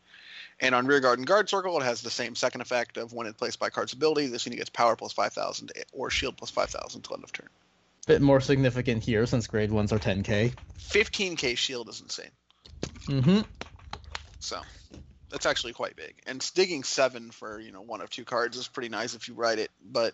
And 0.60 0.76
on 0.76 0.86
Rearguard 0.86 1.20
and 1.20 1.28
Guard 1.28 1.49
Circle, 1.49 1.80
it 1.80 1.84
has 1.84 2.01
the 2.01 2.10
same 2.10 2.36
second 2.36 2.62
effect 2.62 2.97
of 2.97 3.12
when 3.14 3.28
it's 3.28 3.38
placed 3.38 3.60
by 3.60 3.70
card's 3.70 3.93
ability. 3.93 4.28
This 4.28 4.45
unit 4.45 4.60
gets 4.60 4.70
power 4.70 4.95
plus 4.95 5.12
5,000 5.14 5.72
or 5.91 6.10
shield 6.10 6.38
plus 6.38 6.51
5,000 6.51 7.01
till 7.01 7.16
end 7.16 7.24
of 7.24 7.32
turn. 7.32 7.49
bit 8.06 8.22
more 8.22 8.39
significant 8.39 9.04
here 9.04 9.26
since 9.26 9.47
grade 9.47 9.72
ones 9.72 9.91
are 9.91 9.99
10k. 9.99 10.54
15k 10.80 11.58
shield 11.58 11.89
is 11.89 12.01
insane. 12.01 12.32
Mm-hmm. 13.08 13.41
So 14.39 14.62
that's 15.34 15.47
actually 15.47 15.73
quite 15.73 15.95
big. 15.95 16.13
And 16.27 16.47
digging 16.53 16.84
seven 16.84 17.31
for 17.31 17.59
you 17.59 17.71
know 17.71 17.81
one 17.81 17.99
of 18.01 18.09
two 18.11 18.23
cards 18.23 18.55
is 18.55 18.67
pretty 18.67 18.89
nice 18.89 19.15
if 19.15 19.27
you 19.27 19.34
write 19.34 19.57
it. 19.57 19.71
But 19.84 20.13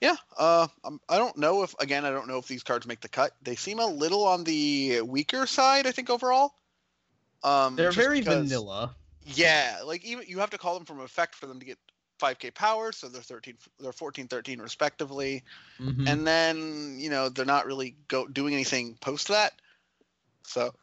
yeah, 0.00 0.16
uh, 0.36 0.66
I'm, 0.84 1.00
I 1.08 1.16
don't 1.16 1.38
know 1.38 1.62
if 1.62 1.74
again 1.78 2.04
I 2.04 2.10
don't 2.10 2.26
know 2.26 2.38
if 2.38 2.48
these 2.48 2.64
cards 2.64 2.86
make 2.86 3.00
the 3.00 3.08
cut. 3.08 3.32
They 3.42 3.54
seem 3.54 3.78
a 3.78 3.86
little 3.86 4.24
on 4.24 4.42
the 4.42 5.00
weaker 5.02 5.46
side. 5.46 5.86
I 5.86 5.92
think 5.92 6.10
overall. 6.10 6.52
Um, 7.44 7.76
They're 7.76 7.92
very 7.92 8.18
because- 8.18 8.48
vanilla. 8.48 8.94
Yeah, 9.28 9.80
like 9.84 10.04
even 10.04 10.24
you 10.28 10.38
have 10.40 10.50
to 10.50 10.58
call 10.58 10.74
them 10.74 10.84
from 10.84 11.00
effect 11.00 11.34
for 11.34 11.46
them 11.46 11.58
to 11.58 11.66
get 11.66 11.78
5k 12.20 12.54
power, 12.54 12.92
so 12.92 13.08
they're 13.08 13.20
13, 13.20 13.56
they're 13.80 13.92
14, 13.92 14.28
13 14.28 14.60
respectively. 14.60 15.42
Mhm. 15.80 16.08
And 16.08 16.24
then 16.26 16.96
you 16.98 17.10
know 17.10 17.28
they're 17.28 17.44
not 17.44 17.66
really 17.66 17.96
go 18.08 18.26
doing 18.26 18.54
anything 18.54 18.96
post 19.00 19.28
that. 19.28 19.52
So 20.44 20.74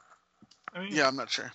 I 0.73 0.79
mean, 0.79 0.93
yeah, 0.93 1.07
I'm 1.07 1.15
not 1.15 1.29
sure. 1.29 1.51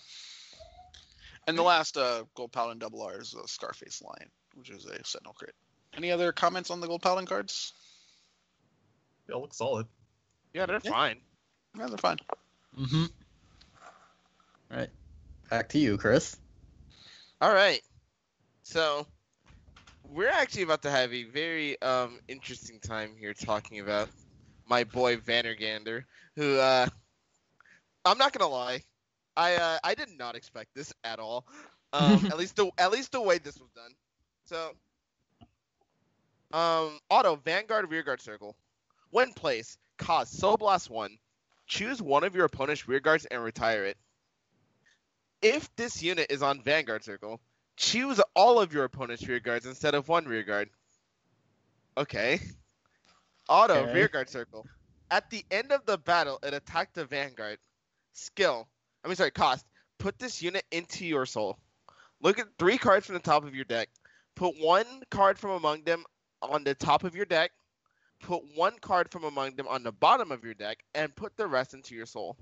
And 1.48 1.56
the 1.56 1.62
last 1.62 1.96
uh, 1.96 2.24
Gold 2.34 2.52
Paladin 2.52 2.78
double 2.78 3.00
R 3.00 3.18
is 3.18 3.34
a 3.34 3.48
Scarface 3.48 4.02
Lion, 4.02 4.30
which 4.54 4.68
is 4.68 4.84
a 4.84 5.02
Sentinel 5.02 5.32
crit. 5.32 5.54
Any 5.96 6.12
other 6.12 6.30
comments 6.30 6.70
on 6.70 6.80
the 6.82 6.86
Gold 6.86 7.00
Paladin 7.00 7.24
cards? 7.24 7.72
They 9.26 9.32
all 9.32 9.40
look 9.40 9.54
solid. 9.54 9.86
Yeah, 10.52 10.66
they're 10.66 10.80
Yeah. 10.84 10.90
fine. 10.90 11.22
Yeah, 11.78 11.86
they're 11.86 11.96
fine. 11.96 12.18
Mhm. 12.76 13.10
Right. 14.70 14.90
Back 15.48 15.70
to 15.70 15.78
you, 15.78 15.96
Chris. 15.96 16.36
All 17.40 17.52
right. 17.52 17.82
So 18.62 19.06
we're 20.04 20.28
actually 20.28 20.62
about 20.64 20.82
to 20.82 20.90
have 20.90 21.14
a 21.14 21.24
very 21.24 21.80
um 21.80 22.20
interesting 22.28 22.78
time 22.80 23.16
here 23.16 23.32
talking 23.32 23.80
about 23.80 24.10
my 24.66 24.84
boy 24.84 25.16
Vandergander, 25.16 26.04
who 26.36 26.58
uh 26.58 26.86
I'm 28.04 28.18
not 28.18 28.34
gonna 28.34 28.52
lie, 28.52 28.82
I 29.38 29.56
uh, 29.56 29.78
I 29.84 29.94
did 29.94 30.10
not 30.18 30.36
expect 30.36 30.74
this 30.74 30.92
at 31.04 31.20
all. 31.20 31.46
Um, 31.94 32.26
at 32.30 32.38
least 32.38 32.56
the 32.56 32.70
at 32.78 32.92
least 32.92 33.12
the 33.12 33.22
way 33.22 33.38
this 33.38 33.58
was 33.58 33.70
done. 33.70 33.92
So 34.44 34.72
um 36.52 36.98
auto 37.10 37.36
Vanguard 37.36 37.90
Rearguard 37.90 38.20
Circle. 38.20 38.56
When 39.10 39.32
placed, 39.32 39.78
cause 39.98 40.30
Soul 40.30 40.58
Blast 40.58 40.90
one. 40.90 41.18
Choose 41.66 42.02
one 42.02 42.24
of 42.24 42.34
your 42.34 42.46
opponent's 42.46 42.84
rearguards 42.84 43.26
and 43.30 43.42
retire 43.44 43.84
it. 43.84 43.98
If 45.42 45.74
this 45.76 46.02
unit 46.02 46.26
is 46.30 46.42
on 46.42 46.62
Vanguard 46.62 47.04
Circle, 47.04 47.40
choose 47.76 48.20
all 48.34 48.60
of 48.60 48.72
your 48.74 48.84
opponent's 48.84 49.24
rearguards 49.24 49.66
instead 49.66 49.94
of 49.94 50.08
one 50.08 50.26
rearguard. 50.26 50.70
Okay. 51.96 52.40
Auto 53.48 53.84
Okay. 53.84 53.92
rearguard 53.92 54.28
circle. 54.28 54.66
At 55.10 55.30
the 55.30 55.44
end 55.50 55.72
of 55.72 55.86
the 55.86 55.98
battle, 55.98 56.38
it 56.42 56.54
attacked 56.54 56.94
the 56.94 57.04
Vanguard. 57.06 57.58
Skill. 58.12 58.68
I 59.04 59.08
mean, 59.08 59.16
sorry, 59.16 59.30
cost. 59.30 59.66
Put 59.98 60.18
this 60.18 60.42
unit 60.42 60.64
into 60.70 61.06
your 61.06 61.26
soul. 61.26 61.58
Look 62.20 62.38
at 62.38 62.46
three 62.58 62.78
cards 62.78 63.06
from 63.06 63.14
the 63.14 63.20
top 63.20 63.44
of 63.44 63.54
your 63.54 63.64
deck. 63.64 63.88
Put 64.34 64.56
one 64.60 64.86
card 65.10 65.38
from 65.38 65.50
among 65.50 65.84
them 65.84 66.04
on 66.42 66.64
the 66.64 66.74
top 66.74 67.04
of 67.04 67.14
your 67.14 67.24
deck. 67.26 67.52
Put 68.20 68.42
one 68.56 68.78
card 68.80 69.10
from 69.10 69.24
among 69.24 69.56
them 69.56 69.68
on 69.68 69.82
the 69.82 69.92
bottom 69.92 70.30
of 70.32 70.44
your 70.44 70.54
deck, 70.54 70.78
and 70.94 71.14
put 71.14 71.36
the 71.36 71.46
rest 71.46 71.74
into 71.74 71.94
your 71.94 72.06
soul. 72.06 72.36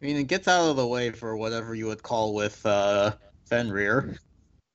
I 0.00 0.04
mean, 0.04 0.16
it 0.16 0.24
gets 0.24 0.48
out 0.48 0.68
of 0.70 0.76
the 0.76 0.86
way 0.86 1.10
for 1.10 1.36
whatever 1.36 1.74
you 1.74 1.86
would 1.86 2.02
call 2.02 2.34
with 2.34 2.64
uh, 2.66 3.12
Fenrir. 3.46 4.16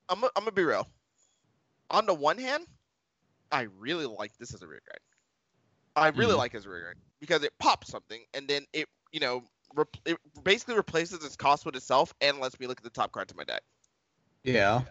I'm, 0.08 0.24
I'm 0.24 0.30
gonna 0.36 0.52
be 0.52 0.64
real. 0.64 0.88
On 1.90 2.06
the 2.06 2.14
one 2.14 2.38
hand, 2.38 2.66
I 3.50 3.62
really 3.78 4.06
like 4.06 4.36
this 4.38 4.54
as 4.54 4.62
a 4.62 4.66
rear 4.66 4.80
guard. 4.86 5.00
I 5.96 6.08
really 6.16 6.34
Mhm. 6.34 6.38
like 6.38 6.54
it 6.54 6.58
as 6.58 6.66
a 6.66 6.70
rear 6.70 6.82
guard 6.82 6.98
because 7.20 7.42
it 7.42 7.52
pops 7.58 7.88
something 7.88 8.24
and 8.34 8.48
then 8.48 8.66
it, 8.72 8.88
you 9.12 9.20
know, 9.20 9.42
rep- 9.74 9.96
it 10.04 10.18
basically 10.42 10.74
replaces 10.76 11.24
its 11.24 11.36
cost 11.36 11.64
with 11.66 11.76
itself 11.76 12.14
and 12.20 12.38
lets 12.38 12.58
me 12.60 12.66
look 12.66 12.78
at 12.78 12.84
the 12.84 12.90
top 12.90 13.12
cards 13.12 13.30
of 13.32 13.36
my 13.36 13.44
deck, 13.44 13.62
Yeah. 14.44 14.82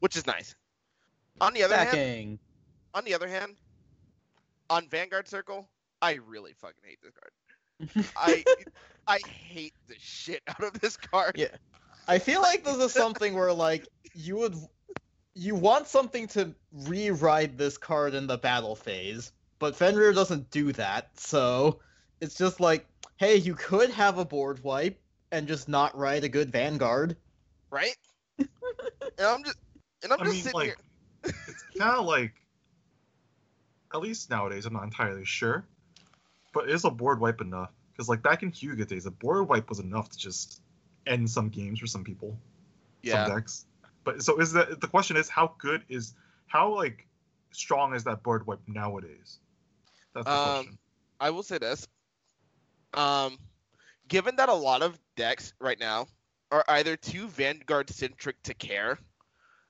which 0.00 0.16
is 0.16 0.26
nice. 0.26 0.54
On 1.40 1.52
the 1.52 1.62
other 1.62 1.76
hand, 1.76 2.38
on 2.94 3.04
the 3.04 3.14
other 3.14 3.28
hand, 3.28 3.56
on 4.70 4.88
Vanguard 4.88 5.28
Circle, 5.28 5.68
I 6.02 6.14
really 6.14 6.52
fucking 6.52 6.82
hate 6.84 6.98
this 7.02 7.12
card. 7.14 8.12
I 8.16 8.44
I 9.06 9.18
hate 9.28 9.74
the 9.86 9.94
shit 9.98 10.42
out 10.48 10.62
of 10.62 10.80
this 10.80 10.96
card. 10.96 11.36
Yeah. 11.36 11.48
I 12.08 12.18
feel 12.18 12.42
like 12.42 12.64
this 12.64 12.76
is 12.76 12.92
something 12.92 13.34
where 13.34 13.52
like 13.52 13.86
you 14.14 14.36
would 14.36 14.56
you 15.34 15.54
want 15.54 15.86
something 15.86 16.26
to 16.28 16.52
rewrite 16.72 17.56
this 17.56 17.78
card 17.78 18.14
in 18.14 18.26
the 18.26 18.36
battle 18.38 18.74
phase, 18.74 19.30
but 19.60 19.76
Fenrir 19.76 20.12
doesn't 20.12 20.50
do 20.50 20.72
that, 20.72 21.10
so 21.16 21.78
it's 22.20 22.36
just 22.36 22.58
like, 22.58 22.84
hey, 23.18 23.36
you 23.36 23.54
could 23.54 23.90
have 23.90 24.18
a 24.18 24.24
board 24.24 24.62
wipe 24.64 24.98
and 25.30 25.46
just 25.46 25.68
not 25.68 25.96
ride 25.96 26.24
a 26.24 26.28
good 26.28 26.50
Vanguard. 26.50 27.16
Right? 27.70 27.96
and 28.38 28.48
I'm 29.20 29.44
just 29.44 29.58
and 30.02 30.12
I'm 30.12 30.20
I 30.20 30.24
just 30.24 30.34
mean, 30.36 30.42
sitting 30.44 30.58
like, 30.58 30.66
here. 31.24 31.34
it's 31.48 31.64
kind 31.76 31.96
of 31.96 32.06
like, 32.06 32.32
at 33.92 34.00
least 34.00 34.30
nowadays, 34.30 34.64
I'm 34.64 34.72
not 34.72 34.84
entirely 34.84 35.24
sure, 35.24 35.66
but 36.54 36.70
is 36.70 36.84
a 36.84 36.90
board 36.90 37.20
wipe 37.20 37.40
enough? 37.40 37.70
Because 37.92 38.08
like 38.08 38.22
back 38.22 38.42
in 38.42 38.52
Hyuga 38.52 38.86
days, 38.86 39.06
a 39.06 39.10
board 39.10 39.48
wipe 39.48 39.68
was 39.68 39.80
enough 39.80 40.08
to 40.10 40.18
just 40.18 40.62
end 41.06 41.28
some 41.28 41.48
games 41.48 41.80
for 41.80 41.86
some 41.86 42.04
people, 42.04 42.38
Yeah. 43.02 43.24
some 43.24 43.34
decks. 43.34 43.66
But 44.04 44.22
so 44.22 44.38
is 44.40 44.52
that 44.52 44.80
the 44.80 44.86
question 44.86 45.16
is 45.16 45.28
how 45.28 45.54
good 45.58 45.82
is 45.88 46.14
how 46.46 46.74
like 46.74 47.06
strong 47.50 47.94
is 47.94 48.04
that 48.04 48.22
board 48.22 48.46
wipe 48.46 48.60
nowadays? 48.68 49.40
That's 50.14 50.26
the 50.26 50.32
Um, 50.32 50.54
question. 50.54 50.78
I 51.20 51.30
will 51.30 51.42
say 51.42 51.58
this. 51.58 51.86
Um, 52.94 53.38
given 54.08 54.36
that 54.36 54.48
a 54.48 54.54
lot 54.54 54.82
of 54.82 54.98
decks 55.16 55.52
right 55.60 55.78
now 55.78 56.06
are 56.50 56.64
either 56.68 56.96
too 56.96 57.28
Vanguard 57.28 57.90
centric 57.90 58.42
to 58.44 58.54
care, 58.54 58.98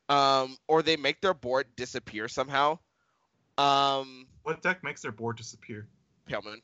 um, 0.08 0.56
or 0.68 0.82
they 0.82 0.96
make 0.96 1.20
their 1.20 1.34
board 1.34 1.66
disappear 1.76 2.28
somehow. 2.28 2.78
Um, 3.58 4.26
What 4.44 4.62
deck 4.62 4.84
makes 4.84 5.02
their 5.02 5.12
board 5.12 5.36
disappear? 5.36 5.88
Pale 6.26 6.42
Moon. 6.44 6.62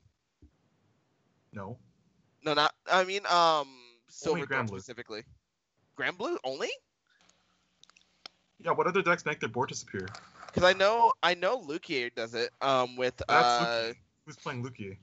No. 1.53 1.77
No, 2.45 2.55
not. 2.55 2.75
I 2.91 3.05
mean, 3.05 3.27
um, 3.27 3.69
Silver 4.09 4.47
Grand 4.47 4.69
Blue. 4.69 4.79
specifically. 4.79 5.23
Grand 5.97 6.19
Blue 6.19 6.39
only? 6.45 6.71
Yeah, 8.61 8.73
what 8.73 8.87
other 8.87 9.03
decks 9.03 9.27
make 9.27 9.41
their 9.41 9.49
board 9.49 9.69
disappear? 9.69 10.07
Because 10.47 10.63
I 10.63 10.73
know, 10.73 11.13
I 11.23 11.35
know 11.35 11.61
Lukier 11.61 12.15
does 12.15 12.35
it. 12.35 12.51
Um, 12.61 12.97
with 12.97 13.21
That's 13.29 13.31
uh, 13.31 13.67
Lukier. 13.67 13.97
Who's 14.27 14.37
playing 14.37 14.65
Lukier? 14.65 14.97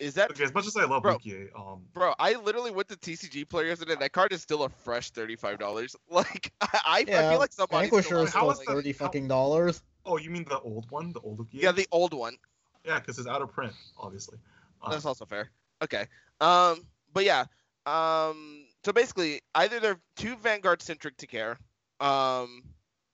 Is 0.00 0.14
that 0.14 0.30
Okay, 0.30 0.44
as 0.44 0.54
much 0.54 0.66
as 0.66 0.76
I 0.76 0.84
love 0.84 1.02
Bro. 1.02 1.18
Lukier, 1.18 1.48
um, 1.58 1.82
Bro, 1.92 2.14
I 2.18 2.34
literally 2.34 2.70
went 2.70 2.88
to 2.88 2.96
TCG 2.96 3.48
player 3.48 3.66
yesterday. 3.66 3.94
That 3.98 4.12
card 4.12 4.32
is 4.32 4.42
still 4.42 4.62
a 4.64 4.68
fresh 4.68 5.10
thirty-five 5.10 5.58
dollars. 5.58 5.94
Like, 6.10 6.52
I, 6.60 6.68
I, 6.84 6.98
I 7.00 7.04
feel 7.04 7.38
like 7.38 7.52
somebody. 7.52 7.88
Vanquisher 7.88 8.18
is 8.24 8.30
still 8.30 8.50
is 8.50 8.58
that- 8.58 8.66
thirty 8.66 8.92
how- 8.92 8.98
fucking 9.06 9.28
dollars. 9.28 9.82
oh, 10.06 10.16
you 10.18 10.30
mean 10.30 10.44
the 10.48 10.58
old 10.60 10.90
one, 10.90 11.12
the 11.12 11.20
old 11.20 11.38
Lukier? 11.38 11.62
Yeah, 11.62 11.72
the 11.72 11.86
old 11.92 12.14
one. 12.14 12.36
Yeah, 12.84 12.98
because 12.98 13.18
it's 13.18 13.28
out 13.28 13.42
of 13.42 13.52
print, 13.52 13.72
obviously. 13.98 14.38
Um, 14.82 14.90
That's 14.92 15.04
also 15.04 15.26
fair. 15.26 15.50
Okay. 15.82 16.06
Um, 16.40 16.86
but 17.12 17.24
yeah. 17.24 17.44
Um, 17.86 18.64
so 18.84 18.92
basically, 18.92 19.40
either 19.54 19.80
they're 19.80 20.00
too 20.16 20.36
Vanguard 20.36 20.80
centric 20.82 21.16
to 21.18 21.26
care, 21.26 21.58
um, 22.00 22.62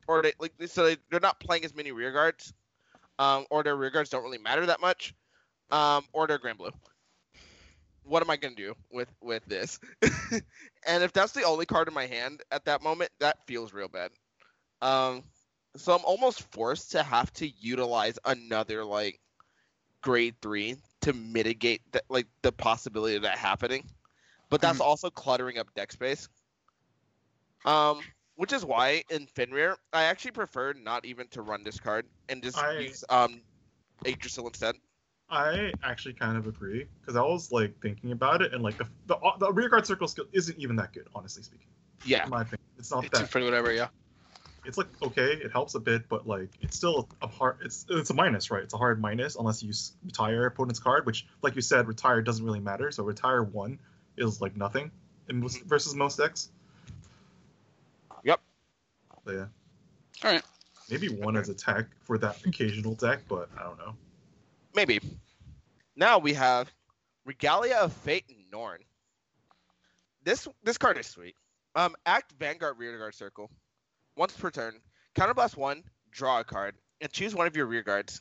or 0.07 0.23
they 0.23 0.33
like 0.39 0.53
so 0.67 0.85
they, 0.85 0.97
they're 1.11 1.21
not 1.21 1.41
playing 1.41 1.65
as 1.65 1.75
many 1.75 1.91
rear 1.93 2.13
guards, 2.13 2.53
um, 3.19 3.47
or 3.51 3.63
their 3.63 3.77
rear 3.77 3.91
guards 3.91 4.11
don't 4.11 4.23
really 4.23 4.39
matter 4.39 4.67
that 4.67 4.81
much, 4.81 5.15
um, 5.71 6.05
or 6.13 6.27
they're 6.27 6.39
Grand 6.39 6.59
Blue. 6.59 6.71
What 8.05 8.23
am 8.23 8.31
I 8.31 8.37
gonna 8.37 8.55
do 8.55 8.75
with 8.91 9.09
with 9.21 9.45
this? 9.47 9.81
and 10.87 11.03
if 11.03 11.13
that's 11.13 11.33
the 11.33 11.43
only 11.43 11.67
card 11.67 11.89
in 11.89 11.95
my 11.95 12.07
hand 12.07 12.43
at 12.51 12.65
that 12.67 12.83
moment, 12.83 13.11
that 13.19 13.45
feels 13.47 13.73
real 13.73 13.89
bad. 13.89 14.11
Um, 14.81 15.25
so 15.77 15.95
I'm 15.95 16.05
almost 16.05 16.43
forced 16.53 16.93
to 16.93 17.03
have 17.03 17.33
to 17.35 17.49
utilize 17.49 18.19
another 18.25 18.85
like 18.85 19.21
grade 20.03 20.37
three 20.41 20.77
to 21.01 21.13
mitigate 21.13 21.83
that 21.93 22.05
like 22.09 22.27
the 22.43 22.53
possibility 22.53 23.17
of 23.17 23.23
that 23.23 23.39
happening. 23.39 23.85
But 24.51 24.61
that's 24.61 24.81
also 24.81 25.11
cluttering 25.11 25.59
up 25.59 25.75
deck 25.75 25.91
space. 25.93 26.29
Um, 27.65 28.01
which 28.37 28.53
is 28.53 28.65
why 28.65 29.03
in 29.11 29.27
Fenrir 29.27 29.77
I 29.93 30.05
actually 30.05 30.31
prefer 30.33 30.73
not 30.75 31.05
even 31.05 31.27
to 31.29 31.43
run 31.43 31.65
this 31.65 31.81
card 31.81 32.07
and 32.29 32.43
just 32.43 32.59
I- 32.59 32.79
use 32.79 33.03
um 33.09 33.43
Yggdrasil 34.05 34.47
instead. 34.47 34.77
I 35.28 35.73
actually 35.82 36.15
kind 36.15 36.36
of 36.36 36.47
agree 36.47 36.86
because 37.01 37.16
I 37.16 37.23
was 37.23 37.51
like 37.51 37.81
thinking 37.81 38.12
about 38.12 38.43
it, 38.43 38.53
and 38.53 38.62
like 38.62 38.78
the 38.78 38.86
the, 39.07 39.16
uh, 39.16 39.36
the 39.39 39.53
rear 39.53 39.69
guard 39.69 39.86
circle 39.86 40.07
skill 40.07 40.27
isn't 40.32 40.59
even 40.59 40.77
that 40.77 40.93
good, 40.93 41.09
honestly 41.15 41.43
speaking. 41.43 41.66
Yeah. 42.05 42.24
In 42.24 42.31
my 42.31 42.43
opinion, 42.43 42.61
it's 42.78 42.90
not 42.90 43.05
It's 43.05 43.19
that. 43.19 43.31
pretty 43.31 43.44
whatever, 43.44 43.73
yeah. 43.73 43.89
It's 44.65 44.78
like 44.78 44.89
okay, 45.03 45.32
it 45.32 45.53
helps 45.53 45.74
a 45.74 45.81
bit, 45.81 46.09
but 46.09 46.27
like 46.27 46.51
it's 46.61 46.77
still 46.77 47.09
a 47.23 47.27
hard. 47.27 47.59
It's 47.65 47.86
it's 47.89 48.11
a 48.11 48.15
minus, 48.15 48.51
right? 48.51 48.62
It's 48.62 48.74
a 48.74 48.77
hard 48.77 49.01
minus 49.01 49.36
unless 49.36 49.62
you 49.62 49.73
retire 50.05 50.47
opponent's 50.47 50.81
card, 50.81 51.07
which, 51.07 51.27
like 51.43 51.57
you 51.57 51.62
said, 51.62 51.86
retire 51.89 52.23
doesn't 52.23 52.44
really 52.44 52.61
matter. 52.61 52.90
So 52.93 53.03
retire 53.03 53.43
one 53.43 53.78
is 54.16 54.40
like 54.40 54.57
nothing 54.57 54.90
in 55.28 55.40
most, 55.40 55.59
mm-hmm. 55.59 55.69
versus 55.69 55.94
most 55.94 56.19
decks. 56.19 56.51
Yep. 58.24 58.40
So, 59.24 59.32
yeah. 59.32 59.47
All 60.24 60.32
right. 60.32 60.43
Maybe 60.90 61.09
one 61.09 61.36
as 61.36 61.48
a 61.48 61.55
tech 61.55 61.86
for 62.01 62.19
that 62.19 62.44
occasional 62.44 62.94
deck, 62.94 63.20
but 63.28 63.48
I 63.59 63.65
don't 63.65 63.78
know. 63.78 63.94
Maybe. 64.77 65.01
Now 65.97 66.19
we 66.19 66.35
have 66.35 66.70
Regalia 67.24 67.77
of 67.77 67.94
Fate 67.94 68.27
and 68.28 68.51
Norn. 68.53 68.81
This 70.23 70.47
this 70.62 70.78
card 70.78 70.98
is 70.98 71.07
sweet. 71.07 71.35
Um, 71.74 71.97
act 72.05 72.35
Vanguard 72.39 72.78
Rearguard 72.78 73.15
Circle. 73.15 73.51
Once 74.16 74.35
per 74.35 74.51
turn, 74.51 74.74
counterblast 75.15 75.57
one, 75.57 75.82
draw 76.11 76.40
a 76.40 76.44
card, 76.44 76.74
and 77.01 77.12
choose 77.12 77.35
one 77.35 77.47
of 77.47 77.57
your 77.57 77.66
rear 77.66 77.82
guards. 77.82 78.20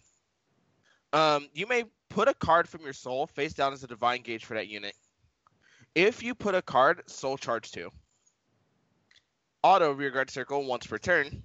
Um, 1.14 1.50
you 1.54 1.68
may 1.68 1.84
put 2.10 2.28
a 2.30 2.34
card 2.34 2.70
from 2.70 2.84
your 2.84 2.94
soul 2.94 3.28
face 3.28 3.54
down 3.54 3.74
as 3.74 3.84
a 3.84 3.88
divine 3.88 4.22
gauge 4.22 4.46
for 4.46 4.56
that 4.56 4.68
unit. 4.68 4.96
If 5.94 6.24
you 6.24 6.36
put 6.36 6.56
a 6.56 6.62
card, 6.62 7.10
soul 7.10 7.38
charge 7.38 7.72
two. 7.72 7.90
auto 9.64 9.92
rearguard 9.92 10.30
circle 10.30 10.66
once 10.66 10.88
per 10.88 10.98
turn. 10.98 11.44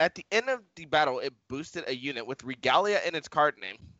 At 0.00 0.14
the 0.14 0.26
end 0.30 0.48
of 0.48 0.60
the 0.76 0.84
battle, 0.86 1.20
it 1.20 1.32
boosted 1.48 1.84
a 1.88 1.96
unit 1.96 2.26
with 2.26 2.44
Regalia 2.44 3.00
in 3.06 3.14
its 3.16 3.28
card 3.28 3.56
name. 3.58 3.93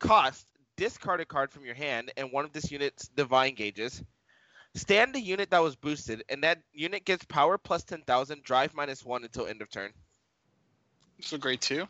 Cost: 0.00 0.46
discard 0.76 1.20
a 1.20 1.24
card 1.24 1.52
from 1.52 1.64
your 1.64 1.74
hand 1.74 2.10
and 2.16 2.32
one 2.32 2.44
of 2.44 2.52
this 2.52 2.70
unit's 2.72 3.06
divine 3.08 3.54
gauges. 3.54 4.02
Stand 4.74 5.14
the 5.14 5.20
unit 5.20 5.50
that 5.50 5.62
was 5.62 5.76
boosted, 5.76 6.24
and 6.28 6.42
that 6.44 6.62
unit 6.72 7.04
gets 7.04 7.24
power 7.24 7.58
plus 7.58 7.82
10,000, 7.84 8.42
drive 8.44 8.72
minus 8.74 9.04
1 9.04 9.24
until 9.24 9.46
end 9.46 9.62
of 9.62 9.70
turn. 9.70 9.92
So 11.20 11.38
grade 11.38 11.60
two. 11.60 11.86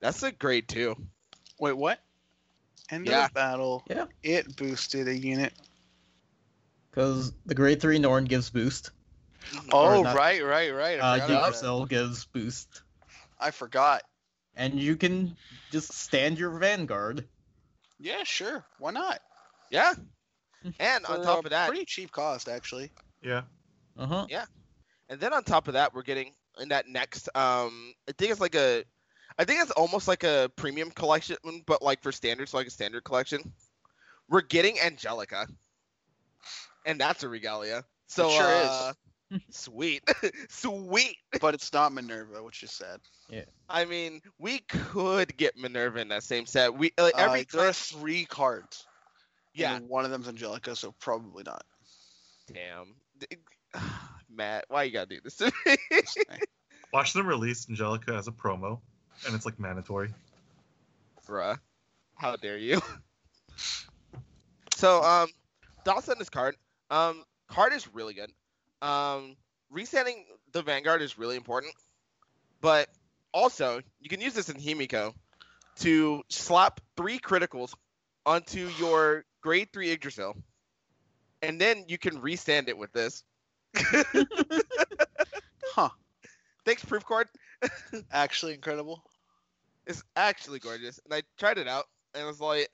That's 0.00 0.22
a 0.22 0.32
grade 0.32 0.68
2. 0.68 0.96
Wait, 1.60 1.72
what? 1.76 2.00
End 2.90 3.06
Yeah. 3.06 3.26
of 3.26 3.34
battle. 3.34 3.84
Yeah. 3.88 4.06
It 4.22 4.56
boosted 4.56 5.06
a 5.06 5.16
unit. 5.16 5.52
Because 6.90 7.32
the 7.46 7.54
grade 7.54 7.80
three 7.80 7.98
Norn 7.98 8.24
gives 8.24 8.50
boost. 8.50 8.90
Oh, 9.70 10.02
not- 10.02 10.16
right, 10.16 10.42
right, 10.42 10.70
right. 10.74 10.98
I 11.00 11.00
Uh, 11.00 11.14
forgot 11.14 11.16
about 11.16 11.28
that. 11.28 11.34
Yggdrasil 11.46 11.86
gives 11.86 12.24
boost. 12.26 12.82
I 13.38 13.50
forgot. 13.50 14.02
And 14.56 14.78
you 14.78 14.96
can 14.96 15.36
just 15.70 15.92
stand 15.92 16.38
your 16.38 16.50
Vanguard. 16.50 17.26
Yeah, 17.98 18.24
sure. 18.24 18.64
Why 18.78 18.90
not? 18.92 19.20
Yeah. 19.70 19.94
And 20.78 21.04
on 21.06 21.24
top 21.24 21.44
of 21.44 21.50
that, 21.50 21.66
pretty 21.66 21.84
cheap 21.84 22.12
cost 22.12 22.48
actually. 22.48 22.92
Yeah. 23.20 23.42
Uh 23.98 24.06
huh. 24.06 24.26
Yeah. 24.30 24.44
And 25.08 25.18
then 25.18 25.32
on 25.32 25.42
top 25.42 25.66
of 25.66 25.74
that, 25.74 25.92
we're 25.92 26.02
getting 26.02 26.34
in 26.60 26.68
that 26.68 26.86
next. 26.86 27.28
Um, 27.34 27.94
I 28.08 28.12
think 28.16 28.30
it's 28.30 28.40
like 28.40 28.54
a, 28.54 28.84
I 29.36 29.44
think 29.44 29.60
it's 29.60 29.72
almost 29.72 30.06
like 30.06 30.22
a 30.22 30.52
premium 30.54 30.92
collection, 30.92 31.36
but 31.66 31.82
like 31.82 32.00
for 32.00 32.12
standard, 32.12 32.48
so 32.48 32.58
like 32.58 32.68
a 32.68 32.70
standard 32.70 33.02
collection. 33.02 33.52
We're 34.28 34.42
getting 34.42 34.78
Angelica, 34.78 35.48
and 36.86 37.00
that's 37.00 37.24
a 37.24 37.28
regalia. 37.28 37.84
So 38.06 38.28
It 38.28 38.32
sure 38.32 38.52
is. 38.52 38.94
Uh, 39.32 39.38
sweet, 39.50 40.02
sweet. 40.48 41.16
But 41.40 41.54
it's 41.54 41.72
not 41.72 41.92
Minerva, 41.92 42.42
which 42.42 42.62
is 42.62 42.70
sad. 42.70 43.00
Yeah. 43.28 43.44
I 43.68 43.84
mean, 43.84 44.20
we 44.38 44.58
could 44.58 45.36
get 45.36 45.56
Minerva 45.56 46.00
in 46.00 46.08
that 46.08 46.22
same 46.22 46.46
set. 46.46 46.74
We 46.76 46.92
like, 46.98 47.14
every 47.16 47.40
uh, 47.40 47.44
there 47.52 47.68
are 47.68 47.72
three 47.72 48.24
cards. 48.24 48.86
yeah. 49.54 49.76
and 49.76 49.88
one 49.88 50.04
of 50.04 50.10
them's 50.10 50.28
Angelica, 50.28 50.76
so 50.76 50.94
probably 50.98 51.44
not. 51.44 51.64
Damn, 52.52 52.94
Matt, 54.30 54.64
why 54.68 54.84
you 54.84 54.92
gotta 54.92 55.06
do 55.06 55.20
this 55.22 55.36
to 55.36 55.52
me? 55.66 55.76
Watch 56.92 57.12
them 57.12 57.26
release 57.26 57.68
Angelica 57.68 58.14
as 58.14 58.28
a 58.28 58.32
promo, 58.32 58.80
and 59.26 59.34
it's 59.34 59.46
like 59.46 59.58
mandatory. 59.58 60.12
Bruh. 61.26 61.58
How 62.16 62.36
dare 62.36 62.58
you? 62.58 62.80
so, 64.74 65.02
um, 65.02 65.28
thoughts 65.84 66.08
on 66.08 66.18
this 66.18 66.28
card. 66.28 66.56
Um, 66.90 67.24
card 67.48 67.72
is 67.72 67.92
really 67.94 68.14
good. 68.14 68.30
Um, 68.82 69.36
resetting 69.70 70.26
the 70.52 70.62
Vanguard 70.62 71.00
is 71.00 71.18
really 71.18 71.36
important. 71.36 71.74
But 72.60 72.88
also, 73.32 73.80
you 74.00 74.08
can 74.08 74.20
use 74.20 74.34
this 74.34 74.48
in 74.48 74.56
Himiko 74.56 75.14
to 75.80 76.22
slap 76.28 76.80
three 76.96 77.18
criticals 77.18 77.74
onto 78.26 78.68
your 78.78 79.24
grade 79.40 79.68
three 79.72 79.90
Yggdrasil. 79.90 80.36
And 81.40 81.60
then 81.60 81.86
you 81.88 81.98
can 81.98 82.20
restand 82.20 82.68
it 82.68 82.76
with 82.76 82.92
this. 82.92 83.24
Huh. 85.74 85.88
Thanks, 86.66 86.84
Proof 86.84 87.04
Card. 87.06 87.28
Actually 88.12 88.52
incredible. 88.52 89.02
It's 89.86 90.04
actually 90.14 90.58
gorgeous. 90.58 91.00
And 91.04 91.14
I 91.14 91.22
tried 91.38 91.56
it 91.56 91.66
out 91.66 91.86
and 92.14 92.22
I 92.22 92.26
was 92.26 92.40
like, 92.40 92.68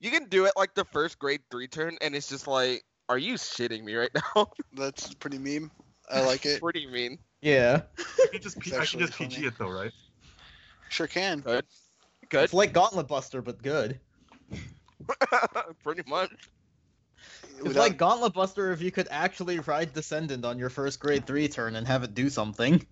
you 0.00 0.10
can 0.10 0.28
do 0.28 0.46
it 0.46 0.52
like 0.56 0.74
the 0.74 0.86
first 0.86 1.18
grade 1.18 1.42
three 1.50 1.68
turn, 1.68 1.98
and 2.00 2.14
it's 2.14 2.28
just 2.28 2.46
like, 2.46 2.84
are 3.08 3.18
you 3.18 3.34
shitting 3.34 3.84
me 3.84 3.94
right 3.94 4.10
now? 4.36 4.48
That's 4.74 5.14
pretty 5.14 5.38
meme. 5.38 5.70
I 6.10 6.20
like 6.24 6.44
it. 6.46 6.60
pretty 6.60 6.86
mean? 6.86 7.18
Yeah. 7.42 7.82
You 8.32 8.38
just 8.38 8.58
P- 8.58 8.70
I 8.70 8.74
can 8.74 8.82
actually 8.82 9.04
just 9.06 9.18
PG 9.18 9.34
funny. 9.36 9.46
it 9.48 9.58
though, 9.58 9.70
right? 9.70 9.92
Sure 10.88 11.06
can. 11.06 11.40
Good. 11.40 11.64
It's 12.32 12.52
like 12.54 12.72
Gauntlet 12.72 13.08
Buster, 13.08 13.40
but 13.42 13.62
good. 13.62 14.00
Pretty 15.84 16.02
much. 16.06 16.30
It's 17.56 17.62
Without- 17.62 17.80
like 17.80 17.96
Gauntlet 17.98 18.32
Buster 18.34 18.72
if 18.72 18.80
you 18.82 18.90
could 18.90 19.08
actually 19.10 19.58
ride 19.60 19.92
Descendant 19.92 20.44
on 20.44 20.58
your 20.58 20.70
first 20.70 21.00
grade 21.00 21.26
three 21.26 21.48
turn 21.48 21.76
and 21.76 21.86
have 21.86 22.02
it 22.02 22.14
do 22.14 22.28
something. 22.30 22.84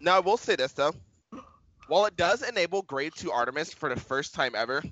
Now 0.00 0.16
I 0.16 0.20
will 0.20 0.36
say 0.36 0.56
this 0.56 0.72
though. 0.72 0.92
While 1.86 2.06
it 2.06 2.16
does 2.16 2.42
enable 2.42 2.82
grade 2.82 3.12
two 3.14 3.30
Artemis 3.30 3.72
for 3.74 3.94
the 3.94 4.00
first 4.00 4.34
time 4.34 4.52
ever, 4.54 4.82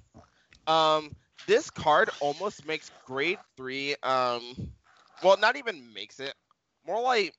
um, 0.67 1.11
this 1.47 1.71
card 1.71 2.11
almost 2.21 2.65
makes 2.67 2.91
grade 3.05 3.41
three 3.57 3.97
um 4.03 4.73
well 5.23 5.37
not 5.37 5.57
even 5.57 5.93
makes 5.93 6.21
it. 6.21 6.35
More 6.87 7.01
like 7.03 7.35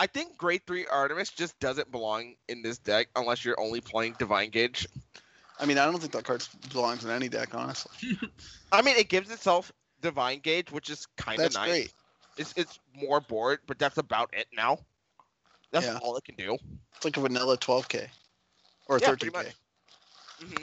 I 0.00 0.06
think 0.06 0.36
grade 0.36 0.66
three 0.66 0.86
Artemis 0.86 1.30
just 1.30 1.58
doesn't 1.60 1.90
belong 1.90 2.36
in 2.48 2.62
this 2.62 2.78
deck 2.78 3.08
unless 3.14 3.44
you're 3.44 3.60
only 3.60 3.80
playing 3.80 4.14
Divine 4.14 4.50
Gauge. 4.50 4.86
I 5.58 5.66
mean, 5.66 5.78
I 5.78 5.84
don't 5.86 5.98
think 6.00 6.12
that 6.12 6.24
card 6.24 6.46
belongs 6.70 7.04
in 7.04 7.10
any 7.10 7.28
deck, 7.28 7.54
honestly. 7.54 7.96
I 8.72 8.82
mean, 8.82 8.96
it 8.96 9.08
gives 9.08 9.30
itself 9.30 9.72
Divine 10.00 10.40
Gauge, 10.40 10.70
which 10.70 10.90
is 10.90 11.06
kind 11.16 11.44
of 11.44 11.52
That's 11.52 11.52
nice. 11.52 11.80
great. 11.80 11.92
It's 12.36 12.52
it's 12.56 12.78
more 12.94 13.20
board, 13.20 13.60
but 13.66 13.78
that's 13.78 13.98
about 13.98 14.30
it 14.34 14.46
now. 14.52 14.78
That's 15.72 15.88
Yeah. 15.88 16.00
all 16.00 16.16
it 16.16 16.24
can 16.24 16.36
do. 16.36 16.56
It's 16.96 17.04
like 17.04 17.16
a 17.16 17.20
vanilla 17.20 17.56
12k 17.56 18.10
or 18.86 19.00
Yeah, 19.00 19.10
13k. 19.10 19.36
pretty 19.36 19.36
much. 19.36 19.56
hmm 20.40 20.62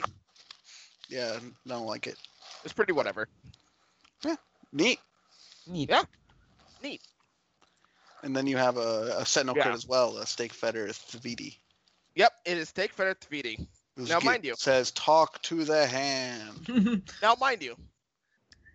Yeah, 1.08 1.38
I 1.38 1.68
don't 1.68 1.86
like 1.86 2.06
it. 2.06 2.16
It's 2.64 2.72
pretty 2.72 2.92
whatever. 2.92 3.28
Yeah, 4.24 4.36
Neat. 4.72 4.98
Neat. 5.66 5.88
Yeah. 5.90 6.02
Neat. 6.82 7.00
And 8.22 8.36
then 8.36 8.46
you 8.46 8.56
have 8.56 8.76
a, 8.76 9.16
a 9.18 9.26
Sentinel 9.26 9.56
Yeah. 9.56 9.62
card 9.64 9.74
as 9.76 9.86
well, 9.86 10.18
a 10.18 10.26
Stake 10.26 10.52
Fetter 10.52 10.86
Thavidi. 10.88 11.56
Yep, 12.16 12.32
it 12.46 12.58
is 12.58 12.72
Take 12.72 12.92
Feather 12.92 13.14
Tefiti. 13.14 13.66
whose 13.96 14.08
Now, 14.08 14.18
gi- 14.20 14.26
mind 14.26 14.44
you- 14.44 14.54
says 14.56 14.90
talk 14.92 15.40
to 15.42 15.64
the 15.64 15.86
hand. 15.86 17.02
Now, 17.22 17.36
mind 17.40 17.62
you, 17.62 17.76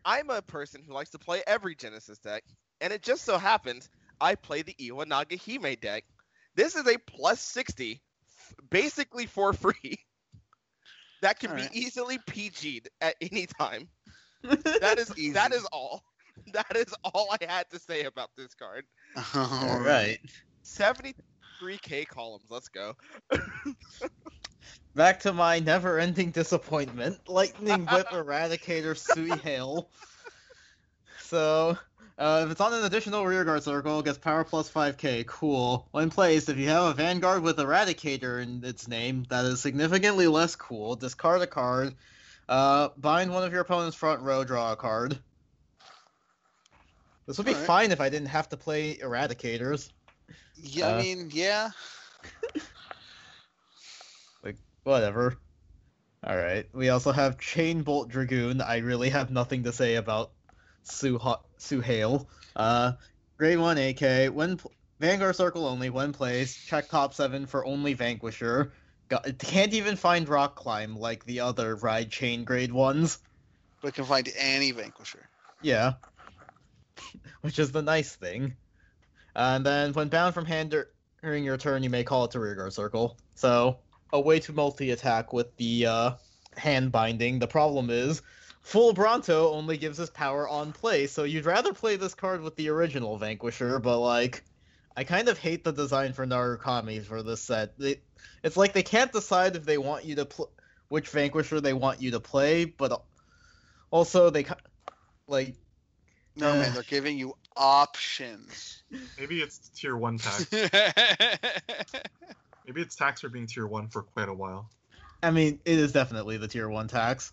I'm 0.06 0.30
a 0.30 0.42
person 0.42 0.82
who 0.86 0.94
likes 0.94 1.10
to 1.12 1.20
play 1.20 1.44
every 1.46 1.76
Genesis 1.76 2.20
deck, 2.20 2.44
and 2.82 2.94
it 2.94 3.02
just 3.02 3.24
so 3.26 3.38
happens 3.38 3.90
I 4.22 4.36
play 4.36 4.62
the 4.62 4.74
Iwanaga 4.80 5.38
Hime 5.38 5.76
deck. 5.82 6.06
This 6.56 6.76
is 6.76 6.88
a 6.88 6.98
plus 6.98 7.42
60, 7.42 8.02
f- 8.30 8.54
basically 8.70 9.26
for 9.26 9.52
free, 9.54 10.00
that 11.24 11.40
can 11.40 11.52
Alright. 11.52 11.72
be 11.72 11.80
easily 11.80 12.18
PG'd 12.30 12.90
at 13.02 13.16
any 13.22 13.48
time. 13.48 13.90
That 14.44 15.00
is 15.00 15.10
Easy. 15.18 15.32
that 15.32 15.54
is 15.54 15.66
all. 15.72 16.04
That 16.54 16.76
is 16.76 16.94
all 17.06 17.30
I 17.40 17.46
had 17.46 17.70
to 17.70 17.80
say 17.80 18.04
about 18.04 18.30
this 18.36 18.54
card. 18.54 18.84
All 19.36 19.80
right. 19.80 20.18
73k 20.66 22.06
columns. 22.08 22.48
Let's 22.50 22.68
go. 22.68 22.96
Back 24.96 25.22
to 25.22 25.32
my 25.32 25.60
never-ending 25.60 26.32
disappointment. 26.32 27.20
Lightning 27.30 27.86
Whip 27.86 28.08
Eradicator 28.10 28.98
Sui 28.98 29.30
Hail. 29.38 29.90
So, 31.22 31.78
uh, 32.18 32.44
if 32.46 32.52
it's 32.52 32.62
on 32.62 32.74
an 32.74 32.84
additional 32.84 33.26
rearguard 33.26 33.64
circle, 33.64 34.00
it 34.00 34.06
gets 34.06 34.18
power 34.18 34.44
plus 34.44 34.70
5k. 34.70 35.26
Cool. 35.26 35.88
When 35.92 36.10
placed, 36.10 36.50
if 36.50 36.58
you 36.58 36.70
have 36.70 36.84
a 36.84 36.94
Vanguard 36.94 37.42
with 37.44 37.58
Eradicator 37.58 38.42
in 38.42 38.64
its 38.64 38.88
name, 38.88 39.26
that 39.30 39.46
is 39.46 39.62
significantly 39.62 40.28
less 40.28 40.56
cool. 40.56 40.96
Discard 40.96 41.42
a 41.42 41.48
card. 41.48 41.96
Uh, 42.48 42.90
bind 42.98 43.32
one 43.34 43.44
of 43.44 43.52
your 43.52 43.62
opponent's 43.62 43.96
front 43.96 44.22
row, 44.22 44.44
draw 44.44 44.74
a 44.74 44.76
card. 44.76 45.18
This 47.26 47.38
would 47.38 47.46
be 47.48 47.54
Alright. 47.54 47.68
fine 47.68 47.92
if 47.92 48.02
I 48.02 48.10
didn't 48.10 48.28
have 48.28 48.50
to 48.50 48.58
play 48.58 48.98
Eradicators. 48.98 49.90
Yeah, 50.62 50.88
Uh, 50.88 50.98
I 50.98 51.02
mean, 51.02 51.30
yeah. 51.34 51.70
Like, 54.44 54.58
whatever. 54.84 55.38
Alright. 56.26 56.68
We 56.74 56.90
also 56.90 57.12
have 57.12 57.40
Chain 57.40 57.82
Bolt 57.84 58.10
Dragoon. 58.10 58.62
I 58.62 58.78
really 58.78 59.10
have 59.10 59.32
nothing 59.32 59.64
to 59.64 59.72
say 59.72 59.96
about 59.96 60.32
Su 60.84 61.18
Suhail. 61.64 62.28
Uh 62.56 62.94
Grade 63.38 63.58
1 63.58 63.78
AK. 63.78 64.34
When 64.34 64.58
pl- 64.58 64.72
Vanguard 65.00 65.36
Circle 65.36 65.66
only, 65.66 65.90
when 65.90 66.14
placed, 66.14 66.66
check 66.68 66.88
top 66.88 67.14
7 67.14 67.46
for 67.46 67.66
only 67.66 67.94
Vanquisher. 67.94 68.72
Got, 69.10 69.38
can't 69.40 69.74
even 69.74 69.96
find 69.96 70.30
Rock 70.30 70.56
Climb 70.56 70.96
like 70.96 71.26
the 71.26 71.42
other 71.42 71.76
Ride 71.76 72.10
Chain 72.10 72.44
grade 72.46 72.72
ones. 72.72 73.20
But 73.82 73.90
it 73.90 73.96
can 73.96 74.06
find 74.06 74.30
any 74.38 74.72
Vanquisher. 74.72 75.28
Yeah. 75.62 75.94
Which 77.42 77.60
is 77.60 77.72
the 77.72 77.82
nice 77.82 78.16
thing. 78.16 78.56
And 79.36 79.66
then 79.66 79.94
when 79.94 80.10
bound 80.10 80.34
from 80.34 80.46
hand 80.46 80.74
during 81.22 81.44
your 81.44 81.58
turn, 81.58 81.84
you 81.84 81.90
may 81.90 82.04
call 82.04 82.26
it 82.26 82.32
to 82.32 82.40
rearguard 82.40 82.72
circle. 82.72 83.18
So, 83.36 83.80
a 84.14 84.22
way 84.22 84.40
to 84.42 84.54
multi-attack 84.54 85.34
with 85.34 85.56
the 85.58 85.88
uh, 85.88 86.12
hand 86.56 86.92
binding. 86.92 87.40
The 87.40 87.48
problem 87.48 87.90
is, 87.90 88.22
FULLBRONTO 88.64 89.52
only 89.52 89.78
gives 89.78 90.00
us 90.00 90.10
power 90.10 90.48
on 90.48 90.72
play, 90.72 91.08
so 91.08 91.24
you'd 91.24 91.46
rather 91.46 91.74
play 91.74 91.98
this 91.98 92.14
card 92.14 92.42
with 92.42 92.56
the 92.56 92.70
original 92.70 93.18
Vanquisher, 93.18 93.80
but 93.80 94.00
like, 94.00 94.44
I 94.96 95.04
kind 95.04 95.28
of 95.28 95.38
hate 95.38 95.64
the 95.64 95.74
design 95.74 96.14
for 96.14 96.26
Narukami 96.26 97.04
for 97.04 97.22
this 97.24 97.42
set. 97.42 97.78
They, 97.78 98.00
it's 98.42 98.56
like 98.56 98.74
they 98.74 98.84
can't 98.84 99.12
decide 99.12 99.56
if 99.56 99.66
they 99.66 99.78
want 99.78 100.06
you 100.06 100.16
to 100.16 100.26
pl- 100.26 100.52
which 100.88 101.10
Vanquisher 101.10 101.60
they 101.60 101.74
want 101.74 102.02
you 102.02 102.12
to 102.12 102.20
play, 102.20 102.66
but 102.66 103.04
also 103.92 104.30
they 104.30 104.46
like. 105.28 105.56
No 106.36 106.52
uh, 106.52 106.56
man, 106.56 106.74
they're 106.74 106.84
giving 106.84 107.18
you 107.18 107.36
options. 107.56 108.84
Maybe 109.20 109.42
it's 109.42 109.70
tier 109.76 109.96
one 109.98 110.18
tax. 110.18 110.50
Maybe 112.66 112.82
it's 112.82 112.96
tax 112.96 113.22
for 113.22 113.30
being 113.30 113.46
tier 113.46 113.68
one 113.68 113.90
for 113.90 114.04
quite 114.04 114.30
a 114.30 114.34
while. 114.34 114.70
I 115.22 115.32
mean, 115.32 115.60
it 115.66 115.78
is 115.80 115.92
definitely 115.92 116.38
the 116.38 116.48
tier 116.48 116.70
one 116.70 116.88
tax. 116.88 117.32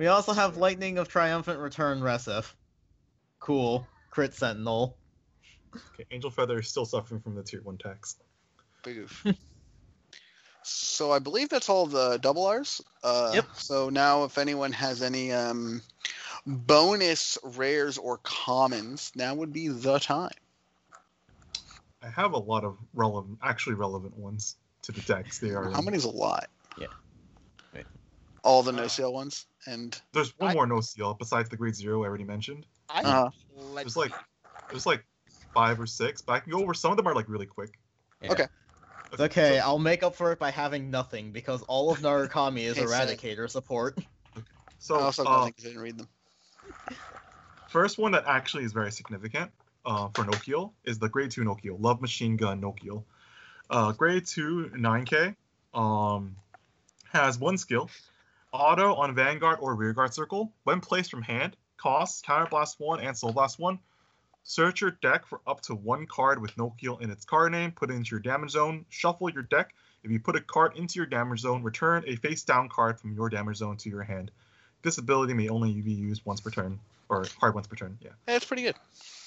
We 0.00 0.06
also 0.06 0.32
have 0.32 0.56
Lightning 0.56 0.96
of 0.96 1.08
Triumphant 1.08 1.58
Return 1.58 2.00
Resif. 2.00 2.54
Cool. 3.38 3.86
Crit 4.08 4.32
Sentinel. 4.32 4.96
Okay, 5.76 6.06
Angel 6.10 6.30
Feather 6.30 6.60
is 6.60 6.68
still 6.68 6.86
suffering 6.86 7.20
from 7.20 7.34
the 7.34 7.42
tier 7.42 7.60
one 7.60 7.76
tax. 7.76 8.16
Big 8.82 8.96
oof. 8.96 9.26
so 10.62 11.12
I 11.12 11.18
believe 11.18 11.50
that's 11.50 11.68
all 11.68 11.84
the 11.84 12.16
double 12.16 12.46
R's. 12.46 12.80
Uh, 13.04 13.32
Yep. 13.34 13.48
So 13.52 13.90
now, 13.90 14.24
if 14.24 14.38
anyone 14.38 14.72
has 14.72 15.02
any 15.02 15.32
um, 15.32 15.82
bonus 16.46 17.36
rares 17.42 17.98
or 17.98 18.20
commons, 18.22 19.12
now 19.14 19.34
would 19.34 19.52
be 19.52 19.68
the 19.68 19.98
time. 19.98 20.32
I 22.02 22.08
have 22.08 22.32
a 22.32 22.38
lot 22.38 22.64
of 22.64 22.78
relevant, 22.94 23.36
actually 23.42 23.74
relevant 23.74 24.16
ones 24.16 24.56
to 24.80 24.92
the 24.92 25.02
decks. 25.02 25.40
They 25.40 25.50
are. 25.50 25.68
How 25.68 25.82
many's 25.82 26.04
a 26.04 26.10
lot? 26.10 26.48
Yeah. 26.78 26.86
Wait. 28.44 28.50
All 28.50 28.62
the 28.62 28.72
Nociel 28.72 29.12
ones 29.12 29.46
and 29.66 30.00
There's 30.12 30.38
one 30.38 30.50
I- 30.50 30.54
more 30.54 30.66
Nociel 30.66 31.18
besides 31.18 31.48
the 31.48 31.56
grade 31.56 31.74
zero 31.74 32.02
I 32.02 32.06
already 32.06 32.24
mentioned. 32.24 32.66
I 32.88 33.02
Uh-huh. 33.02 33.30
let- 33.56 33.84
There's 33.84 33.96
like 33.96 34.12
there's 34.70 34.86
like 34.86 35.04
five 35.54 35.80
or 35.80 35.86
six, 35.86 36.22
but 36.22 36.32
I 36.32 36.40
can 36.40 36.52
go 36.52 36.60
over 36.62 36.74
some 36.74 36.90
of 36.92 36.96
them 36.96 37.06
are 37.08 37.14
like 37.14 37.28
really 37.28 37.46
quick. 37.46 37.78
Yeah. 38.22 38.32
Okay. 38.32 38.46
It's 39.12 39.20
okay, 39.20 39.58
so- 39.58 39.64
I'll 39.64 39.78
make 39.78 40.02
up 40.02 40.14
for 40.14 40.30
it 40.32 40.38
by 40.38 40.50
having 40.50 40.90
nothing 40.90 41.32
because 41.32 41.62
all 41.62 41.90
of 41.90 41.98
Narukami 42.00 42.60
is 42.60 42.76
Hey, 42.78 42.86
Seth. 42.86 43.08
Eradicator 43.20 43.48
support. 43.50 43.98
So, 44.82 44.96
I 44.98 45.02
also 45.02 45.24
uh, 45.26 45.44
I 45.44 45.50
didn't 45.50 45.78
read 45.78 45.98
them. 45.98 46.08
first 47.68 47.98
one 47.98 48.12
that 48.12 48.24
actually 48.26 48.64
is 48.64 48.72
very 48.72 48.90
significant 48.90 49.50
uh, 49.84 50.08
for 50.14 50.24
Nociel 50.24 50.72
is 50.84 50.98
the 50.98 51.06
grade 51.10 51.30
2 51.30 51.42
Nociel, 51.42 51.76
Love 51.78 52.00
Machine 52.00 52.38
Gun 52.38 52.62
Nociel. 52.62 53.04
Uh, 53.68 53.92
grade 53.92 54.24
2 54.26 54.70
9K 54.74 55.36
um, 55.74 56.34
has 57.12 57.38
one 57.38 57.58
skill, 57.58 57.90
auto 58.52 58.94
on 58.94 59.14
Vanguard 59.14 59.58
or 59.60 59.74
Rearguard 59.74 60.14
Circle. 60.14 60.52
When 60.64 60.80
placed 60.80 61.10
from 61.10 61.22
hand, 61.22 61.56
costs 61.76 62.22
Counterblast 62.22 62.76
1 62.78 63.00
and 63.00 63.16
Soul 63.16 63.32
Blast 63.32 63.58
1. 63.58 63.78
Search 64.42 64.80
your 64.80 64.92
deck 65.02 65.26
for 65.26 65.40
up 65.46 65.60
to 65.62 65.74
one 65.74 66.06
card 66.06 66.40
with 66.40 66.56
Nociel 66.56 67.00
in 67.00 67.10
its 67.10 67.24
card 67.24 67.52
name, 67.52 67.72
put 67.72 67.90
it 67.90 67.94
into 67.94 68.10
your 68.10 68.20
damage 68.20 68.50
zone, 68.50 68.86
shuffle 68.88 69.30
your 69.30 69.42
deck. 69.42 69.74
If 70.02 70.10
you 70.10 70.18
put 70.18 70.34
a 70.34 70.40
card 70.40 70.76
into 70.76 70.98
your 70.98 71.06
damage 71.06 71.40
zone, 71.40 71.62
return 71.62 72.04
a 72.06 72.16
face 72.16 72.42
down 72.42 72.68
card 72.68 72.98
from 72.98 73.12
your 73.12 73.28
damage 73.28 73.58
zone 73.58 73.76
to 73.78 73.90
your 73.90 74.02
hand. 74.02 74.30
This 74.82 74.96
ability 74.98 75.34
may 75.34 75.48
only 75.48 75.80
be 75.82 75.92
used 75.92 76.24
once 76.24 76.40
per 76.40 76.50
turn, 76.50 76.80
or 77.10 77.24
card 77.38 77.54
once 77.54 77.66
per 77.66 77.76
turn. 77.76 77.98
Yeah. 78.00 78.10
It's 78.26 78.46
pretty 78.46 78.62
good. 78.62 78.76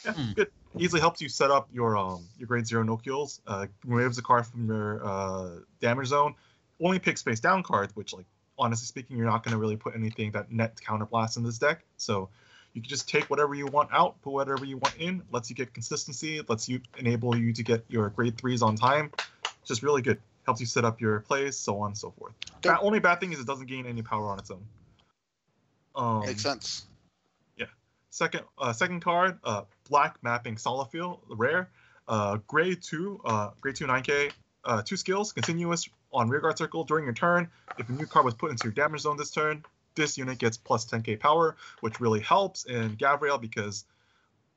Yeah, 0.04 0.16
good. 0.36 0.52
Easily 0.78 1.00
helps 1.00 1.22
you 1.22 1.30
set 1.30 1.52
up 1.52 1.70
your 1.72 1.96
um 1.96 2.28
your 2.40 2.48
grade 2.48 2.66
zero 2.66 2.84
Nociels. 2.84 3.40
Uh, 3.46 3.68
removes 3.86 4.18
a 4.18 4.24
card 4.24 4.48
from 4.48 4.68
your 4.68 5.06
uh, 5.06 5.50
damage 5.80 6.08
zone. 6.08 6.34
Only 6.82 6.98
picks 6.98 7.22
face 7.22 7.40
down 7.40 7.62
cards, 7.62 7.96
which 7.96 8.14
like 8.14 8.26
honestly 8.58 8.86
speaking, 8.86 9.18
you're 9.18 9.26
not 9.26 9.44
going 9.44 9.54
to 9.54 9.58
really 9.58 9.78
put 9.78 9.96
anything 9.96 10.32
that 10.32 10.52
net 10.52 10.76
counterblast 10.78 11.38
in 11.38 11.44
this 11.44 11.58
deck. 11.58 11.84
So 11.98 12.30
you 12.74 12.82
can 12.82 12.90
just 12.90 13.08
take 13.08 13.30
whatever 13.30 13.56
you 13.56 13.68
want 13.68 13.90
out, 13.92 14.22
put 14.22 14.34
whatever 14.34 14.66
you 14.66 14.78
want 14.78 14.96
in. 14.98 15.22
Lets 15.32 15.50
you 15.50 15.56
get 15.56 15.74
consistency. 15.74 16.42
Lets 16.48 16.68
you 16.68 16.82
enable 16.98 17.36
you 17.36 17.54
to 17.54 17.64
get 17.64 17.84
your 17.88 18.10
grade 18.10 18.38
threes 18.38 18.62
on 18.62 18.76
time. 18.76 19.12
Just 19.66 19.84
really 19.84 20.02
good. 20.02 20.20
Helps 20.46 20.60
you 20.60 20.66
set 20.66 20.84
up 20.84 21.00
your 21.00 21.22
plays, 21.22 21.58
so 21.58 21.80
on 21.80 21.88
and 21.88 21.98
so 21.98 22.12
forth. 22.12 22.34
The 22.62 22.80
only 22.80 23.00
bad 23.00 23.20
thing 23.20 23.32
is 23.32 23.40
it 23.40 23.48
doesn't 23.48 23.68
gain 23.68 23.86
any 23.86 24.02
power 24.02 24.28
on 24.28 24.40
its 24.40 24.52
own. 24.52 24.66
Um, 25.96 26.22
Makes 26.26 26.42
sense. 26.42 26.86
Yeah. 27.58 27.68
Second, 28.10 28.42
uh, 28.58 28.74
second 28.74 29.02
card, 29.02 29.40
uh, 29.44 29.64
black 29.90 30.18
mapping 30.22 30.56
Solifil, 30.56 31.20
rare, 31.30 31.70
uh, 32.08 32.38
grade 32.48 32.82
two, 32.82 33.22
uh, 33.24 33.52
grade 33.62 33.76
two 33.76 33.86
9k, 33.86 34.32
uh, 34.66 34.82
two 34.82 34.98
skills, 34.98 35.32
continuous 35.32 35.88
on 36.14 36.30
rearguard 36.30 36.58
circle 36.58 36.84
during 36.84 37.06
your 37.06 37.14
turn. 37.14 37.50
If 37.78 37.90
a 37.90 37.92
new 37.92 38.06
card 38.06 38.26
was 38.26 38.34
put 38.34 38.52
into 38.52 38.66
your 38.66 38.74
damage 38.74 39.02
zone 39.02 39.18
this 39.18 39.32
turn, 39.32 39.64
this 39.96 40.18
unit 40.18 40.38
gets 40.40 40.58
plus 40.58 40.86
10k 40.86 41.20
power, 41.20 41.56
which 41.82 42.00
really 42.00 42.20
helps 42.20 42.66
in 42.66 42.96
Gavrail 42.96 43.40
because 43.40 43.86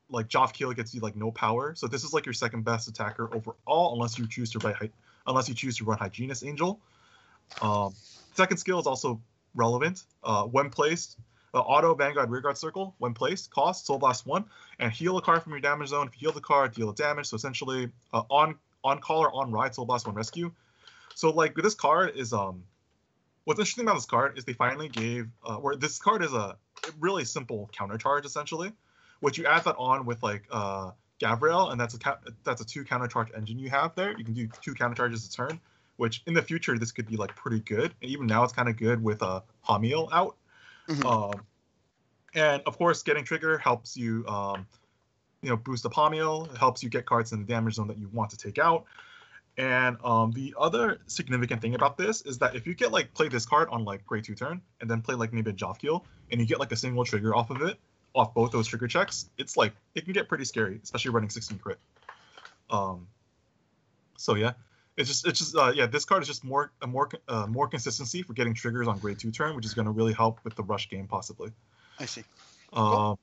like 0.08 0.28
Jofkiel 0.28 0.74
gets 0.74 0.94
you 0.94 1.00
like 1.00 1.16
no 1.16 1.30
power. 1.30 1.74
So 1.74 1.86
this 1.86 2.04
is 2.04 2.12
like 2.12 2.26
your 2.26 2.32
second 2.32 2.64
best 2.64 2.88
attacker 2.88 3.28
overall, 3.34 3.94
unless 3.94 4.18
you 4.18 4.26
choose 4.28 4.50
to 4.52 4.58
hy- 4.60 4.90
unless 5.26 5.48
you 5.48 5.54
choose 5.54 5.76
to 5.78 5.84
run 5.84 5.98
Hygienist 5.98 6.44
Angel. 6.44 6.80
Um, 7.60 7.94
second 8.34 8.58
skill 8.58 8.78
is 8.78 8.86
also 8.86 9.20
relevant. 9.54 10.04
Uh, 10.22 10.44
when 10.44 10.70
placed, 10.70 11.18
uh, 11.54 11.60
auto 11.60 11.94
Vanguard 11.94 12.30
Rearguard 12.30 12.58
Circle, 12.58 12.94
when 12.98 13.14
placed, 13.14 13.50
cost 13.50 13.86
Soul 13.86 13.98
Blast 13.98 14.26
1, 14.26 14.44
and 14.78 14.92
heal 14.92 15.16
a 15.16 15.22
card 15.22 15.42
from 15.42 15.52
your 15.52 15.60
damage 15.60 15.88
zone. 15.88 16.06
If 16.06 16.14
you 16.14 16.26
heal 16.26 16.32
the 16.32 16.40
card, 16.40 16.74
deal 16.74 16.92
damage. 16.92 17.26
So 17.26 17.36
essentially, 17.36 17.90
uh, 18.12 18.22
on 18.30 18.56
on 18.84 19.00
call 19.00 19.24
or 19.24 19.34
on 19.34 19.50
ride, 19.50 19.74
Soul 19.74 19.86
Blast 19.86 20.06
1 20.06 20.14
rescue. 20.14 20.52
So 21.14 21.30
like 21.30 21.54
this 21.54 21.74
card 21.74 22.16
is 22.16 22.32
um, 22.32 22.64
what's 23.44 23.58
interesting 23.58 23.84
about 23.84 23.94
this 23.94 24.06
card 24.06 24.36
is 24.38 24.44
they 24.44 24.52
finally 24.52 24.88
gave 24.88 25.28
uh, 25.44 25.56
where 25.56 25.76
this 25.76 25.98
card 25.98 26.22
is 26.22 26.32
a 26.32 26.56
really 26.98 27.24
simple 27.24 27.70
counter 27.72 27.96
charge 27.98 28.26
essentially, 28.26 28.72
which 29.20 29.38
you 29.38 29.46
add 29.46 29.64
that 29.64 29.76
on 29.76 30.06
with 30.06 30.22
like 30.22 30.44
uh 30.50 30.90
Gabriel, 31.18 31.70
and 31.70 31.80
that's 31.80 31.94
a 31.94 31.98
ca- 31.98 32.18
that's 32.44 32.60
a 32.60 32.64
two 32.66 32.84
counter 32.84 33.08
charge 33.08 33.28
engine 33.34 33.58
you 33.58 33.70
have 33.70 33.94
there. 33.94 34.16
You 34.18 34.24
can 34.24 34.34
do 34.34 34.48
two 34.60 34.74
counter 34.74 34.94
charges 34.94 35.26
a 35.26 35.32
turn, 35.32 35.58
which 35.96 36.22
in 36.26 36.34
the 36.34 36.42
future 36.42 36.78
this 36.78 36.92
could 36.92 37.06
be 37.06 37.16
like 37.16 37.34
pretty 37.34 37.60
good. 37.60 37.94
And 38.02 38.10
even 38.10 38.26
now 38.26 38.44
it's 38.44 38.52
kind 38.52 38.68
of 38.68 38.76
good 38.76 39.02
with 39.02 39.22
uh 39.22 39.40
Hamiel 39.66 40.08
out. 40.12 40.36
Mhm. 40.88 41.04
Um, 41.04 41.46
and 42.34 42.62
of 42.66 42.76
course, 42.76 43.02
getting 43.02 43.24
trigger 43.24 43.56
helps 43.56 43.96
you, 43.96 44.26
um, 44.26 44.66
you 45.40 45.48
know, 45.48 45.56
boost 45.56 45.84
the 45.84 45.90
Hamiel. 45.90 46.52
It 46.52 46.58
helps 46.58 46.82
you 46.82 46.90
get 46.90 47.06
cards 47.06 47.32
in 47.32 47.40
the 47.40 47.46
damage 47.46 47.74
zone 47.74 47.88
that 47.88 47.96
you 47.96 48.08
want 48.12 48.30
to 48.30 48.36
take 48.36 48.58
out. 48.58 48.84
And 49.58 49.96
um, 50.04 50.32
the 50.32 50.54
other 50.58 50.98
significant 51.06 51.62
thing 51.62 51.74
about 51.74 51.96
this 51.96 52.20
is 52.22 52.38
that 52.38 52.54
if 52.54 52.66
you 52.66 52.74
get 52.74 52.92
like 52.92 53.14
play 53.14 53.28
this 53.28 53.46
card 53.46 53.68
on 53.70 53.84
like 53.84 54.04
grade 54.06 54.24
two 54.24 54.34
turn 54.34 54.60
and 54.80 54.90
then 54.90 55.00
play 55.00 55.14
like 55.14 55.32
maybe 55.32 55.50
a 55.50 55.54
Jofkiel 55.54 56.02
and 56.30 56.40
you 56.40 56.46
get 56.46 56.60
like 56.60 56.72
a 56.72 56.76
single 56.76 57.04
trigger 57.04 57.34
off 57.34 57.50
of 57.50 57.62
it, 57.62 57.78
off 58.14 58.34
both 58.34 58.52
those 58.52 58.66
trigger 58.66 58.86
checks, 58.86 59.30
it's 59.38 59.56
like 59.56 59.72
it 59.94 60.04
can 60.04 60.12
get 60.12 60.28
pretty 60.28 60.44
scary, 60.44 60.78
especially 60.82 61.10
running 61.10 61.30
16 61.30 61.58
crit. 61.58 61.78
Um, 62.68 63.06
so 64.18 64.34
yeah, 64.34 64.52
it's 64.96 65.08
just 65.08 65.26
it's 65.26 65.38
just 65.38 65.56
uh, 65.56 65.72
yeah, 65.74 65.86
this 65.86 66.04
card 66.04 66.22
is 66.22 66.28
just 66.28 66.44
more 66.44 66.72
a 66.82 66.86
more 66.86 67.08
uh, 67.28 67.46
more 67.46 67.68
consistency 67.68 68.22
for 68.22 68.32
getting 68.34 68.54
triggers 68.54 68.88
on 68.88 68.98
grade 68.98 69.18
two 69.18 69.30
turn, 69.30 69.56
which 69.56 69.64
is 69.64 69.74
going 69.74 69.86
to 69.86 69.92
really 69.92 70.12
help 70.12 70.40
with 70.44 70.54
the 70.54 70.62
rush 70.62 70.88
game 70.88 71.06
possibly. 71.06 71.50
I 71.98 72.06
see. 72.06 72.24
Um, 72.72 73.16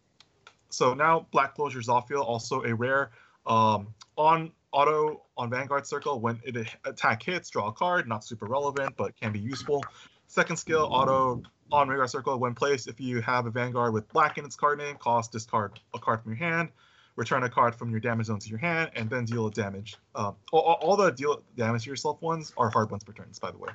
so 0.70 0.94
now 0.94 1.28
Black 1.32 1.56
Closure 1.56 1.80
Zophiel, 1.80 2.24
also 2.24 2.64
a 2.64 2.74
rare. 2.74 3.12
Um, 3.46 3.94
on 4.16 4.52
auto 4.74 5.22
on 5.38 5.50
Vanguard 5.50 5.88
Circle, 5.88 6.20
when 6.20 6.42
it 6.44 6.68
attack 6.84 7.24
hits, 7.24 7.50
draw 7.50 7.70
a 7.70 7.72
card. 7.72 8.08
Not 8.08 8.24
super 8.24 8.46
relevant, 8.46 8.96
but 8.98 9.16
can 9.16 9.32
be 9.32 9.40
useful. 9.40 9.84
Second 10.28 10.58
skill, 10.58 10.88
auto 10.92 11.42
on 11.72 11.88
Vanguard 11.88 12.10
Circle, 12.10 12.40
when 12.40 12.56
placed, 12.56 12.88
if 12.88 13.00
you 13.00 13.22
have 13.22 13.46
a 13.46 13.52
Vanguard 13.52 13.94
with 13.94 14.08
black 14.10 14.38
in 14.38 14.46
its 14.46 14.56
card 14.56 14.80
name, 14.80 14.96
cost 14.98 15.32
discard 15.32 15.80
a 15.94 16.00
card 16.00 16.22
from 16.24 16.32
your 16.32 16.40
hand, 16.40 16.70
return 17.16 17.44
a 17.44 17.50
card 17.50 17.76
from 17.76 17.92
your 17.92 18.00
damage 18.00 18.28
zone 18.28 18.40
to 18.40 18.50
your 18.50 18.60
hand, 18.60 18.92
and 18.96 19.10
then 19.10 19.26
deal 19.26 19.48
a 19.48 19.52
damage. 19.52 19.98
Um, 20.16 20.36
all, 20.52 20.78
all 20.82 20.96
the 20.98 21.12
deal 21.12 21.44
damage 21.56 21.84
to 21.84 21.90
yourself 21.90 22.22
ones 22.22 22.54
are 22.58 22.70
hard 22.70 22.92
ones 22.92 23.04
per 23.04 23.14
turns, 23.14 23.40
by 23.40 23.52
the 23.52 23.58
way. 23.58 23.72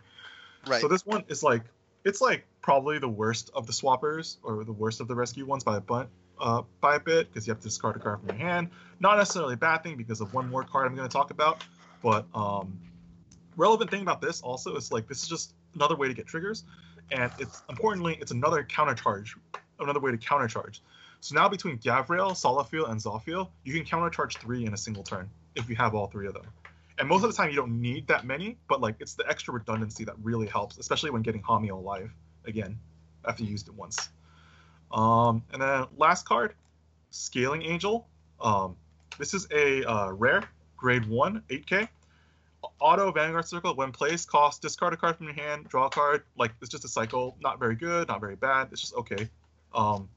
Right. 0.66 0.80
So 0.80 0.88
this 0.88 1.06
one 1.06 1.24
is 1.28 1.42
like 1.42 1.62
it's 2.04 2.20
like 2.20 2.46
probably 2.62 2.98
the 2.98 3.08
worst 3.08 3.50
of 3.54 3.66
the 3.66 3.72
swappers 3.72 4.36
or 4.42 4.64
the 4.64 4.72
worst 4.72 5.00
of 5.00 5.08
the 5.08 5.14
rescue 5.14 5.46
ones 5.46 5.64
by 5.64 5.76
a 5.76 5.80
bunt, 5.80 6.08
uh, 6.40 6.62
by 6.80 6.96
a 6.96 7.00
bit 7.00 7.28
because 7.28 7.46
you 7.46 7.52
have 7.52 7.60
to 7.60 7.68
discard 7.68 7.96
a 7.96 7.98
card 7.98 8.20
from 8.20 8.28
your 8.28 8.38
hand. 8.38 8.70
Not 9.00 9.18
necessarily 9.18 9.54
a 9.54 9.58
bad 9.58 9.82
thing 9.82 9.96
because 9.96 10.20
of 10.20 10.34
one 10.34 10.48
more 10.48 10.64
card 10.64 10.86
I'm 10.86 10.94
going 10.94 11.08
to 11.08 11.12
talk 11.12 11.30
about, 11.30 11.64
but 12.02 12.26
um, 12.34 12.78
relevant 13.56 13.90
thing 13.90 14.02
about 14.02 14.20
this 14.20 14.40
also 14.40 14.76
is 14.76 14.90
like 14.92 15.06
this 15.08 15.22
is 15.22 15.28
just 15.28 15.54
another 15.74 15.96
way 15.96 16.08
to 16.08 16.14
get 16.14 16.26
triggers, 16.26 16.64
and 17.10 17.30
it's 17.38 17.62
importantly 17.68 18.18
it's 18.20 18.32
another 18.32 18.62
counter 18.64 18.94
charge, 18.94 19.36
another 19.80 20.00
way 20.00 20.10
to 20.10 20.18
counter 20.18 20.48
charge. 20.48 20.82
So 21.20 21.34
now 21.34 21.48
between 21.48 21.78
Gavrail, 21.78 22.32
Solifil, 22.32 22.90
and 22.90 23.00
Zophiel, 23.00 23.48
you 23.64 23.74
can 23.74 23.84
counter 23.84 24.10
charge 24.10 24.36
three 24.36 24.64
in 24.66 24.74
a 24.74 24.76
single 24.76 25.02
turn 25.02 25.28
if 25.56 25.68
you 25.68 25.76
have 25.76 25.94
all 25.94 26.06
three 26.06 26.28
of 26.28 26.34
them. 26.34 26.46
And 26.98 27.08
most 27.08 27.22
of 27.24 27.30
the 27.30 27.36
time 27.36 27.50
you 27.50 27.56
don't 27.56 27.80
need 27.80 28.06
that 28.08 28.24
many, 28.24 28.56
but 28.68 28.80
like 28.80 28.96
it's 29.00 29.14
the 29.14 29.28
extra 29.28 29.54
redundancy 29.54 30.04
that 30.04 30.14
really 30.22 30.46
helps, 30.46 30.78
especially 30.78 31.10
when 31.10 31.22
getting 31.22 31.42
Hami 31.42 31.70
alive 31.70 32.12
again 32.44 32.78
after 33.24 33.44
you 33.44 33.50
used 33.50 33.68
it 33.68 33.74
once. 33.74 34.08
Um, 34.92 35.42
and 35.52 35.60
then 35.60 35.86
last 35.96 36.26
card, 36.26 36.54
Scaling 37.10 37.62
Angel. 37.62 38.06
Um, 38.40 38.76
this 39.18 39.34
is 39.34 39.46
a 39.50 39.84
uh, 39.84 40.12
rare, 40.12 40.44
grade 40.76 41.06
one, 41.06 41.42
8k. 41.48 41.88
Auto 42.80 43.12
Vanguard 43.12 43.46
Circle, 43.46 43.74
when 43.76 43.92
placed, 43.92 44.28
cost 44.28 44.62
discard 44.62 44.92
a 44.92 44.96
card 44.96 45.16
from 45.16 45.26
your 45.26 45.34
hand, 45.34 45.68
draw 45.68 45.86
a 45.86 45.90
card. 45.90 46.24
Like 46.36 46.52
it's 46.60 46.70
just 46.70 46.84
a 46.84 46.88
cycle, 46.88 47.36
not 47.40 47.58
very 47.58 47.74
good, 47.76 48.08
not 48.08 48.20
very 48.20 48.36
bad. 48.36 48.68
It's 48.72 48.80
just 48.80 48.94
okay. 48.94 49.28
Um, 49.74 50.08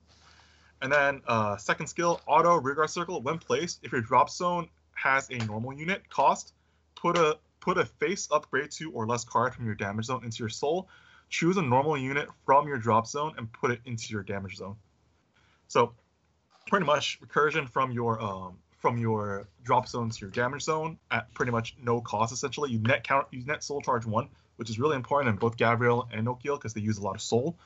and 0.81 0.91
then 0.91 1.21
uh, 1.27 1.57
second 1.57 1.87
skill, 1.87 2.21
Auto 2.25 2.55
Rearguard 2.55 2.89
Circle, 2.89 3.21
when 3.21 3.37
placed, 3.37 3.79
if 3.83 3.91
your 3.91 4.01
drop 4.01 4.29
zone 4.29 4.67
has 4.93 5.29
a 5.29 5.37
normal 5.45 5.73
unit 5.73 6.09
cost, 6.09 6.53
put 6.95 7.17
a 7.17 7.37
put 7.59 7.77
a 7.77 7.85
face 7.85 8.27
upgrade 8.31 8.71
two 8.71 8.91
or 8.91 9.05
less 9.05 9.23
card 9.23 9.53
from 9.53 9.65
your 9.65 9.75
damage 9.75 10.05
zone 10.05 10.23
into 10.23 10.39
your 10.39 10.49
soul. 10.49 10.87
Choose 11.31 11.57
a 11.57 11.61
normal 11.61 11.97
unit 11.97 12.27
from 12.45 12.67
your 12.67 12.77
drop 12.77 13.07
zone 13.07 13.33
and 13.37 13.51
put 13.51 13.71
it 13.71 13.79
into 13.85 14.11
your 14.11 14.21
damage 14.21 14.57
zone. 14.57 14.75
So 15.69 15.93
pretty 16.67 16.85
much 16.85 17.19
recursion 17.21 17.67
from 17.67 17.91
your 17.91 18.21
um 18.21 18.57
from 18.79 18.97
your 18.97 19.47
drop 19.63 19.87
zone 19.87 20.09
to 20.09 20.19
your 20.19 20.29
damage 20.29 20.63
zone 20.63 20.97
at 21.09 21.33
pretty 21.33 21.51
much 21.51 21.75
no 21.81 22.01
cost. 22.01 22.33
Essentially, 22.33 22.69
you 22.69 22.79
net 22.79 23.03
count 23.05 23.27
you 23.31 23.45
net 23.45 23.63
soul 23.63 23.81
charge 23.81 24.05
one, 24.05 24.27
which 24.57 24.69
is 24.69 24.77
really 24.77 24.97
important 24.97 25.29
in 25.29 25.37
both 25.37 25.55
Gabriel 25.55 26.07
and 26.11 26.27
Nociel 26.27 26.57
because 26.57 26.73
they 26.73 26.81
use 26.81 26.97
a 26.97 27.01
lot 27.01 27.15
of 27.15 27.21
soul. 27.21 27.57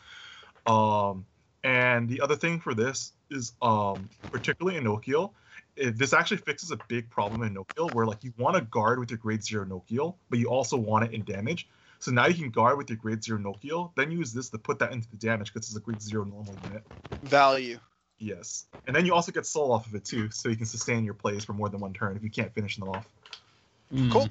Um, 0.68 1.26
and 1.64 2.08
the 2.08 2.22
other 2.22 2.36
thing 2.36 2.60
for 2.60 2.76
this 2.76 3.14
is 3.32 3.54
um 3.64 4.08
particularly 4.32 4.78
in 4.78 4.84
Nociel, 4.84 5.32
it, 5.76 5.98
this 5.98 6.14
actually 6.14 6.38
fixes 6.38 6.70
a 6.70 6.78
big 6.88 7.10
problem 7.10 7.42
in 7.42 7.56
Nociel 7.56 7.92
where 7.96 8.06
like 8.06 8.24
you 8.24 8.32
want 8.38 8.56
to 8.58 8.62
guard 8.62 9.00
with 9.00 9.10
your 9.10 9.18
grade 9.18 9.44
zero 9.44 9.66
Nokiel, 9.66 10.14
but 10.30 10.38
you 10.38 10.50
also 10.50 10.78
want 10.78 11.06
it 11.06 11.14
in 11.14 11.24
damage. 11.24 11.68
So 12.06 12.12
now 12.12 12.28
you 12.28 12.36
can 12.36 12.52
guard 12.52 12.78
with 12.78 12.88
your 12.88 12.98
grade 12.98 13.24
zero 13.24 13.40
Nociel, 13.40 13.90
then 13.96 14.12
use 14.12 14.32
this 14.32 14.50
to 14.50 14.60
put 14.60 14.78
that 14.78 14.92
into 14.92 15.10
the 15.10 15.18
damage 15.18 15.52
because 15.52 15.68
it's 15.68 15.76
a 15.76 15.80
grade 15.80 16.00
zero 16.00 16.24
normal 16.24 16.54
unit. 16.68 16.84
Value. 17.24 17.80
Yes. 18.20 18.68
And 18.86 18.96
then 18.96 19.08
you 19.08 19.16
also 19.16 19.32
get 19.32 19.48
soul 19.48 19.72
off 19.72 19.88
of 19.88 19.96
it 19.96 20.06
too, 20.06 20.30
so 20.30 20.48
you 20.48 20.56
can 20.56 20.68
sustain 20.68 21.04
your 21.04 21.16
plays 21.16 21.44
for 21.44 21.54
more 21.54 21.68
than 21.68 21.80
one 21.80 21.94
turn 21.94 22.16
if 22.16 22.22
you 22.22 22.30
can't 22.30 22.54
finish 22.54 22.78
them 22.78 22.90
off. 22.90 23.08
Mm, 23.92 24.12
Cool. 24.12 24.30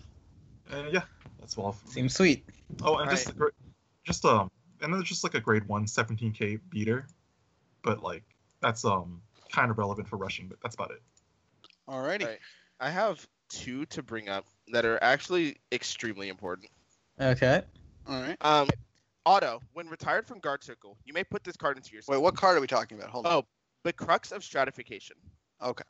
And 0.71 0.93
yeah, 0.93 1.03
that's 1.41 1.59
all. 1.59 1.77
Seems 1.87 2.15
sweet. 2.15 2.45
Oh, 2.85 2.99
and 2.99 3.11
just 3.11 3.37
gr- 3.37 3.49
just 4.05 4.25
um, 4.25 4.53
and 4.81 4.93
then 4.93 5.01
there's 5.01 5.09
just 5.09 5.25
like 5.25 5.35
a 5.35 5.41
grade 5.41 5.67
one 5.67 5.85
17k 5.87 6.61
beater, 6.71 7.09
but 7.83 8.05
like 8.05 8.23
that's 8.61 8.85
um 8.85 9.21
kind 9.51 9.73
of 9.73 9.79
relevant 9.79 10.07
for 10.09 10.17
rushing, 10.17 10.47
but 10.47 10.59
that's 10.63 10.77
about 10.77 10.93
it. 10.93 11.03
Alrighty. 11.89 12.25
Right. 12.25 12.39
I 12.79 12.91
have 12.91 13.27
two 13.49 13.85
to 13.87 14.01
bring 14.01 14.29
up 14.29 14.45
that 14.69 14.85
are 14.85 15.03
actually 15.03 15.57
extremely 15.73 16.29
important. 16.29 16.71
Okay. 17.21 17.63
All 18.09 18.21
right. 18.21 18.37
Um, 18.41 18.69
Auto, 19.25 19.63
when 19.73 19.89
retired 19.89 20.27
from 20.27 20.39
guard 20.39 20.63
circle, 20.63 20.99
you 21.05 21.15
may 21.15 21.25
put 21.25 21.45
this 21.45 21.57
card 21.57 21.79
into 21.79 21.93
your 21.93 22.03
Wait, 22.07 22.21
what 22.21 22.37
card 22.37 22.59
are 22.59 22.61
we 22.61 22.67
talking 22.67 22.99
about? 22.99 23.11
Hold 23.11 23.27
on. 23.27 23.33
Oh, 23.33 23.47
the 23.83 23.93
crux 23.93 24.33
of 24.33 24.45
stratification. 24.45 25.17
Okay. 25.63 25.85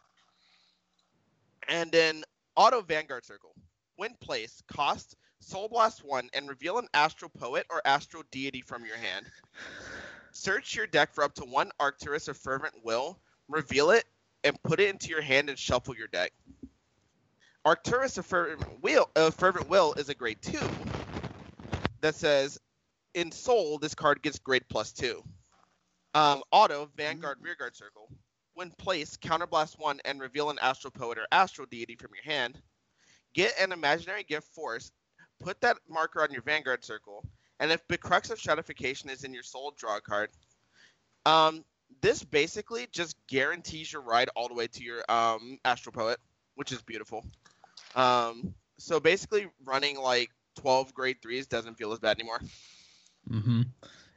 And 1.69 1.91
then 1.91 2.23
auto 2.55 2.81
vanguard 2.81 3.25
circle. 3.25 3.55
When 3.97 4.15
placed, 4.21 4.65
cost 4.69 5.17
Soul 5.41 5.69
Blast 5.69 6.05
1 6.05 6.31
and 6.33 6.49
reveal 6.49 6.79
an 6.79 6.87
astral 6.95 7.31
poet 7.31 7.67
or 7.71 7.83
astral 7.85 8.23
deity 8.31 8.61
from 8.61 8.85
your 8.85 8.97
hand. 8.97 9.27
Search 10.33 10.77
your 10.77 10.87
deck 10.87 11.13
for 11.13 11.25
up 11.25 11.35
to 11.35 11.45
one 11.45 11.71
Arcturus 11.81 12.29
or 12.29 12.35
Fervent 12.35 12.75
Will, 12.85 13.19
reveal 13.49 13.91
it, 13.91 14.05
and 14.45 14.61
put 14.63 14.79
it 14.79 14.91
into 14.91 15.09
your 15.09 15.23
hand 15.23 15.49
and 15.49 15.59
shuffle 15.59 15.97
your 15.97 16.09
deck. 16.09 16.33
Arcturus 17.65 18.19
of 18.19 18.27
Fervent 18.27 18.83
Will, 18.83 19.09
uh, 19.17 19.31
Fervent 19.31 19.69
Will 19.69 19.95
is 19.95 20.09
a 20.09 20.15
grade 20.15 20.39
2 20.43 20.59
that 22.05 22.15
says, 22.15 22.59
in 23.15 23.33
Soul, 23.33 23.79
this 23.79 23.95
card 23.95 24.21
gets 24.21 24.39
grade 24.39 24.65
plus 24.69 24.93
2. 24.93 25.23
Um, 26.13 26.43
auto, 26.53 26.91
Vanguard, 26.99 27.39
Rearguard 27.41 27.75
Circle. 27.75 28.11
When 28.53 28.71
placed, 28.73 29.23
counterblast 29.23 29.79
one 29.79 30.01
and 30.05 30.21
reveal 30.21 30.51
an 30.51 30.59
astral 30.61 30.91
poet 30.91 31.17
or 31.17 31.27
astral 31.33 31.67
deity 31.71 31.97
from 31.97 32.11
your 32.15 32.31
hand. 32.31 32.61
Get 33.33 33.55
an 33.59 33.73
imaginary 33.73 34.23
gift 34.23 34.49
force, 34.49 34.93
put 35.41 35.59
that 35.63 35.79
marker 35.89 36.23
on 36.23 36.31
your 36.31 36.43
vanguard 36.43 36.85
circle, 36.85 37.25
and 37.59 37.73
if 37.73 37.81
the 37.89 37.97
crux 37.97 38.29
of 38.29 38.39
stratification 38.39 39.09
is 39.09 39.25
in 39.25 39.33
your 39.33 39.43
soul, 39.43 39.73
draw 39.79 39.97
a 39.97 40.01
card. 40.03 40.29
Um, 41.25 41.65
this 42.03 42.23
basically 42.23 42.87
just 42.93 43.17
guarantees 43.29 43.95
your 43.95 44.03
ride 44.03 44.29
all 44.37 44.49
the 44.49 44.55
way 44.55 44.67
to 44.67 44.85
your 44.85 45.03
um, 45.09 45.59
astral 45.65 45.95
poet, 45.95 46.19
which 46.55 46.71
is 46.71 46.83
beautiful. 46.83 47.25
Um, 47.97 48.55
so 48.79 49.01
basically, 49.01 49.47
running 49.65 49.99
like 49.99 50.31
12 50.57 50.95
grade 50.95 51.21
threes 51.23 51.47
doesn't 51.47 51.77
feel 51.77 51.93
as 51.93 51.99
bad 51.99 52.19
anymore. 52.19 52.41
Mm-hmm. 53.31 53.63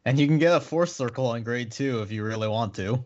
And 0.05 0.19
you 0.19 0.27
can 0.27 0.37
get 0.37 0.55
a 0.55 0.59
fourth 0.61 0.89
circle 0.89 1.27
on 1.27 1.43
grade 1.43 1.71
two 1.71 2.01
if 2.01 2.11
you 2.11 2.23
really 2.23 2.47
want 2.47 2.75
to. 2.75 3.03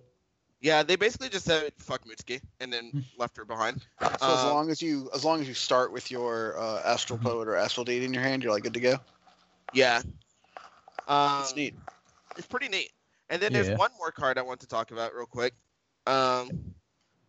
Yeah, 0.59 0.83
they 0.83 0.95
basically 0.95 1.29
just 1.29 1.45
said 1.45 1.73
fuck 1.79 2.05
Mutsuki 2.05 2.41
and 2.59 2.71
Hmm. 2.71 2.91
then 2.91 3.05
left 3.17 3.37
her 3.37 3.45
behind. 3.45 3.81
So 3.99 4.07
as 4.07 4.21
Uh, 4.21 4.47
long 4.49 4.69
as 4.69 4.81
you 4.81 5.09
as 5.13 5.25
long 5.25 5.41
as 5.41 5.47
you 5.47 5.55
start 5.55 5.91
with 5.91 6.11
your 6.11 6.59
uh, 6.59 6.81
astral 6.85 7.17
Mhm. 7.17 7.23
poet 7.23 7.47
or 7.47 7.55
astral 7.55 7.83
deity 7.83 8.05
in 8.05 8.13
your 8.13 8.21
hand, 8.21 8.43
you're 8.43 8.51
like 8.53 8.63
good 8.63 8.75
to 8.75 8.79
go. 8.79 8.99
Yeah. 9.73 10.01
Um, 11.07 11.41
That's 11.41 11.55
neat. 11.55 11.75
It's 12.37 12.47
pretty 12.47 12.67
neat. 12.67 12.91
And 13.29 13.41
then 13.41 13.53
Yeah. 13.53 13.63
there's 13.63 13.77
one 13.79 13.91
more 13.97 14.11
card 14.11 14.37
I 14.37 14.43
want 14.43 14.59
to 14.61 14.67
talk 14.67 14.91
about 14.91 15.15
real 15.15 15.25
quick. 15.25 15.53
Um, 16.05 16.75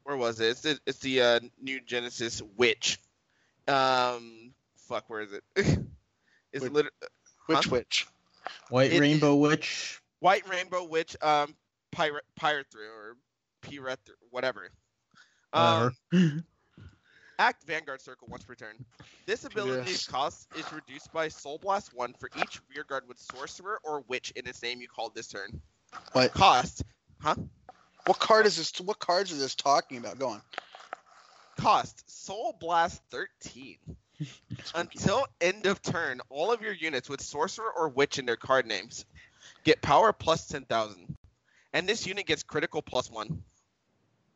where 0.03 0.17
was 0.17 0.41
it? 0.41 0.49
It's 0.51 0.61
the, 0.63 0.81
it's 0.87 0.99
the 0.99 1.23
uh, 1.23 1.41
new 1.61 1.81
Genesis 1.81 2.43
Witch. 2.57 2.99
Um, 3.69 4.53
fuck, 4.77 5.09
where 5.09 5.23
is 5.23 5.33
it? 5.33 5.45
it's 6.53 6.63
Wait. 6.63 6.73
lit- 6.73 6.87
Which 7.47 7.65
huh? 7.65 7.71
which? 7.71 8.07
White 8.71 8.93
It- 8.93 9.01
Rainbow 9.01 9.35
Witch. 9.37 10.01
White 10.21 10.49
Rainbow 10.49 10.85
Witch. 10.85 11.17
Um, 11.23 11.57
pirate, 11.91 12.25
pirate 12.37 12.67
through 12.71 12.89
or 12.91 13.17
pirate, 13.63 14.01
whatever. 14.31 14.69
Um, 15.53 15.95
Whatever. 16.11 16.45
Act 17.39 17.65
Vanguard 17.65 18.01
Circle 18.01 18.29
once 18.31 18.45
per 18.45 18.55
turn. 18.55 18.85
This 19.27 19.45
ability's 19.45 19.89
Yes. 19.93 20.07
cost 20.07 20.49
is 20.57 20.71
reduced 20.73 21.13
by 21.13 21.29
Soul 21.29 21.59
Blast 21.59 21.93
1 21.95 22.15
for 22.15 22.29
each 22.39 22.61
rearguard 22.75 23.09
with 23.09 23.19
Sorcerer 23.19 23.81
or 23.83 24.03
Witch 24.07 24.31
in 24.37 24.47
its 24.47 24.63
name 24.63 24.81
you 24.81 24.87
called 24.89 25.15
this 25.15 25.27
turn. 25.29 25.61
What? 26.13 26.33
Cost, 26.33 26.83
Huh? 27.21 27.35
What 28.07 28.19
card 28.19 28.47
is 28.47 28.57
this? 28.57 28.73
What 28.81 28.99
cards 28.99 29.31
is 29.33 29.39
this 29.41 29.55
talking 29.55 29.99
about? 29.99 30.19
Go 30.19 30.29
on. 30.29 30.43
cost 31.59 32.09
Soul 32.09 32.57
Blast 32.61 33.01
13. 33.11 33.79
Until 34.75 35.27
end 35.41 35.67
of 35.67 35.83
turn, 35.83 36.21
all 36.29 36.53
of 36.53 36.63
your 36.63 36.73
units 36.73 37.09
with 37.09 37.21
Sorcerer 37.21 37.71
or 37.77 37.89
Witch 37.89 38.19
in 38.19 38.27
their 38.27 38.37
card 38.37 38.67
names 38.67 39.05
get 39.65 39.81
power 39.83 40.13
plus 40.13 40.47
10,000. 40.49 41.17
And 41.73 41.89
this 41.89 42.07
unit 42.07 42.27
gets 42.27 42.43
critical 42.43 42.83
plus 42.83 43.11
1. 43.11 43.43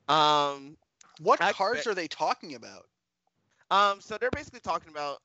Um, 0.08 0.76
What 1.20 1.40
Act- 1.40 1.56
cards 1.56 1.86
are 1.86 1.94
they 1.94 2.08
talking 2.08 2.54
about? 2.54 2.86
Um, 3.70 4.00
so 4.00 4.16
they're 4.18 4.30
basically 4.30 4.60
talking 4.60 4.90
about 4.90 5.20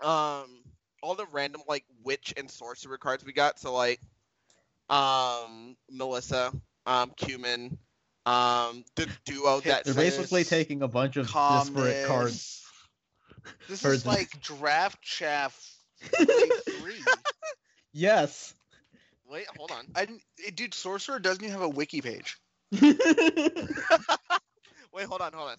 um 0.00 0.64
all 1.02 1.14
the 1.14 1.26
random 1.26 1.62
like 1.68 1.84
witch 2.02 2.34
and 2.36 2.50
sorcerer 2.50 2.98
cards 2.98 3.24
we 3.24 3.32
got. 3.32 3.58
So 3.58 3.72
like 3.74 4.00
um 4.90 5.76
Melissa, 5.90 6.52
um 6.86 7.12
Cumin, 7.16 7.78
um 8.26 8.84
the 8.96 9.08
duo 9.24 9.60
that 9.60 9.84
They're 9.84 9.94
They're 9.94 10.04
basically 10.04 10.44
taking 10.44 10.82
a 10.82 10.88
bunch 10.88 11.16
of 11.16 11.26
disparate 11.26 12.06
cards. 12.06 12.63
This 13.68 13.84
is 13.84 14.06
like 14.06 14.40
draft 14.40 15.00
chaff. 15.02 15.58
Yes. 17.96 18.52
Wait, 19.30 19.46
hold 19.56 19.70
on. 19.70 19.86
I 19.94 20.02
eh, 20.44 20.50
dude, 20.52 20.74
Sorcerer 20.74 21.20
doesn't 21.20 21.42
even 21.44 21.52
have 21.52 21.62
a 21.62 21.68
wiki 21.68 22.00
page. 22.00 22.36
Wait, 22.72 22.96
hold 25.06 25.20
on, 25.20 25.32
hold 25.32 25.50
on. 25.50 25.56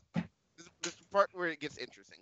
This, 0.57 0.67
this 0.83 0.93
is 0.93 0.99
the 0.99 1.07
part 1.13 1.29
where 1.33 1.47
it 1.47 1.61
gets 1.61 1.77
interesting. 1.77 2.19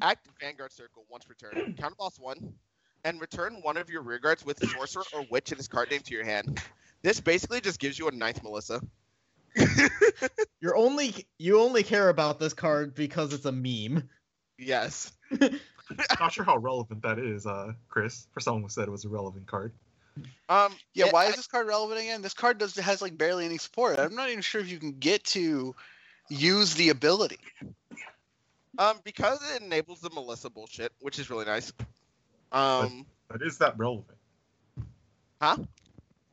Act 0.00 0.26
Vanguard 0.40 0.72
Circle 0.72 1.04
once 1.10 1.26
per 1.26 1.34
turn. 1.34 1.74
Count 1.78 1.98
boss 1.98 2.18
one, 2.18 2.54
and 3.04 3.20
return 3.20 3.60
one 3.62 3.76
of 3.76 3.90
your 3.90 4.02
rearguards 4.02 4.44
with 4.44 4.58
sorcerer 4.70 5.04
or 5.14 5.26
witch 5.30 5.52
in 5.52 5.58
his 5.58 5.68
card 5.68 5.90
name 5.90 6.00
to 6.00 6.14
your 6.14 6.24
hand. 6.24 6.58
This 7.02 7.20
basically 7.20 7.60
just 7.60 7.78
gives 7.78 7.98
you 7.98 8.08
a 8.08 8.12
ninth 8.12 8.42
Melissa. 8.42 8.80
You're 10.60 10.76
only 10.76 11.26
you 11.38 11.60
only 11.60 11.82
care 11.82 12.08
about 12.08 12.38
this 12.38 12.54
card 12.54 12.94
because 12.94 13.32
it's 13.32 13.44
a 13.44 13.52
meme. 13.52 14.08
Yes. 14.58 15.12
Not 16.20 16.32
sure 16.32 16.44
how 16.44 16.56
relevant 16.56 17.02
that 17.02 17.18
is, 17.18 17.46
uh, 17.46 17.72
Chris, 17.88 18.26
for 18.32 18.40
someone 18.40 18.62
who 18.62 18.68
said 18.68 18.88
it 18.88 18.90
was 18.90 19.04
a 19.04 19.08
relevant 19.08 19.46
card. 19.46 19.72
Um. 20.48 20.74
Yeah, 20.94 21.06
it- 21.06 21.12
why 21.12 21.26
is 21.26 21.36
this 21.36 21.46
card 21.46 21.66
relevant 21.66 22.00
again? 22.00 22.22
This 22.22 22.34
card 22.34 22.58
does 22.58 22.74
has 22.76 23.02
like 23.02 23.18
barely 23.18 23.44
any 23.44 23.58
support. 23.58 23.98
I'm 23.98 24.14
not 24.14 24.30
even 24.30 24.40
sure 24.40 24.60
if 24.60 24.68
you 24.68 24.78
can 24.78 24.92
get 24.92 25.22
to 25.24 25.74
use 26.28 26.74
the 26.74 26.88
ability. 26.88 27.38
Um, 28.78 29.00
because 29.04 29.38
it 29.54 29.62
enables 29.62 30.00
the 30.00 30.10
Melissa 30.10 30.50
bullshit, 30.50 30.92
which 31.00 31.18
is 31.18 31.30
really 31.30 31.46
nice. 31.46 31.72
Um, 32.52 33.06
But 33.28 33.42
is 33.42 33.58
that 33.58 33.76
relevant? 33.78 34.18
Huh? 35.40 35.56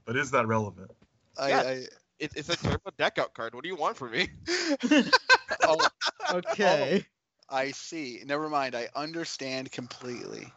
But 0.05 0.15
is 0.15 0.31
that 0.31 0.47
relevant? 0.47 0.91
I, 1.37 1.49
Yeah. 1.49 1.59
I 1.61 1.71
it, 2.19 2.31
it's 2.35 2.49
a 2.49 2.55
turbo 2.55 2.91
deck 2.97 3.17
out 3.17 3.33
card. 3.33 3.53
What 3.53 3.63
do 3.63 3.69
you 3.69 3.75
want 3.75 3.97
from 3.97 4.11
me? 4.11 4.29
oh, 5.63 5.87
Okay. 6.31 7.05
I 7.53 7.69
see. 7.71 8.19
Never 8.25 8.49
mind. 8.49 8.75
I 8.75 8.89
understand 8.95 9.71
completely. 9.71 10.51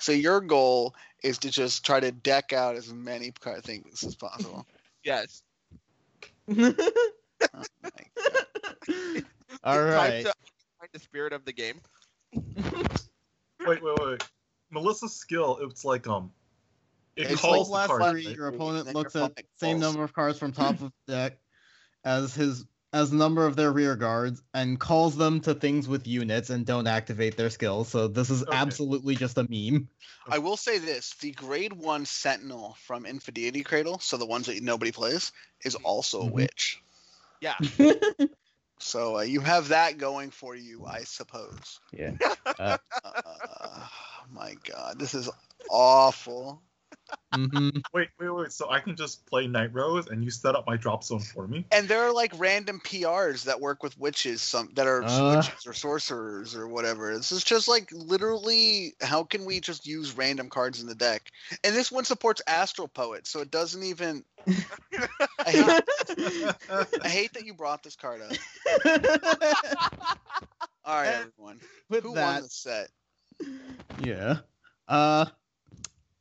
So 0.00 0.10
your 0.10 0.40
goal 0.40 0.94
is 1.22 1.38
to 1.38 1.50
just 1.50 1.86
try 1.86 2.00
to 2.00 2.10
deck 2.10 2.52
out 2.52 2.74
as 2.74 2.92
many 2.92 3.30
card 3.30 3.62
things 3.62 4.02
as 4.02 4.14
possible. 4.14 4.66
Yes. 5.04 5.42
Oh 7.54 7.62
my 7.84 7.90
God. 8.16 9.24
All 9.62 9.84
It's 9.84 9.94
time 9.94 10.12
to 10.22 10.32
find 10.80 10.90
the 10.92 10.98
spirit 10.98 11.32
of 11.32 11.44
the 11.44 11.52
game. 11.52 11.80
Wait, 13.66 13.82
wait, 13.82 13.98
wait. 14.00 14.24
Melissa's 14.70 15.14
skill, 15.14 15.58
it's 15.62 15.84
like 15.84 16.06
um, 16.08 16.32
it 17.14 17.30
It's 17.30 17.40
calls 17.40 17.70
last 17.70 17.88
the 17.88 17.98
card. 17.98 18.10
three, 18.12 18.26
right? 18.26 18.36
your 18.36 18.48
opponent 18.48 18.94
looks 18.94 19.14
your 19.14 19.24
at 19.24 19.30
opponent 19.30 19.46
same 19.58 19.78
number 19.78 20.02
of 20.02 20.12
cards 20.12 20.38
from 20.38 20.52
top 20.52 20.80
of 20.80 20.92
deck 21.06 21.38
as 22.04 22.34
his 22.34 22.64
as 22.96 23.12
a 23.12 23.16
number 23.16 23.46
of 23.46 23.56
their 23.56 23.70
rear 23.72 23.94
guards 23.94 24.42
and 24.54 24.80
calls 24.80 25.16
them 25.16 25.40
to 25.42 25.54
things 25.54 25.86
with 25.86 26.06
units 26.06 26.48
and 26.50 26.64
don't 26.64 26.86
activate 26.86 27.36
their 27.36 27.50
skills. 27.50 27.88
So 27.88 28.08
this 28.08 28.30
is 28.30 28.42
Okay. 28.42 28.56
absolutely 28.56 29.14
just 29.14 29.36
a 29.38 29.46
meme. 29.48 29.88
I 30.30 30.38
will 30.38 30.56
say 30.56 30.78
this: 30.78 31.14
the 31.20 31.32
grade 31.32 31.72
one 31.74 32.06
Sentinel 32.06 32.76
from 32.80 33.06
Infidelity 33.06 33.62
Cradle, 33.62 33.98
so 33.98 34.16
the 34.16 34.26
ones 34.26 34.46
that 34.46 34.62
nobody 34.62 34.92
plays, 34.92 35.30
is 35.62 35.74
also 35.76 36.22
a 36.22 36.24
Mhm. 36.24 36.32
witch. 36.32 36.82
Yeah. 37.40 37.54
So 38.78 39.18
uh, 39.18 39.22
you 39.22 39.40
have 39.40 39.68
that 39.68 39.98
going 39.98 40.30
for 40.30 40.54
you, 40.54 40.84
I 40.86 41.00
suppose. 41.04 41.80
yeah. 41.92 42.12
Uh, 42.58 43.86
my 44.32 44.54
God, 44.64 44.98
this 44.98 45.14
is 45.14 45.30
awful. 45.70 46.62
Hmm 47.32 47.68
Wait, 47.94 48.08
wait, 48.18 48.28
wait. 48.28 48.52
So 48.52 48.70
I 48.70 48.80
can 48.80 48.94
just 48.96 49.24
play 49.26 49.46
Night 49.46 49.72
Rose 49.72 50.08
and 50.08 50.22
you 50.22 50.30
set 50.30 50.54
up 50.54 50.66
my 50.66 50.76
drop 50.76 51.02
zone 51.02 51.20
for 51.20 51.46
me? 51.46 51.64
And 51.72 51.88
there 51.88 52.02
are 52.02 52.12
like 52.12 52.32
random 52.38 52.80
PRs 52.84 53.44
that 53.44 53.60
work 53.60 53.82
with 53.82 53.98
witches, 53.98 54.42
some 54.42 54.70
that 54.74 54.86
are 54.86 55.02
Uh. 55.02 55.36
witches 55.36 55.66
or 55.66 55.72
sorcerers 55.72 56.54
or 56.54 56.68
whatever. 56.68 57.16
This 57.16 57.32
is 57.32 57.42
just 57.42 57.68
like 57.68 57.90
literally, 57.92 58.94
how 59.00 59.24
can 59.24 59.44
we 59.44 59.60
just 59.60 59.86
use 59.86 60.16
random 60.16 60.50
cards 60.50 60.80
in 60.80 60.86
the 60.86 60.94
deck? 60.94 61.30
And 61.64 61.74
this 61.74 61.90
one 61.90 62.04
supports 62.04 62.42
Astral 62.46 62.88
Poet, 62.88 63.26
so 63.26 63.40
it 63.40 63.50
doesn't 63.50 63.82
even. 63.82 64.24
I 65.46 65.50
hate, 65.50 65.82
I 67.04 67.08
hate 67.08 67.32
that 67.34 67.44
you 67.44 67.54
brought 67.54 67.82
this 67.82 67.96
card 67.96 68.20
up. 68.22 68.36
All 70.84 70.94
right, 70.94 71.08
everyone. 71.08 71.60
With 71.88 72.04
Who 72.04 72.12
won 72.12 72.42
the 72.42 72.48
set? 72.48 72.90
yeah. 74.02 74.38
Uh, 74.88 75.26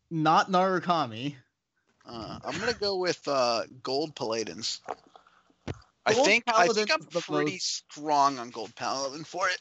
not 0.10 0.52
Narukami. 0.52 1.36
Uh, 2.06 2.40
I'm 2.44 2.60
gonna 2.60 2.74
go 2.74 2.98
with 2.98 3.20
uh, 3.28 3.64
Gold 3.82 4.16
Paladins. 4.16 4.80
I 6.06 6.14
Gold 6.14 6.26
think 6.26 6.44
I 6.48 6.52
Paladin 6.68 6.76
think 6.88 6.92
I'm 6.94 7.08
the 7.12 7.22
pretty 7.22 7.52
most- 7.54 7.66
strong 7.92 8.38
on 8.40 8.50
Gold 8.52 8.76
Paladin 8.76 9.24
for 9.24 9.48
it. 9.50 9.58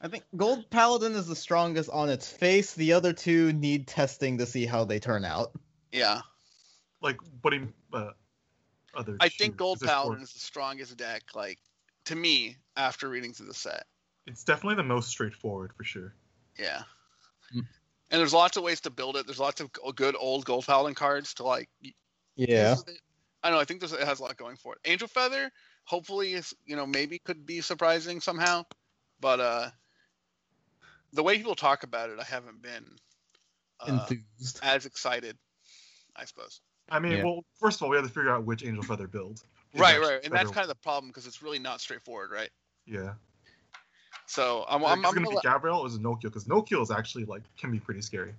I 0.00 0.08
think 0.08 0.24
Gold 0.36 0.70
Paladin 0.70 1.12
is 1.14 1.26
the 1.26 1.34
strongest 1.34 1.90
on 1.90 2.08
its 2.08 2.30
face. 2.30 2.74
The 2.74 2.92
other 2.92 3.12
two 3.12 3.52
need 3.52 3.86
testing 3.88 4.38
to 4.38 4.46
see 4.46 4.64
how 4.66 4.84
they 4.84 5.00
turn 5.00 5.24
out. 5.24 5.52
Yeah, 5.90 6.20
like, 7.00 7.16
what 7.40 7.50
do 7.50 7.56
you, 7.56 7.72
uh, 7.92 8.10
other 8.94 9.16
I 9.18 9.28
think? 9.30 9.56
Gold 9.56 9.80
There's 9.80 9.90
four- 9.90 10.02
Paladin 10.02 10.22
is 10.22 10.32
the 10.34 10.38
strongest 10.40 10.96
deck. 10.98 11.22
Like 11.34 11.58
to 12.04 12.14
me, 12.14 12.56
after 12.76 13.08
reading 13.08 13.32
through 13.32 13.46
the 13.46 13.54
set. 13.54 13.84
It's 14.26 14.44
definitely 14.44 14.76
the 14.76 14.82
most 14.84 15.08
straightforward 15.08 15.72
for 15.74 15.84
sure. 15.84 16.14
Yeah. 16.58 16.82
And 18.10 18.18
there's 18.20 18.32
lots 18.32 18.56
of 18.56 18.62
ways 18.62 18.80
to 18.82 18.90
build 18.90 19.16
it. 19.16 19.26
There's 19.26 19.38
lots 19.38 19.60
of 19.60 19.70
good 19.94 20.16
old 20.18 20.44
Gold 20.44 20.66
Paladin 20.66 20.94
cards 20.94 21.34
to 21.34 21.44
like. 21.44 21.68
Yeah. 22.36 22.70
use 22.70 22.78
with 22.78 22.94
it. 22.94 23.00
I 23.42 23.50
know. 23.50 23.58
I 23.58 23.64
think 23.64 23.80
there's, 23.80 23.92
it 23.92 24.00
has 24.00 24.20
a 24.20 24.22
lot 24.22 24.36
going 24.36 24.56
for 24.56 24.74
it. 24.74 24.80
Angel 24.84 25.08
Feather, 25.08 25.50
hopefully, 25.84 26.32
is 26.34 26.54
you 26.64 26.76
know 26.76 26.86
maybe 26.86 27.18
could 27.18 27.44
be 27.46 27.60
surprising 27.60 28.20
somehow, 28.20 28.64
but 29.20 29.40
uh, 29.40 29.70
the 31.12 31.22
way 31.22 31.36
people 31.36 31.54
talk 31.54 31.82
about 31.82 32.10
it, 32.10 32.18
I 32.18 32.24
haven't 32.24 32.62
been 32.62 32.84
uh, 33.80 34.06
Enthused. 34.08 34.60
as 34.62 34.86
excited. 34.86 35.36
I 36.16 36.24
suppose. 36.24 36.60
I 36.90 36.98
mean, 36.98 37.12
Yeah. 37.12 37.24
well, 37.24 37.44
first 37.60 37.78
of 37.78 37.82
all, 37.84 37.90
we 37.90 37.96
have 37.96 38.06
to 38.06 38.12
figure 38.12 38.30
out 38.30 38.44
which 38.44 38.64
Angel 38.64 38.82
Feather 38.82 39.06
build. 39.06 39.42
Right, 39.74 40.00
right, 40.00 40.20
and 40.24 40.32
that's 40.32 40.50
kind 40.50 40.64
of 40.64 40.68
the 40.68 40.74
problem 40.74 41.10
because 41.10 41.26
it's 41.26 41.42
really 41.42 41.58
not 41.58 41.80
straightforward, 41.80 42.30
right? 42.32 42.50
Yeah. 42.86 43.14
So 44.38 44.64
I'm, 44.68 44.82
Like, 44.82 44.92
I'm, 44.92 44.98
it's 45.00 45.08
I'm 45.08 45.14
gonna 45.14 45.26
gonna 45.26 45.30
be 45.30 45.34
let- 45.34 45.42
Gabrielle 45.42 45.80
or 45.80 45.86
is 45.88 45.96
it 45.96 46.00
Nociel? 46.02 46.22
Because 46.22 46.44
Nociel 46.44 46.80
is 46.80 46.92
actually 46.92 47.24
like 47.24 47.42
can 47.56 47.72
be 47.72 47.80
pretty 47.80 48.00
scary. 48.02 48.32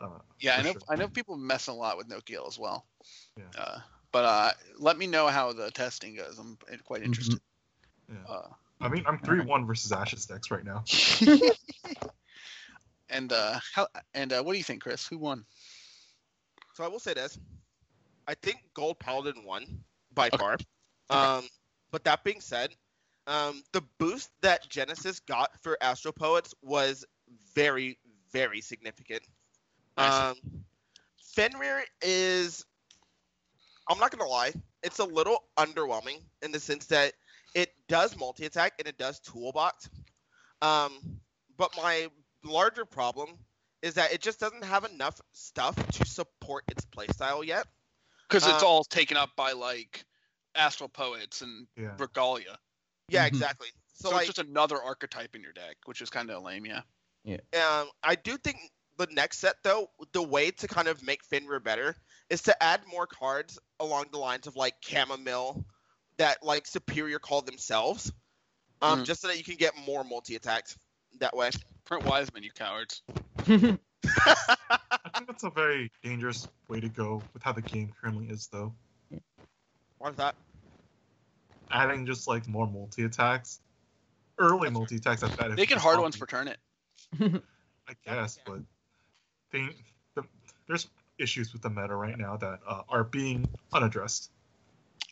Uh, 0.00 0.08
yeah, 0.40 0.56
I 0.56 0.62
know 0.62 0.72
sure. 0.72 0.82
I 0.88 0.96
know 0.96 1.06
people 1.06 1.36
messing 1.36 1.74
a 1.74 1.76
lot 1.76 1.96
with 1.96 2.08
Nociel 2.08 2.48
as 2.48 2.58
well. 2.58 2.84
Yeah. 3.36 3.44
Uh, 3.56 3.78
but 4.10 4.24
uh, 4.24 4.50
let 4.80 4.98
me 4.98 5.06
know 5.06 5.28
how 5.28 5.52
the 5.52 5.70
testing 5.70 6.16
goes. 6.16 6.40
I'm 6.40 6.58
quite 6.82 7.02
Mhm. 7.02 7.04
interested. 7.04 7.40
Yeah. 8.08 8.32
Uh, 8.32 8.48
I 8.80 8.88
mean, 8.88 9.04
I'm 9.06 9.20
three 9.20 9.38
one 9.38 9.64
versus 9.64 9.92
Ashes 9.92 10.26
decks 10.26 10.50
right 10.50 10.64
now. 10.64 10.82
and 13.08 13.32
uh, 13.32 13.60
how 13.72 13.86
and 14.14 14.32
uh, 14.32 14.42
what 14.42 14.54
do 14.54 14.58
you 14.58 14.64
think, 14.64 14.82
Chris? 14.82 15.06
Who 15.06 15.18
won? 15.18 15.44
So 16.74 16.82
I 16.82 16.88
will 16.88 16.98
say 16.98 17.14
this. 17.14 17.38
I 18.26 18.34
think 18.34 18.58
Gold 18.74 18.98
Paladin 18.98 19.44
won 19.44 19.84
by 20.12 20.30
Okay. 20.32 20.36
far. 20.36 20.58
Um, 21.10 21.44
but 21.92 22.02
that 22.02 22.24
being 22.24 22.40
said, 22.40 22.74
um, 23.26 23.62
the 23.72 23.82
boost 23.98 24.30
that 24.42 24.68
Genesis 24.68 25.20
got 25.20 25.50
for 25.62 25.76
Astral 25.80 26.12
Poets 26.12 26.54
was 26.62 27.04
very, 27.54 27.98
very 28.32 28.60
significant. 28.60 29.22
Um, 29.96 30.36
Fenrir 31.34 31.84
is, 32.00 32.64
I'm 33.88 33.98
not 33.98 34.10
gonna 34.10 34.28
lie, 34.28 34.52
it's 34.82 34.98
a 34.98 35.04
little 35.04 35.44
underwhelming 35.56 36.22
in 36.42 36.52
the 36.52 36.60
sense 36.60 36.86
that 36.86 37.12
it 37.54 37.74
does 37.88 38.16
multi 38.16 38.46
attack 38.46 38.74
and 38.78 38.88
it 38.88 38.98
does 38.98 39.20
toolbox. 39.20 39.88
Um, 40.62 41.20
but 41.56 41.70
my 41.76 42.08
larger 42.44 42.84
problem 42.84 43.30
is 43.82 43.94
that 43.94 44.12
it 44.12 44.20
just 44.20 44.40
doesn't 44.40 44.64
have 44.64 44.84
enough 44.84 45.20
stuff 45.32 45.74
to 45.74 46.04
support 46.06 46.64
its 46.68 46.84
playstyle 46.86 47.44
yet. 47.44 47.66
Because 48.28 48.46
it's 48.46 48.62
Uh, 48.62 48.66
all 48.66 48.84
taken 48.84 49.16
up 49.16 49.34
by 49.36 49.52
like 49.52 50.04
Astral 50.54 50.88
Poets 50.88 51.42
and 51.42 51.66
Yeah. 51.76 51.94
Regalia. 51.98 52.58
Yeah, 53.08 53.24
Mhm. 53.24 53.28
exactly. 53.28 53.68
So, 53.94 54.08
So, 54.08 54.14
like, 54.16 54.28
it's 54.28 54.36
just 54.36 54.48
another 54.48 54.82
archetype 54.82 55.34
in 55.36 55.42
your 55.42 55.52
deck, 55.52 55.76
which 55.84 56.00
is 56.00 56.10
kind 56.10 56.30
of 56.30 56.42
lame, 56.42 56.66
yeah. 56.66 56.82
um, 57.54 57.90
I 58.02 58.14
do 58.16 58.36
think 58.38 58.58
the 58.96 59.06
next 59.06 59.38
set 59.38 59.56
though, 59.62 59.90
the 60.12 60.22
way 60.22 60.50
to 60.50 60.68
kind 60.68 60.88
of 60.88 61.02
make 61.02 61.24
Fenrir 61.24 61.60
better 61.60 61.96
is 62.30 62.42
to 62.42 62.62
add 62.62 62.86
more 62.86 63.06
cards 63.06 63.58
along 63.80 64.06
the 64.12 64.18
lines 64.18 64.46
of 64.46 64.56
like 64.56 64.74
Chamomile 64.80 65.64
that 66.18 66.42
like 66.42 66.66
Superior 66.66 67.18
call 67.18 67.42
themselves, 67.42 68.12
um, 68.80 69.00
Mhm. 69.00 69.04
just 69.04 69.20
so 69.20 69.28
that 69.28 69.38
you 69.38 69.44
can 69.44 69.56
get 69.56 69.76
more 69.76 70.04
multi 70.04 70.36
attacks 70.36 70.76
that 71.18 71.36
way. 71.36 71.50
Print 71.84 72.04
Wiseman, 72.04 72.42
you 72.42 72.52
cowards. 72.52 73.02
I 74.04 75.10
think 75.14 75.26
that's 75.26 75.44
a 75.44 75.50
very 75.50 75.90
dangerous 76.02 76.48
way 76.68 76.80
to 76.80 76.88
go 76.88 77.22
with 77.32 77.42
how 77.42 77.52
the 77.52 77.62
game 77.62 77.92
currently 78.00 78.28
is, 78.28 78.48
though. 78.48 78.74
Why's 79.98 80.16
that? 80.16 80.34
Adding 81.72 82.06
just 82.06 82.28
like 82.28 82.46
more 82.46 82.66
multi 82.66 83.04
attacks, 83.04 83.60
early 84.38 84.70
multi 84.70 84.96
attacks 84.96 85.22
at 85.22 85.36
that. 85.38 85.50
if 85.50 85.56
Make 85.56 85.70
it 85.70 85.74
it's 85.74 85.82
hard 85.82 86.00
ones 86.00 86.16
for 86.16 86.26
turn 86.26 86.48
it. 86.48 86.58
I 87.20 87.94
guess, 88.06 88.38
but 88.46 88.60
they, 89.50 89.68
the, 90.14 90.24
there's 90.66 90.88
issues 91.18 91.52
with 91.52 91.62
the 91.62 91.70
meta 91.70 91.94
right 91.94 92.16
now 92.16 92.36
that 92.36 92.60
uh, 92.66 92.82
are 92.88 93.04
being 93.04 93.48
unaddressed. 93.72 94.30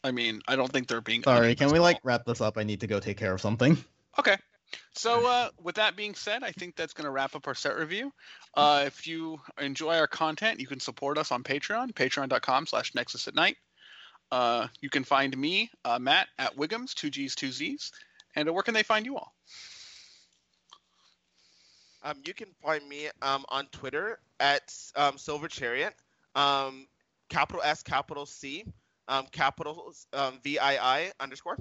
I 0.02 0.12
mean, 0.12 0.40
I 0.48 0.56
don't 0.56 0.70
think 0.70 0.88
they're 0.88 1.00
being. 1.00 1.22
Sorry, 1.22 1.54
can 1.54 1.70
we 1.70 1.78
like 1.78 1.98
wrap 2.02 2.24
this 2.24 2.40
up? 2.40 2.58
I 2.58 2.62
need 2.62 2.80
to 2.80 2.86
go 2.86 3.00
take 3.00 3.16
care 3.16 3.32
of 3.32 3.40
something. 3.40 3.76
Okay. 4.18 4.36
So, 4.94 5.26
uh, 5.26 5.48
with 5.60 5.76
that 5.76 5.96
being 5.96 6.14
said, 6.14 6.42
I 6.42 6.52
think 6.52 6.76
that's 6.76 6.92
going 6.92 7.04
to 7.04 7.10
wrap 7.10 7.34
up 7.34 7.46
our 7.48 7.54
set 7.54 7.76
review. 7.76 8.12
Uh, 8.54 8.84
if 8.86 9.06
you 9.06 9.40
enjoy 9.58 9.96
our 9.96 10.06
content, 10.06 10.60
you 10.60 10.66
can 10.66 10.80
support 10.80 11.18
us 11.18 11.32
on 11.32 11.42
Patreon, 11.42 11.92
patreon.com 11.92 12.66
slash 12.66 12.94
nexus 12.94 13.26
at 13.28 13.34
night. 13.34 13.56
Uh, 14.32 14.68
you 14.80 14.88
can 14.88 15.04
find 15.04 15.36
me, 15.36 15.70
uh, 15.84 15.98
Matt, 15.98 16.28
at 16.38 16.56
Wiggums, 16.56 16.94
two 16.94 17.10
G's, 17.10 17.34
two 17.34 17.50
Z's. 17.50 17.92
And 18.36 18.48
uh, 18.48 18.52
where 18.52 18.62
can 18.62 18.74
they 18.74 18.82
find 18.82 19.04
you 19.04 19.16
all? 19.16 19.34
Um, 22.02 22.16
you 22.24 22.32
can 22.32 22.48
find 22.62 22.88
me 22.88 23.08
um, 23.20 23.44
on 23.48 23.66
Twitter 23.72 24.20
at 24.38 24.72
um, 24.96 25.18
Silver 25.18 25.48
Chariot, 25.48 25.94
um, 26.34 26.86
capital 27.28 27.60
S, 27.62 27.82
capital 27.82 28.24
C, 28.24 28.64
um, 29.08 29.26
capital 29.32 29.92
um, 30.12 30.38
V 30.42 30.58
I 30.58 30.76
I 30.76 31.12
underscore. 31.20 31.58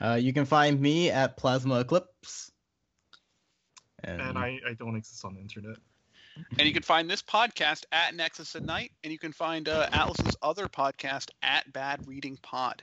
Uh, 0.00 0.14
you 0.14 0.32
can 0.32 0.44
find 0.44 0.80
me 0.80 1.10
at 1.10 1.36
Plasma 1.36 1.80
Eclipse. 1.80 2.50
And, 4.02 4.20
And 4.20 4.38
I, 4.38 4.58
I 4.68 4.74
don't 4.74 4.96
exist 4.96 5.24
on 5.24 5.34
the 5.34 5.40
internet. 5.40 5.76
And 6.58 6.66
you 6.66 6.72
can 6.72 6.82
find 6.82 7.08
this 7.08 7.22
podcast 7.22 7.84
at 7.92 8.14
Nexus 8.14 8.54
at 8.56 8.64
Night, 8.64 8.92
and 9.04 9.12
you 9.12 9.18
can 9.18 9.32
find 9.32 9.68
uh, 9.68 9.88
Atlas's 9.92 10.36
other 10.42 10.68
podcast 10.68 11.30
at 11.42 11.72
Bad 11.72 12.06
Reading 12.06 12.38
Pod. 12.42 12.82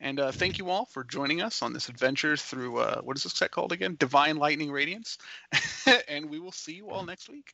And 0.00 0.20
uh, 0.20 0.30
thank 0.30 0.58
you 0.58 0.70
all 0.70 0.84
for 0.86 1.02
joining 1.02 1.42
us 1.42 1.62
on 1.62 1.72
this 1.72 1.88
adventure 1.88 2.36
through 2.36 2.78
uh, 2.78 3.00
what 3.00 3.16
is 3.16 3.24
this 3.24 3.32
set 3.32 3.50
called 3.50 3.72
again? 3.72 3.96
Divine 3.98 4.36
Lightning 4.36 4.70
Radiance. 4.70 5.18
and 6.08 6.30
we 6.30 6.38
will 6.38 6.52
see 6.52 6.74
you 6.74 6.90
all 6.90 7.04
next 7.04 7.28
week. 7.28 7.52